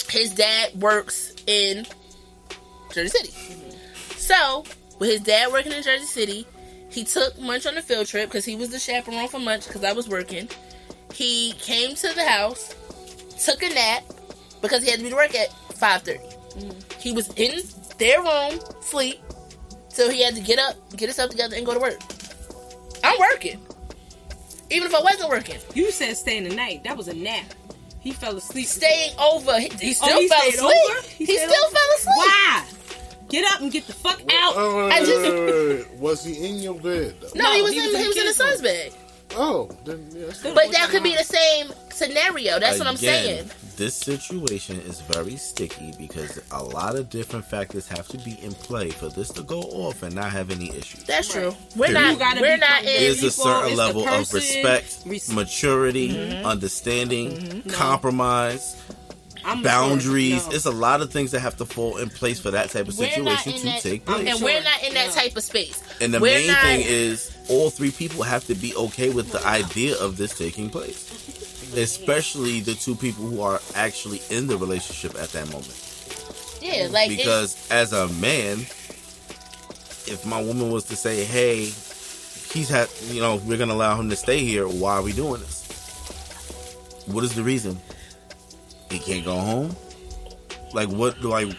His 0.09 0.33
dad 0.33 0.73
works 0.79 1.33
in 1.47 1.85
Jersey 2.93 3.09
City. 3.09 3.33
So, 4.17 4.63
with 4.99 5.09
his 5.09 5.21
dad 5.21 5.51
working 5.51 5.71
in 5.71 5.83
Jersey 5.83 6.05
City, 6.05 6.47
he 6.89 7.03
took 7.03 7.37
Munch 7.39 7.65
on 7.65 7.77
a 7.77 7.81
field 7.81 8.07
trip 8.07 8.29
because 8.29 8.45
he 8.45 8.55
was 8.55 8.69
the 8.69 8.79
chaperone 8.79 9.27
for 9.27 9.39
Munch 9.39 9.67
because 9.67 9.83
I 9.83 9.91
was 9.91 10.07
working. 10.07 10.47
He 11.13 11.53
came 11.59 11.95
to 11.95 12.13
the 12.13 12.25
house, 12.25 12.73
took 13.43 13.61
a 13.63 13.69
nap 13.69 14.03
because 14.61 14.83
he 14.83 14.89
had 14.89 14.99
to 14.99 15.03
be 15.03 15.09
to 15.09 15.15
work 15.15 15.35
at 15.35 15.49
5.30. 15.73 17.01
He 17.01 17.11
was 17.11 17.27
in 17.33 17.61
their 17.97 18.21
room, 18.21 18.59
sleep, 18.81 19.19
so 19.89 20.09
he 20.09 20.23
had 20.23 20.35
to 20.35 20.41
get 20.41 20.59
up, 20.59 20.75
get 20.91 21.07
himself 21.07 21.31
together, 21.31 21.55
and 21.55 21.65
go 21.65 21.73
to 21.73 21.79
work. 21.79 21.99
I'm 23.03 23.19
working. 23.19 23.59
Even 24.69 24.87
if 24.87 24.95
I 24.95 25.01
wasn't 25.01 25.29
working. 25.29 25.57
you 25.73 25.91
said 25.91 26.17
staying 26.17 26.45
the 26.45 26.55
night. 26.55 26.83
That 26.83 26.97
was 26.97 27.07
a 27.07 27.13
nap. 27.13 27.45
He 28.05 28.11
fell 28.11 28.37
asleep. 28.37 28.67
Staying 28.67 29.13
over. 29.19 29.59
He, 29.59 29.67
he 29.67 29.89
oh, 29.89 29.93
still 29.93 30.15
Oh, 30.17 30.19
he 30.21 30.27
fell 30.29 30.47
asleep. 30.47 30.89
over? 30.91 31.07
He, 31.17 31.25
He 31.25 31.37
still 31.37 31.65
over? 31.65 31.75
fell 31.75 31.91
asleep. 31.97 32.15
Why? 32.17 32.65
Get 33.29 33.51
up 33.51 33.61
and 33.61 33.71
get 33.71 33.87
the 33.87 33.93
fuck 33.93 34.21
out. 34.31 34.53
Oh, 34.55 34.87
wait, 34.87 34.99
just- 34.99 35.21
wait, 35.21 35.33
wait, 35.33 35.77
wait. 35.89 35.99
was 35.99 36.23
he 36.23 36.47
in 36.47 36.55
your 36.61 36.75
bed? 36.75 37.15
Though? 37.19 37.29
No, 37.35 37.51
he 37.53 37.61
was 37.63 37.73
he 37.73 37.79
in 37.79 37.85
was 37.87 37.95
in 37.95 38.01
he 38.01 38.07
was 38.07 38.15
in 38.17 38.21
the 38.21 38.27
kids' 38.27 38.37
son's 38.37 38.61
room. 38.61 38.63
bed. 38.63 38.93
Oh, 39.37 39.69
then 39.85 40.07
yeah, 40.13 40.25
that's 40.27 40.41
But 40.43 40.71
that 40.71 40.89
could 40.89 41.03
be 41.03 41.15
the 41.15 41.23
same 41.23 41.71
scenario. 41.91 42.59
That's 42.59 42.79
what 42.79 42.87
I'm 42.87 42.97
saying. 42.97 43.49
This 43.75 43.93
situation 43.95 44.79
is 44.81 45.01
very 45.01 45.35
sticky 45.35 45.93
because 45.97 46.39
a 46.51 46.63
lot 46.63 46.95
of 46.95 47.09
different 47.09 47.43
factors 47.45 47.87
have 47.89 48.07
to 48.09 48.17
be 48.19 48.39
in 48.41 48.53
play 48.53 48.89
for 48.89 49.09
this 49.09 49.29
to 49.31 49.43
go 49.43 49.59
off 49.61 50.01
and 50.03 50.15
not 50.15 50.31
have 50.31 50.49
any 50.49 50.69
issues. 50.69 51.03
That's 51.03 51.27
true. 51.27 51.53
We're 51.75 51.87
Period. 51.87 52.01
not. 52.01 52.13
You 52.13 52.19
gotta 52.19 52.41
We're 52.41 52.57
not 52.57 52.67
comfortable. 52.69 52.89
in. 52.95 53.01
There's 53.01 53.23
a 53.23 53.31
certain 53.31 53.65
it's 53.65 53.71
the 53.71 53.75
level 53.85 54.01
of 54.03 54.07
person, 54.31 54.35
respect, 54.35 55.05
maturity, 55.33 56.09
Mm-hmm. 56.09 56.45
understanding, 56.45 57.63
compromise, 57.69 58.81
I'm 59.45 59.61
boundaries. 59.61 60.45
No. 60.47 60.53
It's 60.53 60.65
a 60.65 60.71
lot 60.71 61.01
of 61.01 61.11
things 61.11 61.31
that 61.31 61.39
have 61.41 61.55
to 61.57 61.65
fall 61.65 61.97
in 61.97 62.09
place 62.09 62.39
for 62.39 62.51
that 62.51 62.71
type 62.71 62.87
of 62.87 62.97
We're 62.97 63.07
situation 63.09 63.53
to 63.53 63.63
that, 63.65 63.81
take 63.81 64.05
place. 64.05 64.27
and 64.27 64.37
Sure. 64.39 64.45
we're 64.45 64.63
not 64.63 64.83
in 64.83 64.93
that 64.95 65.11
type 65.13 65.37
of 65.37 65.43
space. 65.43 65.79
And 66.01 66.13
the 66.13 66.19
we're 66.19 66.33
main 66.39 66.47
not- 66.47 66.61
thing 66.61 66.81
is, 66.85 67.31
all 67.47 67.69
three 67.69 67.91
people 67.91 68.23
have 68.23 68.45
to 68.47 68.55
be 68.55 68.75
okay 68.75 69.09
with 69.09 69.31
the 69.31 69.45
idea 69.45 69.95
of 69.99 70.17
this 70.17 70.35
taking 70.37 70.69
place, 70.69 71.11
especially 71.77 72.59
the 72.61 72.73
two 72.73 72.95
people 72.95 73.25
who 73.25 73.41
are 73.41 73.61
actually 73.75 74.21
in 74.31 74.47
the 74.47 74.57
relationship 74.57 75.15
at 75.21 75.29
that 75.33 75.45
moment. 75.51 75.73
yeah, 76.61 76.87
like 76.91 77.09
Because 77.09 77.55
as 77.69 77.93
a 77.93 78.07
man, 78.07 78.65
if 80.07 80.25
my 80.25 80.41
woman 80.41 80.71
was 80.71 80.85
to 80.85 80.95
say, 80.95 81.23
"Hey, 81.23 81.65
he's 82.51 82.69
had, 82.69 82.89
you 83.11 83.21
know, 83.21 83.35
we're 83.35 83.57
gonna 83.57 83.73
allow 83.73 83.99
him 83.99 84.09
to 84.09 84.15
stay 84.15 84.39
here. 84.43 84.67
Why 84.67 84.93
are 84.93 85.01
we 85.03 85.11
doing 85.13 85.41
this? 85.41 85.61
What 87.05 87.23
is 87.23 87.33
the 87.35 87.43
reason? 87.43 87.79
He 88.89 88.99
can't 88.99 89.25
go 89.25 89.35
home. 89.35 89.75
Like, 90.73 90.89
what 90.89 91.21
do 91.21 91.33
I? 91.33 91.51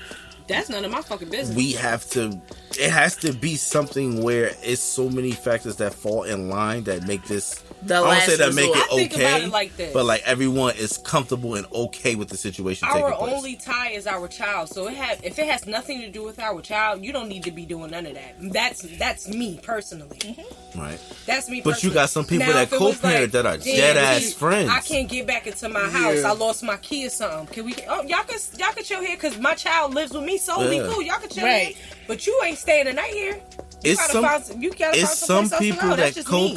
That's 0.49 0.69
none 0.69 0.85
of 0.85 0.91
my 0.91 1.03
fucking 1.03 1.29
business. 1.29 1.57
we 1.57 1.73
have 1.73 2.09
to 2.11 2.41
it 2.79 2.91
has 2.91 3.17
to 3.17 3.33
be 3.33 3.57
something 3.57 4.23
where 4.23 4.53
it's 4.63 4.83
so 4.83 5.09
many 5.09 5.33
factors 5.33 5.77
that 5.77 5.95
fall 5.95 6.25
in 6.25 6.49
line 6.49 6.85
that 6.85 7.07
make 7.07 7.25
this 7.25 7.65
The 7.87 7.97
I 7.97 8.21
don't 8.21 8.21
say 8.23 8.37
that 8.37 8.55
make 8.55 8.69
resort. 8.69 8.79
it 8.79 8.93
I 8.93 8.97
think 8.97 9.13
okay 9.15 9.25
about 9.25 9.41
it 9.43 9.51
like 9.51 9.77
this. 9.77 9.93
but 9.93 10.05
like 10.05 10.23
everyone 10.25 10.77
is 10.77 10.99
comfortable 10.99 11.55
and 11.55 11.67
okay 11.73 12.15
with 12.15 12.29
the 12.29 12.37
situation 12.37 12.89
our 12.89 12.95
taking 12.95 13.19
place 13.19 13.33
only 13.35 13.57
tie 13.57 13.91
is 13.91 14.07
our 14.07 14.29
child. 14.29 14.69
So 14.69 14.89
it 14.89 14.95
have 14.95 15.25
if 15.25 15.39
it 15.39 15.47
has 15.47 15.67
nothing 15.67 16.01
to 16.01 16.11
do 16.11 16.25
with 16.25 16.39
our 16.39 16.61
child, 16.63 17.05
you 17.05 17.13
don't 17.13 17.29
need 17.29 17.45
to 17.45 17.51
be 17.51 17.65
doing 17.65 17.91
none 17.91 18.07
of 18.07 18.15
that. 18.15 18.35
That's 18.53 18.83
that's 18.99 19.29
me 19.29 19.61
personally. 19.63 20.19
Mm-hmm. 20.19 20.81
right 20.81 21.01
That's 21.27 21.49
me. 21.49 21.61
But 21.61 21.83
you 21.83 21.93
got 21.93 22.11
some 22.11 22.25
people 22.25 22.47
Now, 22.47 22.55
that 22.55 22.63
if 22.65 22.73
it 22.73 22.81
was 22.81 22.99
co-parent 22.99 23.33
that 23.33 23.47
are 23.47 23.57
dead-ass 23.59 24.33
friends. 24.33 24.71
I 24.71 24.81
can't 24.81 25.09
get 25.09 25.27
back 25.27 25.47
into 25.47 25.69
my 25.69 25.89
house. 25.89 26.17
Yeah. 26.23 26.31
I 26.31 26.33
lost 26.33 26.63
my 26.63 26.77
key 26.79 27.07
or 27.07 27.11
something. 27.11 27.47
Can 27.55 27.65
we? 27.67 27.75
Oh, 27.89 28.03
y'all 28.03 28.25
can 28.25 28.39
y'all 28.59 28.73
can 28.73 28.85
chill 28.85 29.01
here 29.01 29.17
because 29.17 29.39
my 29.39 29.55
child 29.55 29.95
lives 29.95 30.13
with 30.13 30.25
me. 30.25 30.39
So 30.39 30.69
we 30.69 30.79
cool. 30.81 31.03
Y'all 31.03 31.19
can 31.19 31.29
chill 31.29 31.45
Right. 31.45 31.69
here. 31.77 31.87
But 32.07 32.27
you 32.27 32.41
ain't 32.45 32.59
staying 32.59 32.87
the 32.87 32.93
night 32.93 33.13
here. 33.13 33.35
You 33.83 33.93
it's 33.93 34.01
gotta 34.01 34.13
some 34.13 34.25
find, 34.25 34.63
you 34.63 34.71
gotta 34.73 34.99
it's 34.99 35.07
find 35.09 35.19
some 35.19 35.47
someplace 35.47 35.53
else 35.53 35.61
to 35.61 35.73
people 35.73 35.89
go. 35.91 35.97
That's 35.97 36.15
that 36.15 36.21
just 36.23 36.33
me. 36.33 36.49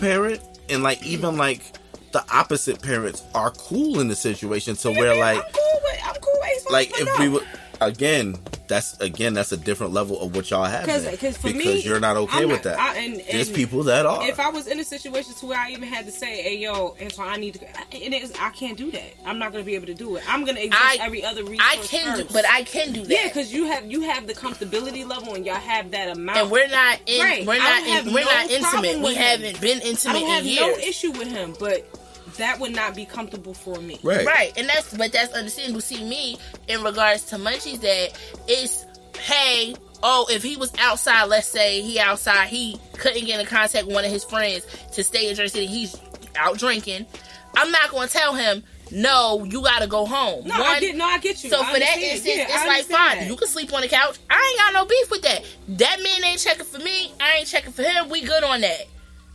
And 0.70 0.84
like 0.84 1.03
even 1.05 1.38
like 1.38 1.74
the 2.11 2.24
opposite 2.34 2.82
parents 2.82 3.24
are 3.36 3.51
cool 3.51 3.99
in 3.99 4.07
the 4.07 4.15
situation 4.15 4.76
to 4.78 4.91
where 4.91 5.13
Yeah, 5.13 5.20
like 5.22 5.38
I'm 5.38 5.51
cool 5.53 5.82
with 5.84 6.01
I'm 6.05 6.15
cool 6.15 6.39
with 6.41 6.72
like 6.72 6.91
if 6.99 7.20
we 7.20 7.30
would 7.30 7.47
again 7.82 8.38
that's 8.70 8.97
again 9.01 9.34
that's 9.34 9.51
a 9.51 9.57
different 9.57 9.91
level 9.91 10.22
of 10.22 10.34
what 10.34 10.49
y'all 10.49 10.63
have 10.63 10.86
Because 10.86 11.03
then. 11.03 11.11
because 11.11 11.36
for 11.36 11.47
because 11.51 11.65
me, 11.65 11.82
you're 11.82 11.99
not 11.99 12.15
okay 12.15 12.43
I'm 12.43 12.47
with 12.47 12.63
not- 12.63 12.78
that 12.78 12.80
I, 12.80 12.95
and, 12.99 13.15
there's 13.30 13.47
and 13.49 13.55
people 13.57 13.84
that 13.84 14.05
are 14.05 14.26
If 14.30 14.39
I 14.39 14.49
was 14.49 14.67
in 14.67 14.80
a 14.80 14.84
situation 14.86 15.34
to 15.34 15.45
where 15.47 15.59
I 15.59 15.72
even 15.72 15.89
had 15.89 16.05
to 16.05 16.11
say, 16.11 16.41
"Hey, 16.41 16.57
yo, 16.59 16.95
Antoine, 17.01 17.28
I 17.28 17.36
need 17.36 17.55
to," 17.55 17.67
and 17.67 18.13
it 18.13 18.24
is 18.24 18.32
I 18.39 18.51
can't 18.51 18.78
do 18.78 18.89
that. 18.91 19.13
I'm 19.26 19.38
not 19.39 19.51
gonna 19.51 19.65
be 19.65 19.76
able 19.76 19.88
to 19.88 19.93
do 19.93 20.15
it. 20.15 20.24
I'm 20.32 20.45
gonna 20.45 20.61
exist 20.61 20.82
I- 20.82 20.97
every 21.01 21.24
other 21.26 21.43
resource. 21.43 21.67
I 21.67 21.76
can 21.78 22.15
do, 22.17 22.22
first. 22.24 22.34
but 22.34 22.45
I 22.49 22.63
can 22.63 22.93
do 22.93 23.01
that. 23.03 23.09
yeah, 23.09 23.28
because 23.28 23.51
you 23.51 23.65
have 23.65 23.91
you 23.91 24.01
have 24.01 24.28
the 24.28 24.34
comfortability 24.34 25.05
level 25.05 25.34
and 25.34 25.45
y'all 25.45 25.55
have 25.55 25.91
that 25.91 26.15
amount. 26.15 26.38
and 26.38 26.51
we're 26.51 26.67
not 26.70 26.99
in. 27.05 27.22
Right. 27.22 27.45
We're 27.45 27.57
not. 27.57 27.84
In, 27.88 28.13
we're 28.13 28.24
no 28.24 28.32
not 28.32 28.49
intimate. 28.51 28.99
We 28.99 29.15
him. 29.15 29.22
haven't 29.24 29.61
been 29.61 29.80
I 29.82 29.86
intimate 29.86 30.13
don't 30.20 30.30
have 30.30 30.45
in 30.45 30.55
no 30.55 30.70
issue 30.78 31.11
with 31.11 31.28
him, 31.32 31.55
but 31.59 31.86
that 32.39 32.59
would 32.59 32.73
not 32.75 32.95
be 32.95 33.05
comfortable 33.05 33.53
for 33.53 33.79
me. 33.79 33.99
right 34.03 34.25
Right, 34.25 34.53
and 34.57 34.67
that's 34.67 34.95
but 34.97 35.11
that's 35.11 35.33
understandable. 35.33 35.81
See 35.81 36.03
me 36.03 36.37
in 36.67 36.83
regards 36.83 37.23
to 37.25 37.37
Munchie's 37.37 37.79
dad, 37.79 38.11
it's 38.47 38.85
hey, 39.17 39.75
oh, 40.03 40.25
if 40.29 40.43
he 40.43 40.57
was 40.57 40.73
outside, 40.79 41.25
let's 41.25 41.47
say 41.47 41.81
he 41.81 41.99
outside, 41.99 42.47
he 42.47 42.79
couldn't 42.97 43.25
get 43.25 43.39
in 43.39 43.45
contact 43.45 43.85
with 43.85 43.95
one 43.95 44.05
of 44.05 44.11
his 44.11 44.23
friends 44.23 44.65
to 44.93 45.03
stay 45.03 45.29
in 45.29 45.35
Jersey 45.35 45.59
City, 45.59 45.65
he's 45.67 45.95
out 46.35 46.57
drinking. 46.57 47.05
I'm 47.55 47.71
not 47.71 47.91
gonna 47.91 48.07
tell 48.07 48.33
him, 48.33 48.63
no, 48.91 49.43
you 49.43 49.61
gotta 49.61 49.87
go 49.87 50.05
home. 50.05 50.47
No, 50.47 50.55
I 50.55 50.79
get 50.79 50.95
no, 50.95 51.05
I 51.05 51.19
get 51.19 51.43
you. 51.43 51.49
So 51.49 51.61
I 51.61 51.73
for 51.73 51.79
that 51.79 51.97
instance, 51.97 52.37
Yeah, 52.37 52.45
it's 52.49 52.65
like 52.65 52.85
fine, 52.85 53.19
that. 53.19 53.27
you 53.27 53.35
can 53.35 53.47
sleep 53.47 53.73
on 53.73 53.81
the 53.81 53.87
couch. 53.87 54.17
I 54.29 54.49
ain't 54.49 54.73
got 54.73 54.81
no 54.81 54.85
beef 54.85 55.11
with 55.11 55.21
that. 55.23 55.45
That 55.79 56.01
man 56.01 56.23
ain't 56.23 56.39
checking 56.39 56.65
for 56.65 56.79
me. 56.79 57.13
I 57.19 57.37
ain't 57.39 57.47
checking 57.47 57.71
for 57.71 57.83
him. 57.83 58.09
We 58.09 58.21
good 58.21 58.43
on 58.43 58.61
that. 58.61 58.85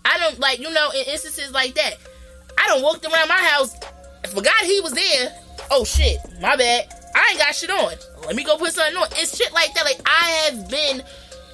I 0.04 0.18
don't 0.18 0.38
like 0.38 0.60
you 0.60 0.70
know 0.70 0.90
in 0.90 1.04
instances 1.08 1.52
like 1.52 1.74
that. 1.74 1.94
I 2.58 2.66
don't 2.68 2.82
walked 2.82 3.04
around 3.04 3.28
my 3.28 3.34
house, 3.52 3.76
forgot 4.28 4.54
he 4.62 4.80
was 4.80 4.92
there. 4.92 5.32
Oh 5.70 5.84
shit, 5.84 6.18
my 6.40 6.56
bad. 6.56 6.86
I 7.14 7.28
ain't 7.30 7.38
got 7.38 7.54
shit 7.54 7.70
on. 7.70 7.94
Let 8.26 8.34
me 8.36 8.44
go 8.44 8.56
put 8.56 8.72
something 8.72 8.96
on. 8.96 9.06
It's 9.12 9.36
shit 9.36 9.52
like 9.52 9.72
that. 9.74 9.84
Like 9.84 10.00
I 10.06 10.50
have 10.50 10.68
been 10.68 11.02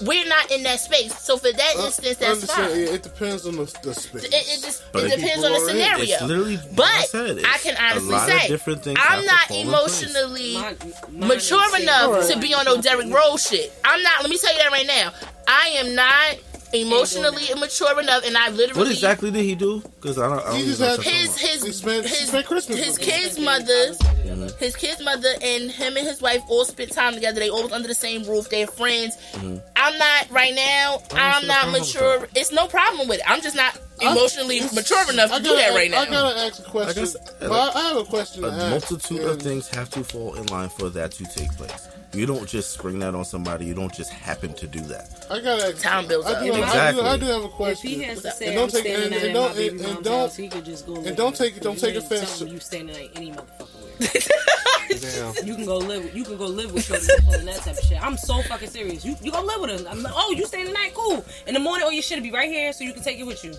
we're 0.03 0.27
not 0.27 0.51
in 0.51 0.63
that 0.63 0.81
space. 0.81 1.15
So 1.21 1.37
for 1.37 1.53
that 1.53 1.75
Uh, 1.77 1.85
instance, 1.85 2.17
that's 2.17 2.45
fine. 2.51 2.71
Yeah, 2.71 2.95
it 2.95 3.03
depends 3.03 3.47
on 3.47 3.57
the, 3.57 3.65
the 3.83 3.93
space. 3.95 4.25
It, 4.25 4.33
it 4.33 4.63
just 4.63 4.83
it 4.95 5.17
depends 5.17 5.45
on 5.45 5.53
the 5.53 5.59
people 5.59 5.67
are 5.67 5.69
scenario. 5.69 6.03
It's 6.05 6.23
literally 6.23 6.59
but 6.75 6.79
like 6.87 6.95
I 6.97 7.05
said, 7.05 7.39
it's 7.39 7.47
I 7.47 7.59
can 7.59 7.77
honestly 7.77 8.09
a 8.09 8.13
lot 8.13 8.29
of 8.31 8.41
say 8.41 8.49
different 8.49 8.83
things 8.83 8.99
I'm 9.03 9.25
not 9.27 9.41
fall 9.49 9.57
in 9.61 9.67
place. 9.69 10.03
emotionally 10.03 10.55
My- 10.55 10.77
mine 11.11 11.29
mature 11.29 11.79
enough 11.81 12.23
same. 12.25 12.41
to 12.41 12.47
be 12.47 12.55
on 12.55 12.65
no 12.65 12.81
Derrick 12.81 13.13
Rose 13.13 13.47
shit. 13.47 13.73
I'm 13.85 14.03
not. 14.03 14.23
Let 14.23 14.31
me 14.31 14.39
tell 14.39 14.53
you 14.53 14.59
that 14.61 14.71
right 14.73 14.87
now. 14.87 15.13
I 15.47 15.67
am 15.77 15.95
not 15.95 16.37
emotionally 16.73 17.47
immature 17.51 17.99
enough, 18.01 18.25
and 18.25 18.37
I 18.37 18.49
literally 18.51 18.79
What 18.83 18.91
exactly 18.91 19.31
did 19.31 19.43
he 19.45 19.55
do? 19.55 19.81
Because 20.01 20.19
I 20.19 20.29
don't. 20.29 20.39
I 20.41 20.45
don't 20.45 20.55
He 20.55 20.59
even 20.63 20.69
just 20.71 20.81
know 20.81 20.87
had- 20.89 20.99
what 20.99 21.07
you're 21.07 21.15
his 21.15 21.31
talking 21.31 21.49
his 21.49 21.63
He 21.65 21.73
spent- 21.73 22.07
he 22.07 22.17
his, 22.17 22.29
spent 22.29 22.47
Christmas 22.47 22.79
his 22.79 22.99
with 22.99 23.07
them. 23.07 23.21
kids' 23.21 23.39
mothers, 23.39 23.99
Mhm. 23.99 24.59
his 24.59 24.77
kids' 24.77 25.03
mother, 25.03 25.35
and 25.43 25.71
him 25.71 25.97
and 25.97 26.07
his 26.07 26.21
wife 26.21 26.43
all 26.49 26.65
spent 26.65 26.93
time 26.93 27.15
together. 27.15 27.41
They 27.41 27.51
all 27.51 27.63
was 27.65 27.73
under 27.73 27.89
the 27.89 27.95
same 27.95 28.25
roof. 28.25 28.49
They're 28.51 28.67
friends. 28.67 29.17
Mhm. 29.35 29.61
I'm 29.77 29.99
not 29.99 30.31
right 30.31 30.55
now. 30.55 31.03
I 31.13 31.15
don't 31.15 31.19
I'm 31.21 31.41
see 31.41 31.45
a 31.47 31.49
not 31.49 31.57
problem 31.61 31.73
with 31.83 31.95
mature. 31.95 32.29
It's 32.35 32.53
no 32.53 32.67
problem 32.67 33.09
with 33.09 33.19
it. 33.19 33.25
I'm 33.31 33.41
just 33.41 33.57
not 33.57 33.77
I- 34.01 34.13
emotionally 34.13 34.57
it's- 34.59 34.73
mature 34.73 35.11
enough 35.11 35.31
to 35.31 35.37
I 35.37 35.39
do 35.39 35.45
gotta 35.51 35.57
that 35.59 35.75
right 35.75 35.93
ask- 35.93 36.11
now. 36.11 36.27
I 36.27 36.31
gotta 36.33 36.41
ask 36.47 36.59
a 36.59 36.63
question. 36.71 37.05
guess- 37.05 37.17
well, 37.43 37.71
I 37.75 37.81
have 37.89 37.97
a 37.97 38.05
question. 38.05 38.45
A 38.45 38.49
to 38.51 38.55
ask, 38.55 38.71
multitude 38.91 39.21
of 39.23 39.31
and- 39.33 39.43
things 39.43 39.69
have 39.75 39.91
to 39.91 40.05
fall 40.05 40.35
in 40.35 40.47
line 40.47 40.69
for 40.71 40.89
that 40.91 41.13
to 41.13 41.25
take 41.25 41.55
place. 41.57 41.89
You 42.13 42.27
don't 42.27 42.49
just 42.49 42.73
spring 42.73 42.99
that 43.01 43.15
on 43.15 43.25
somebody. 43.25 43.67
You 43.67 43.75
don't 43.75 43.93
just 43.95 44.11
happen 44.11 44.53
to 44.55 44.67
do 44.67 44.81
that. 44.81 45.27
I 45.31 45.41
gotta 45.41 45.67
ask. 45.69 45.81
Time 45.81 46.09
builds 46.09 46.27
I 46.27 46.33
up. 46.33 46.39
do, 46.45 46.53
I, 46.53 46.57
do, 46.57 46.63
Exactly. 46.65 47.03
I 47.05 47.17
do 47.19 47.25
have 47.27 47.43
a 47.43 47.45
If 47.47 47.51
question. 47.53 47.91
he 47.91 48.03
has 48.03 48.23
to 48.23 48.29
And 48.47 48.55
don't 48.57 48.65
I'm 48.65 48.71
take- 48.71 48.81
staying 48.81 48.97
and- 48.97 49.05
the 49.05 49.11
night 49.11 49.25
and 49.27 49.35
don't- 49.35 49.57
my 49.57 49.63
and- 49.63 49.81
and 49.97 50.05
don't- 50.05 50.19
house, 50.21 50.37
he 50.37 50.49
could 50.49 50.65
just 50.65 50.87
go. 50.87 50.93
live 50.95 51.17
don't 51.17 51.37
take- 51.37 51.55
her. 51.55 51.61
don't 51.61 51.79
take 51.79 51.95
ain't 51.95 52.05
offense 52.05 52.21
telling 52.23 52.39
to- 52.39 52.45
me 52.47 52.51
You 52.53 52.61
staying 52.61 52.87
the 52.89 53.11
any 53.15 53.33
motherfucking 53.33 54.01
where. 54.01 55.35
Damn. 55.35 55.47
You 55.47 55.55
can 55.55 55.65
go 55.67 55.77
live. 55.79 56.17
You 56.17 56.25
can 56.25 56.37
go 56.37 56.47
live 56.47 56.73
with 56.73 56.89
your 56.89 56.99
and 57.39 57.47
that 57.47 57.57
type 57.63 57.79
of 57.79 57.85
shit. 57.85 58.03
I'm 58.03 58.17
so 58.17 58.43
fucking 58.43 58.69
serious. 58.71 59.05
You 59.05 59.17
you 59.23 59.31
go 59.31 59.41
live 59.43 59.61
with 59.61 59.71
him. 59.81 59.87
I'm 59.89 60.03
like, 60.03 60.13
oh, 60.17 60.33
you 60.37 60.45
staying 60.47 60.67
the 60.67 60.73
night? 60.73 60.93
Cool. 60.95 61.25
In 61.47 61.55
the 61.55 61.61
morning, 61.61 61.85
all 61.85 61.93
your 61.93 62.03
shit 62.03 62.19
will 62.19 62.25
be 62.25 62.33
right 62.33 62.51
here, 62.51 62.73
so 62.73 62.83
you 62.83 62.93
can 62.93 63.03
take 63.05 63.19
it 63.21 63.25
with 63.25 63.45
you. 63.45 63.55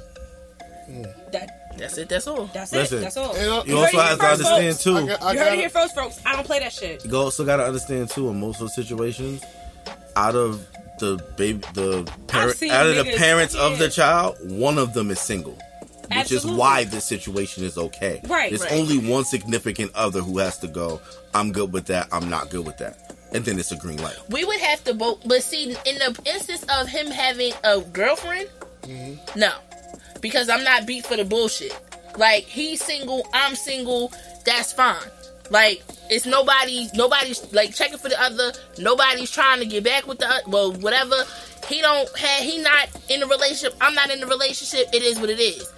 Hmm. 0.87 1.03
That 1.31 1.60
That's 1.77 1.97
it. 1.97 2.09
That's 2.09 2.27
all. 2.27 2.45
that's 2.53 2.71
Listen, 2.73 2.99
it. 2.99 3.01
That's 3.01 3.17
all. 3.17 3.33
And, 3.35 3.49
uh, 3.49 3.63
You 3.65 3.77
heard 3.77 3.85
also 3.95 3.99
have 3.99 4.19
to 4.19 4.25
understand 4.25 4.73
folks. 4.75 4.83
too. 4.83 4.97
I, 4.97 5.05
got, 5.07 5.21
I 5.23 5.33
You 5.33 5.39
heard 5.39 5.47
it 5.53 5.59
here 5.59 5.69
gotta, 5.69 5.79
first, 5.87 5.95
folks. 5.95 6.19
I 6.25 6.33
don't 6.33 6.45
play 6.45 6.59
that 6.59 6.71
shit. 6.73 7.05
You 7.05 7.15
also 7.17 7.45
got 7.45 7.57
to 7.57 7.65
understand 7.65 8.09
too. 8.09 8.29
In 8.29 8.39
most 8.39 8.61
of 8.61 8.67
the 8.67 8.73
situations, 8.73 9.43
out 10.15 10.35
of 10.35 10.65
the 10.99 11.23
baby, 11.37 11.59
the 11.73 12.03
parent, 12.27 12.61
out 12.63 12.87
of 12.87 12.95
the 12.95 13.03
niggas- 13.03 13.17
parents 13.17 13.55
of 13.55 13.79
the 13.79 13.89
child, 13.89 14.37
one 14.51 14.77
of 14.77 14.93
them 14.93 15.09
is 15.11 15.19
single. 15.19 15.57
Which 16.13 16.33
is 16.33 16.45
why 16.45 16.83
this 16.83 17.05
situation 17.05 17.63
is 17.63 17.77
okay. 17.77 18.19
Right, 18.25 18.49
There's 18.49 18.63
right. 18.63 18.73
only 18.73 18.97
one 18.97 19.23
significant 19.23 19.91
other 19.95 20.19
who 20.19 20.39
has 20.39 20.57
to 20.57 20.67
go. 20.67 20.99
I'm 21.33 21.53
good 21.53 21.71
with 21.71 21.85
that. 21.85 22.09
I'm 22.11 22.29
not 22.29 22.49
good 22.49 22.65
with 22.65 22.77
that. 22.79 23.13
And 23.31 23.45
then 23.45 23.57
it's 23.57 23.71
a 23.71 23.77
green 23.77 23.95
light. 24.03 24.17
We 24.29 24.43
would 24.43 24.59
have 24.59 24.83
to 24.83 24.93
both, 24.93 25.25
but 25.25 25.41
see, 25.41 25.69
in 25.71 25.75
the 25.99 26.19
instance 26.25 26.65
of 26.67 26.89
him 26.89 27.07
having 27.07 27.53
a 27.63 27.79
girlfriend, 27.79 28.49
Mm-hmm. 28.81 29.39
no, 29.39 29.53
because 30.21 30.49
I'm 30.49 30.63
not 30.63 30.85
beat 30.85 31.05
for 31.05 31.17
the 31.17 31.25
bullshit. 31.25 31.77
Like 32.17 32.43
he's 32.43 32.83
single, 32.83 33.27
I'm 33.33 33.55
single. 33.55 34.11
That's 34.45 34.73
fine. 34.73 34.97
Like 35.49 35.83
it's 36.09 36.25
nobody, 36.25 36.87
nobody's 36.93 37.51
like 37.53 37.73
checking 37.75 37.97
for 37.97 38.09
the 38.09 38.21
other. 38.21 38.53
Nobody's 38.77 39.31
trying 39.31 39.59
to 39.59 39.65
get 39.65 39.83
back 39.83 40.07
with 40.07 40.19
the 40.19 40.43
well, 40.47 40.73
whatever. 40.73 41.15
He 41.67 41.81
don't 41.81 42.17
have. 42.17 42.43
He 42.43 42.61
not 42.61 42.89
in 43.09 43.23
a 43.23 43.27
relationship. 43.27 43.75
I'm 43.81 43.93
not 43.93 44.09
in 44.09 44.23
a 44.23 44.27
relationship. 44.27 44.87
It 44.93 45.03
is 45.03 45.19
what 45.19 45.29
it 45.29 45.39
is. 45.39 45.71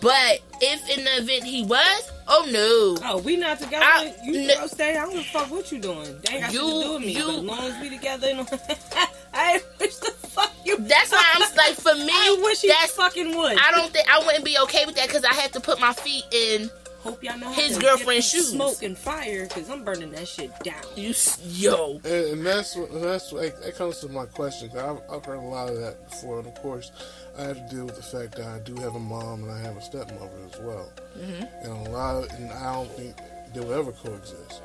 But 0.00 0.40
if 0.60 0.96
in 0.96 1.04
the 1.04 1.16
event 1.18 1.44
he 1.44 1.64
was, 1.64 2.12
oh 2.28 2.48
no. 2.50 3.08
Oh, 3.08 3.18
we 3.18 3.36
not 3.36 3.58
together. 3.58 3.84
I- 3.84 4.14
you 4.24 4.48
n- 4.50 4.68
stay. 4.68 4.96
I 4.96 5.02
don't 5.04 5.12
give 5.12 5.20
a 5.20 5.24
fuck 5.24 5.50
what 5.50 5.70
you 5.72 5.78
doing. 5.78 6.20
They 6.22 6.34
ain't 6.34 6.44
got 6.44 6.52
You- 6.52 6.60
to 6.60 6.82
do 6.86 6.92
with 6.94 7.02
me. 7.02 7.12
you- 7.16 7.24
but 7.26 7.34
as 7.36 7.42
long 7.44 7.60
as 7.60 7.80
we 7.82 7.88
together, 7.90 8.28
and 8.28 8.40
I 9.34 9.52
ain't 9.54 9.64
wish 9.80 9.94
the 9.96 10.10
fuck 10.28 10.52
you. 10.64 10.76
That's 10.78 11.12
why 11.12 11.24
I'm 11.34 11.56
like 11.56 11.74
for 11.76 11.94
me. 12.06 12.10
I 12.12 12.38
wish 12.42 12.60
he 12.62 12.68
that's 12.68 12.92
fucking 12.92 13.36
would. 13.36 13.56
I 13.58 13.70
don't 13.72 13.92
think 13.92 14.06
I 14.12 14.24
wouldn't 14.24 14.44
be 14.44 14.56
okay 14.64 14.84
with 14.86 14.96
that 14.96 15.06
because 15.08 15.24
I 15.24 15.32
have 15.34 15.52
to 15.52 15.60
put 15.60 15.80
my 15.80 15.92
feet 15.92 16.24
in. 16.32 16.70
Hope 16.98 17.22
y'all 17.22 17.38
know 17.38 17.50
His 17.52 17.74
how 17.76 17.80
to 17.80 17.86
girlfriend's 17.86 18.32
get 18.32 18.38
shoes. 18.38 18.48
Smoke 18.50 18.82
and 18.82 18.96
fire, 18.98 19.46
because 19.46 19.68
I'm 19.70 19.84
burning 19.84 20.10
that 20.12 20.26
shit 20.28 20.50
down. 20.62 20.82
You 20.96 21.14
yo, 21.44 22.00
and, 22.04 22.06
and 22.06 22.46
that's 22.46 22.76
what 22.76 22.92
that's 23.00 23.32
what 23.32 23.60
that 23.62 23.74
comes 23.76 23.98
to 24.00 24.08
my 24.08 24.26
question. 24.26 24.68
'cause 24.70 24.78
I've, 24.78 25.00
I've 25.16 25.24
heard 25.24 25.38
a 25.38 25.40
lot 25.40 25.68
of 25.68 25.78
that 25.80 26.08
before, 26.10 26.38
and 26.40 26.48
of 26.48 26.54
course, 26.56 26.90
I 27.38 27.42
have 27.42 27.68
to 27.68 27.74
deal 27.74 27.84
with 27.86 27.96
the 27.96 28.02
fact 28.02 28.36
that 28.36 28.46
I 28.46 28.58
do 28.60 28.74
have 28.76 28.94
a 28.94 29.00
mom 29.00 29.44
and 29.44 29.52
I 29.52 29.58
have 29.60 29.76
a 29.76 29.82
stepmother 29.82 30.30
as 30.52 30.60
well. 30.60 30.90
Mm-hmm. 31.18 31.44
And 31.64 31.86
a 31.86 31.90
lot, 31.90 32.16
of, 32.24 32.30
and 32.38 32.50
I 32.52 32.72
don't 32.74 32.90
think 32.92 33.16
they 33.54 33.60
will 33.60 33.72
ever 33.74 33.92
coexist. 33.92 34.62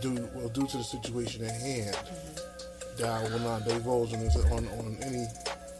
Due 0.00 0.28
well, 0.34 0.48
due 0.48 0.66
to 0.66 0.76
the 0.78 0.84
situation 0.84 1.44
at 1.44 1.52
hand, 1.60 1.94
Mm-hmm. 1.96 3.02
that 3.02 3.08
I 3.10 3.22
will 3.28 3.38
not 3.40 3.64
divulge 3.66 4.12
on 4.14 4.20
on 4.52 4.66
on 4.78 4.96
any 5.02 5.26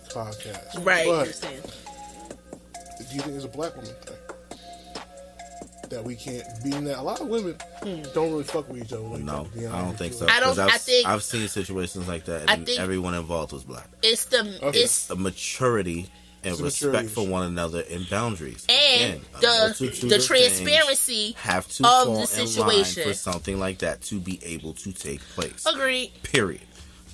podcast. 0.09 0.85
Right. 0.85 1.07
But 1.07 1.21
Understand? 1.21 1.63
do 3.09 3.15
you 3.15 3.21
think 3.23 3.37
it's 3.37 3.45
a 3.45 3.49
black 3.49 3.75
woman 3.77 3.91
thing? 4.03 4.16
That 5.97 6.05
we 6.05 6.15
can't 6.15 6.45
being 6.63 6.85
that 6.85 6.99
a 6.99 7.03
lot 7.03 7.21
of 7.23 7.29
women 7.29 7.57
don't 8.13 8.31
really 8.31 8.45
fuck 8.45 8.69
with 8.69 8.83
each 8.85 8.93
other. 8.93 9.03
Like 9.03 9.23
No, 9.23 9.45
that, 9.55 9.61
to 9.61 9.69
I 9.75 9.81
don't 9.83 9.97
think 9.97 10.13
so. 10.13 10.27
I 10.29 10.41
don't. 10.41 10.59
I've, 10.59 10.69
I 10.69 10.77
think- 10.77 11.07
I've 11.09 11.23
seen 11.23 11.49
situations 11.49 12.07
like 12.07 12.27
that, 12.27 12.51
I 12.51 12.55
and 12.55 12.67
think- 12.67 12.79
everyone 12.81 13.15
involved 13.15 13.53
was 13.53 13.65
black. 13.65 13.89
it's 14.03 14.27
the 14.27 14.59
Okay. 14.63 14.79
it's 14.81 15.09
A 15.09 15.17
maturity 15.17 16.11
and 16.45 16.53
It's 16.53 16.61
respect 16.61 16.93
maturity 16.93 17.09
for 17.09 17.27
one 17.27 17.47
another 17.47 17.83
and 17.91 18.09
boundaries. 18.11 18.67
and 18.69 19.15
Again, 19.15 19.21
the 19.41 20.07
the 20.07 20.19
transparency. 20.23 21.33
have 21.39 21.67
to 21.69 21.87
of 21.87 22.05
fall 22.05 22.05
the 22.05 22.11
in 22.13 22.17
line 22.19 22.27
situation. 22.85 23.03
for 23.05 23.15
something 23.15 23.59
like 23.59 23.79
that 23.79 24.03
to 24.03 24.21
be 24.21 24.39
able 24.45 24.75
to 24.75 24.93
take 24.93 25.21
place. 25.35 25.65
Agreed. 25.67 26.13
Period. 26.25 26.61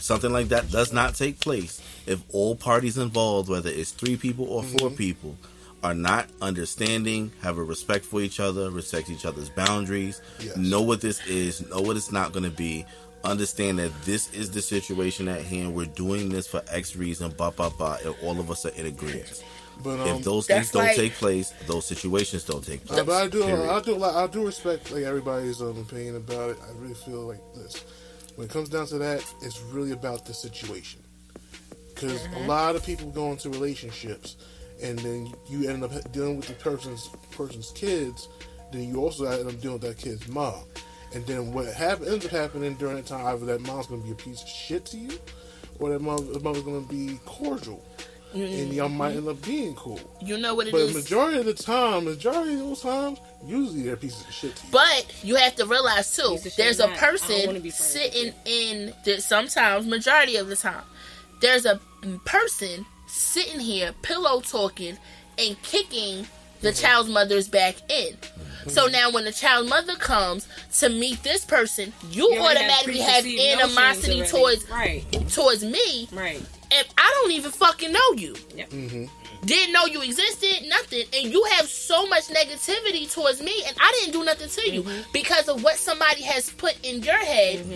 Something 0.01 0.33
like 0.33 0.49
that 0.49 0.73
does 0.73 0.93
not 0.93 1.15
take 1.15 1.39
place 1.39 1.81
if 2.07 2.21
all 2.33 2.57
parties 2.57 2.99
involved, 2.99 3.49
whether 3.49 3.71
it's 3.71 3.93
three 3.93 4.17
people 4.17 4.47
or 4.47 4.65
4 4.65 4.89
Mm-hmm. 4.89 4.97
people, 4.97 5.37
are 5.83 5.95
not 5.95 6.29
understanding, 6.41 7.33
have 7.43 7.59
a 7.59 7.63
respect 7.63 8.05
for 8.05 8.21
each 8.21 8.39
other, 8.41 8.71
respect 8.71 9.11
each 9.11 9.25
other's 9.27 9.49
boundaries, 9.51 10.21
Yes. 10.41 10.57
know 10.57 10.83
what 10.83 11.01
this 11.01 11.27
is, 11.27 11.69
know 11.69 11.81
what 11.81 11.97
it's 11.97 12.13
not 12.13 12.33
going 12.33 12.45
to 12.45 12.51
be, 12.51 12.85
understand 13.25 13.79
that 13.79 13.91
this 14.05 14.33
is 14.33 14.51
the 14.51 14.63
situation 14.63 15.27
at 15.29 15.43
hand. 15.43 15.75
We're 15.75 15.87
doing 15.87 16.29
this 16.29 16.47
for 16.47 16.63
X 16.71 16.95
reason, 16.97 17.31
blah, 17.33 17.51
blah, 17.51 17.71
blah, 17.71 17.99
and 18.05 18.15
all 18.23 18.39
of 18.39 18.51
us 18.51 18.65
are 18.67 18.71
in 18.71 18.87
agreement. 18.87 19.43
But 19.83 20.01
um, 20.01 20.09
if 20.09 20.23
those 20.25 20.47
things 20.47 20.71
don't 20.71 20.85
like- 20.85 20.97
take 20.97 21.15
place, 21.15 21.53
those 21.67 21.87
situations 21.87 22.45
don't 22.45 22.65
take 22.65 22.85
place. 22.85 23.01
Uh, 23.01 23.05
but 23.05 23.23
I 23.23 23.29
do, 23.29 23.43
Period. 23.43 23.69
I 23.71 23.81
do, 23.81 24.03
I 24.05 24.27
do 24.29 24.47
respect 24.47 24.93
like 24.93 25.03
everybody's 25.05 25.61
um, 25.61 25.79
opinion 25.79 26.17
about 26.17 26.51
it. 26.51 26.59
I 26.63 26.73
really 26.79 26.95
feel 26.95 27.23
like 27.27 27.41
this. 27.55 27.85
When 28.37 28.47
it 28.47 28.53
comes 28.53 28.69
down 28.69 28.87
to 28.87 28.99
that, 28.99 29.25
it's 29.43 29.61
really 29.73 29.91
about 29.93 30.27
the 30.27 30.35
situation. 30.35 31.01
Because 31.95 32.21
Mm-hmm. 32.21 32.45
a 32.45 32.47
lot 32.47 32.77
of 32.77 32.85
people 32.85 33.11
go 33.11 33.31
into 33.33 33.51
relationships, 33.51 34.37
and 34.83 34.99
then 34.99 35.33
you 35.47 35.69
end 35.69 35.85
up 35.85 36.13
dealing 36.13 36.37
with 36.37 36.47
the 36.47 36.55
person's 36.55 37.09
person's 37.31 37.71
kids. 37.73 38.29
Then 38.73 38.89
you 38.89 39.01
also 39.01 39.25
end 39.25 39.49
up 39.49 39.61
dealing 39.61 39.81
with 39.81 39.83
that 39.83 39.99
kid's 39.99 40.27
mom. 40.29 40.65
And 41.15 41.27
then 41.27 41.53
what 41.53 41.73
happen, 41.75 42.09
ends 42.09 42.25
up 42.25 42.31
happening 42.31 42.75
during 42.75 42.97
that 42.97 43.07
time, 43.07 43.27
either 43.27 43.45
that 43.47 43.61
mom's 43.61 43.87
going 43.87 44.01
to 44.01 44.07
be 44.07 44.13
a 44.13 44.17
piece 44.17 44.43
of 44.43 44.49
shit 44.49 44.87
to 44.87 44.97
you, 44.97 45.11
or 45.79 45.91
that 45.91 46.01
mother, 46.01 46.25
the 46.25 46.41
mother's 46.41 46.63
going 46.63 46.83
to 46.83 46.89
be 46.89 47.19
cordial, 47.27 47.85
and 48.33 48.73
y'all 48.73 48.89
mm-hmm. 48.89 48.97
might 48.97 49.17
end 49.17 49.29
up 49.29 49.43
being 49.45 49.75
cool. 49.75 50.01
You 50.23 50.39
know 50.39 50.55
what 50.55 50.69
it 50.69 50.73
But 50.73 50.83
is. 50.83 50.95
majority 50.95 51.39
of 51.39 51.45
the 51.45 51.55
time, 51.55 52.07
majority 52.07 52.55
of 52.55 52.61
those 52.61 52.81
times, 52.81 53.19
usually 53.45 53.83
they're 53.83 53.97
pieces 53.97 54.27
of 54.27 54.33
shit 54.33 54.57
to 54.57 54.67
you. 54.67 54.73
But 54.73 55.15
you 55.23 55.35
have 55.37 55.55
to 55.57 55.67
realize 55.67 56.17
too, 56.17 56.23
Piece 56.23 56.47
of 56.47 56.53
shit 56.53 56.57
there's 56.57 56.81
a 56.81 56.87
not. 56.87 56.97
I 56.97 57.19
don't 57.19 57.47
wanna 57.47 57.61
person 57.61 57.71
sitting 57.73 58.35
in 58.47 58.95
the, 59.05 59.21
sometimes 59.21 59.87
majority 59.87 60.37
of 60.37 60.49
the 60.49 60.57
time. 60.57 60.85
There's 61.41 61.67
a 61.67 61.79
person 62.25 62.87
sitting 63.13 63.61
here 63.61 63.93
pillow 64.03 64.41
talking 64.41 64.97
and 65.39 65.61
kicking 65.63 66.27
the 66.61 66.69
Mm-hmm. 66.69 66.81
child's 66.81 67.09
mother's 67.11 67.49
back 67.49 67.75
in. 67.91 68.17
So 68.69 68.87
now 68.87 69.11
when 69.11 69.25
the 69.25 69.33
child 69.33 69.69
mother 69.69 69.97
comes 69.97 70.47
to 70.79 70.89
meet 70.89 71.21
this 71.25 71.45
person, 71.45 71.93
you, 72.09 72.33
You 72.33 72.41
automatically 72.41 72.99
have 73.01 73.25
preconceived 73.25 73.61
animosity 73.61 74.21
notions 74.21 74.33
already. 74.35 74.61
towards 74.61 74.71
right, 74.71 75.29
towards 75.29 75.65
me 75.65 76.09
right. 76.13 76.41
and 76.71 76.87
I 76.97 77.11
don't 77.21 77.33
even 77.33 77.51
fucking 77.51 77.91
know 77.93 78.13
you. 78.17 78.37
Yep. 78.55 78.71
Didn't 79.45 79.73
know 79.73 79.87
you 79.87 80.03
existed, 80.03 80.69
nothing. 80.69 81.03
And 81.13 81.33
you 81.33 81.43
have 81.57 81.67
so 81.67 82.07
much 82.07 82.29
negativity 82.29 83.13
towards 83.13 83.43
me, 83.43 83.53
and 83.67 83.77
I 83.81 83.91
didn't 83.99 84.13
do 84.13 84.25
nothing 84.25 84.49
to 84.49 84.71
you 84.73 84.83
Mm-hmm. 84.85 85.11
because 85.13 85.49
of 85.49 85.65
what 85.65 85.77
somebody 85.79 86.23
has 86.23 86.49
put 86.51 86.77
in 86.85 87.03
your 87.03 87.19
head. 87.19 87.67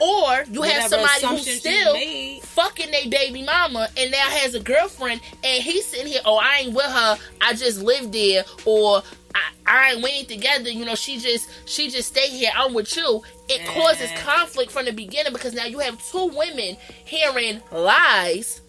Or 0.00 0.44
you 0.50 0.62
have 0.62 0.90
somebody 0.90 1.26
who's 1.26 1.58
still 1.60 2.40
fucking 2.40 2.90
their 2.90 3.08
baby 3.08 3.42
mama 3.42 3.88
and 3.96 4.10
now 4.10 4.28
has 4.28 4.54
a 4.54 4.60
girlfriend, 4.60 5.20
and 5.42 5.62
he's 5.62 5.86
sitting 5.86 6.06
here, 6.06 6.20
oh, 6.24 6.36
I 6.36 6.58
ain't 6.60 6.74
with 6.74 6.86
her, 6.86 7.18
I 7.40 7.54
just 7.54 7.82
live 7.82 8.12
there, 8.12 8.44
or 8.64 9.02
I, 9.34 9.40
I 9.66 9.92
ain't 9.92 10.06
ain't 10.06 10.28
together, 10.28 10.70
you 10.70 10.84
know, 10.84 10.94
she 10.94 11.18
just 11.18 11.48
she 11.66 11.90
just 11.90 12.08
stay 12.08 12.28
here, 12.28 12.50
I'm 12.54 12.74
with 12.74 12.96
you. 12.96 13.22
It 13.48 13.66
causes 13.66 14.10
conflict 14.22 14.70
from 14.70 14.86
the 14.86 14.92
beginning 14.92 15.32
because 15.32 15.54
now 15.54 15.66
you 15.66 15.78
have 15.78 16.02
two 16.10 16.26
women 16.26 16.76
hearing 17.04 17.60
lies 17.70 18.60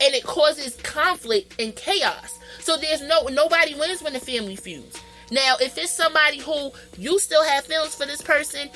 and 0.00 0.14
it 0.14 0.24
causes 0.24 0.76
conflict 0.82 1.60
and 1.60 1.74
chaos. 1.76 2.38
So 2.60 2.76
there's 2.76 3.02
no 3.02 3.22
nobody 3.24 3.74
wins 3.74 4.02
when 4.02 4.12
the 4.12 4.20
family 4.20 4.56
feuds. 4.56 5.00
Now, 5.30 5.56
if 5.60 5.78
it's 5.78 5.90
somebody 5.90 6.38
who 6.38 6.72
you 6.98 7.18
still 7.18 7.42
have 7.42 7.64
feelings 7.64 7.94
for 7.94 8.04
this 8.04 8.20
person, 8.20 8.68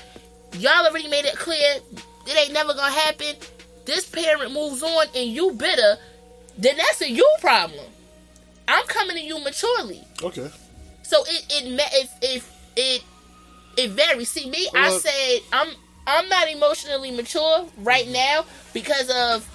y'all 0.61 0.87
already 0.87 1.09
made 1.09 1.25
it 1.25 1.37
clear 1.37 1.77
it 2.27 2.37
ain't 2.37 2.53
never 2.53 2.75
gonna 2.75 2.91
happen. 2.91 3.37
this 3.85 4.09
parent 4.09 4.53
moves 4.53 4.83
on 4.83 5.07
and 5.15 5.31
you 5.31 5.53
bitter, 5.53 5.97
then 6.59 6.77
that's 6.77 7.01
a 7.03 7.11
you 7.11 7.29
problem. 7.41 7.85
I'm 8.69 8.85
coming 8.87 9.17
to 9.17 9.23
you 9.23 9.43
maturely. 9.45 10.03
Okay. 10.23 10.51
So 11.03 11.23
it 11.23 11.47
it 11.51 11.81
if 11.93 12.11
if 12.23 12.53
it 12.77 13.05
it 13.77 13.91
varies. 13.91 14.29
See 14.29 14.51
me, 14.51 14.69
I 14.75 14.91
said 14.91 15.41
I'm 15.53 15.69
I'm 16.07 16.29
not 16.29 16.51
emotionally 16.51 17.11
mature 17.11 17.67
right 17.79 18.05
mm-hmm. 18.05 18.13
now 18.13 18.45
because 18.73 19.11
of 19.11 19.49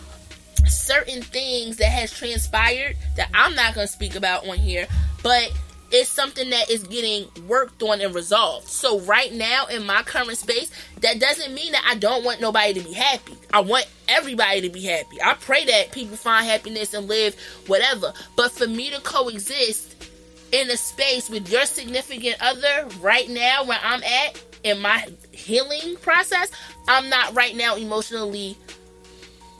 certain 0.67 1.21
things 1.21 1.77
that 1.77 1.89
has 1.89 2.11
transpired 2.11 2.95
that 3.17 3.29
I'm 3.33 3.55
not 3.55 3.75
gonna 3.75 3.87
speak 3.87 4.15
about 4.15 4.47
on 4.47 4.57
here, 4.57 4.87
but 5.23 5.51
it's 5.91 6.09
something 6.09 6.49
that 6.51 6.69
is 6.69 6.83
getting 6.83 7.27
worked 7.47 7.83
on 7.83 8.01
and 8.01 8.15
resolved. 8.15 8.67
So 8.67 8.99
right 9.01 9.33
now 9.33 9.65
in 9.65 9.85
my 9.85 10.03
current 10.03 10.37
space, 10.37 10.71
that 11.01 11.19
doesn't 11.19 11.53
mean 11.53 11.73
that 11.73 11.85
I 11.87 11.95
don't 11.95 12.23
want 12.23 12.41
nobody 12.41 12.73
to 12.73 12.79
be 12.81 12.93
happy. 12.93 13.33
I 13.53 13.59
want 13.61 13.85
everybody 14.07 14.61
to 14.61 14.69
be 14.69 14.83
happy. 14.83 15.21
I 15.21 15.33
pray 15.33 15.65
that 15.65 15.91
people 15.91 16.15
find 16.15 16.45
happiness 16.45 16.93
and 16.93 17.07
live 17.07 17.35
whatever. 17.67 18.13
But 18.35 18.51
for 18.51 18.67
me 18.67 18.89
to 18.91 19.01
coexist 19.01 20.09
in 20.51 20.69
a 20.69 20.77
space 20.77 21.29
with 21.29 21.49
your 21.49 21.65
significant 21.65 22.37
other 22.41 22.87
right 22.99 23.29
now 23.29 23.65
where 23.65 23.79
I'm 23.81 24.03
at 24.03 24.43
in 24.63 24.79
my 24.81 25.07
healing 25.31 25.95
process, 25.97 26.51
I'm 26.87 27.09
not 27.09 27.35
right 27.35 27.55
now 27.55 27.75
emotionally 27.75 28.57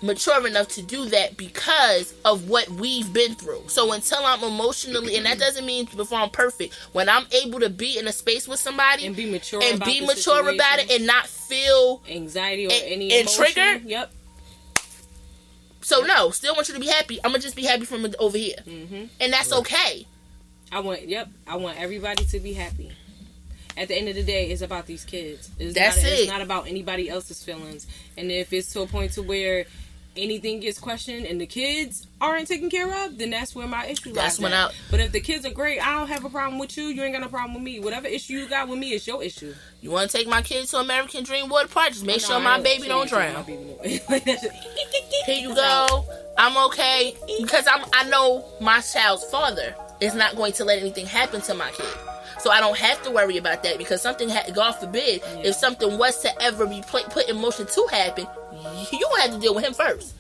mature 0.02 0.46
enough 0.48 0.68
to 0.70 0.82
do 0.82 1.06
that 1.06 1.38
because 1.38 2.14
of 2.26 2.50
what 2.50 2.68
we've 2.70 3.12
been 3.14 3.36
through. 3.36 3.64
So 3.68 3.92
until 3.94 4.20
I'm 4.26 4.44
emotionally, 4.44 5.16
and 5.16 5.26
that 5.26 5.38
doesn't 5.40 5.66
mean 5.66 5.88
before 5.96 6.20
I'm 6.20 6.30
perfect, 6.30 6.74
when 6.94 7.08
I'm 7.10 7.26
able 7.44 7.60
to 7.60 7.70
be 7.70 7.98
in 8.00 8.08
a 8.08 8.12
space 8.12 8.48
with 8.48 8.60
somebody 8.60 9.06
and 9.06 9.16
be 9.16 9.30
mature 9.30 9.62
and 9.64 9.80
be 9.84 10.00
the 10.00 10.08
mature 10.08 10.50
about 10.50 10.80
it 10.80 10.92
and 10.92 11.06
not 11.06 11.28
feel 11.28 12.02
anxiety 12.10 12.66
or 12.68 12.72
and- 12.72 12.84
any 12.84 13.12
and 13.14 13.22
emotion. 13.30 13.46
trigger? 13.54 13.82
Yep. 13.88 14.12
so 15.82 16.02
no, 16.02 16.30
still 16.32 16.56
want 16.56 16.68
you 16.68 16.74
to 16.76 16.80
be 16.80 16.88
happy. 16.88 17.20
I'm 17.24 17.32
gonna 17.32 17.40
just 17.44 17.56
be 17.56 17.64
happy 17.66 17.86
from 17.86 18.08
over 18.20 18.38
here, 18.38 18.58
hmm 18.64 19.06
and 19.20 19.34
that's 19.34 19.52
okay. 19.54 20.06
I 20.72 20.80
want. 20.80 21.08
Yep. 21.08 21.28
I 21.48 21.58
want 21.58 21.78
everybody 21.80 22.24
to 22.26 22.40
be 22.40 22.54
happy. 22.54 22.92
At 23.78 23.88
the 23.88 23.96
end 23.96 24.10
of 24.10 24.16
the 24.16 24.24
day, 24.24 24.50
it's 24.52 24.62
about 24.62 24.86
these 24.86 25.04
kids. 25.06 25.50
It's 25.58 25.74
That's 25.74 25.98
not, 26.04 26.06
it. 26.12 26.20
It's 26.20 26.32
not 26.32 26.42
about 26.42 26.68
anybody 26.68 27.10
else's 27.10 27.42
feelings. 27.44 27.88
And 28.18 28.30
if 28.32 28.52
it's 28.54 28.72
to 28.74 28.82
a 28.82 28.88
point 28.88 29.14
to 29.14 29.24
where 29.24 29.66
anything 30.18 30.60
gets 30.60 30.80
questioned 30.80 31.26
and 31.26 31.40
the 31.40 31.46
kids 31.46 32.08
aren't 32.20 32.48
taken 32.48 32.70
care 32.70 33.06
of, 33.06 33.18
then 33.18 33.30
that's 33.30 33.56
where 33.56 33.68
my 33.68 33.86
issue 33.88 34.12
That's 34.14 34.40
lies. 34.40 34.44
when 34.44 34.54
at. 34.54 34.70
I- 34.70 34.74
But 34.92 35.00
if 35.00 35.12
the 35.12 35.22
kids 35.22 35.46
are 35.46 35.52
great, 35.52 35.80
I 35.86 35.98
don't 35.98 36.08
have 36.08 36.26
a 36.26 36.30
problem 36.30 36.60
with 36.60 36.76
you. 36.78 36.86
You 36.86 37.04
ain't 37.04 37.14
got 37.14 37.22
no 37.22 37.28
problem 37.30 37.54
with 37.54 37.64
me. 37.64 37.80
Whatever 37.80 38.08
issue 38.08 38.34
you 38.34 38.50
got 38.50 38.68
with 38.68 38.78
me 38.80 38.92
is 38.94 39.08
your 39.08 39.24
issue. 39.24 39.54
You 39.82 39.92
want 39.92 40.12
to 40.12 40.18
take 40.18 40.28
my 40.28 40.42
kids 40.42 40.72
to 40.72 40.78
American 40.78 41.24
Dream 41.24 41.48
Water 41.50 41.68
Park? 41.70 41.90
Just 41.90 42.06
make 42.06 42.18
oh, 42.26 42.28
No, 42.28 42.36
sure 42.36 42.40
my 42.42 42.60
baby 42.62 42.88
don't 42.88 43.08
drown. 43.10 43.44
baby 43.44 43.64
nowhere. 43.64 44.00
Like, 44.10 44.24
that's 44.26 44.42
just- 44.44 44.56
Here 45.26 45.40
you 45.40 45.56
go. 45.56 46.06
I'm 46.38 46.58
okay 46.68 47.16
because 47.40 47.66
I'm. 47.68 47.86
I 47.94 48.08
know 48.10 48.46
my 48.60 48.82
child's 48.82 49.24
father 49.26 49.76
is 50.00 50.14
not 50.16 50.36
going 50.36 50.54
to 50.54 50.66
let 50.66 50.80
anything 50.80 51.06
happen 51.06 51.42
to 51.42 51.54
my 51.54 51.70
kid, 51.72 51.86
so 52.40 52.50
I 52.50 52.60
don't 52.60 52.78
have 52.78 53.02
to 53.04 53.12
worry 53.12 53.38
about 53.38 53.62
that. 53.64 53.78
Because 53.78 54.02
something, 54.02 54.30
ha- 54.30 54.50
God 54.54 54.72
forbid, 54.74 55.22
if 55.44 55.56
something 55.56 55.98
was 55.98 56.20
to 56.22 56.42
ever 56.42 56.66
be 56.66 56.82
put 56.88 57.30
in 57.30 57.40
motion 57.40 57.68
to 57.68 57.88
happen, 57.92 58.26
you 58.92 59.00
gonna 59.10 59.22
have 59.22 59.32
to 59.32 59.40
deal 59.40 59.56
with 59.56 59.66
him 59.66 59.74
first, 59.74 60.14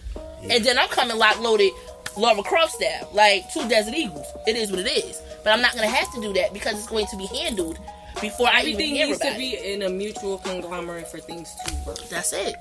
and 0.50 0.64
then 0.64 0.78
I'm 0.78 0.90
coming 0.90 1.18
lock 1.18 1.40
loaded, 1.40 1.72
Laura 2.18 2.44
Croft 2.44 2.74
style, 2.74 3.10
like 3.14 3.52
two 3.54 3.68
Desert 3.70 3.94
Eagles. 3.96 4.26
It 4.48 4.56
is 4.56 4.72
what 4.72 4.80
it 4.80 4.90
is, 4.90 5.22
but 5.44 5.52
I'm 5.54 5.62
not 5.62 5.74
gonna 5.76 5.88
have 5.88 6.12
to 6.14 6.22
do 6.22 6.34
that 6.34 6.54
because 6.54 6.74
it's 6.74 6.88
going 6.88 7.08
to 7.08 7.18
be 7.18 7.26
handled 7.28 7.80
before 8.20 8.48
I 8.48 8.62
even 8.62 8.74
Everything 8.74 8.96
hear 8.96 9.08
needs 9.08 9.22
about 9.22 9.34
to 9.34 9.38
be 9.38 9.74
in 9.74 9.84
a 9.84 9.90
mutual 9.90 10.38
conglomerate 10.40 11.08
for 11.08 11.20
things 11.20 11.54
to 11.66 11.76
work. 11.88 11.98
That's 12.10 12.34
it. 12.34 12.56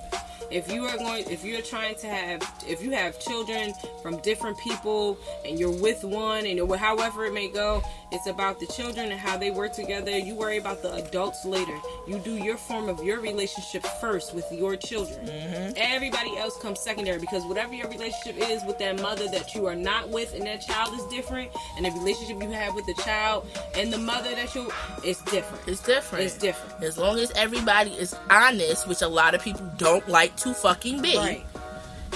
If 0.50 0.72
you 0.72 0.84
are 0.84 0.96
going 0.96 1.24
if 1.30 1.44
you're 1.44 1.62
trying 1.62 1.94
to 1.94 2.06
have 2.06 2.42
if 2.66 2.82
you 2.82 2.90
have 2.90 3.18
children 3.20 3.72
from 4.02 4.18
different 4.18 4.58
people 4.58 5.18
and 5.44 5.58
you're 5.58 5.70
with 5.70 6.04
one 6.04 6.46
and 6.46 6.56
you're, 6.56 6.76
however 6.76 7.26
it 7.26 7.32
may 7.32 7.48
go 7.48 7.82
it's 8.12 8.26
about 8.26 8.58
the 8.58 8.66
children 8.66 9.12
and 9.12 9.20
how 9.20 9.36
they 9.36 9.50
work 9.50 9.72
together. 9.72 10.18
You 10.18 10.34
worry 10.34 10.58
about 10.58 10.82
the 10.82 10.92
adults 10.94 11.44
later. 11.44 11.78
You 12.08 12.18
do 12.18 12.34
your 12.34 12.56
form 12.56 12.88
of 12.88 13.04
your 13.04 13.20
relationship 13.20 13.86
first 14.00 14.34
with 14.34 14.50
your 14.50 14.76
children. 14.76 15.26
Mm-hmm. 15.26 15.72
Everybody 15.76 16.36
else 16.36 16.58
comes 16.60 16.80
secondary 16.80 17.20
because 17.20 17.44
whatever 17.44 17.72
your 17.74 17.88
relationship 17.88 18.36
is 18.36 18.64
with 18.64 18.78
that 18.78 19.00
mother 19.00 19.28
that 19.28 19.54
you 19.54 19.66
are 19.66 19.76
not 19.76 20.08
with 20.08 20.34
and 20.34 20.44
that 20.46 20.60
child 20.60 20.92
is 20.94 21.04
different 21.06 21.50
and 21.76 21.86
the 21.86 21.90
relationship 21.90 22.42
you 22.42 22.50
have 22.50 22.74
with 22.74 22.86
the 22.86 22.94
child 22.94 23.46
and 23.74 23.92
the 23.92 23.98
mother 23.98 24.34
that 24.34 24.54
you 24.54 24.70
it's 25.04 25.22
different. 25.30 25.68
It's 25.68 25.82
different. 25.82 26.24
it's 26.24 26.36
different. 26.36 26.82
As 26.82 26.98
long 26.98 27.18
as 27.18 27.30
everybody 27.36 27.92
is 27.92 28.16
honest, 28.28 28.88
which 28.88 29.02
a 29.02 29.08
lot 29.08 29.34
of 29.34 29.42
people 29.42 29.70
don't 29.76 30.08
like 30.08 30.34
to 30.42 30.54
fucking 30.54 31.00
be. 31.02 31.16
right 31.16 31.44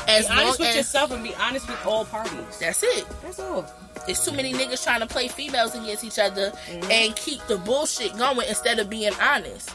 As 0.09 0.27
be 0.27 0.33
honest 0.33 0.59
with 0.61 0.69
as 0.71 0.77
yourself 0.77 1.11
and 1.13 1.23
be 1.23 1.35
honest 1.37 1.69
with 1.69 1.85
all 1.87 2.05
parties 2.05 2.59
that's 2.59 2.83
it. 2.83 3.05
that's 3.23 3.39
all 3.41 3.65
There's 4.07 4.25
too 4.25 4.33
many 4.33 4.53
niggas 4.53 4.83
trying 4.85 5.01
to 5.01 5.07
play 5.07 5.29
females 5.29 5.75
against 5.75 6.05
each 6.05 6.19
other 6.19 6.51
Mm-hmm. 6.51 6.91
and 6.91 7.17
keep 7.17 7.41
the 7.47 7.57
bullshit 7.59 8.17
going 8.19 8.47
instead 8.49 8.79
of 8.79 8.91
being 8.91 9.13
honest. 9.21 9.71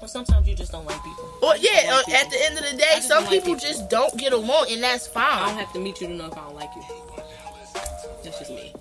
Well, 0.00 0.08
sometimes 0.08 0.46
you 0.48 0.54
just 0.54 0.70
don't 0.72 0.84
like 0.84 1.02
people. 1.02 1.30
Or 1.42 1.56
yeah, 1.56 1.94
like 1.94 2.08
uh, 2.08 2.20
at 2.20 2.30
the 2.30 2.38
end 2.44 2.58
of 2.58 2.64
the 2.70 2.76
day, 2.76 3.00
some 3.00 3.22
like 3.24 3.32
people 3.32 3.54
people. 3.54 3.60
just 3.68 3.88
don't 3.88 4.14
get 4.18 4.32
along, 4.34 4.66
and 4.70 4.82
that's 4.82 5.06
fine. 5.06 5.24
I 5.24 5.46
don't 5.48 5.58
have 5.58 5.72
to 5.72 5.78
meet 5.80 5.98
you 6.00 6.08
to 6.08 6.12
know 6.14 6.26
if 6.26 6.36
I 6.36 6.42
don't 6.44 6.54
like 6.56 6.68
you. 6.76 6.82
That's 8.22 8.38
just 8.38 8.50
me. 8.50 8.74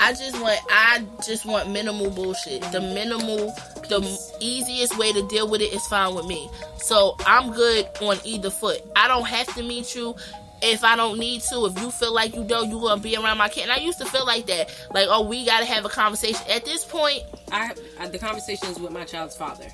I 0.00 0.12
just 0.12 0.40
want, 0.40 0.60
I 0.70 1.04
just 1.24 1.46
want 1.46 1.70
minimal 1.70 2.10
bullshit. 2.10 2.62
The 2.72 2.80
minimal, 2.80 3.54
the 3.88 4.36
easiest 4.40 4.98
way 4.98 5.12
to 5.12 5.26
deal 5.28 5.48
with 5.48 5.60
it 5.60 5.72
is 5.72 5.86
fine 5.86 6.14
with 6.14 6.26
me. 6.26 6.48
So 6.78 7.16
I'm 7.26 7.52
good 7.52 7.88
on 8.00 8.18
either 8.24 8.50
foot. 8.50 8.82
I 8.96 9.08
don't 9.08 9.26
have 9.26 9.46
to 9.54 9.62
meet 9.62 9.94
you. 9.94 10.14
If 10.62 10.82
I 10.82 10.96
don't 10.96 11.18
need 11.18 11.42
to, 11.42 11.66
if 11.66 11.78
you 11.78 11.90
feel 11.90 12.14
like 12.14 12.34
you 12.34 12.44
don't, 12.44 12.70
you 12.70 12.80
gonna 12.80 13.00
be 13.00 13.16
around 13.16 13.36
my 13.36 13.48
kid. 13.48 13.64
And 13.64 13.72
I 13.72 13.78
used 13.78 13.98
to 13.98 14.06
feel 14.06 14.24
like 14.24 14.46
that, 14.46 14.70
like, 14.94 15.08
oh, 15.10 15.26
we 15.26 15.44
gotta 15.44 15.66
have 15.66 15.84
a 15.84 15.90
conversation. 15.90 16.40
At 16.48 16.64
this 16.64 16.84
point, 16.84 17.22
I, 17.52 17.72
I 17.98 18.08
the 18.08 18.18
conversation 18.18 18.68
is 18.68 18.78
with 18.78 18.90
my 18.90 19.04
child's 19.04 19.36
father. 19.36 19.66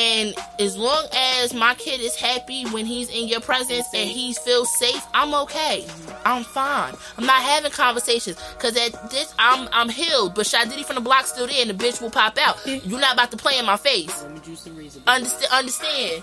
And 0.00 0.34
as 0.58 0.78
long 0.78 1.06
as 1.12 1.52
my 1.52 1.74
kid 1.74 2.00
is 2.00 2.16
happy 2.16 2.64
when 2.70 2.86
he's 2.86 3.10
in 3.10 3.28
your 3.28 3.40
presence 3.40 3.86
and 3.92 4.08
he 4.08 4.32
feels 4.32 4.74
safe, 4.78 5.04
I'm 5.12 5.34
okay. 5.42 5.86
I'm 6.24 6.42
fine. 6.42 6.94
I'm 7.18 7.26
not 7.26 7.42
having 7.42 7.70
conversations 7.70 8.38
because 8.54 8.76
at 8.78 9.10
this 9.10 9.34
I'm 9.38 9.68
I'm 9.72 9.90
healed, 9.90 10.34
but 10.34 10.46
Shadidi 10.46 10.84
from 10.84 10.94
the 10.94 11.02
block 11.02 11.26
still 11.26 11.46
there 11.46 11.60
and 11.60 11.70
the 11.70 11.74
bitch 11.84 12.00
will 12.00 12.10
pop 12.10 12.38
out. 12.38 12.56
You're 12.66 13.00
not 13.00 13.12
about 13.12 13.30
to 13.32 13.36
play 13.36 13.58
in 13.58 13.66
my 13.66 13.76
face. 13.76 14.22
Let 14.22 14.32
me 14.32 14.40
juice 14.40 14.60
some 14.60 14.76
reason. 14.76 15.02
Understand? 15.06 15.52
Understand? 15.52 16.22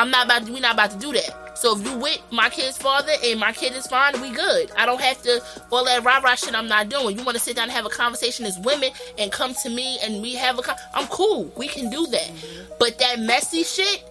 I'm 0.00 0.10
not 0.10 0.24
about. 0.24 0.46
To, 0.46 0.52
we 0.52 0.60
not 0.60 0.74
about 0.74 0.92
to 0.92 0.98
do 0.98 1.12
that. 1.12 1.58
So 1.58 1.78
if 1.78 1.84
you 1.84 1.94
with 1.98 2.20
my 2.30 2.48
kid's 2.48 2.78
father 2.78 3.12
and 3.22 3.38
my 3.38 3.52
kid 3.52 3.74
is 3.74 3.86
fine, 3.86 4.18
we 4.22 4.30
good. 4.30 4.72
I 4.78 4.86
don't 4.86 5.00
have 5.00 5.20
to 5.22 5.42
all 5.70 5.84
that 5.84 6.02
rah 6.02 6.20
rah 6.20 6.34
shit. 6.36 6.54
I'm 6.54 6.68
not 6.68 6.88
doing. 6.88 7.18
You 7.18 7.22
want 7.22 7.36
to 7.36 7.42
sit 7.42 7.54
down 7.56 7.64
and 7.64 7.72
have 7.72 7.84
a 7.84 7.90
conversation 7.90 8.46
as 8.46 8.58
women 8.60 8.92
and 9.18 9.30
come 9.30 9.52
to 9.62 9.68
me 9.68 9.98
and 10.02 10.22
we 10.22 10.34
have 10.36 10.58
a. 10.58 10.62
Con- 10.62 10.76
I'm 10.94 11.06
cool. 11.08 11.52
We 11.58 11.68
can 11.68 11.90
do 11.90 12.06
that. 12.06 12.30
But 12.78 12.98
that 12.98 13.20
messy 13.20 13.62
shit, 13.62 14.02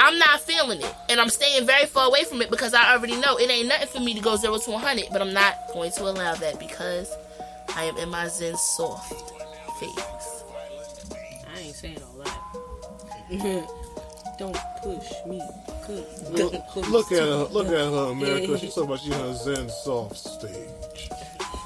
I'm 0.00 0.16
not 0.16 0.40
feeling 0.40 0.80
it, 0.80 0.94
and 1.08 1.20
I'm 1.20 1.28
staying 1.28 1.66
very 1.66 1.86
far 1.86 2.06
away 2.06 2.22
from 2.22 2.40
it 2.40 2.48
because 2.48 2.72
I 2.72 2.94
already 2.94 3.16
know 3.16 3.36
it 3.36 3.50
ain't 3.50 3.66
nothing 3.66 3.88
for 3.88 3.98
me 3.98 4.14
to 4.14 4.20
go 4.20 4.36
zero 4.36 4.58
to 4.58 4.70
100. 4.70 5.06
But 5.10 5.22
I'm 5.22 5.32
not 5.32 5.56
going 5.72 5.90
to 5.90 6.02
allow 6.04 6.36
that 6.36 6.60
because 6.60 7.12
I 7.74 7.82
am 7.82 7.96
in 7.96 8.10
my 8.10 8.28
zen 8.28 8.56
soft 8.56 9.10
phase. 9.80 10.44
I 11.52 11.58
ain't 11.58 11.74
saying 11.74 11.98
all 12.00 12.22
that. 12.22 13.82
Don't 14.38 14.56
push 14.82 15.12
me. 15.26 15.40
Good. 15.86 16.04
Look, 16.30 16.52
push 16.68 16.88
look 16.88 17.12
at 17.12 17.20
her, 17.20 17.44
look 17.50 17.66
at 17.68 17.72
her, 17.72 18.10
America. 18.10 18.58
She's 18.58 18.74
talking 18.74 18.90
about 18.90 19.00
she 19.00 19.06
in 19.12 19.18
her 19.18 19.34
Zen 19.34 19.68
soft 19.70 20.16
stage. 20.16 21.08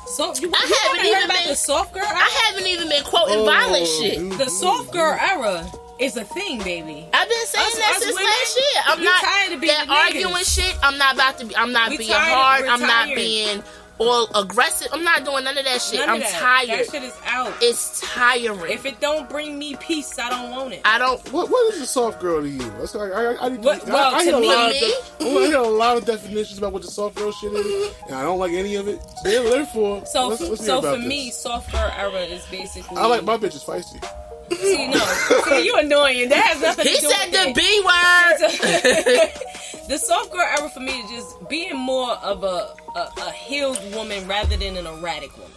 So 0.07 0.33
you, 0.35 0.49
you 0.49 0.53
I 0.55 0.59
haven't 0.59 0.77
haven't 0.77 1.07
even 1.07 1.15
heard 1.15 1.25
about 1.25 1.39
been- 1.39 1.49
the 1.49 1.57
soft 1.57 1.95
girl? 1.95 2.03
era? 2.05 2.15
I 2.17 2.43
haven't 2.47 2.67
even 2.69 2.89
been 2.89 3.05
quoting 3.05 3.39
Oh, 3.39 3.45
violent 3.45 3.87
shit. 3.87 4.19
dude. 4.19 4.33
the 4.39 4.49
soft 4.51 4.93
girl 4.93 5.13
era 5.19 5.67
is 5.99 6.17
a 6.17 6.25
thing, 6.25 6.59
baby. 6.59 7.09
I've 7.13 7.29
been 7.29 7.47
saying 7.47 7.67
Us- 7.67 7.75
that 7.79 7.93
us 7.97 8.03
since 8.05 8.17
women, 8.17 8.25
last 8.31 8.57
year. 8.57 8.83
I'm 8.87 9.05
not 9.05 9.21
tired 9.23 9.53
of 9.55 9.61
being 9.61 9.73
that 9.73 9.89
arguing 9.89 10.45
shit. 10.45 10.77
I'm 10.83 10.99
not 10.99 11.15
about 11.15 11.39
to 11.39 11.47
be. 11.47 11.57
I'm 11.57 11.73
not 11.73 11.91
We 11.91 11.99
being 11.99 12.11
tired- 12.11 12.35
hard. 12.35 12.65
I'm 12.67 12.81
not 12.81 13.15
being 13.15 13.63
all 14.01 14.29
aggressive. 14.35 14.89
I'm 14.93 15.05
not 15.05 15.25
doing 15.25 15.45
none 15.45 15.57
of 15.59 15.65
that 15.65 15.81
shit. 15.83 16.01
None 16.01 16.09
I'm 16.09 16.17
of 16.17 16.23
that. 16.23 16.33
tired. 16.33 16.69
That 16.81 16.91
shit 16.91 17.03
is 17.03 17.15
out. 17.27 17.53
it's 17.61 18.01
tiring. 18.01 18.73
if 18.73 18.87
it 18.87 18.99
don't 19.01 19.29
bring 19.29 19.59
me 19.59 19.77
peace, 19.77 20.19
I 20.19 20.31
don't 20.31 20.51
want 20.51 20.73
it. 20.73 20.81
I 20.85 20.99
don't. 20.99 21.21
What 21.33 21.51
what 21.51 21.75
is 21.75 21.81
a 21.83 21.87
soft 21.87 22.21
girl 22.21 22.41
to 22.41 22.49
you? 22.49 22.59
That's 22.59 22.95
like, 22.95 23.13
I, 23.13 23.25
I, 23.35 23.35
I, 23.35 23.49
What- 23.51 23.89
I- 23.89 23.93
well, 23.93 24.15
I, 24.15 24.19
to 24.19 24.25
hear 24.25 24.37
a 24.37 24.41
me- 24.41 24.47
lot 24.49 24.71
of 24.71 24.77
de- 24.79 25.25
I 25.25 25.47
hear 25.47 25.57
a 25.59 25.69
lot 25.69 25.97
of 25.99 26.05
definitions 26.07 26.59
about 26.59 26.73
what 26.73 26.83
the 26.83 26.89
soft 26.91 27.17
girl 27.17 27.31
shit 27.33 27.53
is, 27.53 27.95
and 28.07 28.15
I 28.17 28.23
don't 28.23 28.39
like 28.39 28.53
any 28.53 28.77
of 28.77 28.89
it. 28.89 29.01
So 29.23 29.51
therefore, 29.51 30.07
So, 30.07 30.29
let's, 30.29 30.41
let's 30.41 30.61
hear 30.61 30.67
so 30.67 30.79
about 30.79 30.95
for 30.95 31.01
this. 31.01 31.09
me, 31.09 31.31
soft 31.31 31.71
girl 31.73 31.93
era 31.97 32.21
is 32.23 32.45
basically. 32.47 32.97
I 32.97 33.07
like 33.07 33.23
my 33.25 33.37
bitch 33.37 33.51
bitches 33.51 33.65
feisty. 33.65 34.17
See, 34.57 34.89
no, 34.89 34.99
see, 34.99 35.65
you 35.65 35.77
annoying. 35.77 36.29
That 36.29 36.45
has 36.45 36.61
nothing 36.61 36.87
He 36.87 36.97
to 36.97 37.01
do 37.03 37.07
with 37.07 37.17
He 37.17 37.33
said 37.33 37.55
the. 37.55 37.55
B 37.55 37.83
word. 37.85 39.31
the 39.91 39.99
soft 39.99 40.33
girl 40.33 40.41
era 40.59 40.69
for 40.71 40.81
me 40.81 40.93
is 41.03 41.11
just 41.11 41.49
being 41.49 41.77
more 41.77 42.13
of 42.19 42.43
a, 42.45 42.75
a 42.97 43.09
a 43.29 43.33
healed 43.33 43.79
woman 43.95 44.27
rather 44.27 44.57
than 44.57 44.77
an 44.77 44.87
erratic 44.87 45.37
woman. 45.37 45.53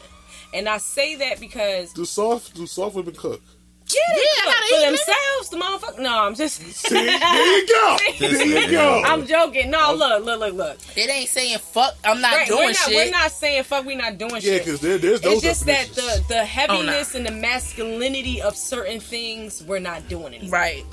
And 0.53 0.67
I 0.67 0.77
say 0.77 1.15
that 1.15 1.39
because 1.39 1.93
Do 1.93 2.05
soft 2.05 2.55
do 2.55 2.67
soft 2.67 2.95
women 2.95 3.15
cook? 3.15 3.41
Yeah, 3.87 3.99
they 4.15 4.21
Yeah, 4.21 4.43
cook 4.45 4.53
how 4.53 4.61
they 4.61 4.75
for 4.75 4.91
themselves. 4.91 5.49
The 5.49 5.57
motherfucker. 5.57 5.99
No, 6.03 6.19
I'm 6.23 6.35
just. 6.35 6.61
See, 6.61 6.93
there 6.95 7.57
you 7.57 7.67
go. 7.67 7.97
There 8.19 8.45
you 8.47 8.71
go. 8.71 9.01
I'm 9.05 9.27
joking. 9.27 9.69
No, 9.69 9.93
look, 9.93 10.23
look, 10.25 10.39
look, 10.39 10.53
look. 10.53 10.77
It 10.97 11.09
ain't 11.09 11.29
saying 11.29 11.57
fuck. 11.59 11.93
I'm 12.03 12.21
not 12.21 12.33
Right, 12.35 12.47
doing 12.47 12.59
we're 12.59 12.67
not, 12.67 12.75
shit. 12.77 12.95
we're 12.95 13.11
not 13.11 13.31
saying 13.31 13.63
fuck. 13.63 13.85
We're 13.85 13.97
not 13.97 14.17
doing 14.17 14.31
yeah, 14.35 14.39
shit. 14.39 14.51
Yeah, 14.53 14.57
because 14.59 14.79
there, 14.79 14.97
there's 14.97 15.21
those 15.21 15.33
It's 15.33 15.43
just 15.43 15.65
that 15.67 15.87
the 15.89 16.23
the 16.29 16.45
heaviness 16.45 17.13
Oh, 17.13 17.17
and 17.17 17.25
the 17.27 17.31
masculinity 17.31 18.41
of 18.41 18.55
certain 18.55 18.99
things 18.99 19.63
we're 19.63 19.79
not 19.79 20.07
doing 20.07 20.33
anymore. 20.33 20.51
right. 20.51 20.85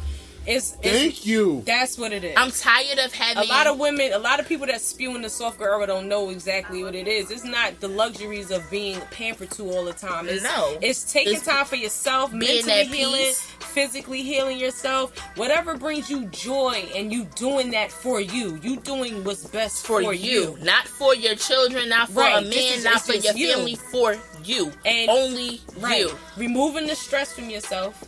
It's, 0.51 0.77
it's 0.83 0.99
Thank 0.99 1.27
you. 1.27 1.63
that's 1.65 1.97
what 1.97 2.13
it 2.13 2.25
is. 2.25 2.35
I'm 2.37 2.51
tired 2.51 2.99
of 2.99 3.13
having 3.13 3.43
a 3.45 3.47
lot 3.47 3.69
of 3.69 3.79
women, 3.79 4.13
a 4.13 4.19
lot 4.19 4.41
of 4.41 4.49
people 4.49 4.67
that 4.67 4.81
spew 4.81 5.15
in 5.15 5.23
the 5.23 5.31
soft 5.31 5.59
girl 5.59 5.75
era 5.79 5.87
don't 5.87 6.09
know 6.09 6.31
exactly 6.31 6.83
what 6.83 6.95
it 6.97 7.07
is. 7.07 7.31
It's 7.31 7.45
not 7.45 7.79
the 7.79 7.87
luxuries 7.87 8.51
of 8.51 8.69
being 8.71 9.01
pampered 9.13 9.51
to 9.53 9.71
all 9.71 9.85
the 9.85 9.93
time. 9.93 10.29
It's, 10.29 10.43
No. 10.43 10.77
it's 10.83 11.13
taking 11.13 11.35
It's 11.35 11.45
time 11.45 11.65
for 11.67 11.77
yourself, 11.77 12.33
being 12.33 12.67
mentally 12.67 12.73
at 12.81 12.87
healing, 12.89 13.21
peace. 13.27 13.41
physically 13.61 14.23
healing 14.23 14.59
yourself. 14.59 15.17
Whatever 15.37 15.77
brings 15.77 16.11
you 16.11 16.27
joy, 16.27 16.85
and 16.97 17.13
you 17.13 17.27
doing 17.37 17.71
that 17.71 17.93
for 17.93 18.21
you. 18.21 18.59
You 18.63 18.77
doing 18.79 19.23
what's 19.23 19.47
best 19.47 19.87
for, 19.87 20.03
for, 20.03 20.13
you. 20.13 20.59
not 20.63 20.89
for 20.89 21.15
your 21.15 21.37
children, 21.37 21.89
not 21.89 22.09
for 22.09 22.21
Right, 22.23 22.39
a 22.39 22.41
man, 22.43 22.53
is- 22.53 22.83
not 22.85 23.03
for 23.03 23.13
your 23.15 23.35
you. 23.35 23.53
family, 23.55 23.77
for 23.77 24.17
you. 24.45 24.73
And- 24.85 25.09
only 25.11 25.61
Right, 25.79 26.01
you. 26.01 26.11
removing 26.37 26.89
the 26.89 26.97
stress 26.97 27.33
from 27.33 27.49
yourself. 27.51 28.05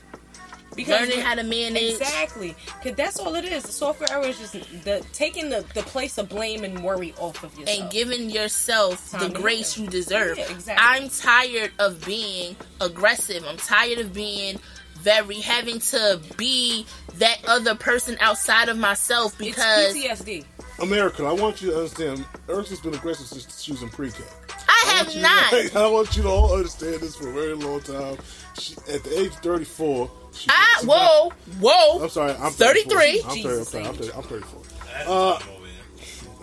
Because 0.75 1.01
Learning 1.09 1.21
how 1.21 1.35
to 1.35 1.43
manage. 1.43 1.95
Exactly, 1.95 2.55
because 2.79 2.97
that's 2.97 3.19
all 3.19 3.35
it 3.35 3.45
is. 3.45 3.65
The 3.65 3.73
soft 3.73 4.01
girl 4.01 4.09
era 4.11 4.27
is 4.29 4.39
just 4.39 4.53
the 4.85 5.05
taking 5.13 5.51
the, 5.51 5.65
the 5.75 5.83
place 5.83 6.17
of 6.19 6.29
blame 6.29 6.65
and 6.65 6.83
worry 6.83 7.13
off 7.19 7.43
of 7.45 7.57
yourself. 7.59 7.79
and 7.81 7.91
giving 7.91 8.31
yourself 8.31 9.11
the 9.11 9.19
Time 9.19 9.33
to 9.33 9.41
grace 9.41 9.77
you 9.77 9.87
deserve. 9.87 10.39
Yeah, 10.39 10.51
exactly. 10.51 10.75
I'm 10.87 11.09
tired 11.11 11.73
of 11.79 12.05
being 12.07 12.57
aggressive. 12.81 13.45
I'm 13.47 13.59
tired 13.59 13.99
of 13.99 14.13
being 14.15 14.59
very 14.95 15.41
having 15.41 15.79
to 15.81 16.21
be 16.37 16.87
that 17.15 17.39
other 17.47 17.75
person 17.75 18.17
outside 18.21 18.69
of 18.69 18.79
myself 18.79 19.37
because 19.37 19.95
it's 19.97 20.23
because 20.23 20.23
PTSD. 20.23 20.45
America, 20.81 21.25
I 21.25 21.33
want 21.33 21.61
you 21.61 21.71
to 21.71 21.77
understand. 21.77 22.25
Erica's 22.49 22.81
been 22.81 22.95
aggressive 22.95 23.27
since 23.27 23.61
she 23.61 23.73
was 23.73 23.83
in 23.83 23.89
pre-K. 23.91 24.23
I 24.69 24.85
have 24.97 25.07
want 25.09 25.17
you 25.17 25.23
to- 25.69 25.75
not. 25.75 25.77
I 25.85 25.91
want 25.91 26.17
you 26.17 26.23
to 26.23 26.29
all 26.29 26.55
understand 26.55 27.01
this 27.03 27.17
for 27.17 27.29
a 27.29 27.33
very 27.33 27.55
long 27.55 27.81
time. 27.83 28.17
She, 28.59 28.75
at 28.93 29.03
the 29.05 29.19
age 29.21 29.29
of 29.33 29.39
34, 29.41 30.11
she, 30.35 30.49
I 30.51 30.79
she 30.81 30.87
whoa 30.87 31.31
whoa. 31.61 32.03
I'm 32.03 32.09
sorry, 32.09 32.33
I'm 32.33 32.53
33. 32.53 33.21
34. 33.23 33.31
I'm, 33.31 33.43
30, 33.43 33.59
I'm, 33.59 33.65
30, 33.65 33.87
I'm, 33.87 33.95
30, 33.95 34.13
I'm 34.13 34.23
34. 34.23 34.61
That's 34.95 35.09
Uh. 35.09 35.39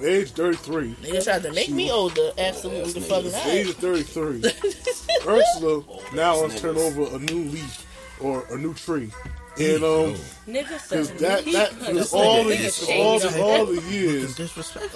Age 0.02 0.32
33. 0.32 0.96
Nigga 0.96 1.24
tried 1.26 1.44
to 1.44 1.52
make 1.52 1.70
me 1.70 1.92
older. 1.92 2.32
Absolutely 2.38 2.94
the 2.94 3.02
fucking 3.02 3.34
At 3.34 3.48
age 3.48 3.74
33, 3.74 4.44
Ursula 5.28 5.84
now 6.14 6.42
has 6.48 6.62
turned 6.62 6.78
over 6.78 7.14
a 7.16 7.20
new 7.20 7.50
leaf 7.52 7.86
or 8.22 8.46
a 8.50 8.58
new 8.58 8.74
tree. 8.74 9.12
And 9.58 9.84
um, 9.84 10.16
Nigga 10.48 10.90
because 10.90 11.12
that 11.14 11.46
that 11.46 11.72
Nigga 11.72 11.94
was 11.94 12.14
all 12.14 12.44
the 12.44 12.96
all 12.98 13.20
the 13.20 13.42
all 13.42 13.66
the 13.66 13.82
years 13.92 14.40
of 14.40 14.48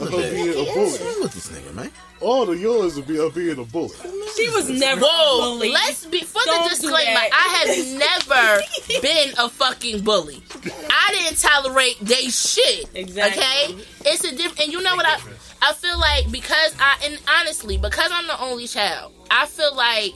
being 0.10 0.50
a 0.50 0.74
bully. 0.74 1.00
Look 1.20 1.32
this 1.32 1.50
nigga, 1.50 1.74
man. 1.74 1.92
All 2.22 2.46
the 2.46 2.58
years 2.58 2.98
of 2.98 3.06
being, 3.06 3.20
of 3.20 3.36
being 3.36 3.60
a 3.60 3.64
bully. 3.66 3.96
She 4.38 4.50
was 4.50 4.70
never 4.70 5.02
Whoa, 5.02 5.38
a 5.38 5.56
bully. 5.58 5.72
let's 5.72 6.06
be 6.06 6.22
for 6.22 6.40
Don't 6.46 6.64
the 6.64 6.70
disclaimer. 6.70 7.20
I 7.20 7.66
have 7.66 8.28
never 8.30 9.02
been 9.02 9.34
a 9.38 9.50
fucking 9.50 10.04
bully. 10.04 10.42
I 10.90 11.10
didn't 11.12 11.40
tolerate 11.40 11.98
they 12.02 12.30
shit. 12.30 12.90
Exactly. 12.96 13.44
Okay, 13.44 13.86
it's 14.06 14.24
a 14.24 14.32
different. 14.36 14.62
And 14.62 14.72
you 14.72 14.82
know 14.82 14.96
what 14.96 15.06
I? 15.06 15.20
I 15.62 15.74
feel 15.74 16.00
like 16.00 16.32
because 16.32 16.76
I 16.80 16.98
and 17.06 17.20
honestly 17.40 17.78
because 17.78 18.10
I'm 18.12 18.28
the 18.28 18.40
only 18.42 18.68
child, 18.68 19.12
I 19.30 19.46
feel 19.46 19.76
like 19.76 20.14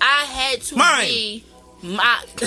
I 0.00 0.24
had 0.24 0.60
to 0.62 0.76
Mine. 0.76 1.04
be 1.06 1.44
my. 1.82 2.24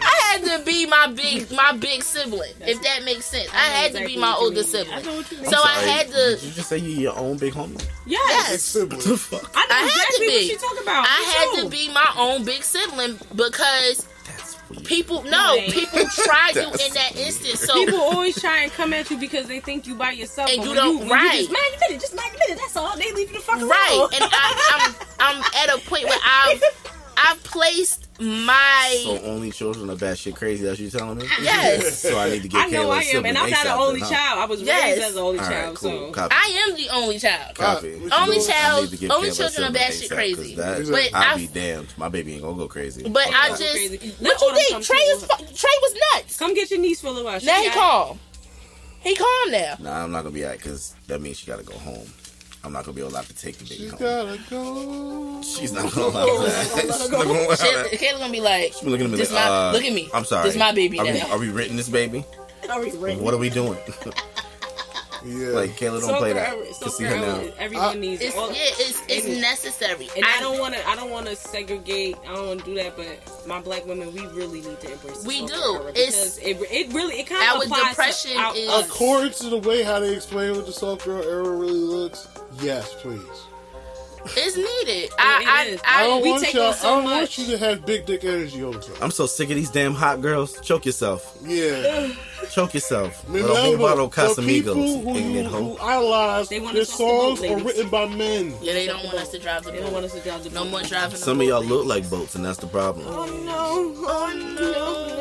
I 0.00 0.20
had 0.32 0.44
to 0.44 0.64
be 0.64 0.86
my 0.86 1.12
big 1.14 1.50
my 1.52 1.72
big 1.76 2.02
sibling, 2.02 2.52
if 2.60 2.80
that 2.82 3.04
makes 3.04 3.26
sense. 3.26 3.48
I, 3.52 3.56
had 3.56 3.92
to 3.92 4.06
be 4.06 4.16
my 4.16 4.34
older 4.38 4.62
sibling. 4.62 5.04
know 5.04 5.16
what 5.16 5.30
you 5.30 5.38
mean. 5.38 5.46
So 5.50 5.58
I 5.62 5.74
had 5.80 6.06
to. 6.08 6.36
Did 6.36 6.42
you 6.42 6.52
just 6.52 6.68
say 6.68 6.78
you 6.78 6.90
your 6.90 7.18
own 7.18 7.36
big 7.36 7.52
homie? 7.52 7.82
Yes. 8.06 8.50
Yes. 8.50 8.62
Sibling. 8.62 9.00
The 9.00 9.16
fuck? 9.16 9.50
I 9.54 9.66
know 9.66 9.74
I 9.74 9.78
had 9.80 9.88
to 9.88 9.92
exactly 9.94 10.26
what 10.26 10.38
be. 10.38 10.48
she 10.48 10.56
talking 10.56 10.82
about. 10.82 11.06
I 11.08 11.18
Me 11.20 11.24
had 11.26 11.54
too. 11.56 11.62
to 11.64 11.68
be 11.70 11.92
my 11.92 12.12
own 12.16 12.44
big 12.44 12.62
sibling 12.62 13.18
because 13.34 14.06
That's 14.70 14.76
weird. 14.78 14.86
people 14.86 15.22
no 15.24 15.56
Right. 15.56 15.70
people 15.70 16.00
try 16.24 16.50
you 16.54 16.62
in 16.62 16.92
that 16.94 17.12
instance. 17.16 17.60
So 17.60 17.74
People 17.74 18.00
always 18.00 18.40
try 18.40 18.62
and 18.62 18.72
come 18.72 18.92
at 18.92 19.10
you 19.10 19.16
because 19.18 19.46
they 19.46 19.60
think 19.60 19.86
you 19.86 19.94
by 19.94 20.12
yourself. 20.12 20.48
And 20.50 20.64
you 20.64 20.74
don't- 20.74 21.00
when 21.00 21.08
right. 21.10 21.38
just 21.38 21.50
mind 21.50 21.64
your 21.72 21.80
business, 21.80 22.02
just 22.02 22.14
mind 22.16 22.28
your 22.32 22.38
business. 22.48 22.60
That's 22.60 22.76
all. 22.76 22.96
They 22.96 23.12
leave 23.12 23.28
you 23.30 23.36
the 23.36 23.42
fuck 23.42 23.56
alone. 23.56 23.68
right, 23.70 24.08
and 24.14 24.24
I, 24.32 24.94
I'm 25.20 25.36
I'm 25.38 25.44
at 25.68 25.76
a 25.76 25.78
point 25.88 26.04
where 26.04 26.18
I've 26.24 26.62
I've 27.16 27.42
placed 27.44 28.08
my 28.20 29.00
So 29.04 29.18
only 29.22 29.50
children 29.50 29.88
are 29.90 29.96
batshit 29.96 30.34
crazy. 30.36 30.64
That's 30.64 30.78
what 30.78 30.84
you 30.84 30.90
telling 30.90 31.18
me? 31.18 31.24
yes. 31.42 32.00
So 32.02 32.18
I 32.18 32.30
need 32.30 32.42
to 32.42 32.48
get 32.48 32.66
I 32.66 32.70
know 32.70 32.86
Kayla 32.88 32.94
I 32.98 33.02
a 33.02 33.16
am, 33.18 33.24
and 33.26 33.38
I'm 33.38 33.50
not 33.50 33.58
ASAP 33.66 33.72
an 33.74 33.78
only 33.80 34.00
then, 34.00 34.08
huh? 34.10 34.14
child. 34.14 34.38
I 34.40 34.44
was 34.44 34.62
Yes. 34.62 34.82
raised 34.96 35.02
as 35.08 35.16
an 35.16 35.22
only 35.22 35.38
All 35.38 35.44
right, 35.46 35.52
child, 35.52 35.76
cool. 35.76 35.90
so 35.90 36.12
Copy. 36.12 36.34
I 36.38 36.64
am 36.68 36.76
the 36.76 36.88
only 36.90 37.18
child. 37.18 37.54
Copy. 37.54 37.94
Which 37.96 38.12
Only 38.12 38.36
is- 38.36 38.46
child- 38.46 38.78
I 38.78 38.80
need 38.82 38.90
to 38.90 38.96
give 38.98 39.10
only 39.10 39.28
Kayla 39.30 39.36
children 39.36 39.62
are 39.62 39.66
sibling 39.66 39.82
batshit 39.82 40.02
ASAP, 40.04 40.08
'cause 40.08 40.08
crazy. 40.36 40.54
That, 40.56 40.90
But 40.90 41.14
I'll 41.14 41.36
be 41.38 41.46
damned. 41.46 41.88
My 41.96 42.08
baby 42.08 42.32
ain't 42.34 42.42
gonna 42.42 42.56
go 42.56 42.68
crazy. 42.68 43.08
But 43.08 43.26
I 43.28 43.48
just 43.50 43.62
crazy. 43.72 43.96
what 43.96 44.20
Let 44.20 44.40
you 44.40 44.46
all 44.48 44.54
think? 44.54 44.84
Trey 44.84 44.96
to 44.96 45.02
is 45.16 45.22
fu- 45.24 45.54
Trey 45.56 45.76
was 45.82 45.94
nuts. 46.14 46.36
come 46.36 46.54
get 46.54 46.70
your 46.70 46.80
niece 46.80 47.00
for 47.00 47.06
a 47.08 47.10
little 47.10 47.24
while. 47.24 47.38
She 47.40 47.46
Now 47.46 47.60
he 47.60 47.68
got- 47.68 47.76
calm. 47.76 48.20
He 49.02 49.14
calm 49.16 49.50
now. 49.50 49.76
Nah, 49.80 50.04
I'm 50.04 50.12
not 50.12 50.24
gonna 50.24 50.34
be 50.34 50.44
at 50.44 50.58
because 50.58 50.94
that 51.06 51.22
means 51.22 51.38
she 51.38 51.46
gotta 51.46 51.62
go 51.62 51.72
home. 51.78 52.06
I'm 52.62 52.72
not 52.72 52.84
gonna 52.84 52.94
be 52.94 53.00
allowed 53.02 53.24
to 53.24 53.34
take 53.34 53.56
the 53.58 53.64
baby 53.64 53.84
You 53.84 53.90
home. 53.90 53.98
gotta 53.98 54.38
go. 54.50 55.40
She's 55.42 55.72
not 55.72 55.92
gonna 55.92 56.06
allow 56.08 56.42
that. 56.44 56.66
She's 56.82 56.98
not 57.00 57.10
gonna 57.10 57.30
allow 57.30 57.48
that. 57.48 57.90
Kayla 57.92 58.18
gonna 58.18 58.32
be 58.32 58.40
like, 58.40 58.72
She's 58.74 58.82
looking 58.84 59.06
at 59.06 59.10
me 59.12 59.16
This 59.16 59.32
like, 59.32 59.48
my- 59.48 59.68
uh, 59.68 59.72
look 59.72 59.84
at 59.84 59.92
me. 59.92 60.10
I'm 60.12 60.24
sorry. 60.24 60.44
This 60.46 60.56
my 60.56 60.72
baby 60.72 60.98
are 61.00 61.04
We, 61.06 61.12
now. 61.12 61.30
are 61.30 61.38
we 61.38 61.48
written 61.48 61.76
this 61.76 61.88
baby? 61.88 62.24
Hurry, 62.68 62.94
Rick. 62.98 63.18
What 63.18 63.32
are 63.34 63.38
we 63.38 63.48
doing? 63.50 63.78
Yeah. 65.24 65.48
like 65.48 65.70
Kayla, 65.72 66.00
don't 66.00 66.02
So 66.02 66.16
play 66.18 66.30
for 66.30 66.34
that. 66.34 66.48
every- 66.52 66.66
You 66.68 66.74
so 66.74 66.80
can 66.86 66.90
see 66.92 67.04
for 67.04 67.10
her 67.10 67.16
now. 67.44 67.52
Everyone 67.58 67.86
I- 67.88 67.94
needs 67.94 68.22
it's, 68.22 68.36
all, 68.36 68.48
yeah, 68.52 68.56
it's 68.62 69.02
it's 69.08 69.26
and- 69.26 69.40
necessary. 69.40 70.08
And 70.16 70.24
I, 70.24 70.40
don't 70.40 70.58
want 70.58 70.74
to. 70.74 70.88
I 70.88 70.96
don't 70.96 71.10
want 71.10 71.26
to 71.26 71.36
segregate. 71.36 72.16
I 72.28 72.34
don't 72.34 72.46
want 72.46 72.60
to 72.60 72.66
do 72.66 72.74
that. 72.76 72.96
But 72.96 73.46
my 73.46 73.60
black 73.60 73.84
women, 73.86 74.12
we 74.14 74.26
really 74.28 74.60
need 74.62 74.80
to 74.80 74.92
embrace. 74.92 75.22
the 75.22 75.28
We 75.28 75.46
do. 75.46 75.88
It's- 75.94 76.38
because 76.38 76.38
it, 76.38 76.56
it 76.70 76.92
really 76.92 77.20
it 77.20 77.26
kind 77.26 77.42
Our 77.42 77.56
of 77.58 77.62
applies 77.64 77.88
depression 77.90 78.30
to 78.32 78.38
our, 78.38 78.56
is- 78.56 78.86
According 78.86 79.32
to 79.32 79.48
the 79.50 79.58
way 79.58 79.82
how 79.82 80.00
they 80.00 80.14
explain 80.14 80.56
what 80.56 80.66
the 80.66 80.72
soft 80.72 81.04
girl 81.04 81.22
era 81.22 81.50
really 81.50 81.72
looks, 81.74 82.26
yes, 82.60 82.94
please. 82.94 83.20
It's 84.24 84.56
needed. 84.56 85.10
I, 85.18 85.66
is. 85.68 85.80
I, 85.84 85.98
I 86.00 86.04
I, 86.04 86.06
don't 86.06 86.22
we 86.22 86.30
want 86.30 86.44
take 86.44 86.54
y'all. 86.54 86.72
so 86.72 86.88
I 86.88 86.90
don't 86.96 87.04
much. 87.04 87.12
want 87.14 87.38
you 87.38 87.46
to 87.46 87.58
have 87.58 87.86
big 87.86 88.06
dick 88.06 88.24
energy 88.24 88.62
all 88.62 88.72
the 88.72 88.80
time. 88.80 88.96
I'm 89.00 89.10
so 89.10 89.26
sick 89.26 89.48
of 89.50 89.56
these 89.56 89.70
damn 89.70 89.94
hot 89.94 90.20
girls. 90.20 90.60
Choke 90.60 90.86
yourself. 90.86 91.36
Yeah. 91.42 92.12
Choke 92.50 92.74
yourself. 92.74 93.28
With 93.28 93.44
a 93.44 93.48
whole 93.48 93.72
Remember, 93.72 93.78
bottle 93.78 94.04
of 94.06 94.14
for 94.36 94.42
people 94.42 94.74
Casamigos. 94.74 95.02
who, 95.04 95.14
Ignorant 95.16 95.48
who, 95.48 95.74
who 95.76 95.78
idolize 95.78 96.48
They 96.48 96.58
their 96.58 96.68
talk 96.68 96.98
boat 96.98 97.38
songs 97.38 97.42
are 97.44 97.58
written 97.62 97.88
by 97.90 98.06
men. 98.06 98.54
yeah, 98.62 98.72
they 98.72 98.86
don't 98.86 99.04
want 99.04 99.18
us 99.18 99.28
to 99.30 99.38
drive 99.38 99.62
the 99.64 99.72
They 99.72 99.78
don't 99.80 99.92
want 99.92 100.04
us 100.06 100.14
to 100.14 100.20
drive 100.20 100.42
the 100.44 100.50
No 100.50 100.64
more 100.64 100.82
driving. 100.82 101.16
Some 101.16 101.38
the 101.38 101.44
of 101.44 101.48
y'all 101.50 101.60
boat. 101.60 101.68
look 101.68 101.86
like 101.86 102.08
boats, 102.10 102.34
and 102.34 102.44
that's 102.44 102.58
the 102.58 102.66
problem. 102.66 103.06
Oh 103.08 103.26
no! 103.26 103.94
Oh 104.08 104.54
no! 104.58 104.72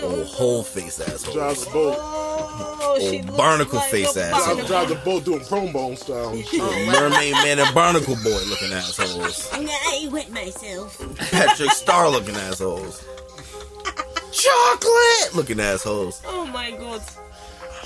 Oh, 0.02 0.22
oh 0.22 0.24
whole 0.24 0.64
face 0.64 1.00
assholes. 1.02 1.34
Drive 1.36 1.60
the 1.60 1.70
boat. 1.72 1.98
Oh, 2.00 2.98
she 3.00 3.20
Oh, 3.20 3.22
looks 3.24 3.38
barnacle 3.38 3.80
like 3.80 3.92
face 3.92 4.16
a 4.16 4.24
ass. 4.24 4.46
Drive, 4.56 4.68
drive 4.68 4.90
the 4.90 4.96
boat 4.96 5.26
doing 5.26 5.42
prombone 5.42 5.98
style. 5.98 6.32
Oh, 6.34 6.86
Mermaid 6.88 7.34
man 7.34 7.60
and 7.60 7.76
barnacle 7.76 8.16
boy 8.16 8.40
looking 8.48 8.72
assholes. 8.98 9.50
I 9.54 10.10
wet 10.12 10.32
myself. 10.32 10.98
Patrick 11.32 11.72
Star 11.72 12.10
looking 12.10 12.36
assholes. 12.36 13.06
Chocolate 14.32 15.36
looking 15.36 15.60
assholes. 15.60 16.22
Oh 16.26 16.46
my 16.48 16.72
god! 16.72 17.02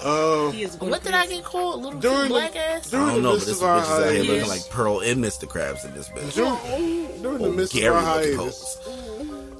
Uh, 0.03 0.51
He 0.51 0.63
is 0.63 0.75
going 0.75 0.91
What 0.91 1.03
did 1.03 1.13
I 1.13 1.25
get 1.27 1.43
called? 1.43 1.81
Little 1.83 1.99
During 1.99 2.23
the- 2.23 2.27
black 2.29 2.55
ass? 2.55 2.87
I 2.93 2.97
during 2.97 3.07
don't 3.07 3.15
the 3.15 3.21
know, 3.21 3.37
but 3.37 3.45
this 3.45 3.61
bitch 3.61 3.81
is 3.81 3.89
out 3.89 4.11
here 4.11 4.23
looking 4.23 4.49
like 4.49 4.69
Pearl 4.69 4.99
and 4.99 5.23
Mr. 5.23 5.47
Krabs 5.47 5.85
in 5.85 5.93
this 5.93 6.09
bitch. 6.09 6.33
during, 6.35 7.21
during 7.21 7.37
the 7.39 7.45
Oh, 7.47 7.51
midst 7.51 7.73
Gary 7.73 7.87
of 7.87 7.95
our 7.95 8.01
hiatus. 8.01 8.77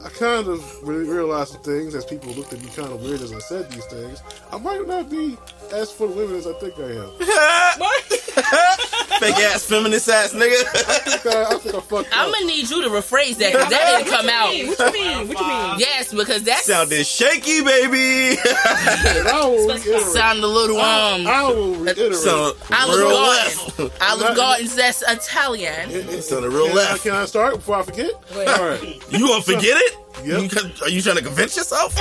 I 0.05 0.09
kind 0.09 0.49
of 0.49 0.83
re- 0.87 0.97
realized 1.09 1.53
some 1.53 1.61
things 1.61 1.95
as 1.95 2.03
people 2.03 2.33
looked 2.33 2.51
at 2.51 2.61
me 2.61 2.67
kind 2.75 2.91
of 2.91 3.01
weird 3.01 3.21
as 3.21 3.31
I 3.31 3.39
said 3.39 3.71
these 3.71 3.85
things. 3.85 4.21
I 4.51 4.57
might 4.57 4.85
not 4.85 5.09
be 5.09 5.37
as 5.71 5.91
for 5.93 6.07
the 6.07 6.13
women 6.13 6.35
as 6.35 6.45
I 6.45 6.53
think 6.53 6.77
I 6.77 6.91
am. 6.91 8.19
What? 8.53 8.79
Fake 9.19 9.35
ass 9.37 9.63
feminist 9.65 10.09
ass 10.09 10.33
nigga. 10.33 10.63
I 10.65 10.99
think 10.99 11.25
I, 11.35 11.43
I, 11.43 11.57
think 11.57 11.75
I 11.75 11.79
fucked 11.79 12.09
I'm 12.11 12.27
up. 12.29 12.33
gonna 12.33 12.45
need 12.45 12.69
you 12.69 12.81
to 12.83 12.89
rephrase 12.89 13.37
that 13.37 13.51
because 13.53 13.69
that 13.69 13.97
didn't 13.99 14.11
come 14.11 14.27
out. 14.29 14.47
What 14.47 14.55
you 14.95 15.01
mean? 15.01 15.27
What 15.27 15.39
you 15.39 15.47
mean? 15.47 15.79
Yes, 15.79 16.13
because 16.13 16.43
that 16.43 16.59
Sounded 16.59 17.05
shaky, 17.05 17.63
baby. 17.63 18.37
And 18.43 19.27
I 19.27 19.45
will 19.45 19.67
reiterate. 19.67 20.01
sounded 20.01 20.43
a 20.43 20.47
little 20.47 20.77
um. 20.77 21.25
I 21.27 21.43
will 21.43 21.75
reiterate. 21.75 22.15
Sounded 22.15 22.57
Olive 22.73 22.97
real 22.99 23.09
Garden. 23.11 23.85
left. 23.85 24.01
Olive 24.01 24.35
Garden's 24.35 24.75
that's 24.75 25.03
Italian. 25.09 25.89
It- 25.91 26.09
it- 26.09 26.21
Sounded 26.23 26.49
real 26.51 26.67
can 26.67 26.75
left. 26.75 26.93
I, 26.93 26.97
can 27.09 27.11
I 27.15 27.25
start 27.25 27.55
before 27.55 27.77
I 27.77 27.83
forget? 27.83 28.11
Wait. 28.35 28.47
All 28.47 28.65
right. 28.67 28.81
You 29.11 29.27
gonna 29.27 29.41
forget 29.43 29.77
it? 29.77 29.97
Yep. 30.25 30.51
You 30.53 30.85
are 30.85 30.89
you 30.89 31.01
trying 31.01 31.17
to 31.17 31.23
convince 31.23 31.55
yourself? 31.57 31.95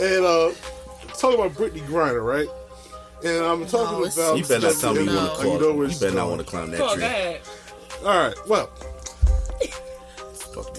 And 0.00 0.24
uh, 0.24 0.52
talking 1.18 1.38
about 1.40 1.52
Brittney 1.54 1.80
Griner, 1.86 2.24
right? 2.24 2.48
And 3.24 3.44
I'm 3.44 3.66
talking 3.66 4.00
No, 4.00 4.04
about. 4.04 4.38
You 4.38 4.44
better 4.44 4.66
not 4.68 4.76
tell 4.80 4.94
me 4.94 5.02
you 5.04 5.06
want 5.16 5.38
to 5.40 5.46
You 5.46 5.52
know 5.54 5.58
climb. 5.58 5.76
You 5.76 5.82
it's 5.84 5.98
better 5.98 6.14
not 6.14 6.28
want 6.28 6.40
to 6.40 6.46
climb 6.46 6.70
that 6.70 6.90
tree. 6.92 7.00
go. 8.02 8.08
All 8.08 8.16
right. 8.28 8.36
Well, 8.48 8.70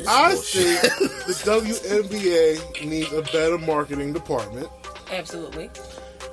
I 0.07 0.33
bullshit. 0.33 0.81
think 0.81 0.91
the 1.27 1.33
WNBA 2.03 2.85
needs 2.87 3.11
a 3.13 3.21
better 3.21 3.57
marketing 3.57 4.13
department 4.13 4.67
Absolutely. 5.11 5.69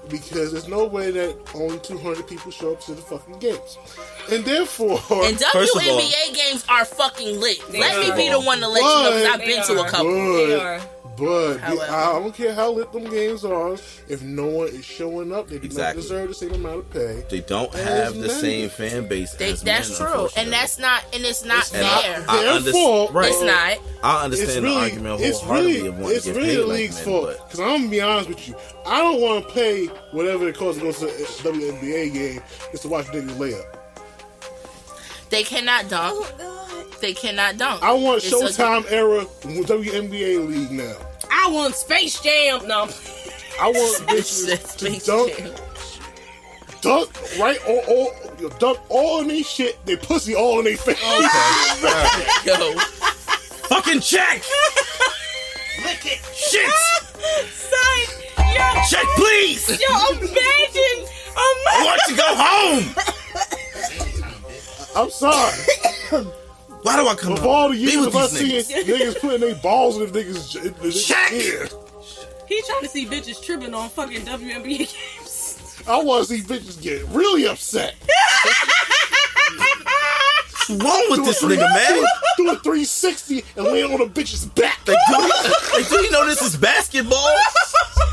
because 0.08 0.52
there's 0.52 0.68
no 0.68 0.84
way 0.84 1.10
that 1.12 1.36
only 1.54 1.78
200 1.80 2.26
people 2.26 2.50
show 2.50 2.72
up 2.72 2.80
to 2.82 2.94
the 2.94 3.02
fucking 3.02 3.38
games, 3.38 3.78
and 4.32 4.44
therefore, 4.44 4.98
And 5.24 5.38
First 5.52 5.76
of 5.76 5.82
all- 5.82 6.00
WNBA 6.00 6.34
games 6.34 6.64
are 6.68 6.84
fucking 6.84 7.40
lit. 7.40 7.58
They 7.70 7.78
Let 7.80 8.16
me 8.16 8.24
be 8.24 8.30
the 8.30 8.40
one 8.40 8.58
to 8.60 8.68
let 8.68 8.80
you 8.82 8.88
know 8.88 9.10
because 9.12 9.28
I've 9.34 9.38
They 9.40 9.46
been 9.46 9.62
to 9.64 9.80
a 9.82 9.90
couple. 9.90 10.12
They 10.12 10.46
But- 10.56 10.60
are. 10.66 10.80
But 11.16 11.58
However. 11.58 11.82
I 11.90 12.12
don't 12.20 12.34
care 12.34 12.52
how 12.54 12.72
lit 12.72 12.92
them 12.92 13.04
games 13.04 13.44
are. 13.44 13.74
If 14.08 14.22
no 14.22 14.46
one 14.46 14.68
is 14.68 14.84
showing 14.84 15.32
up, 15.32 15.48
they 15.48 15.58
do 15.58 15.64
Exactly. 15.64 16.02
not 16.02 16.08
deserve 16.08 16.28
the 16.28 16.34
same 16.34 16.52
amount 16.54 16.76
of 16.80 16.90
pay. 16.90 17.24
They 17.30 17.40
don't 17.40 17.74
As 17.74 17.84
have 17.84 18.14
the 18.16 18.26
men. 18.28 18.40
same 18.40 18.68
fan 18.68 19.06
base 19.08 19.32
They, 19.34 19.52
as 19.52 19.62
that's 19.62 19.98
men, 19.98 20.10
true, 20.10 20.28
and 20.36 20.52
that's 20.52 20.78
not, 20.78 21.04
and 21.14 21.24
it's 21.24 21.44
not 21.44 21.72
And 21.72 21.86
I- 21.86 22.02
fair. 22.02 22.24
I 22.28 22.42
Their 22.42 22.52
underst- 22.60 22.72
fault. 22.72 23.12
right. 23.12 23.30
it's 23.32 23.40
not. 23.42 23.50
I 23.50 23.72
It's 23.76 24.24
understand 24.24 24.64
really, 24.64 24.74
the 24.76 24.80
argument 24.82 25.20
it's 25.22 25.40
wholeheartedly 25.40 25.72
really, 25.76 25.88
of 25.88 25.98
wanting 25.98 26.16
it's 26.16 26.24
to 26.26 26.32
get 26.32 26.36
really 26.38 26.48
paid 26.50 26.56
the 26.62 26.66
like 26.66 26.78
league's 26.78 26.94
men, 26.96 27.04
fault. 27.04 27.24
but 27.26 27.44
Because 27.48 27.60
I'm 27.60 27.66
gonna 27.78 27.88
be 27.88 28.00
honest 28.00 28.28
with 28.28 28.48
you, 28.48 28.54
I 28.86 28.98
don't 28.98 29.20
want 29.20 29.48
to 29.48 29.54
pay 29.54 29.86
whatever 30.12 30.48
it 30.48 30.56
costs 30.56 30.80
to 30.80 30.86
go 30.86 30.92
to 30.92 31.06
a 31.06 31.26
WNBA 31.42 32.12
game 32.12 32.42
just 32.70 32.82
to 32.82 32.88
watch 32.88 33.06
niggas 33.06 33.38
lay 33.38 33.54
up. 33.54 34.00
They 35.30 35.42
cannot 35.42 35.88
dunk. 35.88 36.14
Oh 36.14 36.34
God. 36.38 37.00
They 37.00 37.12
cannot 37.12 37.58
dunk. 37.58 37.82
I 37.82 37.92
want 37.92 38.22
It's 38.24 38.32
a- 38.32 38.36
Showtime 38.36 38.90
era 38.90 39.26
WNBA 39.42 40.38
league 40.48 40.70
now. 40.70 40.94
I 41.30 41.48
want 41.50 41.74
Space 41.74 42.20
Jam. 42.20 42.66
No. 42.66 42.88
I 43.60 43.68
want 43.70 44.02
bitches 44.08 44.44
to 44.46 44.56
Space 44.78 45.06
dunk, 45.06 45.36
Jam. 45.36 45.52
dunk 46.82 47.10
right 47.38 47.58
all, 47.66 47.82
all 47.88 48.12
you 48.38 48.50
dunk 48.58 48.78
all 48.88 49.20
in 49.22 49.28
their 49.28 49.42
shit, 49.42 49.78
they 49.86 49.96
pussy 49.96 50.34
all 50.34 50.58
in 50.60 50.64
they 50.66 50.76
face. 50.76 50.96
Okay, 51.02 52.26
Yo, 52.46 52.78
fucking 53.68 54.00
check, 54.00 54.42
Lick 55.84 56.04
it. 56.04 56.20
shit, 56.34 56.70
Son, 57.52 57.98
yo, 58.54 58.82
check, 58.90 59.06
please. 59.16 59.68
yo, 59.68 60.08
imagine, 60.18 61.08
I 61.36 61.84
want 61.84 62.00
to 62.08 62.14
go 62.14 62.34
home. 62.36 62.94
I'm 64.96 65.10
sorry. 65.10 66.32
Why 66.86 66.94
do 67.02 67.08
I 67.08 67.16
come 67.16 67.32
Of 67.32 67.40
home? 67.40 67.48
all 67.48 67.68
the 67.70 67.74
Be 67.74 67.80
years 67.80 67.96
with 67.96 68.06
of 68.06 68.14
us 68.16 68.30
these 68.38 68.68
seeing 68.68 68.84
niggas. 68.84 68.96
niggas 69.14 69.20
putting 69.20 69.40
their 69.40 69.56
balls 69.56 69.96
in 69.98 70.12
the 70.12 70.22
niggas' 70.22 70.54
in 70.64 70.72
the 70.80 70.92
Check. 70.92 71.32
ear, 71.32 71.68
He 72.46 72.62
trying 72.62 72.82
to 72.82 72.88
see 72.88 73.04
bitches 73.06 73.42
tripping 73.42 73.74
on 73.74 73.88
fucking 73.88 74.20
WNBA 74.20 74.78
games. 74.78 75.82
I 75.88 76.00
want 76.00 76.28
to 76.28 76.34
see 76.34 76.42
bitches 76.42 76.80
get 76.80 77.02
really 77.08 77.48
upset. 77.48 77.96
What's 80.68 80.70
wrong 80.84 81.06
with 81.10 81.24
this 81.24 81.42
nigga, 81.42 81.58
man? 81.74 82.04
Do 82.36 82.50
a 82.50 82.56
360 82.56 83.42
and 83.56 83.64
land 83.66 83.92
on 83.92 84.00
a 84.02 84.06
bitch's 84.06 84.44
back. 84.46 84.78
Like, 84.86 84.96
do, 85.08 85.14
you, 85.22 85.28
like, 85.74 85.88
do 85.88 85.94
you 86.04 86.10
know 86.12 86.24
this 86.24 86.40
is 86.42 86.56
basketball? 86.56 87.34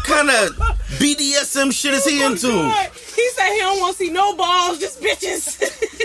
kind 0.04 0.30
of 0.30 0.50
BDSM 0.98 1.72
shit 1.72 1.94
is 1.94 2.06
he 2.06 2.24
oh 2.24 2.32
into? 2.32 2.48
God. 2.48 2.90
He 3.16 3.30
said 3.30 3.50
he 3.54 3.60
don't 3.60 3.80
want 3.80 3.96
to 3.98 4.04
see 4.04 4.10
no 4.10 4.36
balls, 4.36 4.80
just 4.80 5.00
bitches. 5.00 5.60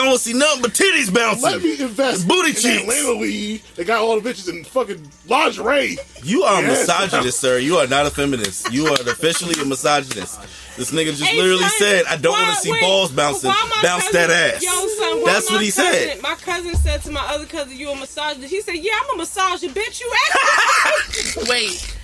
I 0.00 0.04
don't 0.04 0.18
see 0.18 0.32
nothing 0.32 0.62
but 0.62 0.72
titties 0.72 1.12
bouncing. 1.12 1.42
Let 1.42 1.52
bouncing. 1.54 1.62
me 1.62 1.80
invest 1.80 2.26
Booty 2.28 2.48
in 2.50 2.54
cheeks. 2.54 2.62
that 2.64 2.80
Atlanta 2.82 3.12
league. 3.20 3.62
They 3.76 3.84
got 3.84 4.00
all 4.00 4.20
the 4.20 4.28
bitches 4.30 4.48
in 4.48 4.64
fucking 4.64 5.10
lingerie. 5.28 5.98
You 6.22 6.42
are 6.44 6.60
a 6.62 6.66
Yes. 6.66 6.80
misogynist, 6.88 7.38
sir. 7.40 7.58
You 7.58 7.76
are 7.78 7.86
not 7.86 8.06
a 8.06 8.10
feminist. 8.10 8.72
You 8.72 8.86
are 8.88 8.94
officially 8.94 9.60
a 9.60 9.64
misogynist. 9.64 10.38
This 10.76 10.90
nigga 10.92 11.06
just 11.16 11.22
Hey, 11.24 11.36
literally 11.36 11.62
son, 11.62 11.72
said, 11.78 12.04
"I 12.06 12.16
don't 12.16 12.32
want 12.32 12.54
to 12.54 12.60
see 12.62 12.70
wait, 12.72 12.80
balls 12.80 13.10
bouncing. 13.10 13.50
Bounce 13.82 14.04
cousin- 14.04 14.12
that 14.28 14.30
ass." 14.54 14.62
Yo, 14.62 14.70
son, 14.98 15.24
That's 15.24 15.50
what 15.50 15.60
he 15.60 15.70
cousin, 15.70 15.92
said. 15.92 16.22
My 16.22 16.34
cousin 16.36 16.74
said 16.76 17.02
to 17.04 17.10
my 17.10 17.20
other 17.26 17.44
cousin, 17.44 17.76
"You 17.76 17.90
a 17.90 17.96
misogynist?" 17.96 18.50
He 18.52 18.62
said, 18.62 18.76
"Yeah, 18.76 18.92
I'm 19.02 19.14
a 19.16 19.18
misogynist, 19.18 19.74
bitch. 19.74 20.00
You 20.00 20.10
act." 20.34 21.36
wait. 21.48 21.94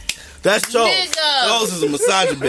That's 0.43 0.71
Charles. 0.71 0.91
Nigga. 0.95 1.45
Charles 1.47 1.73
is 1.73 1.83
a 1.83 1.89
misogynist 1.89 2.41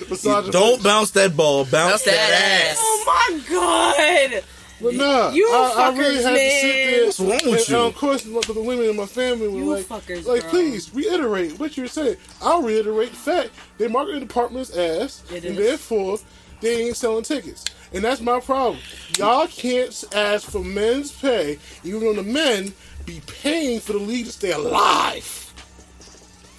bitch. 0.00 0.08
Misogynist. 0.10 0.52
Don't 0.52 0.82
bounce 0.82 1.10
that 1.12 1.36
ball. 1.36 1.64
Bounce, 1.64 1.70
Bounce 1.70 2.02
that, 2.02 2.14
that 2.30 2.70
ass. 2.70 2.76
oh 2.80 3.04
my 3.30 3.40
god. 3.50 4.44
But 4.84 4.94
nah, 4.94 5.30
You 5.30 5.48
I, 5.48 5.74
I 5.76 5.98
really 5.98 6.16
fuckers, 6.16 6.22
had 6.22 6.30
to 6.34 6.50
sit 6.50 6.76
man. 6.76 6.92
there. 6.92 7.04
What's 7.06 7.20
wrong 7.20 7.30
with 7.30 7.46
and, 7.46 7.68
you? 7.68 7.76
And 7.76 7.84
of 7.86 7.96
course, 7.96 8.22
the 8.24 8.52
the 8.54 8.62
women 8.62 8.84
in 8.90 8.96
my 8.96 9.06
family 9.06 9.48
were 9.48 9.58
You 9.58 9.64
like, 9.64 9.84
fuckers, 9.86 10.26
like, 10.26 10.42
bro. 10.42 10.50
please 10.50 10.94
reiterate 10.94 11.58
what 11.58 11.76
you're 11.76 11.86
saying. 11.88 12.16
I'll 12.42 12.62
reiterate 12.62 13.10
the 13.10 13.16
fact 13.16 13.50
their 13.78 13.88
marketing 13.88 14.20
department's 14.20 14.76
ass, 14.76 15.24
It 15.30 15.44
and 15.44 15.58
is. 15.58 15.66
therefore 15.66 16.18
they 16.60 16.86
ain't 16.86 16.96
selling 16.96 17.24
tickets. 17.24 17.64
And 17.92 18.04
that's 18.04 18.20
my 18.20 18.40
problem. 18.40 18.78
Y'all 19.18 19.46
can't 19.46 20.04
ask 20.14 20.50
for 20.50 20.62
men's 20.64 21.12
pay, 21.12 21.58
even 21.84 22.00
though 22.00 22.14
the 22.14 22.22
men 22.22 22.72
be 23.06 23.20
paying 23.26 23.80
for 23.80 23.92
the 23.94 23.98
league 23.98 24.26
to 24.26 24.32
stay 24.32 24.52
alive. 24.52 25.43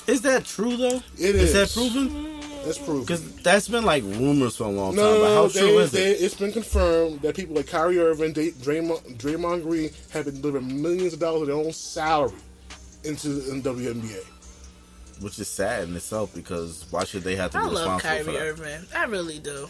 Is 0.07 0.21
that 0.21 0.45
true 0.45 0.77
though? 0.77 1.01
It 1.17 1.35
Is 1.35 1.53
is. 1.53 1.53
that 1.53 1.71
proven? 1.73 2.39
That's 2.63 2.77
proven. 2.79 3.01
Because 3.01 3.35
that's 3.43 3.67
been 3.67 3.85
like 3.85 4.03
rumors 4.03 4.55
for 4.57 4.63
a 4.65 4.69
long 4.69 4.95
time. 4.95 5.03
No, 5.03 5.13
no, 5.15 5.19
but 5.21 5.33
how 5.35 5.47
they- 5.47 5.59
true 5.59 5.79
is 5.79 5.91
they- 5.91 6.11
it? 6.11 6.21
It's 6.21 6.35
been 6.35 6.51
confirmed 6.51 7.21
that 7.21 7.35
people 7.35 7.55
like 7.55 7.67
Kyrie 7.67 7.99
Irving, 7.99 8.33
Dray- 8.33 8.51
Draymond, 8.51 9.17
Draymond 9.17 9.63
Green 9.63 9.91
have 10.11 10.25
been 10.25 10.41
delivering 10.41 10.81
millions 10.81 11.13
of 11.13 11.19
dollars 11.19 11.41
of 11.43 11.47
their 11.47 11.55
own 11.57 11.73
salary 11.73 12.33
into 13.03 13.29
the 13.29 13.61
WNBA. 13.61 14.23
Which 15.21 15.39
is 15.39 15.47
sad 15.47 15.87
in 15.87 15.95
itself 15.95 16.33
because 16.35 16.85
why 16.89 17.05
should 17.05 17.23
they 17.23 17.35
have 17.35 17.51
to 17.51 17.57
I 17.57 17.61
be 17.61 17.67
love 17.67 17.73
responsible 17.75 18.09
Kyrie 18.09 18.23
for 18.23 18.31
that? 18.31 18.41
Irving. 18.41 18.85
I 18.95 19.05
really 19.05 19.39
do. 19.39 19.69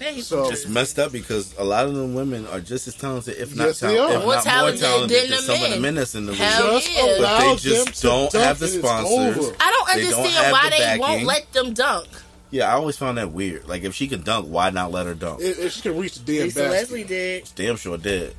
And 0.00 0.22
So- 0.22 0.44
from 0.44 0.52
It's 0.52 0.66
messed 0.66 0.98
up 0.98 1.10
because 1.12 1.54
a 1.58 1.64
lot 1.64 1.86
of 1.86 1.94
them 1.94 2.14
women 2.14 2.46
are 2.48 2.60
just 2.60 2.86
as 2.86 2.94
talented, 2.94 3.36
if 3.38 3.54
not, 3.56 3.68
Yes, 3.68 3.80
they 3.80 3.96
tal- 3.96 4.06
are. 4.08 4.12
if 4.18 4.22
More 4.24 4.34
not 4.34 4.44
talented 4.44 4.80
more 4.82 4.90
talented 4.90 5.16
than 5.22 5.30
than 5.30 5.36
the 5.38 5.42
some 5.42 5.54
of 5.56 5.60
the 5.62 5.68
men. 5.70 5.80
men 5.82 5.94
that's 5.96 6.14
in 6.14 6.26
the 6.26 6.32
league. 6.32 6.40
Just 6.40 6.92
yeah. 6.92 7.16
But 7.18 7.38
they 7.40 7.56
just 7.56 8.02
don't 8.02 8.32
have 8.32 8.58
the 8.58 8.68
sponsors. 8.68 9.10
I 9.10 9.70
don't 9.70 9.96
They 9.96 10.02
don't 10.04 10.14
understand 10.20 10.52
why 10.52 10.64
the 10.70 10.76
they 10.76 10.98
won't 10.98 11.24
let 11.24 11.52
them 11.52 11.72
dunk. 11.74 12.08
Yeah, 12.50 12.68
I 12.70 12.74
always 12.74 12.96
found 12.96 13.18
that 13.18 13.32
weird. 13.32 13.66
Like 13.68 13.82
if 13.84 13.94
she 13.94 14.06
can 14.06 14.22
dunk, 14.22 14.46
why 14.48 14.70
not 14.70 14.92
let 14.92 15.06
her 15.06 15.14
dunk? 15.14 15.40
If, 15.40 15.58
if 15.58 15.72
she 15.72 15.80
can 15.82 15.98
reach 15.98 16.14
the 16.14 16.20
damn 16.20 16.44
Lisa 16.44 16.58
basket. 16.60 16.70
Leslie 16.72 17.04
did. 17.04 17.48
Damn 17.56 17.76
sure 17.76 17.98
did. 17.98 18.34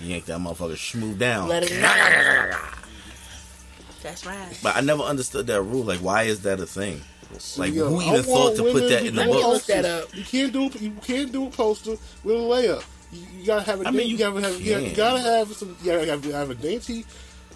Yank 0.00 0.24
that 0.26 0.38
motherfucker 0.38 0.76
smooth 0.76 1.18
down. 1.18 1.48
Let 1.48 1.68
him 1.68 1.80
know. 1.82 2.50
That's 4.02 4.26
right. 4.26 4.58
But 4.62 4.76
I 4.76 4.80
never 4.80 5.02
understood 5.02 5.46
that 5.46 5.62
rule. 5.62 5.84
Like, 5.84 6.00
why 6.00 6.24
is 6.24 6.40
that 6.40 6.58
a 6.60 6.66
thing? 6.66 7.02
Like, 7.56 7.74
Yo, 7.74 7.88
who 7.88 8.02
even 8.02 8.22
thought 8.22 8.56
to 8.56 8.62
put 8.62 8.88
that 8.88 9.04
in 9.06 9.14
the 9.14 9.24
do 9.24 9.30
book? 9.32 9.42
look 9.46 9.64
that 9.66 9.84
up. 9.84 10.14
You 10.16 10.24
can't 10.24 10.52
do 10.52 10.70
you 10.78 10.90
can't 11.02 11.32
do 11.32 11.46
a 11.46 11.50
poster 11.50 11.92
with 12.24 12.36
a 12.36 12.38
layup. 12.38 12.84
You, 13.12 13.26
you 13.40 13.46
gotta 13.46 13.62
have 13.62 13.80
a 13.82 13.88
I 13.88 13.90
mean, 13.90 14.06
you, 14.06 14.12
you 14.12 14.18
gotta 14.18 14.40
have 14.40 14.60
you, 14.60 14.78
you 14.78 14.94
gotta 14.96 15.20
have 15.20 15.52
some 15.52 15.76
you 15.82 15.92
gotta 15.92 16.06
have, 16.06 16.24
have 16.24 16.50
a 16.50 16.54
dainty 16.54 17.04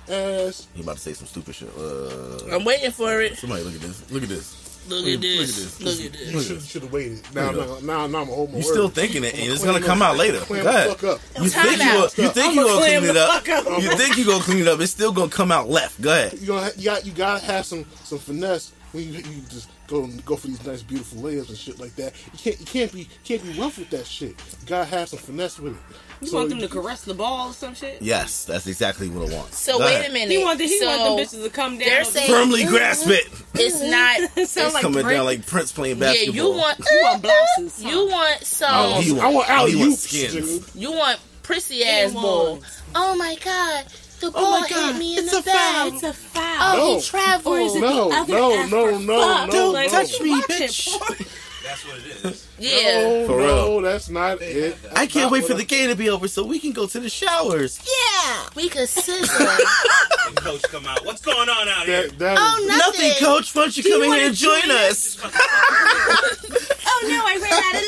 ass. 0.09 0.69
He 0.75 0.83
about 0.83 0.97
to 0.97 1.01
say 1.03 1.13
some 1.13 1.27
stupid 1.27 1.55
shit. 1.55 1.71
Uh, 1.79 2.55
I'm 2.55 2.65
waiting 2.65 2.91
for 2.91 3.21
it. 3.23 3.37
somebody 3.39 3.63
look 3.65 3.75
at 3.75 3.81
this. 3.81 4.11
Look 4.11 4.23
at 4.23 4.29
this. 4.29 4.63
Look 4.89 5.01
Look 5.01 5.09
at 5.09 5.15
at 5.15 5.21
this. 5.23 5.79
this. 5.79 5.81
Look 5.81 6.15
at 6.15 6.27
You 6.27 6.33
this. 6.33 6.47
should 6.47 6.63
should 6.63 6.83
have 6.83 6.93
waited. 6.93 7.21
Now, 7.35 7.51
Look 7.51 7.67
now, 7.69 7.77
at 7.77 7.83
now, 7.83 8.07
now 8.07 8.23
I'm 8.23 8.29
a 8.29 8.47
my 8.47 8.57
You 8.59 8.63
still 8.63 8.89
thinking 8.89 9.25
it, 9.25 9.35
and 9.35 9.53
it's 9.53 9.65
gonna 9.65 9.81
come 9.81 10.01
out 10.01 10.17
later. 10.17 10.39
Go 10.41 10.45
Clam 10.45 10.67
ahead. 10.67 10.91
up. 10.91 11.03
You 11.41 11.49
think 11.49 11.79
you, 11.83 11.89
are, 11.89 11.95
gonna, 11.95 12.03
you 12.17 12.29
think 12.29 12.55
you 12.55 12.65
gonna 12.65 12.79
clean 12.79 13.05
it 13.05 13.17
up? 13.17 13.49
up. 13.49 13.83
You 13.83 13.97
think 13.97 14.17
you 14.17 14.25
gonna 14.27 14.45
clean 14.45 14.59
it 14.59 14.69
up? 14.69 14.81
It's 14.81 14.93
still 14.93 15.11
gonna 15.13 15.31
come 15.31 15.51
out 15.51 15.69
left. 15.69 16.01
Go 16.01 16.11
ahead. 16.13 16.39
You 16.39 16.47
gonna 16.47 16.71
you 16.77 16.85
got 16.85 17.05
you 17.05 17.13
gotta 17.13 17.45
have 17.45 17.67
some 17.67 17.85
some 18.05 18.19
finesse 18.19 18.73
when 18.97 19.05
you, 19.13 19.19
you 19.19 19.43
just 19.51 19.69
go 19.87 20.05
and 20.05 20.25
go 20.25 20.37
for 20.37 20.47
these 20.49 20.65
nice 20.67 20.83
beautiful 20.83 21.21
layups 21.23 21.49
and 21.51 21.59
shit 21.59 21.79
like 21.79 21.95
that. 21.97 22.13
You 22.33 22.39
can't 22.39 22.61
you 22.61 22.67
can't 22.67 22.93
be 22.93 23.09
can't 23.25 23.43
be 23.43 23.51
rough 23.61 23.79
with 23.79 23.91
that 23.91 24.07
shit. 24.07 24.31
You 24.31 24.67
gotta 24.67 24.87
have 24.87 25.09
some 25.11 25.19
finesse 25.19 25.59
with 25.61 25.75
it. 25.75 25.79
You 26.23 26.29
So 26.29 26.39
want 26.39 26.49
them 26.49 26.59
to 26.61 26.69
caress 26.69 27.03
the 27.03 27.13
ball 27.13 27.51
or 27.51 27.53
some 27.53 27.75
shit? 27.75 28.01
Yes, 28.01 28.47
that's 28.47 28.67
exactly 28.67 29.09
what 29.11 29.31
I 29.31 29.35
want. 29.37 29.53
So 29.53 29.79
Go 29.79 29.85
wait 29.85 29.97
ahead. 29.97 30.11
a 30.11 30.13
minute. 30.15 30.31
He 30.37 30.43
want 30.43 30.59
the, 30.59 30.65
he 30.65 30.79
so 30.81 30.87
want 30.87 31.31
them 31.31 31.41
bitches 31.41 31.45
to 31.45 31.51
come 31.51 31.73
down. 31.79 31.89
they're 31.89 32.05
saying- 32.05 32.31
Firmly 32.31 32.65
grasp 32.65 33.09
it. 33.11 33.27
it's 33.55 33.83
not. 33.83 34.19
It 34.39 34.49
sound 34.49 34.67
It's 34.67 34.75
like 34.75 34.83
coming 34.83 35.03
Drake. 35.05 35.17
down 35.19 35.25
like 35.27 35.47
Prince 35.47 35.73
playing 35.73 35.99
Yeah, 35.99 36.07
basketball. 36.13 36.35
you 36.35 36.51
want. 36.59 36.79
You 36.79 37.01
want 37.03 37.23
blouses, 37.23 37.83
huh? 37.83 37.89
You 37.91 38.07
want 38.09 38.43
some. 38.43 38.69
Oh, 38.73 39.01
he 39.03 39.21
I 39.21 39.29
want 39.31 39.51
alley 39.51 39.73
he 39.73 39.77
wants 39.77 40.05
oops, 40.05 40.31
skins. 40.31 40.59
dude. 40.73 40.75
You 40.83 40.93
want 40.93 41.21
prissy 41.43 41.85
ass 41.85 42.13
Come 42.13 42.23
ball. 42.23 42.63
Oh 42.95 43.15
my 43.17 43.37
god. 43.45 43.85
The 44.21 44.31
ball 44.31 44.61
my 44.61 44.69
God, 44.69 44.93
hit 44.95 44.99
me 44.99 45.19
in 45.19 45.25
it's 45.25 45.33
the 45.33 45.39
a 45.39 45.43
foul. 45.43 45.53
back. 45.53 45.93
It's 45.95 46.03
a 46.03 46.13
foul. 46.13 46.43
Oh, 46.61 46.75
oh 46.75 46.77
No. 46.95 46.97
he 46.97 47.03
traveled. 47.03 47.55
Or 47.55 47.61
is 47.61 47.75
it 47.77 47.81
No, 47.81 48.09
the 48.09 48.17
other 48.17 48.33
no, 48.33 48.53
ass 48.55 48.71
no, 48.71 48.87
for 48.93 48.99
no, 49.01 49.21
fuck? 49.21 49.53
no, 49.53 49.71
Like, 49.73 49.93
no. 49.93 49.99
what 49.99 50.19
you 50.21 50.25
me, 50.25 50.43
bitch. 50.43 51.27
Boy? 51.67 51.69
That's 51.69 51.85
what 51.87 51.99
it 51.99 52.07
is. 52.33 52.43
Yeah. 52.59 53.03
No, 53.03 53.27
For 53.27 53.37
no, 53.39 53.45
real. 53.75 53.81
that's 53.83 54.09
not 54.09 54.41
it. 54.41 54.79
I 54.95 55.07
can't 55.07 55.25
not 55.25 55.33
wait 55.33 55.45
for 55.45 55.53
I- 55.53 55.57
the 55.59 55.65
game 55.65 55.91
to 55.91 55.95
be 55.95 56.09
over 56.09 56.27
so 56.27 56.43
we 56.43 56.59
can 56.59 56.73
go 56.73 56.87
to 56.87 56.99
the 57.01 57.11
showers. 57.11 57.79
Yeah. 57.87 58.49
We 58.55 58.71
could 58.71 58.89
scissor. 58.89 59.27
The 59.45 60.41
coach 60.41 60.63
come 60.63 60.87
out. 60.87 61.05
What's 61.05 61.21
going 61.21 61.51
on 61.51 61.69
out 61.69 61.85
here? 61.85 62.09
That, 62.09 62.19
that 62.19 62.39
oh, 62.41 62.59
is- 62.63 62.69
nothing. 62.69 63.09
Nothing, 63.11 63.25
coach. 63.27 63.55
Why 63.55 63.63
don't 63.65 63.77
you 63.77 63.83
come 63.83 64.03
in 64.05 64.13
here 64.13 64.27
and 64.29 64.35
join 64.35 64.71
us? 64.71 65.19
Oh 66.99 67.03
no, 67.09 67.21
I 67.27 67.37
ran 67.43 67.53
out 67.63 67.75
of 67.77 67.83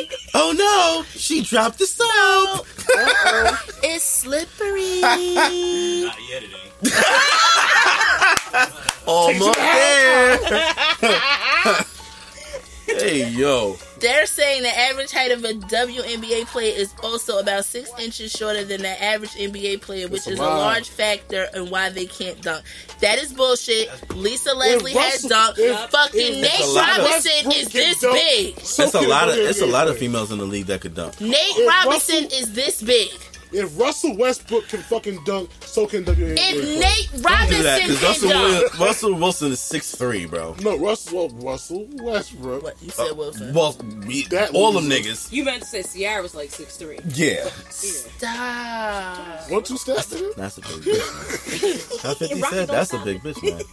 lube. 0.00 0.10
Oh 0.34 0.52
no, 0.56 1.04
she 1.16 1.42
dropped 1.42 1.78
the 1.78 1.86
soap. 1.86 2.66
It's 3.84 4.02
slippery. 4.04 5.00
Not 5.00 6.16
yet, 6.28 6.42
it 6.42 6.50
ain't. 6.52 6.92
Almost 9.06 9.58
there. 9.58 10.38
Hey 12.88 13.28
yo, 13.30 13.76
They're 14.00 14.26
saying 14.26 14.62
the 14.62 14.78
average 14.78 15.12
height 15.12 15.30
of 15.30 15.44
a 15.44 15.52
WNBA 15.54 16.46
player 16.46 16.72
is 16.76 16.92
also 17.02 17.38
about 17.38 17.64
six 17.64 17.90
inches 17.98 18.30
shorter 18.32 18.64
than 18.64 18.82
the 18.82 19.02
average 19.02 19.32
NBA 19.32 19.80
player, 19.82 20.08
which 20.08 20.26
a 20.26 20.30
is 20.30 20.38
a 20.38 20.42
large 20.42 20.88
factor 20.88 21.48
in 21.54 21.70
why 21.70 21.90
they 21.90 22.06
can't 22.06 22.40
dunk. 22.42 22.64
That 23.00 23.18
is 23.18 23.32
bullshit. 23.32 23.88
Lisa 24.14 24.54
Leslie 24.54 24.92
has 24.92 25.24
Russell- 25.24 25.30
dunked. 25.30 25.58
if- 25.58 25.90
Fucking 25.90 26.40
Nate 26.40 26.60
a 26.60 26.66
lot 26.66 26.98
of- 26.98 27.04
Robinson 27.06 27.52
is 27.52 27.68
this 27.68 28.00
dunk, 28.00 28.14
big. 28.14 28.60
so 28.60 28.82
It's 28.84 28.94
a 28.94 29.00
lot 29.00 29.28
of 29.28 29.36
it's 29.36 29.60
a 29.60 29.66
lot 29.66 29.88
of 29.88 29.98
females 29.98 30.30
in 30.32 30.38
the 30.38 30.44
league 30.46 30.66
that 30.66 30.80
could 30.80 30.94
dunk. 30.94 31.20
Nate 31.20 31.36
Robinson 31.66 32.24
Russell- 32.24 32.38
is 32.40 32.52
this 32.52 32.82
big. 32.82 33.10
If 33.52 33.78
Russell 33.78 34.16
Westbrook 34.16 34.68
can 34.68 34.80
fucking 34.80 35.24
dunk, 35.24 35.50
so 35.60 35.86
can 35.86 36.04
WNBA. 36.04 36.34
If 36.38 36.64
player. 36.64 36.78
Nate 36.80 37.10
Do 37.12 37.22
Robinson 37.22 37.62
that 37.62 37.80
because 37.82 37.98
can 38.00 38.08
Russell 38.08 38.28
dunk. 38.30 38.42
Williams, 38.52 38.78
Russell 38.80 39.14
Wilson 39.14 39.52
is 39.52 39.60
six 39.60 39.94
three, 39.94 40.26
bro. 40.26 40.54
no 40.62 40.76
Russell, 40.78 41.28
well, 41.28 41.52
Russell 41.52 41.86
Westbrook. 42.02 42.62
What 42.62 42.82
you 42.82 42.90
said, 42.90 43.10
uh, 43.10 43.14
Wilson? 43.14 43.54
Well, 43.54 43.76
we- 44.06 44.24
That 44.26 44.54
all 44.54 44.72
them 44.72 44.84
niggas. 44.84 45.32
You 45.32 45.44
meant 45.44 45.62
to 45.62 45.82
say 45.82 46.20
was 46.22 46.34
like 46.34 46.50
six 46.50 46.76
three. 46.76 46.98
Yeah, 47.14 47.48
Stop. 47.70 49.50
One 49.50 49.62
two 49.62 49.76
steps. 49.78 50.12
nigga. 50.12 50.34
that's 50.36 50.58
a 50.58 50.60
big 50.60 50.70
bitch. 50.82 51.62
Man. 51.62 51.98
How 52.02 52.14
Fifty 52.14 52.40
said 52.42 52.68
that's 52.68 52.92
a 52.92 52.98
big 52.98 53.20
bitch, 53.22 53.42
man. 53.42 53.62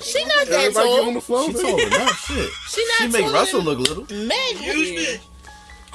She 0.00 0.24
not 0.26 0.46
that 0.46 0.60
Everybody 0.66 0.88
give 0.90 0.98
him 0.98 1.04
tall. 1.04 1.12
the 1.14 1.20
flow. 1.20 1.46
She 1.48 1.52
man. 1.54 1.62
told 1.62 1.80
enough 1.80 2.24
shit. 2.24 2.50
She 2.68 2.84
not 2.86 2.98
She 2.98 3.08
make 3.08 3.32
Russell 3.32 3.62
than 3.62 3.78
look 3.78 3.88
little. 3.88 4.26
Meg. 4.26 5.20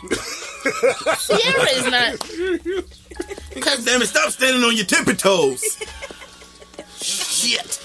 Ciara 0.10 1.70
is 1.72 1.86
not. 1.88 2.20
Because 3.54 3.86
Damn 3.86 4.02
it! 4.02 4.08
Stop 4.08 4.32
standing 4.32 4.64
on 4.64 4.76
your 4.76 4.86
tippy 4.86 5.14
toes. 5.14 5.62
Shit. 7.02 7.80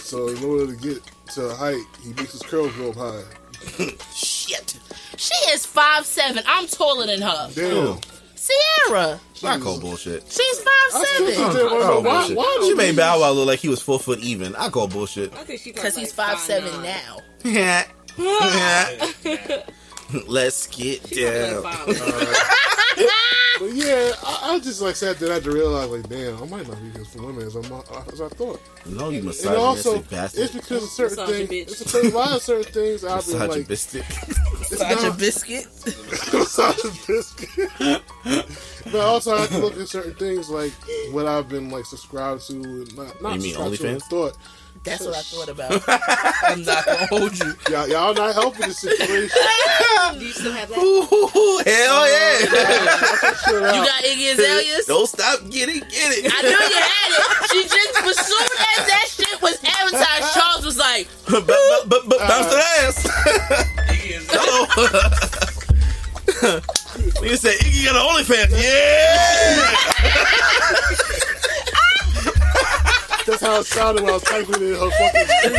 So 0.00 0.28
in 0.28 0.42
order 0.44 0.66
to 0.74 0.76
get 0.80 1.02
to 1.34 1.46
a 1.46 1.54
height, 1.54 1.82
he 2.02 2.10
makes 2.14 2.32
his 2.32 2.42
curls 2.42 2.72
go 2.76 2.90
up 2.90 2.96
high. 2.96 3.22
Shit. 4.14 4.78
she 5.16 5.34
is 5.50 5.66
five 5.66 6.06
seven. 6.06 6.42
I'm 6.46 6.66
taller 6.66 7.06
than 7.06 7.20
her. 7.22 7.50
Damn. 7.54 7.98
Ciara, 8.88 9.20
I 9.44 9.58
call 9.58 9.78
bullshit. 9.80 10.22
she's 10.30 10.40
I 10.66 10.90
five 10.90 11.04
seven. 11.06 11.26
think 11.34 11.52
they 11.52 11.60
oh, 11.60 11.64
wanna 11.74 11.84
I 11.84 11.88
call 11.88 12.02
why. 12.02 12.18
bullshit. 12.20 12.36
Why 12.36 12.58
She 12.62 12.68
do 12.70 12.76
made 12.76 12.96
Bow 12.96 13.20
Wow 13.20 13.32
look 13.32 13.46
like 13.46 13.58
he 13.58 13.68
was 13.68 13.82
four 13.82 13.98
foot 14.00 14.20
even. 14.20 14.54
I 14.56 14.70
call 14.70 14.88
bullshit. 14.88 15.34
I 15.34 15.44
think 15.44 15.62
Because 15.64 15.96
he's 15.96 16.12
five 16.12 16.38
seven 16.38 16.82
now. 16.82 17.18
Yeah. 17.44 17.84
Let's 20.26 20.66
get 20.68 21.02
down. 21.10 21.64
Uh, 21.66 21.84
but 23.58 23.72
yeah, 23.74 24.12
I, 24.24 24.40
I 24.54 24.60
just 24.62 24.80
like 24.80 24.96
sat 24.96 25.18
there. 25.18 25.30
I 25.30 25.34
had 25.34 25.44
to 25.44 25.50
realize, 25.50 25.88
like, 25.90 26.08
damn, 26.08 26.42
I 26.42 26.46
might 26.46 26.66
not 26.68 26.80
be 26.82 26.88
good 26.90 27.06
for 27.06 27.22
women 27.26 27.46
as, 27.46 27.56
I'm, 27.56 27.70
uh, 27.72 27.80
as 28.12 28.20
I 28.20 28.28
thought. 28.28 28.60
No, 28.86 29.10
you 29.10 29.20
And 29.20 29.56
also, 29.56 30.00
bastard. 30.02 30.40
it's 30.44 30.54
because 30.54 30.82
of 30.84 30.88
certain 30.88 31.46
things. 31.46 31.72
It's 31.72 31.92
because 31.92 32.12
a 32.12 32.16
lot 32.16 32.32
of 32.32 32.42
certain 32.42 32.72
things 32.72 33.04
I've 33.04 33.26
been 33.26 33.38
like, 33.48 33.68
Misogynistic. 33.68 34.04
it's 34.70 34.78
Such 34.78 35.02
a 35.02 35.06
not 35.08 35.18
biscuit. 35.18 35.64
sausage 36.46 37.06
biscuit. 37.06 38.02
but 38.92 39.00
I 39.00 39.40
have 39.40 39.50
to 39.50 39.58
look 39.58 39.76
at 39.78 39.88
certain 39.88 40.14
things 40.14 40.48
like 40.50 40.72
what 41.10 41.26
I've 41.26 41.48
been 41.48 41.70
like 41.70 41.84
subscribed 41.84 42.46
to, 42.48 42.54
and 42.54 42.96
not 42.96 43.20
not 43.22 43.34
You 43.36 43.40
mean 43.42 43.54
subscribed 43.54 43.74
OnlyFans? 43.82 43.92
and 43.92 44.02
Thought 44.04 44.36
That's 44.84 45.04
what 45.04 45.16
I 45.16 45.22
thought 45.22 45.48
about. 45.48 45.82
I'm 46.42 46.64
not 46.64 46.84
gonna 46.84 47.06
hold 47.06 47.38
you. 47.38 47.54
y'all, 47.70 47.88
y'all 47.88 48.14
not 48.14 48.34
helping 48.34 48.68
the 48.68 48.74
situation. 48.74 49.28
Do 50.18 50.24
you 50.24 50.32
still 50.32 50.52
have 50.52 50.68
that? 50.68 50.78
Ooh, 50.78 51.06
hell 51.06 51.94
oh, 51.94 52.06
yeah. 52.08 52.38
Shit 53.44 53.54
You 53.74 53.82
got 53.84 54.02
Iggy 54.04 54.32
Azaleas? 54.32 54.86
Don't 54.86 55.08
stop 55.08 55.40
getting 55.50 55.80
get 55.80 56.12
it. 56.18 56.32
I 56.32 56.42
knew 56.42 56.50
you 56.50 56.80
had 56.82 57.10
it. 57.12 57.22
She 57.50 57.62
just, 57.64 57.96
as 58.02 58.26
soon 58.26 58.42
as 58.42 58.86
that 58.86 59.06
shit 59.08 59.42
was 59.42 59.58
advertised, 59.64 60.34
Charles 60.34 60.64
was 60.64 60.78
like, 60.78 61.08
but, 61.28 61.46
but, 61.46 61.88
but, 61.88 62.08
but 62.08 62.18
bounce 62.18 62.46
that 62.46 62.64
ass. 62.84 63.06
Hello. 64.30 64.66
Nigga 67.20 67.38
said 67.38 67.54
Iggy 67.58 67.84
got 67.84 67.96
an 67.96 68.02
OnlyFans. 68.02 68.50
Yeah. 68.50 69.78
That's 73.28 73.42
how 73.42 73.60
it 73.60 73.66
sounded 73.66 74.02
when 74.04 74.10
I 74.10 74.14
was 74.14 74.22
typing 74.22 74.54
in 74.62 74.74
her 74.74 74.90
fucking 74.90 75.26
screen. 75.26 75.54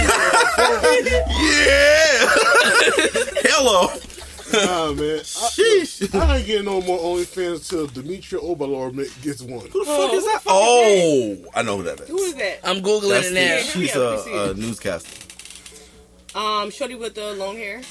Yeah. 1.59 2.25
Hello. 3.45 3.87
Nah, 4.51 4.93
man. 4.93 5.19
I, 5.19 5.21
Sheesh. 5.21 6.19
I 6.19 6.37
ain't 6.37 6.47
getting 6.47 6.65
no 6.65 6.81
more 6.81 6.97
OnlyFans 6.97 7.57
until 7.71 7.85
Demetria 7.85 8.41
Obilor 8.41 9.21
gets 9.21 9.43
one. 9.43 9.67
Who 9.67 9.85
the 9.85 9.91
fuck 9.91 10.13
is 10.13 10.25
that? 10.25 10.41
Oh, 10.47 11.37
I 11.53 11.61
know 11.61 11.77
who 11.77 11.83
that 11.83 11.99
Who 11.99 12.17
is. 12.17 12.29
is 12.29 12.35
that? 12.35 12.59
I'm 12.63 12.77
Googling 12.81 13.09
That's 13.09 13.27
it 13.27 13.33
the, 13.35 13.39
now. 13.45 13.57
she's 13.61 13.93
Yeah, 13.95 14.01
let 14.01 14.17
me 14.17 14.23
see 14.23 14.33
a, 14.33 14.41
a 14.41 14.49
it. 14.51 14.57
newscaster. 14.57 15.25
Um, 16.35 16.71
Shorty 16.71 16.95
with 16.95 17.13
the 17.13 17.33
long 17.35 17.55
hair. 17.57 17.81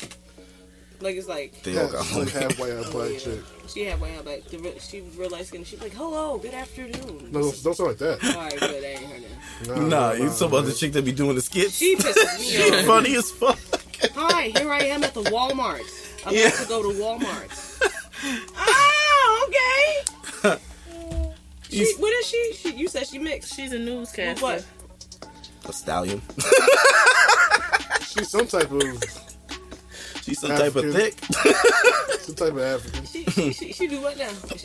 Like 1.00 1.14
it's 1.14 1.28
like 1.28 1.62
They 1.62 1.78
all 1.78 1.86
got 1.88 2.04
she's 2.06 2.16
like 2.16 2.26
OnlyFans. 2.28 2.42
half 2.42 2.58
white, 2.58 2.72
half 2.72 2.90
black 2.90 3.18
chick. 3.20 3.40
She 3.68 3.84
had 3.84 4.00
way 4.00 4.16
out 4.16 4.24
like 4.26 4.44
the, 4.48 4.58
re- 4.58 4.78
she 4.80 5.02
real 5.16 5.30
light 5.30 5.46
skin. 5.46 5.64
She's 5.64 5.80
like, 5.80 5.92
"Hello, 5.92 6.38
good 6.38 6.54
afternoon." 6.54 7.28
No, 7.30 7.42
don't, 7.42 7.62
don't 7.62 7.74
sound 7.76 7.88
like 7.90 7.98
that. 7.98 8.24
All 8.24 8.40
right, 8.42 8.58
good. 8.58 8.82
That 8.82 8.84
ain't 9.00 9.10
her 9.66 9.74
name. 9.76 9.88
Nah, 9.88 10.12
you 10.12 10.28
talking 10.30 10.46
about 10.48 10.64
the 10.66 10.72
chick 10.72 10.92
that 10.92 11.04
be 11.04 11.12
doing 11.12 11.34
the 11.36 11.42
skits? 11.42 11.74
She 11.76 11.96
pisses 11.96 12.38
me 12.38 12.44
She's 12.44 12.72
off. 12.72 12.84
funny 12.86 13.16
as 13.16 13.30
fuck. 13.30 13.58
Hi, 14.14 14.52
here 14.56 14.72
I 14.72 14.80
am 14.84 15.02
at 15.04 15.12
the 15.14 15.22
Walmart. 15.24 15.82
I'm 16.26 16.34
Yeah. 16.34 16.48
about 16.48 16.58
to 16.62 16.68
go 16.68 16.82
to 16.82 16.98
Walmart. 16.98 18.48
oh, 18.56 19.46
okay. 20.44 20.60
She, 21.70 21.94
what 21.98 22.10
is 22.14 22.26
she? 22.26 22.52
she? 22.54 22.74
You 22.76 22.88
said 22.88 23.06
she 23.06 23.18
mixed. 23.18 23.54
She's 23.54 23.72
a 23.72 23.78
newscaster. 23.78 24.42
What? 24.42 24.64
A 25.68 25.72
stallion. 25.72 26.22
She's 28.08 28.30
some 28.30 28.46
type 28.46 28.70
of 28.70 29.37
She's 30.28 30.40
some 30.40 30.50
type 30.50 30.76
of 30.76 30.84
African. 30.84 30.92
thick. 30.92 31.14
some 32.20 32.34
type 32.34 32.52
of 32.52 32.58
African. 32.58 33.04
She, 33.06 33.24
she, 33.24 33.52
she, 33.52 33.72
she 33.72 33.86
do 33.88 34.00
what 34.00 34.16
now? 34.18 34.30
She, 34.56 34.58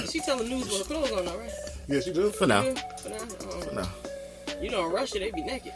she, 0.00 0.06
she 0.06 0.20
telling 0.20 0.48
news 0.48 0.68
what 0.70 0.86
clothes 0.86 1.12
on, 1.12 1.28
all 1.28 1.38
right? 1.38 1.50
Yeah, 1.88 2.00
she 2.00 2.12
do. 2.12 2.30
For 2.30 2.46
now. 2.46 2.62
Yeah, 2.62 2.74
For 2.96 3.08
now. 3.10 3.16
Uh, 3.18 3.74
No. 3.82 3.88
You 4.62 4.70
know, 4.70 4.86
in 4.86 4.92
Russia, 4.92 5.18
they 5.18 5.30
be 5.32 5.42
naked. 5.42 5.72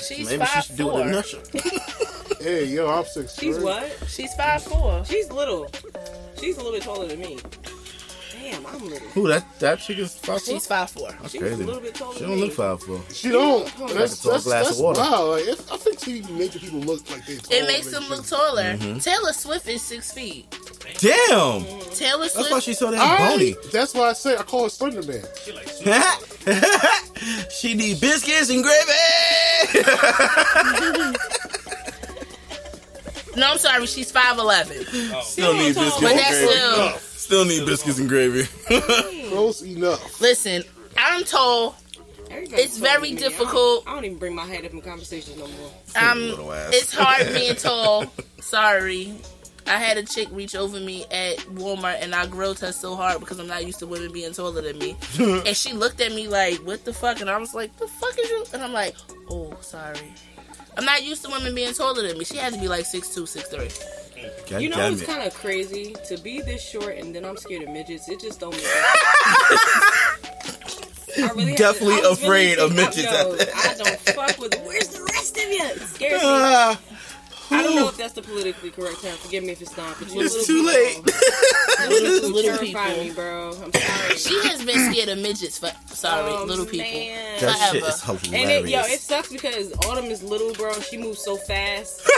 She's 0.00 0.30
Maybe 0.30 0.42
she 0.44 0.50
five 0.54 0.64
should 0.64 0.76
do 0.76 0.88
it 0.88 0.92
four. 0.92 1.00
in 1.02 1.14
Russia. 1.14 1.38
Hey, 2.40 2.64
yo, 2.64 2.88
I'm 2.90 3.04
six. 3.04 3.38
She's 3.38 3.54
three. 3.54 3.64
what? 3.64 3.96
She's 4.08 4.34
five 4.34 4.60
four. 4.64 5.04
She's 5.04 5.30
little. 5.30 5.70
She's 6.40 6.56
a 6.56 6.58
little 6.60 6.72
bit 6.72 6.82
taller 6.82 7.06
than 7.06 7.20
me. 7.20 7.38
Damn, 8.52 8.66
I'm 8.66 8.84
little. 8.88 9.08
Who 9.08 9.28
that 9.28 9.58
that 9.60 9.78
chick 9.78 9.98
is 9.98 10.14
five 10.14 10.42
four? 10.42 10.54
She's 10.54 10.66
five 10.66 10.90
four. 10.90 11.08
That's 11.10 11.32
She's 11.32 11.40
crazy. 11.40 11.62
a 11.62 11.66
little 11.66 11.80
bit 11.80 11.94
taller 11.94 12.16
She 12.18 12.24
don't 12.24 12.38
look 12.38 12.52
five 12.52 12.82
four. 12.82 13.00
She 13.12 13.28
don't. 13.30 13.64
Like 13.80 13.94
That's, 13.94 14.20
a 14.20 14.22
tall 14.22 14.32
that's, 14.32 14.44
glass 14.44 14.64
that's 14.66 14.78
of 14.78 14.84
water. 14.84 15.00
wow. 15.00 15.30
Like, 15.30 15.48
if, 15.48 15.72
I 15.72 15.76
think 15.78 15.98
she 16.00 16.20
making 16.32 16.60
people 16.60 16.80
look 16.80 17.10
like 17.10 17.24
they. 17.26 17.36
Tall 17.36 17.58
It 17.58 17.66
makes 17.66 17.90
them 17.90 18.04
look 18.10 18.26
taller. 18.26 18.62
Mm-hmm. 18.74 18.98
Taylor 18.98 19.32
Swift 19.32 19.66
is 19.68 19.80
six 19.82 20.12
feet. 20.12 20.50
Damn. 20.98 21.64
Taylor 21.94 22.28
Swift. 22.28 22.34
That's 22.34 22.36
why 22.36 22.48
Swift. 22.48 22.64
she's 22.66 22.78
so 22.78 22.90
damn 22.90 23.00
I, 23.00 23.30
bony. 23.30 23.54
that's 23.72 23.94
why 23.94 24.10
I 24.10 24.12
say 24.12 24.36
I 24.36 24.42
call 24.42 24.64
her 24.64 24.68
Slender 24.68 25.02
Man. 25.02 25.24
she 25.44 25.52
like. 25.52 25.68
she 27.50 27.74
need 27.74 28.00
biscuits 28.00 28.50
and 28.50 28.62
gravy. 28.62 29.72
no, 33.36 33.50
I'm 33.52 33.58
sorry. 33.58 33.86
She's 33.86 34.10
five 34.10 34.38
eleven. 34.38 34.84
Still 35.22 35.54
need 35.54 35.74
biscuits 35.74 36.00
But 36.00 36.10
and 36.10 36.18
that's 36.18 36.38
gravy. 36.38 36.52
still. 36.52 36.92
Still 37.32 37.46
need 37.46 37.64
biscuits 37.64 37.98
and 37.98 38.10
gravy. 38.10 38.44
Close 39.30 39.62
enough. 39.62 40.20
Listen, 40.20 40.62
I'm 40.98 41.24
told 41.24 41.76
Everybody's 42.30 42.66
It's 42.66 42.76
very 42.76 42.94
than 42.94 43.02
me. 43.02 43.08
I 43.08 43.20
don't- 43.20 43.30
difficult. 43.30 43.84
I 43.86 43.94
don't, 43.94 44.04
even 44.04 44.18
bring 44.18 44.34
my 44.34 44.44
head 44.44 44.66
up 44.66 44.72
in 44.72 44.82
conversations 44.82 45.38
no 45.38 45.46
more. 45.46 45.70
um, 45.96 46.20
Little 46.20 46.52
it's 46.52 46.92
hard 46.94 47.32
being 47.32 47.54
tall. 47.56 48.04
Sorry. 48.42 49.14
I 49.66 49.78
had 49.78 49.96
a 49.96 50.02
chick 50.02 50.28
reach 50.30 50.54
over 50.54 50.78
me 50.78 51.06
at 51.10 51.38
Walmart 51.54 52.02
and 52.02 52.14
I 52.14 52.26
grilled 52.26 52.58
her 52.58 52.70
so 52.70 52.96
hard 52.96 53.18
because 53.20 53.38
I'm 53.38 53.46
not 53.48 53.64
used 53.64 53.78
to 53.78 53.86
women 53.86 54.12
being 54.12 54.34
taller 54.34 54.60
than 54.60 54.76
me. 54.78 54.94
and 55.18 55.56
she 55.56 55.72
looked 55.72 56.02
at 56.02 56.12
me 56.12 56.28
like, 56.28 56.56
what 56.58 56.84
the 56.84 56.92
fuck? 56.92 57.22
And 57.22 57.30
I 57.30 57.38
was 57.38 57.54
like, 57.54 57.74
the 57.78 57.86
fuck 57.88 58.18
is 58.18 58.28
you? 58.28 58.44
And 58.52 58.62
I'm 58.62 58.74
like, 58.74 58.94
oh, 59.30 59.56
sorry. 59.62 60.12
I'm 60.76 60.84
not 60.84 61.02
used 61.02 61.24
to 61.24 61.30
women 61.30 61.54
being 61.54 61.72
taller 61.72 62.06
than 62.06 62.18
me. 62.18 62.26
She 62.26 62.36
had 62.36 62.52
to 62.52 62.60
be 62.60 62.68
like 62.68 62.84
6'2, 62.84 63.22
6'3. 63.22 64.01
God 64.48 64.62
You 64.62 64.68
know 64.68 64.90
it's 64.90 65.02
it. 65.02 65.06
kind 65.06 65.22
of 65.26 65.34
crazy 65.34 65.94
to 66.08 66.16
be 66.18 66.40
this 66.40 66.62
short 66.62 66.96
and 66.98 67.14
then 67.14 67.24
I'm 67.24 67.36
scared 67.36 67.62
of 67.62 67.70
midgets. 67.70 68.08
It 68.08 68.20
just 68.20 68.40
don't 68.40 68.52
make 68.52 68.62
really 71.36 71.52
to- 71.52 71.58
Definitely 71.58 72.00
was 72.00 72.22
afraid 72.22 72.58
of 72.58 72.72
thinking, 72.74 72.86
midgets 73.02 73.12
yo. 73.12 73.36
I 73.54 73.74
don't 73.74 74.00
fuck 74.00 74.38
with. 74.38 74.54
Where's 74.66 74.88
the 74.88 75.02
rest 75.12 75.36
of 75.36 75.44
you? 75.44 75.62
It 75.62 75.80
scares 75.82 76.22
me. 76.22 76.91
I 77.52 77.62
don't 77.62 77.76
know 77.76 77.88
if 77.88 77.96
that's 77.96 78.12
the 78.14 78.22
politically 78.22 78.70
correct 78.70 79.02
term. 79.02 79.16
Forgive 79.16 79.44
me 79.44 79.50
if 79.52 79.62
it's 79.62 79.76
not. 79.76 79.96
But 79.98 80.12
you 80.12 80.20
it's 80.22 80.34
little 80.34 80.46
too 80.46 80.62
people- 80.62 81.04
late. 81.04 81.16
Little, 81.88 82.30
Little 82.30 82.42
terrify 82.58 82.88
people. 82.90 83.04
me, 83.04 83.10
bro. 83.12 83.48
I'm 83.64 83.72
sorry. 83.72 84.16
She 84.16 84.34
has 84.48 84.64
been 84.64 84.92
scared 84.92 85.08
of 85.08 85.18
midgets 85.18 85.58
for, 85.58 85.70
sorry, 85.86 86.30
Oh, 86.32 86.44
little 86.44 86.64
people. 86.64 86.86
man. 86.86 87.40
That 87.40 87.70
shit 87.72 87.82
Forever. 87.82 88.18
is 88.22 88.32
And 88.32 88.50
it, 88.50 88.68
yo, 88.68 88.80
it 88.82 89.00
sucks 89.00 89.32
because 89.32 89.72
Autumn 89.86 90.04
is 90.06 90.22
little, 90.22 90.52
bro. 90.52 90.72
She 90.80 90.96
moves 90.96 91.20
so 91.24 91.36
fast. 91.36 92.00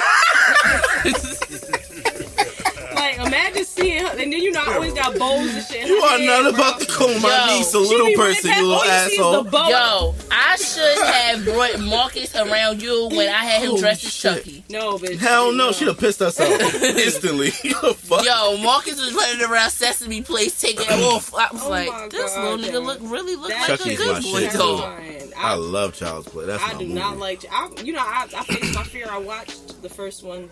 like 3.05 3.19
like, 3.19 3.27
imagine 3.27 3.65
seeing 3.65 4.03
her, 4.05 4.11
and 4.11 4.19
then 4.21 4.33
you 4.33 4.51
know 4.53 4.63
I 4.67 4.75
always 4.75 4.95
got 4.95 5.19
bowls 5.19 5.55
and 5.55 5.65
shit. 5.65 5.87
You 5.87 6.01
her 6.01 6.07
are 6.07 6.19
not 6.43 6.55
about 6.55 6.81
to 6.81 6.87
call 6.87 7.09
my 7.21 7.47
Yo, 7.49 7.57
niece 7.59 7.75
a 7.75 7.79
little 7.79 8.13
person, 8.15 8.51
you 8.51 8.57
little 8.67 8.75
all 8.75 8.85
you 8.85 8.91
see 8.91 9.13
is 9.13 9.19
the 9.19 9.23
asshole. 9.23 9.71
Yo, 9.71 10.15
I 10.31 10.57
should 10.57 10.99
have 11.07 11.45
brought 11.45 11.81
Marcus 11.81 12.35
around 12.35 12.83
you 12.83 13.09
when 13.13 13.29
I 13.29 13.45
had 13.45 13.63
him 13.63 13.71
Oh, 13.73 13.79
dressed 13.79 14.05
as. 14.05 14.15
Chucky. 14.15 14.65
No, 14.71 14.99
bitch. 14.99 15.19
Hell 15.19 15.53
no, 15.53 15.73
she'd 15.73 15.89
have 15.89 15.99
pissed 15.99 16.23
us 16.23 16.41
off 16.41 16.75
instantly. 16.83 17.53
Yo, 17.65 18.57
Marcus 18.59 19.01
was 19.01 19.15
running 19.15 19.43
around 19.45 19.71
Sesame 19.71 20.23
Place 20.23 20.61
taking 20.61 20.87
it 20.87 21.03
off. 21.05 21.35
I 21.35 21.49
was 21.53 21.63
Oh 21.63 21.71
like, 21.71 22.11
this 22.11 22.35
God, 22.35 22.59
little 22.61 22.67
nigga 22.67 22.73
yo. 22.75 22.81
look 22.81 22.99
really 23.03 23.37
look 23.37 23.49
That 23.51 23.69
like 23.69 23.79
Chucky's 23.81 24.01
a 24.01 24.03
good 24.05 24.23
boy 24.23 24.41
shit, 24.41 24.53
too. 24.53 24.59
dog. 24.59 24.81
Fine. 24.99 25.33
I 25.37 25.51
I, 25.51 25.55
love 25.55 25.95
Child's 25.95 26.29
Play. 26.29 26.47
That's 26.47 26.63
I 26.63 26.73
my 26.73 26.79
do 26.79 26.87
movie. 26.87 26.95
not 27.01 27.19
like. 27.19 27.45
I, 27.51 27.69
you 27.83 27.93
know, 27.93 27.99
I, 28.01 28.27
I 28.37 28.45
faced 28.45 28.75
my 28.75 28.85
fear. 28.85 29.07
I 29.11 29.19
watched 29.19 29.83
the 29.83 29.89
first 29.89 30.23
one, 30.23 30.49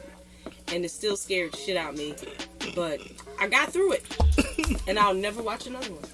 and 0.72 0.84
it 0.84 0.90
still 0.90 1.16
scared 1.16 1.54
shit 1.54 1.76
out 1.76 1.92
of 1.94 1.98
me. 1.98 2.14
But 2.74 3.00
I 3.40 3.48
got 3.48 3.72
through 3.72 3.92
it, 3.92 4.04
and 4.88 4.98
I'll 4.98 5.14
never 5.14 5.42
watch 5.42 5.66
another 5.66 5.90
one. 5.92 6.04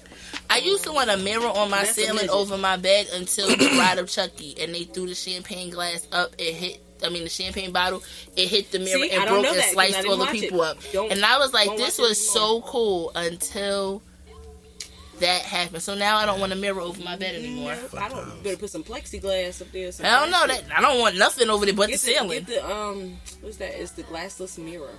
I 0.49 0.57
used 0.57 0.83
to 0.85 0.91
want 0.91 1.09
a 1.11 1.17
mirror 1.17 1.45
on 1.47 1.69
my 1.69 1.79
That's 1.83 1.93
ceiling 1.93 2.29
over 2.29 2.57
my 2.57 2.75
bed 2.75 3.07
until 3.13 3.49
the 3.49 3.69
Bride 3.75 3.99
of 3.99 4.09
Chucky, 4.09 4.55
and 4.59 4.73
they 4.73 4.83
threw 4.83 5.07
the 5.07 5.15
champagne 5.15 5.69
glass 5.69 6.07
up. 6.11 6.31
It 6.37 6.53
hit. 6.55 6.83
I 7.01 7.07
mean, 7.09 7.23
the 7.23 7.29
champagne 7.29 7.71
bottle. 7.71 8.03
It 8.35 8.47
hit 8.49 8.71
the 8.71 8.79
mirror 8.79 8.99
See, 9.03 9.09
and 9.11 9.23
broke 9.29 9.45
and 9.45 9.45
that 9.45 9.53
'cause 9.55 9.63
I 9.69 9.71
sliced 9.71 10.07
all 10.07 10.17
the 10.17 10.25
people 10.25 10.63
it. 10.63 10.67
up. 10.69 10.77
Don't- 10.91 11.11
and 11.11 11.23
I 11.23 11.37
was 11.37 11.53
like, 11.53 11.77
this 11.77 11.97
was 11.97 12.17
so 12.33 12.61
cool 12.61 13.11
until 13.15 14.01
that 15.19 15.41
happened. 15.43 15.81
So 15.83 15.95
now 15.95 16.17
I 16.17 16.25
don't 16.25 16.39
want 16.39 16.51
a 16.53 16.55
mirror 16.55 16.81
over 16.81 17.01
my 17.03 17.15
bed 17.15 17.35
anymore. 17.35 17.75
I 17.97 18.09
don't. 18.09 18.43
Better 18.43 18.57
put 18.57 18.69
some 18.69 18.83
plexiglass 18.83 19.61
up 19.61 19.71
there. 19.71 19.91
some 19.91 20.05
I 20.05 20.19
don't 20.19 20.31
know 20.31 20.47
that. 20.47 20.63
I 20.75 20.81
don't 20.81 20.99
want 20.99 21.17
nothing 21.17 21.49
over 21.49 21.65
there 21.65 21.73
but 21.75 21.87
the 21.87 21.91
Get 21.93 21.99
the, 22.01 22.05
ceiling. 22.07 22.29
get 22.43 22.47
the 22.47 22.71
um. 22.71 23.17
What's 23.41 23.57
that? 23.57 23.79
It's 23.79 23.91
the 23.91 24.03
glassless 24.03 24.57
mirror. 24.57 24.89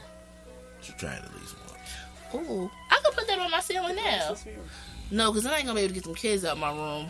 Should 0.83 0.99
try 0.99 1.15
it 1.15 1.23
at 1.25 1.35
least 1.41 1.55
once. 2.33 2.49
Ooh, 2.51 2.71
I 2.91 2.99
could 3.05 3.15
put 3.15 3.27
that 3.27 3.39
on 3.39 3.51
my 3.51 3.61
ceiling 3.61 3.97
now. 3.97 4.35
No, 5.11 5.31
because 5.31 5.43
then 5.45 5.53
I 5.53 5.57
ain't 5.59 5.67
gonna 5.67 5.77
be 5.79 5.83
able 5.85 5.89
to 5.89 5.95
get 5.95 6.05
some 6.05 6.15
kids 6.15 6.45
out 6.45 6.57
my 6.59 6.71
room. 6.73 7.09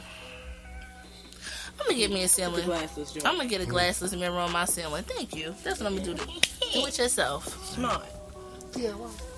I'm 1.79 1.87
gonna 1.87 1.99
get 1.99 2.11
me 2.11 2.21
a 2.21 2.23
The 2.25 2.29
ceiling. 2.29 2.65
glassless 2.65 3.13
joint. 3.15 3.27
I'm 3.27 3.37
gonna 3.37 3.49
get 3.49 3.61
a 3.63 3.65
glassless 3.67 4.19
mirror 4.19 4.39
on 4.39 4.53
my 4.53 4.65
ceiling. 4.65 5.03
Thank 5.05 5.35
you. 5.37 5.55
That's 5.65 5.81
what 5.81 5.87
I'm 5.87 5.97
gonna 5.99 6.15
do. 6.15 6.15
To, 6.15 6.27
do 6.73 6.87
it 6.87 6.99
yourself. 6.99 7.47
smart. 7.75 8.07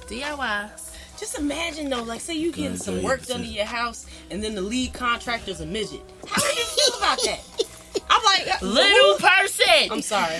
DIY. 0.08 0.70
Just 1.22 1.38
imagine 1.38 1.88
though, 1.88 2.02
like 2.02 2.20
say 2.20 2.34
you 2.34 2.50
getting 2.50 2.76
some 2.76 3.00
work 3.00 3.24
done 3.26 3.42
to 3.42 3.46
your 3.46 3.64
house, 3.64 4.06
and 4.32 4.42
then 4.42 4.56
the 4.56 4.60
lead 4.60 4.92
contractor's 4.92 5.60
a 5.60 5.66
midget. 5.66 6.02
How 6.26 6.42
do 6.42 6.48
you 6.48 6.64
feel 6.64 6.98
about 6.98 7.22
that? 7.22 7.40
I'm 8.10 8.22
like, 8.24 8.62
uh, 8.62 8.66
Little 8.66 9.14
person. 9.18 9.90
I'm 9.90 10.02
sorry. 10.02 10.36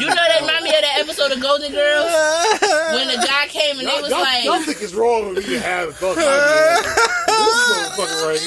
You 0.00 0.06
know 0.06 0.14
that 0.14 0.38
remind 0.40 0.64
me 0.64 0.70
of 0.70 0.80
that 0.82 0.96
episode 0.98 1.32
of 1.32 1.40
Golden 1.40 1.72
Girls 1.72 2.10
when 2.94 3.08
the 3.08 3.16
guy 3.26 3.46
came 3.48 3.78
and 3.78 3.86
they 3.88 3.92
Y'all, 3.92 4.02
was 4.02 4.10
y'all, 4.10 4.20
like, 4.20 4.44
y'all 4.44 4.60
think 4.62 4.80
it's 4.82 4.94
wrong 4.94 5.34
for 5.34 5.40
me 5.40 5.46
to 5.46 5.60
have 5.60 5.94
thoughts 5.96 6.16
like 6.16 6.26
this? 6.26 6.94
This 7.26 7.56
motherfucker 7.70 8.26
right 8.28 8.40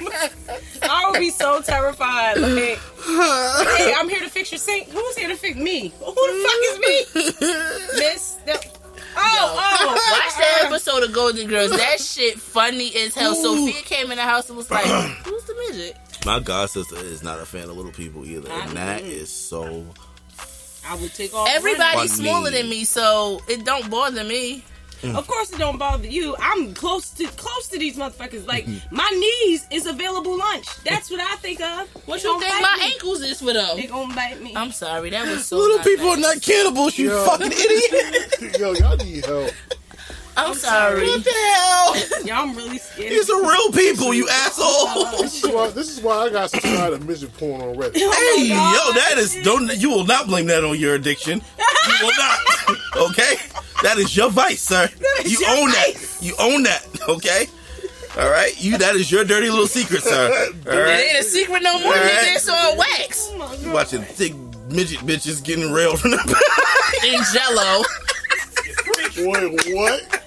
here. 0.00 0.80
I 0.82 1.10
would 1.10 1.18
be 1.20 1.30
so 1.30 1.60
terrified. 1.62 2.38
Like, 2.38 2.78
hey, 3.78 3.94
I'm 3.96 4.08
here 4.08 4.20
to 4.20 4.28
fix 4.30 4.50
your 4.52 4.58
sink. 4.58 4.88
Who's 4.90 5.16
here 5.16 5.28
to 5.28 5.36
fix 5.36 5.56
me? 5.56 5.92
Who 6.00 6.12
the 6.14 6.48
fuck 6.48 6.62
is 6.64 6.78
me? 6.78 7.04
Miss. 8.00 8.34
The- 8.46 8.79
oh, 9.16 9.56
oh. 9.58 9.86
Watch 10.24 10.36
that 10.36 10.64
episode 10.66 11.02
of 11.04 11.12
Golden 11.12 11.46
Girls. 11.48 11.70
That 11.70 12.00
shit 12.00 12.38
funny 12.38 12.94
as 12.96 13.14
hell. 13.14 13.34
Sophia 13.34 13.82
came 13.82 14.10
in 14.10 14.16
the 14.16 14.24
house 14.24 14.48
and 14.48 14.56
was 14.56 14.70
like, 14.70 14.84
"Who's 15.24 15.44
the 15.44 15.54
midget?" 15.54 15.96
My 16.26 16.38
god 16.38 16.68
sister 16.70 16.96
is 16.96 17.22
not 17.22 17.38
a 17.38 17.46
fan 17.46 17.64
of 17.64 17.76
little 17.76 17.92
people 17.92 18.24
either, 18.26 18.50
and 18.50 18.76
that 18.76 19.02
is 19.02 19.30
so. 19.30 19.86
I 20.86 20.96
would 20.96 21.14
take 21.14 21.32
off. 21.34 21.48
Everybody's 21.50 22.12
smaller 22.12 22.50
than 22.50 22.68
me, 22.68 22.84
so 22.84 23.40
it 23.48 23.64
don't 23.64 23.90
bother 23.90 24.24
me. 24.24 24.64
Running. 25.02 25.16
Of 25.16 25.26
course, 25.26 25.52
it 25.52 25.58
don't 25.58 25.78
bother 25.78 26.06
you. 26.06 26.34
I'm 26.38 26.74
close 26.74 27.10
to 27.10 27.26
close 27.26 27.68
to 27.68 27.78
these 27.78 27.96
motherfuckers. 27.96 28.46
Like 28.46 28.66
mm-hmm. 28.66 28.94
my 28.94 29.08
knees 29.10 29.66
is 29.70 29.86
available 29.86 30.36
lunch. 30.36 30.66
That's 30.84 31.10
what 31.10 31.20
I 31.20 31.36
think 31.36 31.60
of. 31.60 31.88
What 32.06 32.22
They 32.22 32.28
you 32.28 32.34
gonna 32.34 32.46
think 32.46 32.52
bite 32.54 32.62
my 32.62 32.76
me. 32.84 32.92
ankles 32.92 33.22
is 33.22 33.40
for 33.40 33.52
them? 33.52 33.76
They 33.76 33.86
gonna 33.86 34.14
bite 34.14 34.42
me. 34.42 34.54
I'm 34.56 34.72
sorry, 34.72 35.10
that 35.10 35.28
was 35.28 35.46
so. 35.46 35.58
Little 35.58 35.76
not 35.78 35.86
people 35.86 36.08
are 36.08 36.16
not 36.16 36.42
cannibals, 36.42 36.98
you 36.98 37.10
Yo. 37.10 37.24
fucking 37.24 37.52
idiot. 37.52 38.58
Yo, 38.60 38.72
y'all 38.72 38.96
need 38.96 39.24
help. 39.24 39.50
I'm 40.36 40.54
sorry. 40.54 41.06
what 41.06 41.24
the 41.24 41.30
hell? 41.30 41.96
Y'all, 42.24 42.48
I'm 42.48 42.56
really 42.56 42.78
scared. 42.78 43.10
These 43.10 43.28
are 43.28 43.42
real 43.42 43.72
people, 43.72 44.14
you 44.14 44.28
asshole. 44.28 45.04
This 45.20 45.44
is 45.44 45.50
why, 45.50 45.70
this 45.70 45.90
is 45.90 46.00
why 46.00 46.14
I 46.16 46.30
got 46.30 46.50
subscribed 46.50 46.98
to 46.98 47.06
midget 47.06 47.36
porn 47.36 47.60
on 47.60 47.74
Reddit. 47.74 47.92
Oh 47.96 48.36
hey, 48.36 48.48
yo, 48.48 48.54
that 49.00 49.18
is 49.18 49.36
don't 49.42 49.70
you 49.78 49.90
will 49.90 50.06
not 50.06 50.28
blame 50.28 50.46
that 50.46 50.64
on 50.64 50.78
your 50.78 50.94
addiction. 50.94 51.42
You 51.88 51.94
will 52.06 52.12
not. 52.16 53.10
Okay? 53.10 53.34
That 53.82 53.96
is 53.98 54.16
your 54.16 54.30
vice, 54.30 54.62
sir. 54.62 54.88
You 55.24 55.38
own 55.48 55.70
vice. 55.70 56.18
that. 56.18 56.24
You 56.24 56.34
own 56.38 56.62
that, 56.64 56.86
okay? 57.08 57.46
All 58.18 58.30
right? 58.30 58.52
You 58.60 58.76
that 58.78 58.96
is 58.96 59.10
your 59.10 59.24
dirty 59.24 59.48
little 59.50 59.66
secret, 59.66 60.02
sir. 60.02 60.30
All 60.66 60.72
It 60.72 60.88
ain't 60.88 61.18
a 61.20 61.22
secret 61.22 61.62
no 61.62 61.78
more. 61.80 61.94
All 61.94 62.00
right. 62.00 62.12
Nigga, 62.12 62.36
it's 62.36 62.48
on 62.48 62.76
wax 62.78 63.30
Oh 63.34 63.58
You 63.62 63.72
watching 63.72 64.02
thick 64.02 64.34
midget 64.68 65.00
bitches 65.00 65.42
getting 65.42 65.72
railed 65.72 66.00
from 66.00 66.12
the 66.12 66.16
back. 66.16 67.04
in 67.04 67.20
Jello. 67.32 67.82
Wait, 69.16 69.74
what? 69.76 70.19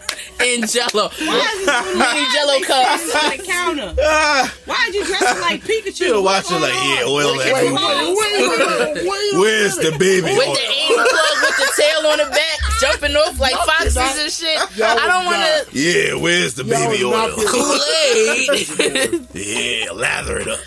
In 0.44 0.68
Jello. 0.68 1.10
Why 1.10 1.40
is 1.56 1.65
this 1.65 1.95
Mini 1.95 2.26
Jello 2.34 2.60
cups. 2.68 3.15
on 3.15 3.38
the 3.38 3.44
counter? 3.44 3.95
Ah, 4.02 4.53
Why 4.65 4.84
did 4.91 4.95
you 4.99 5.06
dress 5.06 5.40
like 5.41 5.61
Pikachu? 5.64 6.02
you 6.07 6.22
What's 6.22 6.49
watching 6.52 6.61
like, 6.61 6.74
going 6.74 6.90
yeah, 6.99 7.06
oil 7.07 7.38
Wait, 7.38 7.45
that 7.45 7.53
wait, 7.53 7.72
wait, 7.72 7.80
wait, 8.18 9.07
wait. 9.07 9.40
Where's 9.40 9.76
the 9.78 9.91
baby? 9.98 10.28
With 10.36 10.36
the 10.36 10.68
anal 10.68 11.06
plug 11.06 11.38
with 11.44 11.57
the 11.57 11.70
tail 11.78 12.07
on 12.11 12.18
the 12.18 12.26
back, 12.30 12.60
jumping 12.82 13.15
off 13.15 13.40
like 13.40 13.53
Y'all 13.53 13.65
foxes 13.65 13.94
cannot- 13.95 14.20
and 14.20 14.32
shit. 14.32 14.57
I 14.84 15.07
don't 15.07 15.26
want 15.26 15.41
to. 15.72 15.80
Yeah, 15.80 16.15
where's 16.22 16.53
the 16.56 16.64
baby 16.65 17.03
would 17.03 17.11
not 17.11 17.30
oil? 17.32 17.45
Kool-Aid. 17.48 19.28
yeah, 19.34 19.91
lather 19.91 20.40
it 20.40 20.48
up. 20.48 20.60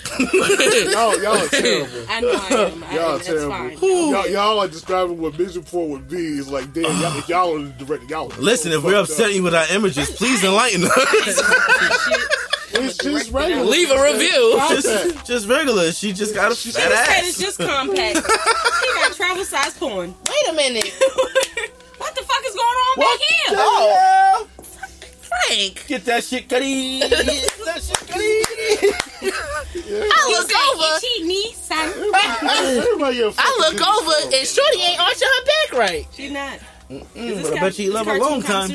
Y'all, 0.93 1.23
y'all 1.23 1.37
are 1.45 1.49
terrible. 1.49 2.07
I 2.09 2.21
know 2.21 2.33
I 2.33 2.49
am. 2.73 2.85
I 2.85 2.95
Y'all 2.95 3.17
are 3.17 3.19
terrible. 3.19 4.11
Y'all, 4.11 4.29
y'all 4.29 4.59
are 4.61 4.69
describing 4.69 5.19
what 5.21 5.35
Vision 5.35 5.63
porn 5.63 5.91
would 5.91 6.09
be. 6.09 6.39
It's 6.39 6.49
like, 6.49 6.73
damn, 6.73 6.85
y'all, 7.01 7.23
y'all 7.29 7.57
are 7.57 7.65
the 7.65 7.85
director, 7.85 8.07
y'all. 8.07 8.33
are 8.33 8.37
Listen, 8.41 8.73
so 8.73 8.79
if 8.79 8.85
we're 8.85 8.93
fucked 8.93 9.11
upsetting 9.11 9.37
you 9.37 9.43
with 9.43 9.55
our 9.55 9.66
images, 9.73 10.11
please 10.11 10.43
enlighten 10.45 10.85
us. 10.85 10.93
Shit. 11.25 12.21
up. 12.21 12.85
it's 12.85 12.97
just 12.99 13.31
regular. 13.33 13.65
Leave 13.65 13.91
a 13.91 14.03
review. 14.03 14.53
Stop 14.57 14.71
just, 14.71 15.27
just 15.27 15.49
regular. 15.49 15.93
She 15.93 16.13
just 16.13 16.35
got 16.35 16.53
a 16.53 16.55
She 16.55 16.71
fat 16.73 16.91
said 17.07 17.25
it's 17.25 17.39
ass. 17.41 17.45
just 17.45 17.59
compact. 17.59 18.17
she 18.17 18.95
got 18.95 19.13
travel 19.15 19.45
size 19.45 19.75
porn. 19.79 20.15
Wait 20.29 20.51
a 20.51 20.53
minute. 20.55 20.93
what 21.99 22.15
the 22.15 22.23
fuck 22.23 22.43
is 22.47 22.55
going 22.55 22.67
on 22.67 22.99
What 22.99 23.19
back 23.19 23.29
here? 23.29 23.57
the 23.57 23.63
hell? 23.63 24.49
Frank, 25.47 25.85
Get 25.87 26.05
that 26.07 26.25
shit, 26.25 26.49
Cuddy. 26.49 27.01
Get 27.01 27.11
that 27.11 27.83
shit, 27.83 28.09
Cuddy. 28.09 28.43
I 29.23 30.29
look 30.31 30.51
over. 30.51 30.97
Itchy 30.97 31.25
knee, 31.27 31.53
son. 31.53 31.89
Everybody 31.89 33.17
get 33.17 33.25
a 33.25 33.29
I 33.29 33.31
fucking 33.33 33.79
look 33.79 33.89
over 33.89 34.37
and 34.37 34.47
Shorty 34.47 34.81
ain't 34.81 35.01
arching 35.01 35.29
her 35.29 35.45
back 35.45 35.79
right. 35.79 36.07
She 36.15 36.31
not. 36.31 36.59
Mm, 36.91 37.43
but 37.43 37.53
I 37.57 37.61
bet 37.61 37.79
you 37.79 37.93
love 37.93 38.07
a 38.09 38.15
long 38.15 38.43
time. 38.43 38.71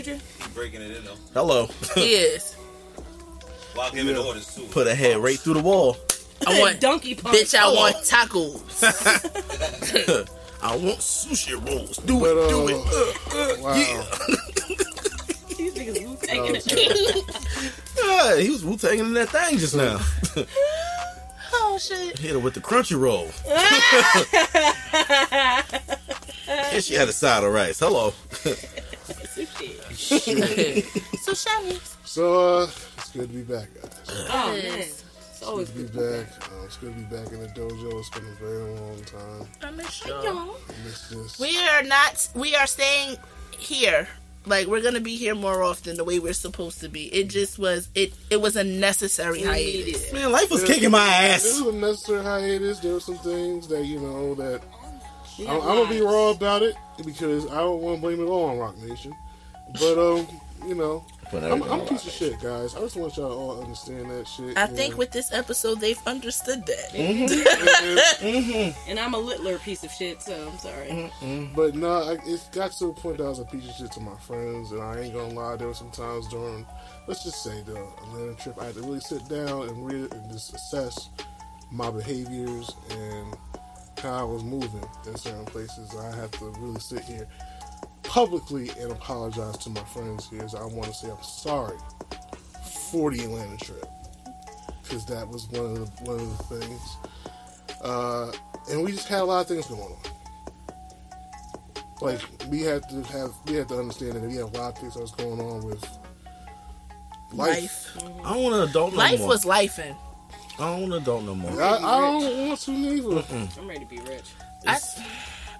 Breaking 0.54 0.82
it 0.82 0.92
in 0.98 1.04
though. 1.06 1.16
Hello. 1.34 1.70
Yes. 1.96 2.56
While 3.74 3.92
giving 3.92 4.16
Yeah. 4.16 4.22
orders 4.22 4.54
too. 4.54 4.64
Put 4.72 4.88
a 4.88 4.94
head 4.96 5.18
right 5.18 5.40
through 5.40 5.54
the 5.56 5.62
wall. 5.62 5.98
I 6.46 6.60
want, 6.60 6.80
donkey 6.82 7.16
punch. 7.16 7.36
bitch, 7.38 7.56
I 7.58 7.68
want 7.72 7.96
tacos. 7.98 8.84
I 10.64 10.76
want 10.76 11.00
sushi 11.00 11.54
rolls. 11.68 11.98
Do 11.98 12.20
But, 12.20 12.38
it, 12.38 12.50
do 12.50 12.62
uh, 12.62 12.68
it. 12.68 12.76
Uh, 12.76 13.38
uh, 13.38 13.56
Wow. 13.62 13.76
Yeah. 13.76 14.04
These 15.58 15.74
niggas 15.74 16.04
Wu 16.06 16.12
Oh, 16.14 16.18
taking 16.22 16.56
it. 16.56 16.64
shit. 16.64 17.24
Yeah, 18.04 18.38
he 18.38 18.50
was 18.50 18.64
Wu 18.66 18.78
Tanging 18.78 19.06
in 19.06 19.14
that 19.14 19.30
thing 19.30 19.58
just 19.58 19.76
now. 19.76 20.00
Oh 21.54 21.78
shit. 21.80 22.18
Hit 22.20 22.32
her 22.32 22.40
with 22.40 22.54
the 22.56 22.60
crunchy 22.62 23.00
roll. 23.00 23.30
and 26.48 26.84
she 26.84 26.94
had 26.96 27.08
a 27.08 27.14
side 27.14 27.44
of 27.44 27.54
rice. 27.54 27.80
Hello. 27.80 28.14
So 29.94 31.34
shiny. 31.34 31.80
So, 32.06 32.58
uh, 32.60 32.64
it's 32.98 33.12
good 33.12 33.22
to 33.30 33.36
be 33.36 33.42
back, 33.44 33.68
guys. 33.74 34.28
Oh 34.30 34.52
man, 34.52 34.80
it's 34.80 35.44
always 35.44 35.70
It's 35.70 35.78
good 35.78 35.92
good. 35.94 36.28
to 36.28 36.34
be 36.34 36.40
back. 36.40 36.52
Um, 36.52 36.66
it's 36.66 36.78
good 36.78 36.94
to 36.94 37.00
be 37.00 37.16
back 37.16 37.32
in 37.34 37.40
the 37.42 37.48
dojo. 37.48 38.00
It's 38.00 38.10
been 38.10 38.26
a 38.26 38.36
very 38.36 38.64
long 38.80 39.02
time. 39.04 39.48
I 39.62 39.72
miss 39.72 40.06
y'all. 40.06 40.52
I 40.52 40.74
miss 40.84 41.10
this. 41.10 41.40
We 41.40 41.58
are 41.58 41.84
not. 41.84 42.28
We 42.36 42.56
are 42.56 42.68
staying 42.68 43.18
here. 43.58 44.08
Like 44.48 44.66
we're 44.68 44.82
gonna 44.82 45.00
be 45.00 45.16
here 45.16 45.36
more 45.36 45.62
often 45.62 45.98
the 45.98 46.04
way 46.04 46.18
we're 46.18 46.34
supposed 46.34 46.80
to 46.82 46.90
be. 46.90 47.06
It 47.14 47.30
just 47.30 47.60
was. 47.60 47.90
It. 47.94 48.14
It 48.32 48.42
was 48.42 48.56
a 48.56 48.64
necessary 48.64 49.44
hiatus. 49.44 50.12
Man, 50.12 50.32
life 50.32 50.50
was 50.50 50.64
kicking 50.64 50.90
my 50.92 51.06
This 51.22 51.46
ass. 51.46 51.46
is 51.46 51.62
a 51.62 51.72
necessary 51.72 52.24
hiatus. 52.24 52.80
There 52.80 52.94
were 52.94 53.00
some 53.00 53.20
things 53.20 53.68
that, 53.68 53.86
you 53.86 54.00
know, 54.00 54.34
that 54.36 54.62
I'm, 55.42 55.48
I'm 55.48 55.60
gonna 55.78 55.90
be 55.90 56.02
raw 56.02 56.32
about 56.32 56.64
it 56.64 56.76
because 57.06 57.46
I 57.52 57.58
don't 57.60 57.82
want 57.82 57.98
to 57.98 58.02
blame 58.02 58.20
it 58.20 58.26
all 58.28 58.46
on 58.46 58.58
Roc 58.58 58.76
Nation. 58.80 59.14
But 59.80 59.98
um, 59.98 60.28
you 60.66 60.76
know, 60.76 61.04
I'm, 61.34 61.64
I'm 61.64 61.82
a 61.82 61.86
piece 61.86 62.06
of 62.06 62.12
shit, 62.12 62.40
guys. 62.40 62.76
I 62.76 62.80
just 62.82 62.96
want 62.96 63.16
y'all 63.18 63.32
all 63.32 63.56
to 63.56 63.64
understand 63.64 64.12
that 64.12 64.28
shit. 64.28 64.58
I 64.58 64.68
think 64.68 64.94
know. 64.94 64.98
with 65.00 65.12
this 65.12 65.32
episode 65.32 65.80
they've 65.80 66.00
understood 66.06 66.66
that. 66.66 66.92
And 68.88 69.00
I'm 69.00 69.14
a 69.14 69.18
littler 69.18 69.58
piece 69.60 69.84
of 69.84 69.92
shit, 69.92 70.22
so 70.22 70.50
I'm 70.52 70.58
sorry. 70.58 70.88
Mm-hmm. 70.88 71.56
But 71.56 71.76
no, 71.76 71.90
I, 71.90 72.18
it 72.26 72.50
got 72.52 72.72
to 72.74 72.88
a 72.88 72.94
point 72.94 73.18
that 73.18 73.24
I 73.24 73.30
was 73.30 73.40
a 73.40 73.46
piece 73.46 73.70
of 73.70 73.76
shit 73.76 73.92
to 73.94 74.00
my 74.02 74.16
friends, 74.18 74.72
and 74.72 74.82
I 74.82 75.00
ain't 75.00 75.14
gonna 75.14 75.34
lie. 75.34 75.56
There 75.56 75.68
were 75.68 75.74
some 75.74 75.92
times 75.92 76.28
during, 76.28 76.66
let's 77.08 77.24
just 77.24 77.44
say, 77.44 77.62
the 77.64 77.78
Atlanta 78.04 78.36
trip, 78.36 78.58
I 78.60 78.66
had 78.66 78.76
to 78.76 78.82
really 78.82 79.00
sit 79.00 79.28
down 79.30 79.70
and 79.70 79.86
read 79.86 80.14
and 80.14 80.32
just 80.32 80.54
assess 80.54 81.10
my 81.72 81.90
behaviors 81.90 82.76
and 82.92 83.36
how 84.00 84.14
I 84.14 84.24
was 84.24 84.44
moving 84.44 84.84
in 85.08 85.16
certain 85.16 85.46
places. 85.46 85.96
I 85.96 86.16
have 86.16 86.32
to 86.32 86.46
really 86.60 86.80
sit 86.80 87.04
here 87.04 87.28
publicly 88.04 88.70
and 88.80 88.92
apologize 88.92 89.58
to 89.60 89.70
my 89.70 89.84
friends 89.86 90.30
here. 90.30 90.46
I 90.58 90.66
want 90.66 90.86
to 90.86 90.94
say 90.94 91.10
I'm 91.10 91.22
sorry 91.24 91.78
for 92.92 93.12
the 93.12 93.24
Atlanta 93.24 93.58
trip 93.58 93.86
because 94.84 95.06
that 95.06 95.28
was 95.28 95.48
one 95.50 95.66
of 95.66 95.76
the 95.76 96.04
one 96.12 96.20
of 96.20 96.38
the 96.50 96.60
things. 96.60 96.98
Uh, 97.82 98.32
and 98.70 98.84
we 98.84 98.92
just 98.92 99.08
had 99.08 99.22
a 99.22 99.24
lot 99.24 99.42
of 99.42 99.48
things 99.48 99.66
going 99.68 99.82
on 99.82 99.98
like 102.02 102.20
we 102.50 102.62
had 102.62 102.88
to 102.90 103.02
have 103.04 103.32
we 103.46 103.54
had 103.56 103.68
to 103.70 103.78
understand 103.78 104.14
that 104.14 104.24
we 104.24 104.36
had 104.36 104.44
a 104.44 104.58
lot 104.58 104.74
of 104.74 104.78
things 104.80 104.96
that 104.96 105.02
was 105.02 105.12
going 105.12 105.40
on 105.40 105.64
with 105.64 105.84
life. 107.34 107.96
Life. 107.96 107.98
I 108.26 108.34
don't 108.34 108.44
want 108.44 108.56
an 108.56 108.70
adult 108.70 108.92
no 108.94 108.98
Life 108.98 109.20
more. 109.20 109.28
was 109.30 109.46
lifing. 109.46 109.96
I 110.60 110.64
don't 110.64 110.82
want 110.82 110.94
an 110.94 111.02
adult 111.02 111.24
no 111.24 111.36
more. 111.36 111.62
I, 111.62 111.78
I 111.78 112.02
don't 112.02 112.48
want 112.48 112.60
to 112.62 112.72
neither. 112.72 113.24
I'm 113.60 113.68
ready 113.68 113.80
to 113.82 113.86
be 113.86 114.00
rich. 114.00 114.26
I, 114.68 114.76
It's, 114.76 115.00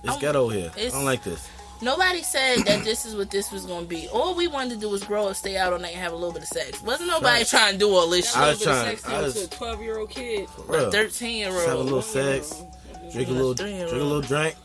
it's 0.04 0.18
ghetto 0.18 0.50
here. 0.50 0.72
I 0.76 0.90
don't 0.90 1.06
like 1.06 1.24
this. 1.24 1.48
Nobody 1.82 2.22
said 2.22 2.60
that 2.66 2.84
this 2.84 3.06
is 3.06 3.16
what 3.16 3.30
this 3.32 3.52
was 3.52 3.66
going 3.66 3.84
to 3.84 3.90
be. 3.90 4.08
All 4.10 4.36
we 4.36 4.48
wanted 4.48 4.72
to 4.72 4.78
do 4.78 4.90
was 4.90 5.04
grow 5.04 5.28
up, 5.28 5.36
stay 5.36 5.58
out 5.58 5.74
all 5.74 5.80
night, 5.80 5.94
and 5.94 6.02
have 6.02 6.14
a 6.14 6.16
little 6.16 6.34
bit 6.34 6.44
of 6.44 6.48
sex. 6.50 6.82
Wasn't 6.82 7.08
nobody 7.10 7.40
Right. 7.40 7.48
trying 7.48 7.74
to 7.74 7.80
do 7.80 7.90
all 7.94 8.08
this 8.10 8.36
I 8.36 8.50
shit. 8.52 8.58
was 8.60 8.64
trying- 8.64 8.98
Sex 8.98 9.06
I 9.10 9.22
was- 9.22 9.34
to 9.36 9.44
a 9.44 9.48
12 9.48 9.82
year 9.82 10.00
old 10.00 10.10
kid. 10.10 10.50
For 10.50 10.62
real. 10.64 10.92
Thirteen 10.92 11.38
year 11.38 11.48
old. 11.50 11.56
Just 11.58 11.68
have 11.68 11.80
a 11.80 11.82
little 11.84 12.02
sex, 12.02 12.64
drink 13.12 13.30
a 13.30 13.32
little, 13.32 13.54
drink 13.54 13.82
a 13.92 13.96
little 13.96 14.22
drink, 14.22 14.56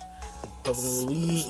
puff 0.67 0.79
a 0.79 0.81
little 0.81 1.07
weed. 1.07 1.45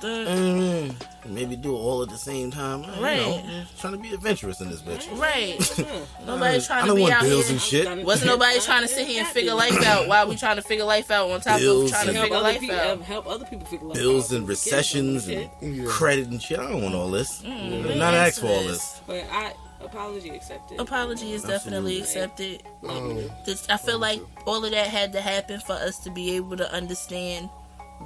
Mm, 0.00 0.94
maybe 1.26 1.56
do 1.56 1.74
it 1.74 1.78
all 1.78 2.02
at 2.02 2.08
the 2.08 2.16
same 2.16 2.50
time. 2.50 2.82
You 2.82 3.02
Right. 3.02 3.16
know, 3.18 3.42
trying 3.78 3.92
to 3.94 3.98
be 3.98 4.12
adventurous 4.12 4.60
in 4.60 4.70
this 4.70 4.80
bitch. 4.82 5.06
Right. 5.18 5.56
Nobody's 6.26 6.64
I 6.64 6.66
trying 6.66 6.82
to 6.82 6.86
don't 6.88 6.96
be 6.96 7.02
want 7.02 7.14
out 7.14 7.22
bills 7.22 7.46
here. 7.46 7.52
and 7.52 7.60
shit. 7.60 8.04
Wasn't 8.04 8.26
nobody 8.30 8.60
trying 8.60 8.82
to 8.82 8.88
sit 8.88 9.06
here 9.06 9.20
and 9.24 9.28
figure 9.28 9.54
life 9.54 9.84
out 9.86 10.08
while 10.08 10.28
we 10.28 10.36
trying 10.36 10.56
to 10.56 10.62
figure 10.62 10.84
life 10.84 11.10
out 11.10 11.30
on 11.30 11.40
top 11.40 11.58
Bills 11.60 11.84
of 11.84 11.90
trying 11.90 12.06
to 12.06 12.12
Help 12.12 12.24
figure 12.24 12.36
other, 12.36 12.44
life 12.48 12.60
people, 12.60 12.76
out. 12.76 13.00
help 13.02 13.26
other 13.26 13.44
people 13.44 13.66
figure 13.66 13.86
life 13.86 13.96
Bills 13.96 14.32
out. 14.32 14.38
and 14.38 14.48
recessions 14.48 15.28
and 15.28 15.48
Yeah. 15.60 15.84
credit 15.88 16.28
and 16.28 16.42
shit. 16.42 16.58
I 16.58 16.70
don't 16.70 16.82
want 16.82 16.94
all 16.94 17.10
this. 17.10 17.42
Mm, 17.42 17.92
I'm 17.92 17.98
not 17.98 18.14
asked 18.14 18.40
for 18.40 18.46
all 18.48 18.62
this. 18.62 19.00
But 19.06 19.24
I 19.32 19.52
apology 19.80 20.30
accepted. 20.30 20.80
Apology 20.80 21.32
is 21.32 21.42
definitely 21.42 22.00
accepted. 22.00 22.62
Um, 22.88 23.20
I 23.68 23.76
feel 23.76 23.98
like 23.98 24.20
all 24.46 24.64
of 24.64 24.70
that 24.72 24.86
had 24.88 25.12
to 25.12 25.20
happen 25.20 25.60
for 25.60 25.74
us 25.74 25.98
to 26.00 26.10
be 26.10 26.34
able 26.36 26.56
to 26.56 26.70
understand 26.72 27.48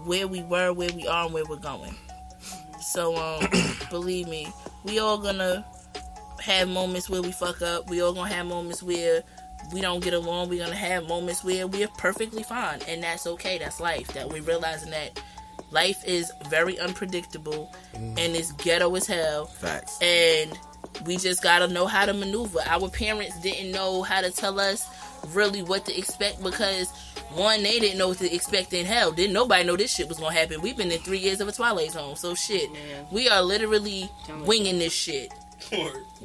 where 0.05 0.27
we 0.27 0.43
were, 0.43 0.73
where 0.73 0.91
we 0.95 1.07
are, 1.07 1.25
and 1.27 1.35
where 1.35 1.45
we're 1.45 1.57
going. 1.57 1.95
So, 2.81 3.17
um, 3.17 3.47
believe 3.91 4.29
me, 4.29 4.49
we 4.85 4.99
all 4.99 5.19
gonna 5.19 5.65
have 6.41 6.69
moments 6.69 7.11
where 7.11 7.23
we 7.23 7.33
fuck 7.33 7.63
up. 7.63 7.91
We 7.91 8.03
all 8.03 8.13
gonna 8.13 8.33
have 8.33 8.47
moments 8.47 8.83
where 8.83 9.23
we 9.73 9.81
don't 9.81 10.03
get 10.03 10.15
along. 10.15 10.49
We're 10.49 10.65
gonna 10.65 10.75
have 10.77 11.07
moments 11.07 11.45
where 11.45 11.67
we're 11.67 11.89
perfectly 11.99 12.43
fine, 12.43 12.81
and 12.89 13.03
that's 13.03 13.27
okay. 13.27 13.59
That's 13.59 13.81
life. 13.81 14.09
That 14.09 14.31
we 14.33 14.41
realizing 14.41 14.91
that 14.91 15.21
life 15.71 16.03
is 16.05 16.33
very 16.49 16.79
unpredictable 16.81 17.73
and 17.95 18.19
it's 18.19 18.53
ghetto 18.53 18.93
as 18.97 19.07
hell 19.07 19.47
Facts. 19.47 20.01
and 20.03 20.59
we 21.07 21.17
just 21.17 21.43
gotta 21.43 21.69
know 21.69 21.87
how 21.87 22.07
to 22.07 22.13
maneuver. 22.13 22.59
Our 22.67 22.89
parents 22.89 23.39
didn't 23.41 23.71
know 23.73 24.03
how 24.03 24.21
to 24.21 24.31
tell 24.31 24.59
us 24.59 24.85
really 25.29 25.63
what 25.63 25.85
to 25.87 25.97
expect 25.97 26.43
because 26.43 26.93
one, 27.35 27.63
they 27.63 27.79
didn't 27.79 27.99
know 27.99 28.09
what 28.09 28.19
to 28.19 28.35
expect 28.35 28.73
in 28.73 28.87
hell. 28.87 29.13
Didn't 29.13 29.33
nobody 29.33 29.65
know 29.65 29.77
this 29.77 29.95
shit 29.95 30.09
was 30.09 30.19
gonna 30.19 30.35
happen. 30.35 30.61
We've 30.61 30.77
been 30.77 30.91
in 30.91 30.99
three 31.01 31.19
years 31.19 31.41
of 31.41 31.49
a 31.49 31.53
Twilight 31.53 31.93
Zone, 31.93 32.17
so 32.17 32.35
shit. 32.35 32.71
Yeah. 32.73 33.03
We 33.11 33.29
are 33.29 33.43
literally 33.43 34.11
winging 34.45 34.79
this 34.79 34.93
shit 34.93 35.33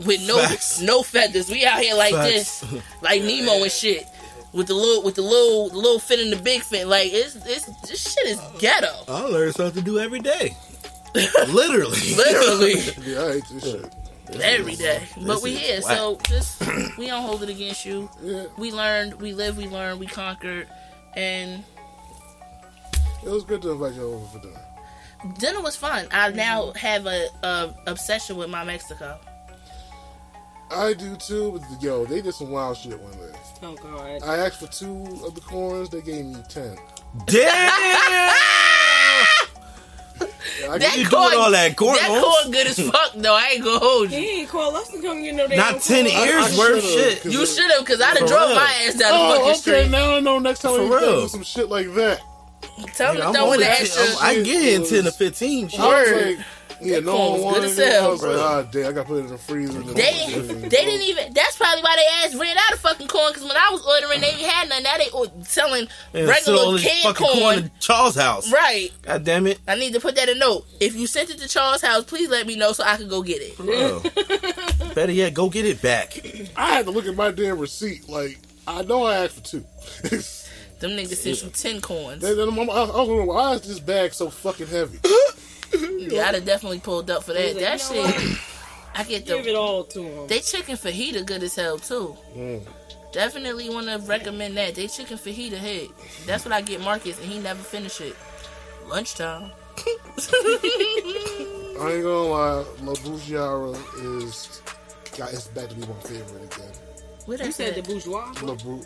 with 0.05 0.25
no 0.27 0.39
Facts. 0.39 0.81
no 0.81 1.03
feathers. 1.03 1.49
We 1.49 1.65
out 1.65 1.79
here 1.79 1.95
like 1.95 2.13
Facts. 2.13 2.61
this, 2.61 2.81
like 3.01 3.21
Nemo 3.23 3.61
and 3.63 3.71
shit. 3.71 4.05
With 4.53 4.67
the 4.67 4.73
little, 4.73 5.03
with 5.03 5.15
the 5.15 5.21
little, 5.21 5.67
the 5.67 5.75
little 5.77 5.99
fin 5.99 6.19
and 6.21 6.31
the 6.31 6.37
big 6.41 6.61
fin, 6.61 6.87
like 6.87 7.09
it's, 7.11 7.35
it's, 7.45 7.65
this 7.81 8.13
shit 8.13 8.25
is 8.27 8.39
uh, 8.39 8.51
ghetto, 8.57 8.87
I 9.09 9.23
learn 9.23 9.51
something 9.51 9.83
to 9.83 9.85
do 9.85 9.99
every 9.99 10.19
day. 10.21 10.55
Literally. 11.49 12.15
literally. 12.15 12.73
yeah, 13.05 13.23
I 13.25 13.31
hate 13.33 13.43
this 13.51 13.63
shit. 13.63 14.41
every 14.41 14.75
day. 14.75 15.01
But 15.25 15.41
we 15.41 15.55
here, 15.55 15.81
whack. 15.81 15.97
so 15.97 16.17
just 16.23 16.61
we 16.97 17.07
don't 17.07 17.23
hold 17.23 17.43
it 17.43 17.49
against 17.49 17.85
you. 17.85 18.09
Yeah, 18.23 18.45
We 18.57 18.71
learned, 18.71 19.15
we 19.15 19.33
lived, 19.33 19.57
we 19.57 19.67
learned, 19.67 19.99
we 19.99 20.07
conquered, 20.07 20.69
and 21.15 21.63
it 23.23 23.29
was 23.29 23.43
good 23.43 23.61
to 23.63 23.71
invite 23.71 23.93
you 23.93 24.03
over 24.03 24.25
for 24.27 24.39
dinner. 24.39 24.59
dinner 25.39 25.61
was 25.61 25.75
fun. 25.75 26.07
I 26.11 26.29
now 26.31 26.71
have 26.73 27.05
a, 27.05 27.27
a 27.43 27.73
obsession 27.87 28.37
with 28.37 28.49
my 28.49 28.63
Mexico. 28.63 29.19
I 30.71 30.93
do 30.93 31.15
too, 31.15 31.59
but 31.59 31.81
yo, 31.81 32.05
they 32.05 32.21
did 32.21 32.33
some 32.33 32.49
wild 32.49 32.77
shit 32.77 32.99
one 32.99 33.11
day. 33.13 33.37
Oh 33.63 33.75
god. 33.75 34.23
I 34.23 34.37
asked 34.37 34.59
for 34.59 34.67
two 34.67 35.21
of 35.25 35.35
the 35.35 35.41
corns, 35.41 35.89
they 35.89 36.01
gave 36.01 36.25
me 36.25 36.37
ten. 36.49 36.77
Damn! 37.25 38.33
I 40.21 40.77
That 40.77 40.97
you 40.97 41.07
corn, 41.09 41.31
doing 41.31 41.43
all 41.43 41.51
that 41.51 41.75
corn 41.75 41.95
that 41.97 42.07
rolls? 42.09 42.23
corn 42.23 42.51
good 42.51 42.67
as 42.67 42.79
fuck 42.79 43.11
though. 43.15 43.35
I 43.35 43.49
ain't 43.55 43.63
gonna 43.63 43.79
hold 43.79 44.11
you. 44.11 44.17
He 44.19 44.39
ain't 44.41 44.49
call 44.49 44.75
us 44.75 44.89
to 44.89 45.01
come 45.01 45.21
get 45.23 45.35
no 45.35 45.47
damn 45.47 45.57
Not 45.57 45.81
10 45.81 46.05
corn. 46.05 46.15
I- 46.17 46.25
ears 46.27 46.55
I 46.55 46.57
worth 46.57 46.83
should've, 46.83 47.09
shit. 47.11 47.23
'cause 47.23 47.33
You 47.33 47.45
should 47.45 47.71
have, 47.71 47.85
cause 47.85 47.99
I'd 48.01 48.17
have 48.17 48.19
For 48.19 48.27
drove 48.27 48.47
real. 48.49 48.55
my 48.55 48.73
ass 48.87 48.93
down 48.95 49.11
the 49.11 49.17
Oh, 49.17 49.29
fucking 49.31 49.45
okay. 49.51 49.59
street. 49.59 49.89
Now 49.91 50.15
I 50.15 50.19
know 50.21 50.39
next 50.39 50.59
time 50.59 50.75
For 50.75 50.83
we 50.87 50.95
real. 50.95 51.21
do 51.23 51.27
some 51.27 51.43
shit 51.43 51.69
like 51.69 51.93
that. 51.95 52.21
Tell 52.95 53.13
them 53.13 53.17
Yeah, 53.17 53.21
to 53.23 53.27
I'm 53.27 53.33
throw 53.33 53.51
in 53.53 53.59
the 53.59 53.69
extra. 53.71 54.03
I'm- 54.19 54.35
can 54.35 54.43
get 54.43 54.63
in 54.73 54.85
10 54.87 55.03
to 55.03 55.11
15. 55.11 55.67
Shit. 55.69 55.79
I 55.79 55.83
was 55.87 56.09
Word. 56.11 56.37
like, 56.37 56.45
yeah, 56.81 56.99
no 56.99 57.15
one 57.15 57.31
was 57.31 57.39
good 57.39 57.43
wanted 57.45 57.63
as 57.65 57.79
it. 57.79 57.87
I 57.87 57.91
hell, 57.91 58.11
was 58.11 58.21
like, 58.23 58.31
bro. 58.33 58.41
ah, 58.41 58.61
damn, 58.63 58.85
I 58.87 58.91
got 58.91 59.01
to 59.03 59.07
put 59.07 59.15
it 59.17 59.19
in 59.21 59.27
the 59.27 59.37
freezer. 59.37 59.79
and 59.79 59.89
They 59.89 60.25
they 60.61 60.69
didn't 60.69 61.01
even. 61.07 61.33
That's 61.33 61.57
probably 61.57 61.81
why 61.83 61.95
they 61.95 62.27
ass 62.27 62.35
ran 62.35 62.57
out 62.57 62.73
of 62.73 62.79
fucking 62.79 63.07
corn. 63.07 63.33
Cause 63.33 63.43
when 63.43 63.51
I 63.57 63.69
was 63.71 63.85
ordering, 63.85 64.21
they 64.21 64.27
ain't 64.27 64.39
had 64.41 64.69
none. 64.69 64.83
Now 64.83 64.97
they 64.97 65.09
or- 65.11 65.31
selling 65.43 65.87
And 66.13 66.29
still 66.35 66.59
all 66.59 66.73
regular 66.73 66.77
this 66.77 66.83
canned 66.83 67.03
fucking 67.17 67.25
corn. 67.27 67.39
corn 67.39 67.57
in 67.59 67.71
Charles' 67.79 68.15
house. 68.15 68.51
Right. 68.51 68.89
God 69.03 69.23
damn 69.23 69.47
it. 69.47 69.59
I 69.67 69.75
need 69.75 69.93
to 69.93 69.99
put 69.99 70.15
that 70.15 70.29
in 70.29 70.37
note. 70.39 70.65
If 70.79 70.95
you 70.95 71.07
sent 71.07 71.29
it 71.29 71.37
to 71.39 71.47
Charles' 71.47 71.81
house, 71.81 72.03
please 72.03 72.29
let 72.29 72.45
me 72.47 72.55
know 72.55 72.71
so 72.73 72.83
I 72.83 72.97
can 72.97 73.07
go 73.07 73.21
get 73.23 73.41
it. 73.41 73.57
Bro. 73.57 74.01
Better 74.95 75.11
yet, 75.11 75.33
go 75.33 75.49
get 75.49 75.65
it 75.65 75.81
back. 75.81 76.19
I 76.55 76.73
had 76.73 76.85
to 76.85 76.91
look 76.91 77.05
at 77.07 77.15
my 77.15 77.31
damn 77.31 77.57
receipt. 77.59 78.07
Like, 78.09 78.37
I 78.67 78.81
know 78.83 79.03
I 79.05 79.25
asked 79.25 79.35
for 79.35 79.41
two. 79.43 79.65
Them 80.79 80.91
niggas 80.91 81.15
sent 81.15 81.41
you 81.43 81.49
ten 81.49 81.79
corns. 81.81 82.21
Then 82.21 82.37
I'm, 82.37 82.57
I'm, 82.59 82.69
I 82.69 82.73
was 82.83 82.89
wondering, 83.07 83.27
why 83.27 83.53
is 83.53 83.61
this 83.61 83.79
bag 83.79 84.13
so 84.13 84.29
fucking 84.29 84.67
heavy? 84.67 84.99
Yeah, 86.11 86.27
I'd 86.29 86.35
have 86.35 86.45
definitely 86.45 86.79
pulled 86.79 87.09
up 87.09 87.23
for 87.23 87.33
that. 87.33 87.55
Like, 87.55 87.63
That 87.63 87.89
you 87.89 87.95
know 88.03 88.07
shit. 88.07 88.37
I 88.95 89.03
get 89.03 89.25
Give 89.25 89.43
the 89.43 89.49
it 89.51 89.55
all 89.55 89.83
to 89.85 90.03
him. 90.03 90.27
they 90.27 90.39
chicken 90.39 90.75
fajita 90.77 91.25
good 91.25 91.43
as 91.43 91.55
hell 91.55 91.77
too. 91.79 92.15
Mm. 92.35 92.61
Definitely 93.11 93.69
want 93.69 93.87
to 93.87 93.97
recommend 94.07 94.55
that. 94.57 94.75
They 94.75 94.87
chicken 94.87 95.17
fajita 95.17 95.57
hit. 95.57 95.89
That's 96.25 96.45
what 96.45 96.53
I 96.53 96.61
get 96.61 96.81
Marcus, 96.81 97.19
and 97.21 97.29
he 97.31 97.39
never 97.39 97.61
finish 97.61 97.99
it. 98.01 98.15
Lunchtime. 98.87 99.51
I 99.77 99.81
ain't 101.91 102.03
gonna 102.03 102.23
lie, 102.23 102.65
La 102.83 102.93
Bougiara 102.93 103.75
is 104.25 104.61
got 105.17 105.33
it's 105.33 105.47
back 105.47 105.69
to 105.69 105.75
be 105.75 105.81
my 105.81 105.93
favorite 106.01 106.55
again. 106.55 106.71
What 107.25 107.39
You 107.39 107.45
is 107.47 107.55
said 107.55 107.75
the 107.75 107.81
bourgeois. 107.81 108.31
La 108.43 108.53
Bru, 108.55 108.81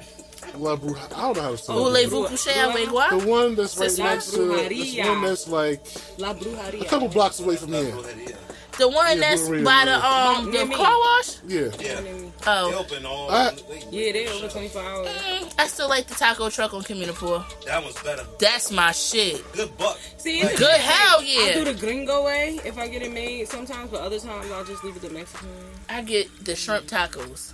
La 0.58 0.76
Bru, 0.76 0.96
I 0.96 1.08
don't 1.10 1.36
know 1.38 1.42
how 1.44 1.52
to 1.52 1.58
say 1.58 1.74
Oh, 1.74 1.88
it. 1.88 1.90
Voulez-vous 2.10 2.28
coucher 2.28 2.52
avec 2.60 2.90
moi? 2.92 3.10
The 3.10 3.28
one 3.28 3.56
that's 3.56 3.78
right 3.78 3.98
La 4.00 4.06
next 4.14 4.32
to 4.32 4.38
the 4.38 5.02
one 5.08 5.22
that's 5.24 5.48
like 5.48 5.82
La 6.18 6.32
a 6.32 6.86
couple 6.86 7.08
blocks 7.10 7.40
away 7.40 7.56
from 7.56 7.74
here. 7.74 7.94
The 8.78 8.88
one 8.88 9.08
Yeah, 9.18 9.30
that's 9.30 9.42
Brujeria, 9.42 9.66
by 9.66 9.86
the 9.86 9.96
um 9.96 10.54
Yeah, 10.54 10.64
the 10.64 10.74
car 10.74 10.98
wash. 10.98 11.36
Yeah, 11.46 11.68
Yeah. 11.82 12.02
Oh. 12.48 12.72
They 12.72 12.78
open 12.78 13.06
all. 13.06 13.30
I- 13.30 13.52
they- 13.52 13.84
Yeah, 13.92 14.14
they 14.14 14.28
over 14.30 14.48
24 14.48 14.82
hours. 14.82 15.08
Mm, 15.10 15.54
I 15.60 15.68
still 15.68 15.90
like 15.90 16.08
the 16.08 16.16
taco 16.16 16.50
truck 16.50 16.74
on 16.74 16.84
Communipaw. 16.84 17.66
that 17.66 17.84
one's 17.84 18.02
better. 18.02 18.26
That's 18.40 18.72
my 18.72 18.94
shit. 18.94 19.44
Good 19.52 19.78
buck. 19.78 19.98
See, 20.18 20.40
it's 20.40 20.58
Good 20.58 20.80
hell 20.80 21.22
yeah. 21.22 21.42
I 21.42 21.54
do 21.56 21.66
the 21.66 21.74
gringo 21.74 22.24
way 22.24 22.58
if 22.64 22.78
I 22.78 22.88
get 22.88 23.02
it 23.02 23.12
made 23.12 23.50
sometimes, 23.50 23.92
but 23.92 24.00
other 24.00 24.18
times 24.20 24.50
I'll 24.50 24.64
just 24.64 24.82
leave 24.86 24.96
it 24.96 25.02
the 25.02 25.10
Mexican. 25.10 25.50
I 25.90 26.02
get 26.02 26.46
the 26.46 26.56
shrimp 26.56 26.88
tacos 26.88 27.52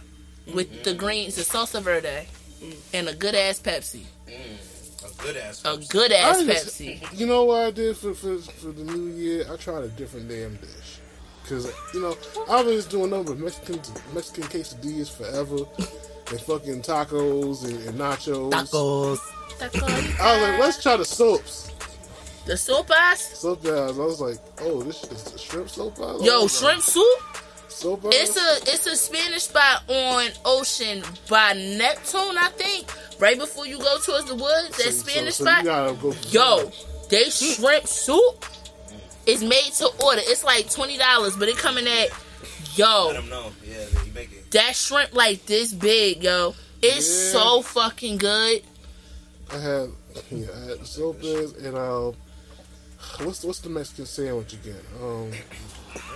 with 0.53 0.83
the 0.83 0.93
greens, 0.93 1.35
the 1.35 1.41
salsa 1.41 1.81
verde, 1.81 2.27
Mm. 2.61 2.75
and 2.93 3.09
a 3.09 3.13
good 3.15 3.35
ass 3.35 3.59
Pepsi. 3.59 4.03
Mm. 4.27 5.19
A 5.19 5.23
good 5.23 5.37
ass. 5.37 5.61
A 5.65 5.77
good 5.89 6.11
ass 6.11 6.37
I 6.39 6.45
just- 6.45 6.79
Pepsi. 6.79 7.17
You 7.19 7.27
know 7.27 7.45
what 7.45 7.61
I 7.67 7.71
did 7.71 7.95
for, 7.97 8.13
for 8.13 8.37
for 8.39 8.71
the 8.71 8.83
new 8.83 9.07
year? 9.13 9.45
I 9.51 9.55
tried 9.57 9.83
a 9.83 9.87
different 9.89 10.29
damn 10.29 10.55
dish. 10.55 10.99
Cause 11.47 11.71
you 11.93 12.01
know 12.01 12.17
I've 12.49 12.65
been 12.65 12.75
just 12.75 12.89
doing 12.89 13.11
nothing 13.11 13.25
but 13.25 13.37
Mexican 13.37 13.79
Mexican 14.15 14.43
quesadillas 14.45 15.11
forever, 15.15 15.57
and 16.31 16.41
fucking 16.41 16.81
tacos 16.81 17.65
and, 17.65 17.87
and 17.87 17.99
nachos. 17.99 18.51
Tacos. 18.51 19.19
Taco. 19.59 19.85
I 19.85 20.33
was 20.33 20.41
like, 20.49 20.59
let's 20.59 20.81
try 20.81 20.97
the 20.97 21.05
soaps. 21.05 21.71
The 22.45 22.53
sopas? 22.53 23.17
Soap 23.35 23.65
eyes. 23.65 23.97
I 23.97 24.01
was 24.01 24.19
like, 24.21 24.37
oh, 24.61 24.81
this 24.83 25.03
is 25.03 25.33
a 25.33 25.37
shrimp 25.37 25.69
soap 25.69 25.93
eyes. 25.99 26.21
Yo, 26.23 26.33
oh 26.37 26.43
was 26.43 26.61
like- 26.63 26.73
shrimp 26.73 26.83
soup? 26.83 27.19
So. 27.75 27.99
It's 28.05 28.37
a 28.37 28.73
it's 28.73 28.85
a 28.87 28.95
Spanish 28.95 29.43
spot 29.43 29.83
on 29.89 30.29
Ocean 30.45 31.03
by 31.29 31.53
Neptune, 31.53 32.37
I 32.37 32.49
think. 32.55 32.87
Right 33.19 33.37
before 33.37 33.67
you 33.67 33.77
go 33.79 33.97
towards 33.99 34.25
the 34.25 34.35
woods, 34.35 34.77
that 34.77 34.93
So- 34.93 35.09
Spanish 35.09 35.35
so 35.35 35.43
you 35.43 35.49
spot. 35.61 35.65
go- 36.01 36.15
Yo, 36.29 36.71
they 37.09 37.29
shrimp 37.29 37.85
soup 37.87 38.45
is 39.25 39.43
made 39.43 39.71
to 39.77 39.87
order. 40.03 40.21
It's 40.23 40.43
like 40.43 40.71
twenty 40.71 40.97
dollars, 40.97 41.35
but 41.35 41.49
it 41.49 41.57
coming 41.57 41.85
at 41.87 42.09
yo. 42.75 43.07
Let 43.07 43.15
them 43.17 43.29
know. 43.29 43.51
Yeah, 43.67 43.83
that 43.93 44.05
you 44.05 44.11
make 44.13 44.31
it. 44.31 44.51
That 44.51 44.73
shrimp 44.75 45.13
like 45.13 45.45
this 45.45 45.73
big, 45.73 46.23
yo. 46.23 46.55
It's 46.81 47.07
Yeah. 47.33 47.39
so 47.39 47.61
fucking 47.61 48.17
good. 48.17 48.63
I 49.51 49.57
had 49.59 49.89
yeah, 50.31 50.47
I 50.55 50.59
had 50.69 50.79
the 50.79 50.85
sopes 50.85 51.25
and 51.25 51.75
um, 51.77 52.13
what's 53.23 53.43
what's 53.43 53.59
the 53.59 53.69
Mexican 53.69 54.05
sandwich 54.05 54.53
again? 54.53 54.81
Um, 55.01 55.31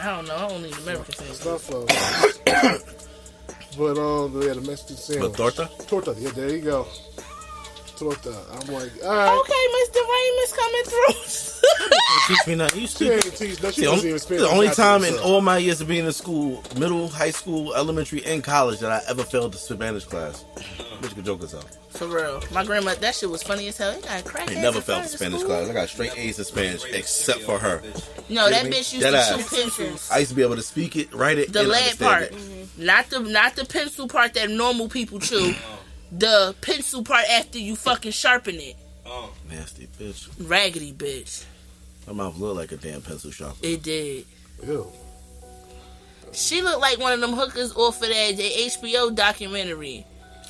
I 0.02 0.06
don't 0.16 0.28
know. 0.28 0.36
I 0.36 0.48
don't 0.50 0.62
need 0.64 0.78
American 0.78 1.14
sandwich. 1.16 1.38
stuff. 1.38 1.72
Uh, 1.72 2.78
but 3.78 3.98
um, 3.98 4.42
yeah, 4.42 4.54
the 4.54 4.62
Mexican 4.62 4.96
But 4.96 5.36
sandwich. 5.36 5.38
torta? 5.38 5.70
Torta. 5.88 6.16
Yeah, 6.18 6.32
there 6.32 6.50
you 6.56 6.62
go. 6.62 6.88
Torta. 8.00 8.30
I'm 8.52 8.74
like, 8.74 8.92
all 9.04 9.10
right. 9.10 9.40
Okay, 9.40 9.64
Mr. 9.78 10.02
Raymond's 10.14 10.54
coming 10.54 10.84
through. 10.86 11.56
Teach 12.28 12.48
me 12.48 12.56
not. 12.56 12.76
You 12.76 12.88
She 12.88 13.10
ain't 13.10 13.24
teach. 13.36 13.62
No, 13.62 13.72
she 13.72 13.82
The 13.82 13.88
doesn't 13.88 13.88
only, 13.98 14.08
even 14.08 14.20
speak. 14.20 14.38
the 14.40 14.48
only 14.50 14.70
time 14.70 15.04
in 15.04 15.18
all 15.20 15.42
my 15.42 15.58
years 15.58 15.82
of 15.82 15.88
being 15.88 16.06
in 16.06 16.12
school, 16.14 16.64
middle, 16.78 17.08
high 17.10 17.32
school, 17.32 17.74
elementary, 17.76 18.24
and 18.26 18.44
college, 18.44 18.80
that 18.80 18.92
I 18.92 19.02
ever 19.10 19.24
failed 19.24 19.54
the 19.54 19.58
Spanish 19.58 20.06
class. 20.06 20.46
Bitch 21.02 21.16
could 21.16 21.26
joke 21.26 21.42
herself. 21.42 21.66
For 21.92 22.08
real. 22.08 22.42
My 22.52 22.64
grandma, 22.64 22.94
that 22.96 23.16
shit 23.16 23.30
was 23.30 23.42
funny 23.44 23.68
as 23.68 23.78
hell. 23.78 23.92
It 23.92 24.04
got 24.04 24.24
crack 24.26 24.50
I 24.52 24.56
never 24.56 24.80
failed 24.82 25.04
the 25.06 25.08
Spanish 25.10 25.44
class. 25.44 25.70
I 25.70 25.74
got 25.74 25.90
straight 25.90 26.18
A's 26.18 26.40
in 26.40 26.46
Spanish, 26.46 26.84
except 26.86 27.42
for 27.42 27.58
her. 27.60 27.82
No, 28.30 28.50
that 28.50 28.66
me? 28.66 28.72
bitch 28.72 28.94
used 28.94 29.02
Dead 29.02 29.12
to 29.12 29.18
ass. 29.18 29.30
chew 29.50 29.56
pencils. 29.64 30.10
I 30.12 30.20
used 30.20 30.30
to 30.30 30.36
be 30.36 30.44
able 30.44 30.56
to 30.56 30.62
speak 30.62 30.96
it, 30.96 31.14
write 31.14 31.38
it, 31.38 31.52
The 31.52 31.62
and 31.62 31.70
lead 31.70 32.00
part. 32.00 32.24
it. 32.24 32.36
Not 32.78 33.10
the 33.10 33.20
not 33.20 33.56
the 33.56 33.66
pencil 33.66 34.08
part 34.08 34.34
that 34.36 34.50
normal 34.50 34.88
people 34.88 35.20
chew. 35.20 35.54
The 36.12 36.56
pencil 36.62 37.04
part 37.04 37.26
after 37.30 37.60
you 37.60 37.76
fucking 37.76 38.12
sharpen 38.12 38.56
it. 38.56 38.76
Oh, 39.06 39.32
Nasty 39.50 39.88
bitch. 40.00 40.30
Raggedy 40.40 40.94
bitch. 40.94 41.44
My 42.08 42.14
mouth 42.14 42.38
looked 42.38 42.58
like 42.58 42.72
a 42.72 42.78
damn 42.78 43.02
pencil 43.02 43.32
sharpener. 43.32 43.70
It 43.70 43.84
did. 43.84 44.26
Ew. 44.66 44.92
She 46.32 46.62
looked 46.62 46.82
like 46.82 47.00
one 47.00 47.14
of 47.14 47.22
them 47.22 47.34
hookers 47.34 47.74
off 47.74 48.02
of 48.02 48.10
that 48.10 48.38
the 48.38 48.44
HBO 48.44 49.14
documentary. 49.14 50.06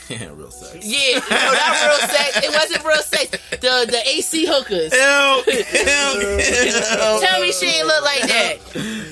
Yeah, 0.10 0.30
real 0.34 0.49
sex. 0.49 0.84
Yeah, 0.86 1.19
no, 1.30 1.52
not 1.53 1.86
real 1.86 1.99
sex. 2.10 2.38
It 2.44 2.49
wasn't 2.52 2.84
real 2.84 3.03
sex. 3.03 3.30
The 3.52 3.86
the 3.90 4.02
AC 4.07 4.45
hookers. 4.48 4.91
Tell 7.22 7.41
me 7.41 7.52
she 7.52 7.65
ain't 7.68 7.86
look 7.88 8.03
like 8.03 8.22
that. 8.23 8.57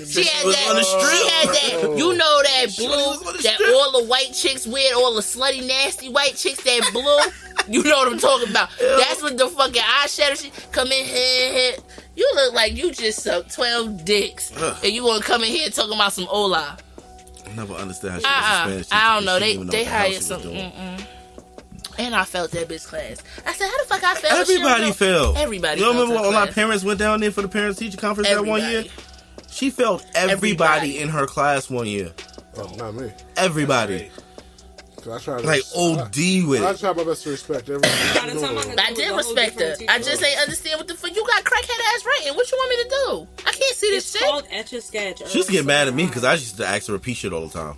She 0.07 0.23
had 0.25 0.45
was 0.45 0.55
that. 0.55 0.69
on 0.69 0.75
the 0.77 0.83
She 0.83 1.29
had 1.29 1.49
that. 1.49 1.97
You 1.97 2.13
know 2.15 2.41
that 2.43 2.71
Shorty 2.71 2.87
was 2.89 3.17
on 3.17 3.23
blue 3.33 3.41
that 3.43 3.55
strip. 3.55 3.75
all 3.75 3.91
the 4.01 4.07
white 4.07 4.31
chicks 4.33 4.65
wear. 4.65 4.95
All 4.95 5.13
the 5.15 5.21
slutty 5.21 5.65
nasty 5.67 6.09
white 6.09 6.35
chicks 6.35 6.63
that 6.63 6.89
blue. 6.93 7.19
You 7.73 7.83
know 7.83 7.97
what 7.97 8.11
I'm 8.13 8.17
talking 8.19 8.49
about. 8.49 8.69
That's 8.79 9.21
what 9.21 9.37
the 9.37 9.47
fucking 9.49 9.81
eyeshadow 9.81 10.41
she 10.41 10.51
come 10.71 10.87
in 10.91 11.05
here. 11.05 11.73
You 12.15 12.31
look 12.35 12.53
like 12.53 12.75
you 12.75 12.91
just 12.91 13.21
sucked 13.21 13.53
twelve 13.53 14.05
dicks, 14.05 14.51
Ugh. 14.57 14.77
and 14.83 14.93
you 14.93 15.03
want 15.03 15.23
to 15.23 15.27
come 15.29 15.43
in 15.43 15.49
here 15.49 15.69
talking 15.69 15.93
about 15.93 16.13
some 16.13 16.27
Ola. 16.29 16.77
I 17.49 17.55
never 17.55 17.73
understand 17.73 18.13
how 18.13 18.19
she 18.19 18.25
Uh 18.25 18.29
was 18.29 18.45
a 18.45 18.47
uh 18.47 18.65
Spanish 18.65 18.85
teacher. 18.87 18.95
I 19.01 19.15
don't 19.15 19.25
know. 19.25 19.39
They 19.39 19.53
didn't 19.53 19.67
they 19.67 19.83
the 19.83 19.89
hired 19.89 20.13
she 20.13 20.21
some. 20.21 20.41
And 21.99 22.13
I 22.15 22.25
felt 22.25 22.51
that 22.51 22.67
bitch 22.67 22.85
class. 22.85 23.23
I 23.45 23.53
said, 23.53 23.67
how 23.69 23.77
the 23.79 23.85
fuck 23.85 24.03
I 24.03 24.13
felt? 24.15 24.33
Everybody 24.41 24.75
She 24.81 24.85
don't 24.85 24.93
failed. 24.97 25.35
know- 25.35 25.41
Everybody. 25.41 25.81
You 25.81 25.87
remember 25.89 26.15
her 26.15 26.21
when 26.21 26.33
my 26.33 26.45
parents 26.51 26.83
went 26.83 26.99
down 26.99 27.21
there 27.21 27.31
for 27.31 27.41
the 27.41 27.47
parents 27.47 27.79
teacher 27.79 27.97
conference 27.97 28.29
that 28.29 28.45
one 28.45 28.61
year? 28.61 28.83
She 29.49 29.71
felt 29.71 30.05
everybody, 30.13 30.31
Everybody. 30.31 30.99
in 30.99 31.09
her 31.09 31.25
class 31.25 31.69
one 31.71 31.87
year. 31.87 32.11
Oh, 32.55 32.71
not 32.77 32.93
me. 32.93 33.11
Everybody. 33.35 34.11
'Cause 35.07 35.21
I 35.21 35.23
tried 35.23 35.41
to, 35.41 35.47
Like 35.47 35.63
OD 35.73 36.43
with 36.43 36.61
I, 36.61 36.67
I 36.67 36.71
it. 36.71 36.79
tried 36.79 36.97
my 36.97 37.03
best 37.05 37.23
to 37.23 37.29
respect 37.29 37.69
everything. 37.69 38.21
By 38.21 38.33
the 38.33 38.39
time 38.41 38.57
I 38.57 38.63
could 38.63 38.79
I 38.79 38.89
do 38.89 38.95
did 38.95 39.15
respect 39.15 39.59
her. 39.61 39.75
I 39.87 39.99
just 39.99 40.21
ain't 40.21 40.39
understand 40.41 40.77
what 40.79 40.87
the 40.87 40.95
fuck. 40.95 41.15
You 41.15 41.25
got 41.25 41.43
crackhead 41.45 41.95
ass 41.95 42.05
writing. 42.05 42.35
What 42.35 42.51
you 42.51 42.57
want 42.57 42.69
me 42.69 42.83
to 42.83 42.89
do? 42.89 43.27
I 43.47 43.51
can't 43.53 43.75
see 43.75 43.89
this 43.91 44.03
It's 44.13 44.19
shit. 44.19 44.29
called 44.29 44.43
Etch 44.51 44.73
a 44.73 44.81
Sketch. 44.81 45.27
She 45.29 45.37
used 45.37 45.47
to 45.49 45.53
get 45.53 45.65
mad 45.65 45.87
at 45.87 45.93
me 45.93 46.05
because 46.07 46.25
I 46.25 46.33
used 46.33 46.57
to 46.57 46.67
ask 46.67 46.81
her 46.83 46.85
to 46.87 46.93
repeat 46.93 47.15
shit 47.17 47.31
all 47.31 47.47
the 47.47 47.53
time. 47.57 47.77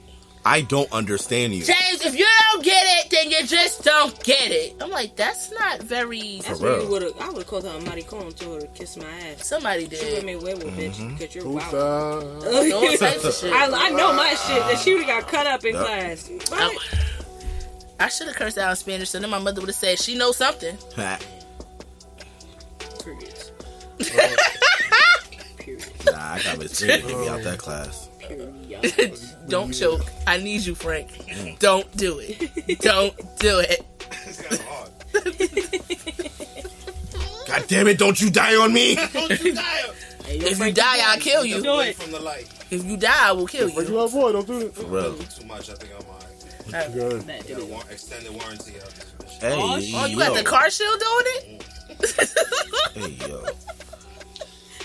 I 0.50 0.62
don't 0.62 0.92
understand 0.92 1.54
you. 1.54 1.64
James, 1.64 2.04
if 2.04 2.16
you 2.18 2.26
don't 2.52 2.64
get 2.64 2.84
it, 3.06 3.12
then 3.12 3.30
you 3.30 3.46
just 3.46 3.84
don't 3.84 4.18
get 4.24 4.52
it. 4.52 4.76
I'm 4.82 4.90
like, 4.90 5.16
that's 5.16 5.52
not 5.52 5.82
very. 5.84 6.42
That's 6.42 6.60
For 6.60 6.66
what 6.66 6.74
real. 6.78 6.84
you 6.86 6.90
would 6.90 7.02
have. 7.04 7.18
I 7.20 7.28
would 7.28 7.38
have 7.38 7.48
called 7.48 7.66
her 7.66 7.70
a 7.78 7.80
maricon 7.80 8.36
to 8.36 8.54
her 8.54 8.62
to 8.62 8.68
kiss 8.68 8.98
my 8.98 9.06
ass. 9.08 9.46
Somebody 9.48 9.82
She 9.84 9.90
would 9.90 10.00
did. 10.00 10.26
me 10.26 10.36
werewolf, 10.38 10.74
bitch, 10.74 10.96
mm-hmm. 10.96 11.16
because 11.18 11.36
you're 11.36 11.48
wild. 11.48 12.42
Puta. 12.42 12.76
All 12.76 12.98
types 12.98 13.24
of 13.26 13.34
shit. 13.36 13.54
I, 13.54 13.88
I 13.88 13.90
know 13.92 14.12
my 14.14 14.30
shit 14.30 14.64
that 14.64 14.80
she 14.84 14.94
would 14.96 15.04
have 15.06 15.22
got 15.24 15.32
cut 15.32 15.46
up 15.46 15.64
in 15.66 15.76
Yep. 15.76 15.86
class. 15.86 16.30
I, 16.52 16.74
What? 16.74 17.06
I 18.00 18.08
should 18.10 18.28
have 18.28 18.36
cursed 18.36 18.58
out 18.58 18.72
in 18.72 18.76
Spanish, 18.78 19.10
so 19.12 19.20
then 19.20 19.30
my 19.30 19.38
mother 19.40 19.62
would 19.62 19.70
have 19.70 19.76
said 19.76 20.00
she 20.00 20.18
knows 20.18 20.38
something. 20.38 20.76
Period. 23.00 23.46
nah, 26.06 26.34
I 26.34 26.42
got 26.44 26.58
Miss 26.58 26.80
Green 26.82 27.02
to 27.02 27.08
get 27.08 27.20
me 27.20 27.28
out 27.28 27.44
that 27.44 27.60
class. 27.60 28.09
Period. 28.30 29.20
don't 29.48 29.74
choke. 29.74 30.06
I 30.28 30.38
need 30.38 30.62
you, 30.66 30.76
Frank. 30.76 31.10
Mm. 31.12 31.60
Don't 31.60 31.98
do 31.98 32.20
it. 32.20 32.80
Don't 32.82 33.16
do 33.40 33.60
it. 33.60 33.84
it's 34.28 34.42
kind 34.42 34.54
of 34.54 34.66
hard. 34.68 34.90
God 37.48 37.68
damn 37.68 37.88
it, 37.88 37.98
don't 37.98 38.20
you 38.22 38.30
die 38.30 38.56
on 38.56 38.72
me! 38.74 38.96
Don't 39.14 39.44
you 39.44 39.56
die. 39.56 39.82
Hey, 40.26 40.38
yo, 40.38 40.46
If 40.48 40.60
you 40.60 40.72
die, 40.72 41.00
I'll 41.02 41.20
kill 41.20 41.44
you. 41.44 41.64
Do 41.64 41.80
it. 41.80 41.96
from 41.96 42.12
the 42.12 42.20
light. 42.20 42.48
If 42.70 42.86
you 42.86 42.96
die, 42.96 43.30
I 43.30 43.32
will 43.32 43.48
kill 43.48 43.72
But 43.74 43.88
you 43.88 43.94
you. 43.96 44.00
avoid, 44.02 44.34
don't 44.34 44.46
do 44.46 44.60
it. 44.68 44.76
For 44.76 44.84
real. 44.86 45.16
Too 45.18 45.46
much. 45.48 45.72
I 45.72 45.74
think 45.74 45.92
I'm 46.00 46.06
alright. 46.08 46.94
Good. 46.94 47.22
That 47.24 47.48
Got 47.48 47.62
a 47.62 47.66
war- 47.66 47.82
extended 47.90 48.32
warranty 48.32 48.76
out 48.80 48.90
this 48.92 49.06
bitch. 49.18 49.40
Hey, 49.42 49.54
Oh, 49.60 49.74
Oh, 50.04 50.06
you 50.06 50.18
got 50.20 50.36
the 50.36 50.44
car 50.44 50.70
shield 50.70 51.00
doing 51.00 51.26
it? 51.26 51.64
Hey, 52.94 53.28
yo. 53.28 53.44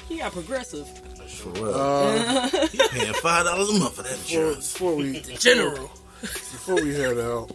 He 0.08 0.18
got 0.18 0.32
progressive. 0.32 0.88
For 1.34 1.50
real. 1.50 1.74
Uh, 1.74 2.48
you 2.72 2.88
paying 2.88 3.12
$5 3.12 3.76
a 3.76 3.78
month 3.78 3.94
for 3.96 4.02
that 4.02 4.10
before, 4.12 4.42
insurance. 4.42 4.72
before 4.72 4.94
we 4.96 5.20
General. 5.38 5.90
before 6.20 6.74
we 6.76 6.94
head 6.94 7.18
out, 7.18 7.50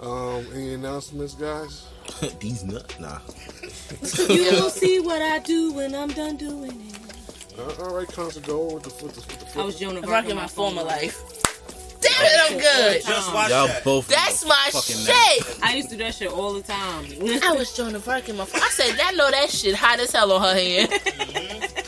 um, 0.00 0.46
any 0.54 0.74
announcements, 0.74 1.34
guys? 1.34 1.86
These 2.40 2.64
nuts. 2.64 2.98
Nah. 3.00 3.18
You 4.28 4.42
will 4.52 4.70
see 4.70 5.00
what 5.00 5.20
I 5.22 5.38
do 5.40 5.72
when 5.72 5.94
I'm 5.94 6.10
done 6.10 6.36
doing 6.36 6.70
it. 6.88 7.58
Uh, 7.58 7.82
all 7.84 7.96
right, 7.96 8.06
concert 8.08 8.46
go 8.46 8.74
with 8.74 8.82
the 8.84 9.04
with 9.04 9.14
the, 9.14 9.20
with 9.20 9.52
the 9.54 9.60
I 9.60 9.64
was 9.64 9.78
Jonah 9.78 9.96
I'm 9.96 10.02
Vark 10.02 10.12
rocking 10.12 10.30
in 10.30 10.36
my 10.36 10.46
former 10.46 10.82
life. 10.82 11.20
Damn 12.00 12.12
it, 12.24 12.52
I'm 12.52 12.58
good. 12.58 13.02
Just 13.04 13.34
watch 13.34 13.50
Y'all 13.50 13.66
that. 13.66 13.82
both. 13.82 14.06
That's 14.06 14.46
my 14.46 14.68
fucking 14.70 14.96
shit. 14.96 15.58
I 15.64 15.74
used 15.74 15.90
to 15.90 15.96
do 15.96 16.04
that 16.04 16.14
shit 16.14 16.30
all 16.30 16.52
the 16.52 16.62
time. 16.62 17.06
I 17.42 17.52
was 17.52 17.74
Joan 17.76 17.94
of 17.96 18.06
Arc 18.08 18.28
in 18.28 18.36
my. 18.36 18.44
I 18.44 18.68
said, 18.70 18.96
I 19.02 19.10
know 19.12 19.30
that 19.30 19.50
shit 19.50 19.74
hot 19.74 19.98
as 19.98 20.12
hell 20.12 20.30
on 20.32 20.40
her 20.42 20.54
hand. 20.54 20.88
It's 20.92 21.87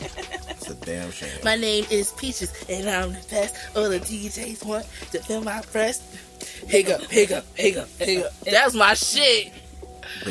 damn 0.91 1.11
shame. 1.11 1.29
my 1.43 1.55
name 1.55 1.85
is 1.89 2.11
Peaches, 2.13 2.51
and 2.69 2.89
I'm 2.89 3.13
the 3.13 3.19
best. 3.29 3.55
All 3.75 3.89
the 3.89 3.99
DJs 3.99 4.65
want 4.65 4.85
to 5.11 5.19
feel 5.19 5.41
my 5.41 5.61
breast. 5.71 6.03
Hiccup, 6.67 7.01
hiccup, 7.03 7.45
hiccup, 7.55 7.87
hiccup. 7.99 8.31
That's 8.41 8.73
my 8.75 8.93
shit. 8.93 9.51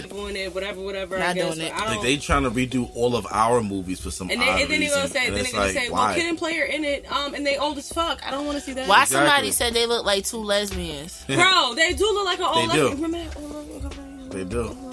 Doing 0.08 0.36
it, 0.36 0.54
whatever, 0.54 0.80
whatever. 0.82 1.18
Not 1.18 1.28
I 1.30 1.32
guess. 1.34 1.54
doing 1.54 1.66
it. 1.66 1.72
I 1.72 1.78
Like 1.86 1.94
don't. 1.94 2.02
they 2.02 2.16
trying 2.16 2.42
to 2.42 2.50
redo 2.50 2.90
all 2.94 3.16
of 3.16 3.26
our 3.30 3.62
movies 3.62 4.00
for 4.00 4.10
some 4.10 4.28
and 4.30 4.40
odd 4.40 4.46
then, 4.46 4.60
and 4.62 4.70
then 4.70 4.80
he 4.82 4.86
reason. 4.86 4.98
gonna 4.98 5.08
say, 5.08 5.26
and 5.26 5.34
then 5.36 5.40
it's 5.42 5.52
they 5.52 5.56
gonna 5.58 5.66
like, 5.66 5.74
say, 5.76 5.90
why? 5.90 6.06
well, 6.06 6.14
Kid 6.14 6.26
'n 6.26 6.36
Play 6.36 6.74
in 6.74 6.84
it, 6.84 7.10
um, 7.10 7.34
and 7.34 7.46
they 7.46 7.56
old 7.56 7.78
as 7.78 7.90
fuck. 7.92 8.24
I 8.26 8.30
don't 8.30 8.44
want 8.44 8.58
to 8.58 8.64
see 8.64 8.72
that. 8.74 8.88
Why 8.88 9.02
Exactly. 9.02 9.26
somebody 9.28 9.50
said 9.52 9.72
they 9.74 9.86
look 9.86 10.04
like 10.04 10.24
two 10.24 10.38
lesbians? 10.38 11.24
Bro, 11.26 11.74
they 11.76 11.92
do 11.94 12.04
look 12.04 12.24
like 12.26 12.38
an 12.40 12.44
old 12.44 12.70
They 12.70 12.74
do. 12.76 12.88
lesbian. 12.88 13.02
Remember 13.02 13.88
that? 13.88 14.30
They 14.30 14.44
do. 14.44 14.89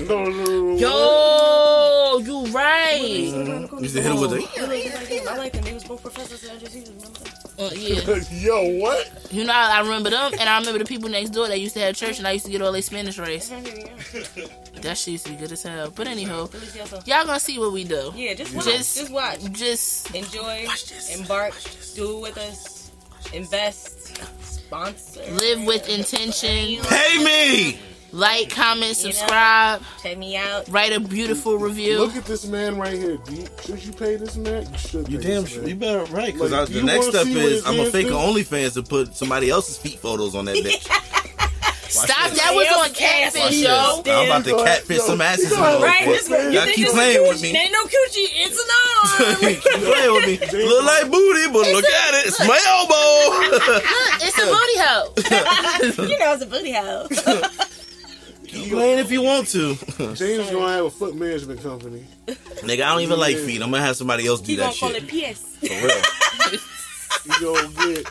No, 0.00 0.24
no, 0.24 0.30
no, 0.30 0.44
no. 0.44 0.76
Yo, 0.76 2.18
you 2.18 2.46
right. 2.52 3.00
You 3.00 3.78
used 3.80 3.94
to 3.94 4.02
hit 4.02 4.12
it 4.12 4.20
with 4.20 4.30
the. 4.30 5.30
I 5.30 5.36
like 5.36 5.52
them. 5.52 5.62
They 5.62 5.72
was 5.72 5.84
both 5.84 6.02
professors 6.02 6.42
at 6.44 7.60
Uh, 7.60 7.70
yeah. 7.74 8.20
Yo, 8.32 8.80
what? 8.80 9.28
You 9.30 9.44
know, 9.44 9.52
I 9.52 9.80
remember 9.80 10.10
them, 10.10 10.32
and 10.32 10.48
I 10.48 10.58
remember 10.58 10.80
the 10.80 10.84
people 10.84 11.08
next 11.08 11.30
door 11.30 11.46
that 11.46 11.60
used 11.60 11.74
to 11.74 11.80
have 11.80 11.94
church, 11.94 12.18
and 12.18 12.26
I 12.26 12.32
used 12.32 12.44
to 12.46 12.50
get 12.50 12.60
all 12.60 12.72
their 12.72 12.82
Spanish 12.82 13.18
rice. 13.18 13.50
That 14.82 14.98
shit 14.98 15.12
used 15.12 15.26
to 15.26 15.32
be 15.32 15.36
good 15.38 15.52
as 15.52 15.62
hell. 15.62 15.92
But 15.94 16.08
anyhow, 16.08 16.48
y'all 17.06 17.24
gonna 17.24 17.38
see 17.38 17.58
what 17.60 17.72
we 17.72 17.84
do. 17.84 18.12
Yeah, 18.16 18.34
just 18.34 18.52
watch. 18.54 18.64
Just- 18.64 18.96
Just, 18.98 19.10
watch. 19.12 19.40
Just 19.52 20.14
Enjoy. 20.14 20.62
this. 20.66 21.16
Embark. 21.18 21.54
Do 21.94 22.18
it 22.18 22.20
with 22.20 22.38
us. 22.38 22.90
Invest. 23.32 24.20
Sponsor. 24.42 25.22
live 25.34 25.64
with 25.64 25.88
intention. 25.88 26.82
Pay 26.84 27.24
me! 27.24 27.78
Like, 28.14 28.48
comment, 28.50 28.96
You 29.02 29.08
know? 29.08 29.10
subscribe, 29.10 29.82
Check 30.00 30.18
me 30.18 30.36
out. 30.36 30.68
write 30.68 30.92
a 30.92 31.00
beautiful 31.00 31.58
review. 31.58 31.98
Look 31.98 32.14
at 32.14 32.24
this 32.24 32.46
man 32.46 32.78
right 32.78 32.96
here. 32.96 33.16
Do 33.16 33.34
you, 33.34 33.46
should 33.64 33.84
you 33.84 33.92
pay 33.92 34.14
this 34.14 34.36
man? 34.36 34.70
You 34.70 34.78
should. 34.78 35.08
You 35.08 35.18
damn 35.18 35.44
sure. 35.44 35.66
You 35.66 35.74
better 35.74 36.04
right. 36.12 36.32
Because 36.32 36.52
Like, 36.52 36.68
the 36.68 36.84
next 36.84 37.08
step 37.08 37.24
see 37.24 37.34
what 37.34 37.44
is 37.46 37.52
his 37.54 37.66
I'm 37.66 37.74
a 37.74 37.76
hands 37.78 37.90
fake 37.90 38.06
do? 38.06 38.12
OnlyFans 38.14 38.74
to 38.74 38.82
put 38.84 39.16
somebody 39.16 39.50
else's 39.50 39.78
feet 39.78 39.98
photos 39.98 40.36
on 40.36 40.44
that 40.44 40.54
bitch. 40.64 40.86
Stop! 41.90 42.30
this. 42.30 42.38
That 42.40 42.52
was 42.54 42.66
on 42.68 42.84
ass 42.86 42.92
Catfish, 42.96 43.60
yo. 43.62 44.02
you. 44.06 44.12
I'm 44.12 44.26
about 44.26 44.44
to 44.44 44.64
catfish 44.64 44.98
some 45.00 45.20
asses. 45.20 45.50
in 45.52 45.58
a 45.58 45.62
Right? 45.62 46.06
This, 46.06 46.28
you 46.28 46.36
Y'all 46.50 46.66
keep 46.66 46.88
playing 46.90 47.22
with 47.28 47.42
me. 47.42 47.56
Ain't 47.56 47.72
no 47.72 47.82
coochie. 47.84 48.30
It's 48.46 48.58
an 48.62 48.70
arm. 48.70 49.36
keep 49.40 49.60
playing 49.62 50.12
with 50.14 50.26
me. 50.54 50.64
Look 50.66 50.84
like 50.84 51.10
booty, 51.10 51.46
but 51.52 51.66
look 51.66 51.84
at 51.84 52.14
it. 52.14 52.26
It's 52.26 52.38
my 52.46 52.58
elbow. 52.66 53.50
Look, 53.50 53.82
it's 54.22 54.38
a 54.38 54.46
booty 54.46 54.78
hole. 54.78 56.06
you 56.08 56.18
know 56.18 56.32
it's 56.34 56.42
a 56.42 56.46
booty 56.46 56.72
hole. 56.72 57.08
Keep 58.54 58.72
playing 58.72 58.98
if 58.98 59.10
you 59.10 59.22
want 59.22 59.48
to. 59.48 59.74
James 60.14 60.50
gonna 60.50 60.72
have 60.72 60.84
a 60.86 60.90
foot 60.90 61.14
management 61.14 61.62
company. 61.62 62.04
Nigga, 62.26 62.82
I 62.82 62.92
don't 62.92 63.00
even 63.02 63.18
like 63.18 63.36
feet. 63.36 63.60
I'm 63.62 63.70
gonna 63.70 63.82
have 63.82 63.96
somebody 63.96 64.26
else 64.26 64.40
do 64.40 64.52
You 64.52 64.58
that 64.58 64.76
gonna 64.80 64.92
call 64.94 65.00
shit. 65.00 65.12
it 65.14 65.34
PS? 65.34 65.40
For 65.58 65.86
real. 65.86 66.60
You 67.26 67.40
gonna 67.40 67.94
get 67.94 68.06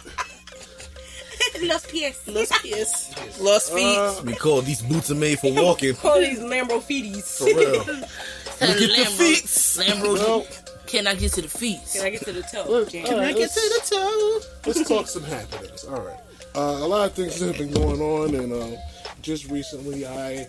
Los 1.63 1.85
PS. 1.91 2.27
Lost 2.27 2.53
kiss. 2.63 3.39
Lost 3.39 3.73
feet. 3.73 3.97
uh, 3.97 4.21
We 4.25 4.33
call 4.33 4.61
these 4.61 4.81
boots 4.81 5.11
are 5.11 5.15
made 5.15 5.39
for 5.39 5.53
walking. 5.63 5.93
Call 5.95 6.19
these 6.19 6.39
Lambro 6.39 6.81
feeties. 6.81 7.37
for 7.37 7.45
real. 7.45 7.71
Look 7.71 7.87
at 7.89 8.77
the 8.79 8.87
Lambro- 8.87 9.17
feet. 9.17 9.85
Lambro, 9.85 10.13
Well, 10.15 10.47
can 10.87 11.05
I 11.07 11.15
get 11.15 11.33
to 11.33 11.41
the 11.41 11.47
feet? 11.47 11.79
Can 11.93 12.05
I 12.05 12.09
get 12.11 12.21
to 12.25 12.31
the 12.33 12.41
toe? 12.43 12.65
Look, 12.67 12.89
James? 12.91 13.09
all 13.09 13.17
right, 13.19 13.35
let's- 13.35 13.55
the 13.55 13.95
toe? 13.95 14.39
let's 14.65 14.87
talk 14.87 15.07
some 15.07 15.23
happenings. 15.23 15.83
All 15.85 16.01
right. 16.01 16.19
Uh, 16.55 16.59
a 16.81 16.87
lot 16.87 17.05
of 17.09 17.13
things 17.13 17.39
have 17.39 17.57
been 17.57 17.71
going 17.71 17.99
on, 18.01 18.35
and 18.35 18.53
um, 18.53 18.77
just 19.23 19.49
recently, 19.49 20.05
I 20.05 20.45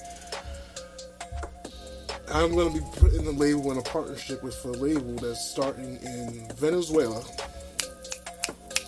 I'm 2.32 2.52
going 2.52 2.74
to 2.74 2.80
be 2.80 2.86
putting 2.96 3.24
the 3.24 3.32
label 3.32 3.70
in 3.70 3.78
a 3.78 3.82
partnership 3.82 4.42
with 4.42 4.62
a 4.64 4.70
label 4.70 5.14
that's 5.14 5.48
starting 5.48 5.96
in 6.02 6.50
Venezuela. 6.56 7.22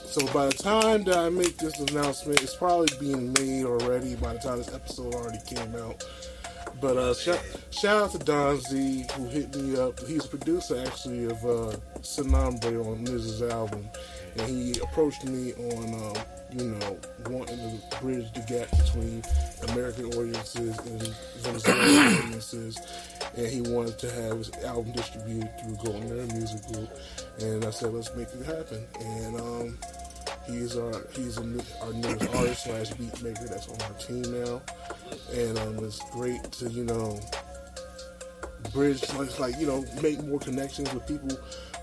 So 0.06 0.26
by 0.32 0.46
the 0.46 0.54
time 0.54 1.04
that 1.04 1.16
I 1.16 1.28
make 1.28 1.56
this 1.58 1.78
announcement, 1.78 2.42
it's 2.42 2.56
probably 2.56 2.88
being 2.98 3.32
made 3.34 3.64
already. 3.64 4.16
By 4.16 4.32
the 4.32 4.38
time 4.40 4.58
this 4.58 4.74
episode 4.74 5.14
already 5.14 5.38
came 5.46 5.76
out. 5.76 6.04
But 6.80 6.96
uh, 6.96 7.14
shout, 7.14 7.40
shout 7.70 8.02
out 8.02 8.12
to 8.12 8.18
Don 8.18 8.60
Z 8.60 9.06
who 9.14 9.28
hit 9.28 9.54
me 9.54 9.78
up. 9.78 10.00
He's 10.00 10.24
a 10.24 10.28
producer 10.28 10.82
actually 10.84 11.26
of 11.26 11.44
uh, 11.44 11.76
Sinambre 12.00 12.84
on 12.84 13.04
Miz's 13.04 13.42
album, 13.42 13.88
and 14.38 14.48
he 14.48 14.78
approached 14.80 15.24
me 15.24 15.52
on 15.54 15.94
um, 15.94 16.16
you 16.52 16.64
know 16.64 16.98
wanting 17.28 17.58
to 17.58 17.98
bridge 18.00 18.32
the 18.32 18.40
gap 18.40 18.70
between 18.78 19.22
American 19.68 20.06
audiences 20.14 20.78
and 20.78 21.14
Venezuelan 21.38 22.18
audiences, 22.24 22.78
and 23.36 23.46
he 23.46 23.60
wanted 23.60 23.98
to 23.98 24.10
have 24.10 24.38
his 24.38 24.50
album 24.64 24.92
distributed 24.92 25.50
through 25.60 25.76
Golden 25.84 26.18
Air 26.18 26.26
Music 26.26 26.62
Group, 26.72 26.90
and 27.40 27.64
I 27.64 27.70
said 27.70 27.92
let's 27.92 28.14
make 28.14 28.28
it 28.28 28.46
happen, 28.46 28.86
and 29.00 29.40
um, 29.40 29.78
he's 30.46 30.76
our 30.76 31.06
he's 31.12 31.38
a 31.38 31.42
our 31.82 31.92
newest 31.92 32.34
artist 32.34 32.64
slash 32.64 32.90
beat 32.92 33.22
maker 33.22 33.44
that's 33.44 33.68
on 33.68 33.80
our 33.82 33.98
team 33.98 34.22
now. 34.42 34.62
And 35.32 35.58
um, 35.58 35.84
it's 35.84 36.00
great 36.10 36.42
to 36.52 36.68
you 36.68 36.84
know 36.84 37.20
bridge 38.72 39.02
like, 39.14 39.38
like 39.38 39.58
you 39.58 39.66
know 39.66 39.84
make 40.02 40.22
more 40.24 40.38
connections 40.38 40.92
with 40.92 41.06
people 41.06 41.36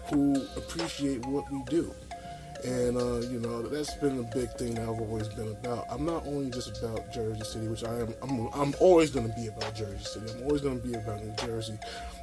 who 0.10 0.36
appreciate 0.58 1.26
what 1.26 1.50
we 1.52 1.64
do 1.70 1.94
and 2.64 2.98
uh, 2.98 3.18
you 3.28 3.40
know 3.40 3.62
that's 3.64 3.94
been 3.96 4.20
a 4.20 4.36
big 4.36 4.50
thing 4.52 4.76
that 4.76 4.84
I've 4.84 5.00
always 5.02 5.28
been 5.28 5.50
about. 5.50 5.86
I'm 5.90 6.06
not 6.06 6.26
only 6.26 6.50
just 6.50 6.82
about 6.82 7.12
Jersey 7.12 7.44
City, 7.44 7.68
which 7.68 7.84
I 7.84 8.00
am. 8.00 8.14
I'm, 8.22 8.48
I'm 8.54 8.74
always 8.80 9.10
going 9.12 9.28
to 9.30 9.36
be 9.36 9.48
about 9.48 9.76
Jersey 9.76 10.04
City. 10.04 10.32
I'm 10.34 10.44
always 10.44 10.62
going 10.62 10.80
to 10.80 10.88
be 10.88 10.94
about 10.94 11.24
New 11.24 11.34
Jersey, 11.46 11.78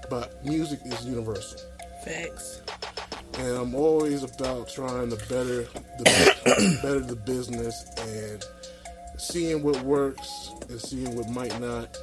but 0.09 0.45
music 0.45 0.81
is 0.85 1.05
universal 1.05 1.61
Facts. 2.05 2.63
and 3.39 3.57
I'm 3.57 3.75
always 3.75 4.23
about 4.23 4.69
trying 4.71 5.11
to 5.11 5.17
better 5.29 5.65
the 5.99 6.79
better 6.83 7.01
the 7.01 7.17
business 7.17 7.85
and 7.99 8.43
seeing 9.19 9.63
what 9.63 9.81
works 9.83 10.51
and 10.71 10.81
seeing 10.81 11.15
what 11.15 11.29
might 11.29 11.59
not, 11.61 11.97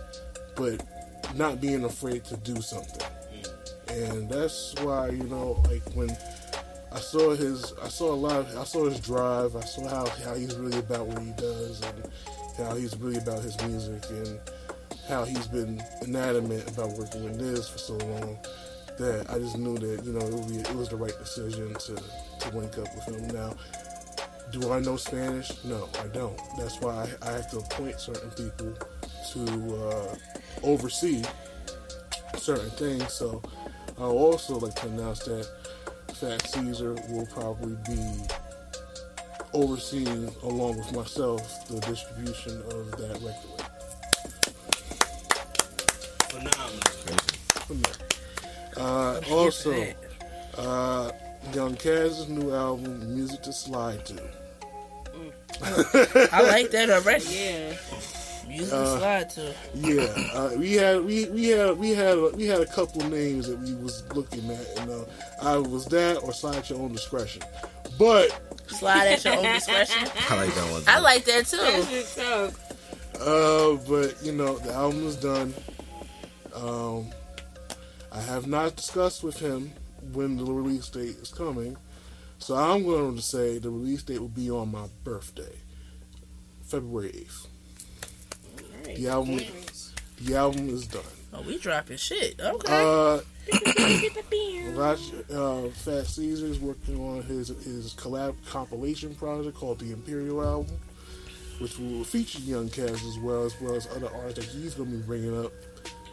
but 0.55 0.83
not 1.35 1.59
being 1.59 1.83
afraid 1.83 2.23
to 2.25 2.37
do 2.37 2.61
something. 2.61 3.07
And 3.89 4.29
that's 4.29 4.75
why 4.81 5.09
you 5.09 5.23
know, 5.23 5.63
like 5.67 5.81
when 5.95 6.15
I 6.97 6.99
saw 6.99 7.35
his, 7.35 7.75
I 7.79 7.89
saw 7.89 8.11
a 8.11 8.15
lot. 8.15 8.47
I 8.55 8.63
saw 8.63 8.85
his 8.85 8.99
drive. 8.99 9.55
I 9.55 9.61
saw 9.61 9.87
how 9.87 10.07
how 10.25 10.33
he's 10.33 10.55
really 10.55 10.79
about 10.79 11.05
what 11.05 11.21
he 11.21 11.31
does 11.33 11.79
and 11.83 12.11
how 12.57 12.73
he's 12.73 12.97
really 12.97 13.19
about 13.19 13.43
his 13.43 13.55
music 13.67 14.03
and 14.09 14.39
how 15.07 15.23
he's 15.23 15.45
been 15.45 15.79
inanimate 16.01 16.67
about 16.71 16.89
working 16.93 17.23
with 17.23 17.39
Niz 17.39 17.69
for 17.69 17.77
so 17.77 17.93
long 17.97 18.39
that 18.97 19.29
I 19.29 19.37
just 19.37 19.59
knew 19.59 19.77
that 19.77 20.03
you 20.05 20.13
know 20.13 20.25
it, 20.25 20.49
be, 20.49 20.55
it 20.55 20.73
was 20.75 20.89
the 20.89 20.95
right 20.95 21.15
decision 21.19 21.71
to 21.71 21.95
to 22.39 22.57
link 22.57 22.79
up 22.79 22.87
with 22.95 23.05
him. 23.05 23.27
Now, 23.27 23.53
do 24.51 24.73
I 24.73 24.79
know 24.79 24.97
Spanish? 24.97 25.51
No, 25.65 25.89
I 26.03 26.07
don't. 26.07 26.41
That's 26.57 26.81
why 26.81 27.07
I, 27.21 27.29
I 27.29 27.31
have 27.33 27.51
to 27.51 27.59
appoint 27.59 27.99
certain 27.99 28.31
people 28.31 28.73
to 29.33 29.85
uh, 29.85 30.15
oversee 30.63 31.23
certain 32.37 32.71
things. 32.71 33.13
So 33.13 33.43
I'll 33.99 34.17
also 34.17 34.57
like 34.57 34.73
to 34.77 34.87
announce 34.87 35.19
that 35.25 35.47
Fat 36.19 36.41
Caesar 36.47 36.95
will 37.09 37.27
probably 37.27 37.77
be 37.85 37.99
overseeing, 39.53 40.33
along 40.41 40.77
with 40.77 40.91
myself, 40.95 41.67
the 41.67 41.79
distribution 41.81 42.59
of 42.71 42.91
that 42.97 43.21
record. 43.21 43.61
Phenomenal. 47.67 47.91
Uh, 48.77 49.21
also, 49.29 49.93
uh, 50.57 51.11
Young 51.53 51.75
Kaz's 51.75 52.27
new 52.27 52.51
album, 52.51 53.13
Music 53.15 53.43
to 53.43 53.53
Slide 53.53 54.03
to. 54.07 54.19
I 56.33 56.41
like 56.41 56.71
that 56.71 56.89
already. 56.89 57.25
Yeah. 57.25 57.73
Music 58.47 58.69
to 58.69 58.97
slide 58.97 59.29
to. 59.31 59.53
Yeah, 59.75 60.03
uh, 60.33 60.51
we 60.57 60.73
had 60.73 61.03
we, 61.03 61.25
we 61.29 61.47
had 61.49 61.77
we 61.77 61.89
had 61.91 62.17
we 62.35 62.45
had 62.45 62.61
a 62.61 62.65
couple 62.65 63.07
names 63.09 63.47
that 63.47 63.59
we 63.59 63.75
was 63.75 64.03
looking 64.13 64.49
at, 64.49 64.65
and 64.79 64.91
uh, 64.91 65.05
I 65.41 65.57
was 65.57 65.85
that 65.87 66.17
or 66.23 66.33
slide 66.33 66.57
at 66.57 66.69
your 66.69 66.79
own 66.79 66.93
discretion. 66.93 67.41
But 67.97 68.39
Slide 68.67 69.07
at 69.07 69.25
your 69.25 69.37
own 69.37 69.43
discretion. 69.43 70.07
I 70.29 70.35
like 70.35 70.53
that 70.53 70.71
one. 70.71 70.83
I 70.87 70.99
like 70.99 71.25
that 71.25 71.45
too. 71.45 71.57
That's 71.57 72.17
uh, 73.19 73.77
but 73.87 74.23
you 74.23 74.31
know 74.31 74.57
the 74.59 74.73
album 74.73 75.07
is 75.07 75.15
done. 75.15 75.53
Um, 76.53 77.09
I 78.11 78.21
have 78.21 78.47
not 78.47 78.75
discussed 78.75 79.23
with 79.23 79.39
him 79.39 79.71
when 80.13 80.37
the 80.37 80.45
release 80.45 80.89
date 80.89 81.17
is 81.21 81.29
coming, 81.29 81.77
so 82.39 82.55
I'm 82.55 82.83
going 82.83 83.15
to 83.15 83.21
say 83.21 83.57
the 83.57 83.69
release 83.69 84.03
date 84.03 84.19
will 84.19 84.27
be 84.27 84.49
on 84.51 84.71
my 84.71 84.87
birthday, 85.03 85.55
February 86.63 87.09
eighth. 87.09 87.47
The 88.95 89.07
album, 89.09 89.39
the 90.21 90.35
album 90.35 90.69
is 90.69 90.87
done. 90.87 91.03
Oh, 91.33 91.41
we 91.41 91.57
dropping 91.57 91.97
shit. 91.97 92.39
Okay. 92.39 92.73
Uh, 92.73 93.19
uh, 95.33 95.69
Fat 95.69 96.07
Caesar 96.07 96.45
is 96.45 96.59
working 96.59 96.99
on 96.99 97.21
his 97.23 97.49
his 97.49 97.93
collab 97.93 98.35
compilation 98.49 99.13
project 99.15 99.57
called 99.57 99.79
the 99.79 99.91
Imperial 99.91 100.43
Album, 100.43 100.77
which 101.59 101.77
will 101.77 102.03
feature 102.03 102.39
Young 102.39 102.69
Kaz 102.69 103.07
as 103.07 103.19
well 103.19 103.43
as 103.43 103.59
well 103.61 103.75
as 103.75 103.87
other 103.95 104.09
artists 104.13 104.53
that 104.53 104.59
he's 104.59 104.73
going 104.73 104.91
to 104.91 104.97
be 104.97 105.03
bringing 105.03 105.45
up 105.45 105.51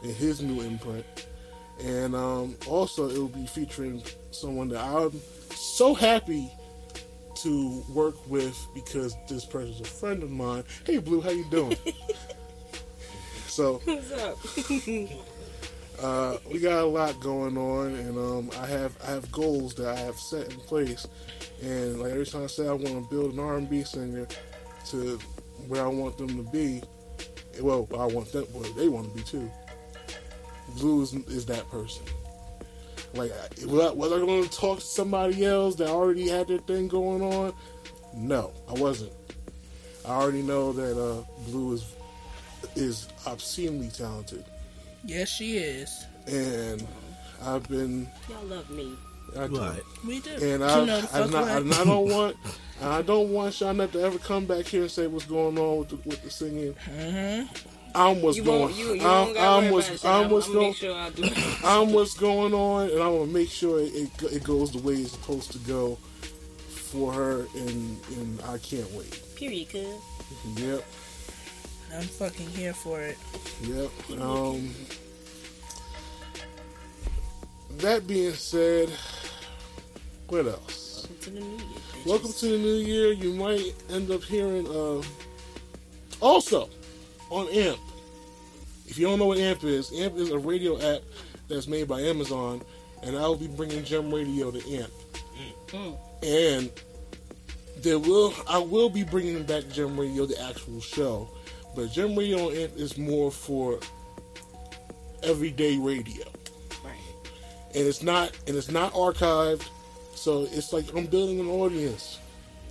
in 0.02 0.14
his 0.14 0.42
new 0.42 0.60
imprint. 0.62 1.04
And 1.82 2.14
um, 2.14 2.56
also, 2.68 3.08
it 3.08 3.18
will 3.18 3.28
be 3.28 3.46
featuring 3.46 4.02
someone 4.30 4.68
that 4.68 4.84
I'm 4.84 5.20
so 5.50 5.94
happy 5.94 6.50
to 7.36 7.84
work 7.90 8.14
with 8.28 8.56
because 8.74 9.16
this 9.28 9.44
person's 9.44 9.80
a 9.80 9.84
friend 9.84 10.22
of 10.22 10.30
mine. 10.30 10.64
Hey, 10.86 10.98
Blue, 10.98 11.20
how 11.20 11.30
you 11.30 11.44
doing? 11.50 11.76
so 13.54 13.74
What's 13.84 14.10
up? 14.10 14.36
uh, 16.02 16.38
we 16.50 16.58
got 16.58 16.82
a 16.82 16.86
lot 16.86 17.20
going 17.20 17.56
on, 17.56 17.94
and 17.94 18.18
um, 18.18 18.50
I 18.60 18.66
have 18.66 18.96
I 19.06 19.12
have 19.12 19.30
goals 19.30 19.74
that 19.76 19.96
I 19.96 20.00
have 20.00 20.16
set 20.16 20.52
in 20.52 20.58
place, 20.58 21.06
and 21.62 22.00
like 22.00 22.10
every 22.10 22.26
time 22.26 22.42
I 22.42 22.46
say 22.48 22.66
I 22.66 22.72
want 22.72 22.88
to 22.88 23.06
build 23.08 23.32
an 23.34 23.38
R&B 23.38 23.84
singer 23.84 24.26
to 24.86 25.18
where 25.68 25.84
I 25.84 25.86
want 25.86 26.18
them 26.18 26.30
to 26.30 26.50
be. 26.50 26.82
Well, 27.60 27.88
I 27.92 28.06
want 28.06 28.32
them 28.32 28.42
where 28.46 28.68
they 28.72 28.88
want 28.88 29.10
to 29.10 29.16
be 29.16 29.22
too. 29.22 29.48
Blue 30.76 31.02
is, 31.02 31.14
is 31.28 31.46
that 31.46 31.70
person. 31.70 32.02
Like, 33.14 33.30
was 33.64 33.80
I, 33.80 33.92
was 33.92 34.12
I 34.12 34.18
going 34.18 34.42
to 34.42 34.50
talk 34.50 34.80
to 34.80 34.84
somebody 34.84 35.46
else 35.46 35.76
that 35.76 35.86
already 35.88 36.28
had 36.28 36.48
their 36.48 36.58
thing 36.58 36.88
going 36.88 37.22
on? 37.22 37.54
No, 38.16 38.52
I 38.68 38.72
wasn't. 38.72 39.12
I 40.04 40.10
already 40.10 40.42
know 40.42 40.72
that 40.72 41.00
uh, 41.00 41.22
Blue 41.46 41.74
is 41.74 41.84
is 42.76 43.08
obscenely 43.26 43.88
talented 43.88 44.44
yes, 45.04 45.28
she 45.28 45.56
is. 45.58 46.04
and 46.26 46.86
I've 47.42 47.68
been 47.68 48.08
Y'all 48.30 48.44
love 48.44 48.68
me. 48.70 48.94
I 49.38 49.46
do. 49.48 49.58
Right. 49.58 49.82
We 50.06 50.20
do. 50.20 50.30
and 50.30 50.40
you 50.40 50.64
I, 50.64 50.84
know 50.84 50.86
the 50.86 50.92
I, 50.98 51.00
fuck 51.22 51.30
not, 51.32 51.46
right. 51.46 51.62
and 51.62 51.74
I 51.74 51.84
don't 51.84 52.08
want 52.16 52.36
I 52.82 53.02
don't 53.02 53.30
want 53.30 53.52
Shawnette 53.54 53.92
to 53.92 54.00
ever 54.00 54.18
come 54.18 54.46
back 54.46 54.66
here 54.66 54.82
and 54.82 54.90
say 54.90 55.06
what's 55.06 55.24
going 55.26 55.58
on 55.58 55.78
with 55.80 55.88
the, 55.90 55.96
with 56.08 56.22
the 56.22 56.30
singing. 56.30 56.74
Uh-huh. 56.86 57.44
I'm 57.96 58.22
what's 58.22 58.36
You 58.36 58.44
going. 58.44 58.60
won't. 58.62 58.74
You, 58.76 58.94
you 58.94 59.00
I'm, 59.06 59.26
won't 59.26 59.38
I'm 59.38 59.70
what's. 59.70 60.04
I'm 60.04 60.24
I'm 60.24 60.30
gonna 60.30 60.52
going. 60.52 60.74
sure 60.74 60.94
I 60.96 61.10
do. 61.10 61.22
it. 61.24 61.32
I'm 61.64 61.92
what's 61.92 62.14
going 62.14 62.52
on, 62.54 62.90
and 62.90 63.00
I'm 63.02 63.12
gonna 63.18 63.26
make 63.26 63.48
sure 63.50 63.78
it, 63.80 63.92
it, 63.94 64.22
it 64.32 64.44
goes 64.44 64.70
the 64.72 64.78
way 64.80 64.94
it's 64.94 65.12
supposed 65.12 65.52
to 65.52 65.58
go 65.58 65.96
for 66.68 67.12
her, 67.12 67.46
and 67.56 67.98
and 68.16 68.40
I 68.42 68.58
can't 68.58 68.90
wait. 68.92 69.20
Period, 69.36 69.68
cuz. 69.70 69.86
Yep. 70.56 70.84
I'm 71.94 72.02
fucking 72.02 72.48
here 72.48 72.74
for 72.74 73.00
it. 73.00 73.16
Yep. 73.62 74.20
Um, 74.20 74.74
that 77.78 78.06
being 78.06 78.32
said, 78.32 78.88
what 80.28 80.46
else? 80.46 81.06
Welcome 81.06 81.20
To 81.20 81.30
the 81.30 81.40
new 81.40 81.46
year, 81.46 81.58
bitches. 81.58 82.06
Welcome 82.06 82.32
to 82.32 82.46
the 82.46 82.58
new 82.58 82.74
year. 82.74 83.12
You 83.12 83.32
might 83.34 83.74
end 83.90 84.10
up 84.10 84.22
hearing. 84.22 84.66
Uh, 84.66 85.02
also, 86.20 86.68
on 87.30 87.48
AMP. 87.48 87.78
If 88.86 88.98
you 88.98 89.06
don't 89.06 89.18
know 89.18 89.26
what 89.26 89.38
AMP 89.38 89.64
is, 89.64 89.92
AMP 89.92 90.16
is 90.16 90.30
a 90.30 90.38
radio 90.38 90.76
app 90.80 91.02
that's 91.48 91.66
made 91.66 91.88
by 91.88 92.00
Amazon, 92.00 92.62
and 93.02 93.16
I'll 93.16 93.36
be 93.36 93.48
bringing 93.48 93.84
Gem 93.84 94.12
Radio 94.12 94.50
to 94.50 94.58
AMP. 94.76 94.92
And 96.22 96.70
there 97.78 97.98
will 97.98 98.32
I 98.48 98.58
will 98.58 98.88
be 98.88 99.02
bringing 99.04 99.42
back 99.44 99.68
Gem 99.68 99.98
Radio, 99.98 100.26
the 100.26 100.40
actual 100.40 100.80
show, 100.80 101.28
but 101.74 101.90
Gem 101.90 102.14
Radio 102.16 102.48
on 102.48 102.56
AMP 102.56 102.76
is 102.76 102.96
more 102.98 103.30
for 103.30 103.78
everyday 105.22 105.76
radio 105.78 106.24
Right. 106.84 106.94
and 107.74 107.86
it's 107.86 108.02
not 108.02 108.32
and 108.46 108.56
it's 108.56 108.70
not 108.70 108.92
archived 108.92 109.66
so 110.14 110.46
it's 110.52 110.72
like 110.72 110.84
i'm 110.94 111.06
building 111.06 111.40
an 111.40 111.48
audience 111.48 112.18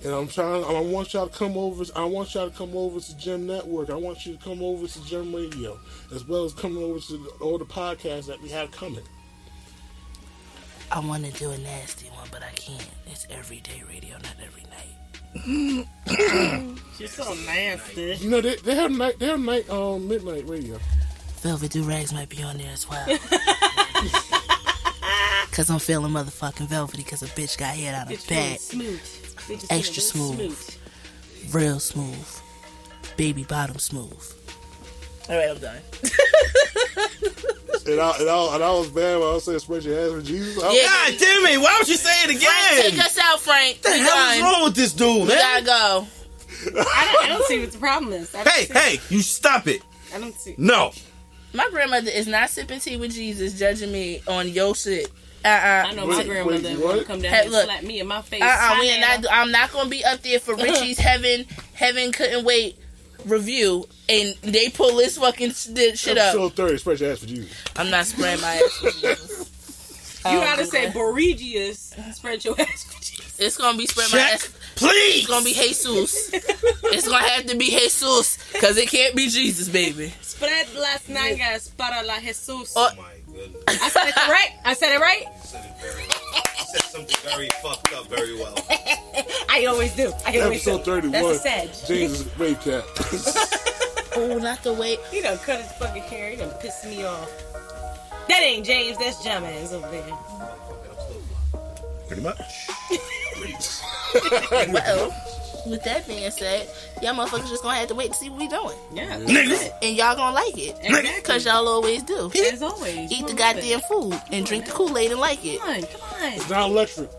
and 0.03 0.13
i'm 0.13 0.27
trying 0.27 0.63
i 0.63 0.79
want 0.79 1.13
y'all 1.13 1.27
to 1.27 1.35
come 1.35 1.57
over 1.57 1.83
i 1.95 2.03
want 2.05 2.33
y'all 2.35 2.49
to 2.49 2.55
come 2.55 2.77
over 2.77 2.99
to 2.99 3.17
gem 3.17 3.47
network 3.47 3.89
i 3.89 3.95
want 3.95 4.23
you 4.25 4.37
to 4.37 4.43
come 4.43 4.61
over 4.61 4.85
to 4.85 5.03
gem 5.05 5.33
radio 5.33 5.79
as 6.13 6.25
well 6.27 6.45
as 6.45 6.53
coming 6.53 6.83
over 6.83 6.99
to 6.99 7.27
all 7.41 7.57
the 7.57 7.65
podcasts 7.65 8.27
that 8.27 8.39
we 8.41 8.49
have 8.49 8.69
coming 8.71 9.03
I 10.91 10.99
want 10.99 11.25
to 11.25 11.31
do 11.31 11.49
a 11.49 11.57
nasty 11.57 12.07
one, 12.09 12.27
but 12.31 12.43
I 12.43 12.51
can't. 12.51 12.87
It's 13.07 13.25
everyday 13.31 13.81
radio, 13.89 14.13
not 14.17 14.35
every 14.45 14.61
night. 14.63 14.93
You're 15.45 17.07
so 17.09 17.33
nasty. 17.45 18.15
you 18.19 18.29
know 18.29 18.39
they, 18.41 18.55
they 18.57 18.75
have 18.75 18.91
night 18.91 19.17
they 19.19 19.25
have 19.27 19.39
night 19.39 19.67
um 19.69 20.07
midnight 20.07 20.47
radio 20.47 20.77
Velvet 21.41 21.71
Do 21.71 21.83
Rags 21.83 22.13
might 22.13 22.29
be 22.29 22.41
on 22.43 22.57
there 22.57 22.71
as 22.71 22.87
well. 22.89 23.05
Cause 25.51 25.69
I'm 25.69 25.79
feeling 25.79 26.11
motherfucking 26.13 26.67
velvety 26.67 27.03
cause 27.03 27.21
a 27.21 27.27
bitch 27.27 27.57
got 27.57 27.75
hit 27.75 27.93
out 27.93 28.11
of 28.11 28.17
Bitch 28.17 28.21
feeling 28.21 28.51
bed. 28.51 28.59
smooth. 28.59 29.01
Extra 29.69 30.01
feeling 30.01 30.51
smooth. 30.51 30.77
Real 31.53 31.79
smooth. 31.79 32.39
Baby 33.17 33.43
bottom 33.43 33.77
smooth. 33.77 34.23
Alright, 35.29 35.49
I'm 35.49 35.57
done. 35.57 35.77
and 37.85 37.99
I, 37.99 38.17
and 38.19 38.29
I, 38.29 38.55
and 38.55 38.63
I 38.63 38.71
was 38.71 38.87
bad 38.89 39.19
when 39.19 39.27
I 39.27 39.33
was 39.33 39.43
saying 39.45 39.59
spread 39.59 39.83
your 39.83 39.97
hands 39.99 40.13
for 40.13 40.21
jesus 40.21 40.61
I- 40.63 40.73
Yeah. 40.73 40.83
God 40.87 41.19
damn 41.19 41.45
it! 41.53 41.59
Why 41.61 41.77
would 41.79 41.87
you 41.87 41.95
say 41.95 42.11
it 42.23 42.25
Frank, 42.27 42.39
take 42.81 42.93
again? 42.93 43.05
us 43.05 43.17
out, 43.17 43.39
Frank. 43.39 43.77
What 43.81 43.83
the 43.83 43.89
We 43.91 43.99
hell 43.99 44.29
is 44.37 44.41
wrong 44.41 44.63
with 44.65 44.75
this 44.75 44.93
dude, 44.93 45.21
We 45.23 45.27
man? 45.29 45.37
gotta 45.37 45.65
go. 45.65 46.07
I 46.65 47.11
don't, 47.13 47.23
I 47.25 47.27
don't 47.29 47.45
see 47.45 47.59
what 47.59 47.71
the 47.71 47.77
problem 47.77 48.13
is. 48.13 48.33
I 48.33 48.43
don't 48.43 48.53
Hey, 48.53 48.65
see, 48.65 48.73
hey, 48.73 48.99
you 49.09 49.21
stop 49.21 49.67
it! 49.67 49.81
I 50.13 50.19
don't 50.19 50.33
see. 50.35 50.55
No, 50.57 50.91
My 51.53 51.67
grandmother 51.71 52.09
is 52.11 52.27
not 52.27 52.49
sipping 52.49 52.79
tea 52.79 52.97
with 52.97 53.13
Jesus, 53.13 53.57
judging 53.57 53.91
me 53.91 54.21
on 54.27 54.47
your 54.49 54.75
shit. 54.75 55.09
Uh 55.45 55.47
I 55.87 55.93
know 55.93 56.05
Wait, 56.07 56.17
my 56.19 56.23
grandmother 56.23 56.69
wait, 56.69 56.77
would 56.79 57.05
come 57.05 57.19
down 57.21 57.33
Hey, 57.33 57.41
and 57.43 57.51
look. 57.51 57.65
slap 57.65 57.83
me 57.83 57.99
in 57.99 58.07
my 58.07 58.21
face. 58.21 58.41
Uh 58.41 58.45
uh 58.45 58.77
We 58.79 58.87
Sign 58.89 58.97
are 58.97 59.01
that 59.01 59.21
not. 59.23 59.31
I'm 59.33 59.51
not 59.51 59.73
gonna 59.73 59.89
be 59.89 60.05
up 60.05 60.21
there 60.21 60.39
for 60.39 60.55
Richie's 60.57 60.97
heaven. 60.97 61.45
Heaven 61.73 62.13
couldn't 62.13 62.45
wait 62.45 62.77
review, 63.25 63.87
and 64.09 64.35
they 64.41 64.69
pull 64.69 64.97
this 64.97 65.17
fucking 65.17 65.51
shit 65.51 65.97
shit 65.97 66.17
up. 66.17 66.35
episode 66.35 66.53
30 66.55 66.77
spread 66.77 66.99
your 66.99 67.11
ass 67.11 67.19
for 67.19 67.25
jesus 67.27 67.51
I'm 67.75 67.89
not 67.89 68.05
spraying 68.05 68.41
my 68.41 68.55
ass. 68.55 68.81
with 68.81 68.93
Jesus. 69.01 69.39
You 70.25 70.31
Um, 70.31 70.39
gotta 70.45 70.65
say 70.65 70.89
Boregius. 70.91 72.13
Spread 72.15 72.45
your 72.45 72.59
ass. 72.59 72.83
for 72.85 72.93
Jesus. 73.01 73.39
It's 73.39 73.57
gonna 73.57 73.77
be 73.77 73.85
spread 73.87 74.09
my 74.11 74.19
ass. 74.19 74.49
please. 74.75 75.17
It's 75.19 75.27
gonna 75.27 75.43
be 75.45 75.53
Jesus. 75.53 76.29
it's 76.33 77.07
gonna 77.07 77.23
have 77.27 77.45
to 77.47 77.57
be 77.57 77.65
Jesus, 77.71 78.37
cause 78.61 78.77
it 78.77 78.87
can't 78.89 79.15
be 79.15 79.27
Jesus, 79.27 79.67
baby. 79.69 80.13
Spread 80.21 80.67
las 80.75 81.01
nalgas 81.09 81.69
para 81.77 82.03
la 82.05 82.19
Jesus. 82.19 82.73
Oh. 82.75 82.89
Oh 82.93 83.01
my 83.01 83.13
goodness. 83.33 83.63
I 83.67 83.89
said 83.89 84.07
it 84.07 84.15
right. 84.29 84.49
I 84.63 84.73
said 84.73 84.95
it 84.95 84.99
right. 85.01 85.25
You 86.73 86.79
said 86.79 87.01
it 87.01 87.07
very 87.07 87.07
You 87.07 87.09
said 87.09 87.17
something 87.17 87.31
very 87.31 87.49
fucked 87.61 87.93
up 87.93 88.07
very 88.07 88.35
well. 88.35 88.55
I 89.49 89.65
always 89.65 89.95
do. 89.95 90.11
I 90.25 90.39
always 90.39 90.67
episode 90.67 90.83
do. 90.83 90.91
31 90.91 91.11
That's 91.11 91.27
a 91.27 91.39
sedge. 91.39 91.87
james 91.87 92.21
is 92.21 92.39
wave 92.39 92.59
cat 92.61 92.83
Oh, 94.15 94.37
not 94.37 94.61
the 94.63 94.73
way. 94.73 94.97
He 95.11 95.21
done 95.21 95.37
cut 95.39 95.61
his 95.61 95.71
fucking 95.73 96.03
hair. 96.03 96.29
He 96.29 96.35
done 96.35 96.51
pissed 96.59 96.85
me 96.85 97.03
off. 97.03 97.29
That 98.27 98.41
ain't 98.43 98.65
James. 98.65 98.97
That's 98.97 99.17
Jammans 99.25 99.73
over 99.73 99.89
there. 99.89 100.17
Pretty 102.07 102.21
much. 102.21 102.67
Well, 104.71 105.09
with 105.65 105.83
that 105.83 106.05
being 106.07 106.29
said, 106.31 106.67
y'all 107.01 107.13
motherfuckers 107.13 107.49
just 107.49 107.63
gonna 107.63 107.77
have 107.77 107.87
to 107.89 107.95
wait 107.95 108.11
to 108.11 108.17
see 108.17 108.29
what 108.29 108.39
we 108.39 108.47
doing, 108.47 108.77
Yeah. 108.93 109.17
Niggas. 109.19 109.71
and 109.81 109.95
y'all 109.95 110.15
gonna 110.15 110.35
like 110.35 110.57
it, 110.57 110.75
Exactly. 110.81 111.21
cause 111.23 111.45
y'all 111.45 111.67
always 111.67 112.03
do. 112.03 112.31
As 112.51 112.61
always. 112.61 113.11
Eat 113.11 113.27
the 113.27 113.33
goddamn 113.33 113.79
it. 113.79 113.85
food 113.85 114.19
and 114.31 114.45
drink 114.45 114.65
the 114.65 114.71
Kool 114.71 114.97
Aid 114.97 115.11
and 115.11 115.19
like 115.19 115.43
it. 115.45 115.59
Come 115.59 115.69
on, 115.69 115.81
come 115.83 116.01
on. 116.21 116.33
it's 116.33 116.49
not 116.49 116.69
electric 116.69 117.09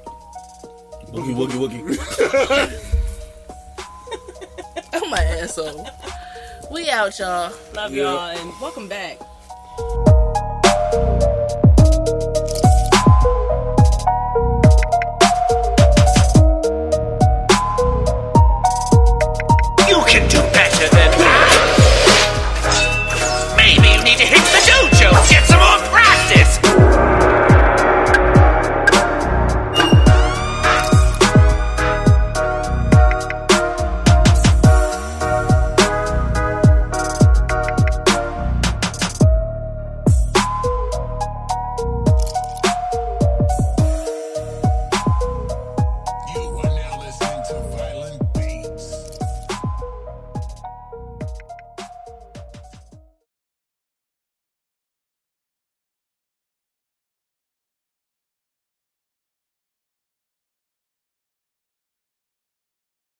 Woogie, 1.13 1.35
woogie, 1.35 1.59
woogie. 1.87 2.91
I'm 4.93 5.11
my 5.11 5.23
asshole. 5.23 5.87
We 6.73 6.91
out, 6.91 7.17
y'all. 7.19 7.53
Love 7.75 7.93
Yeah. 7.93 8.03
y'all 8.05 8.37
and 8.37 8.53
welcome 8.61 8.89
back. 8.89 9.19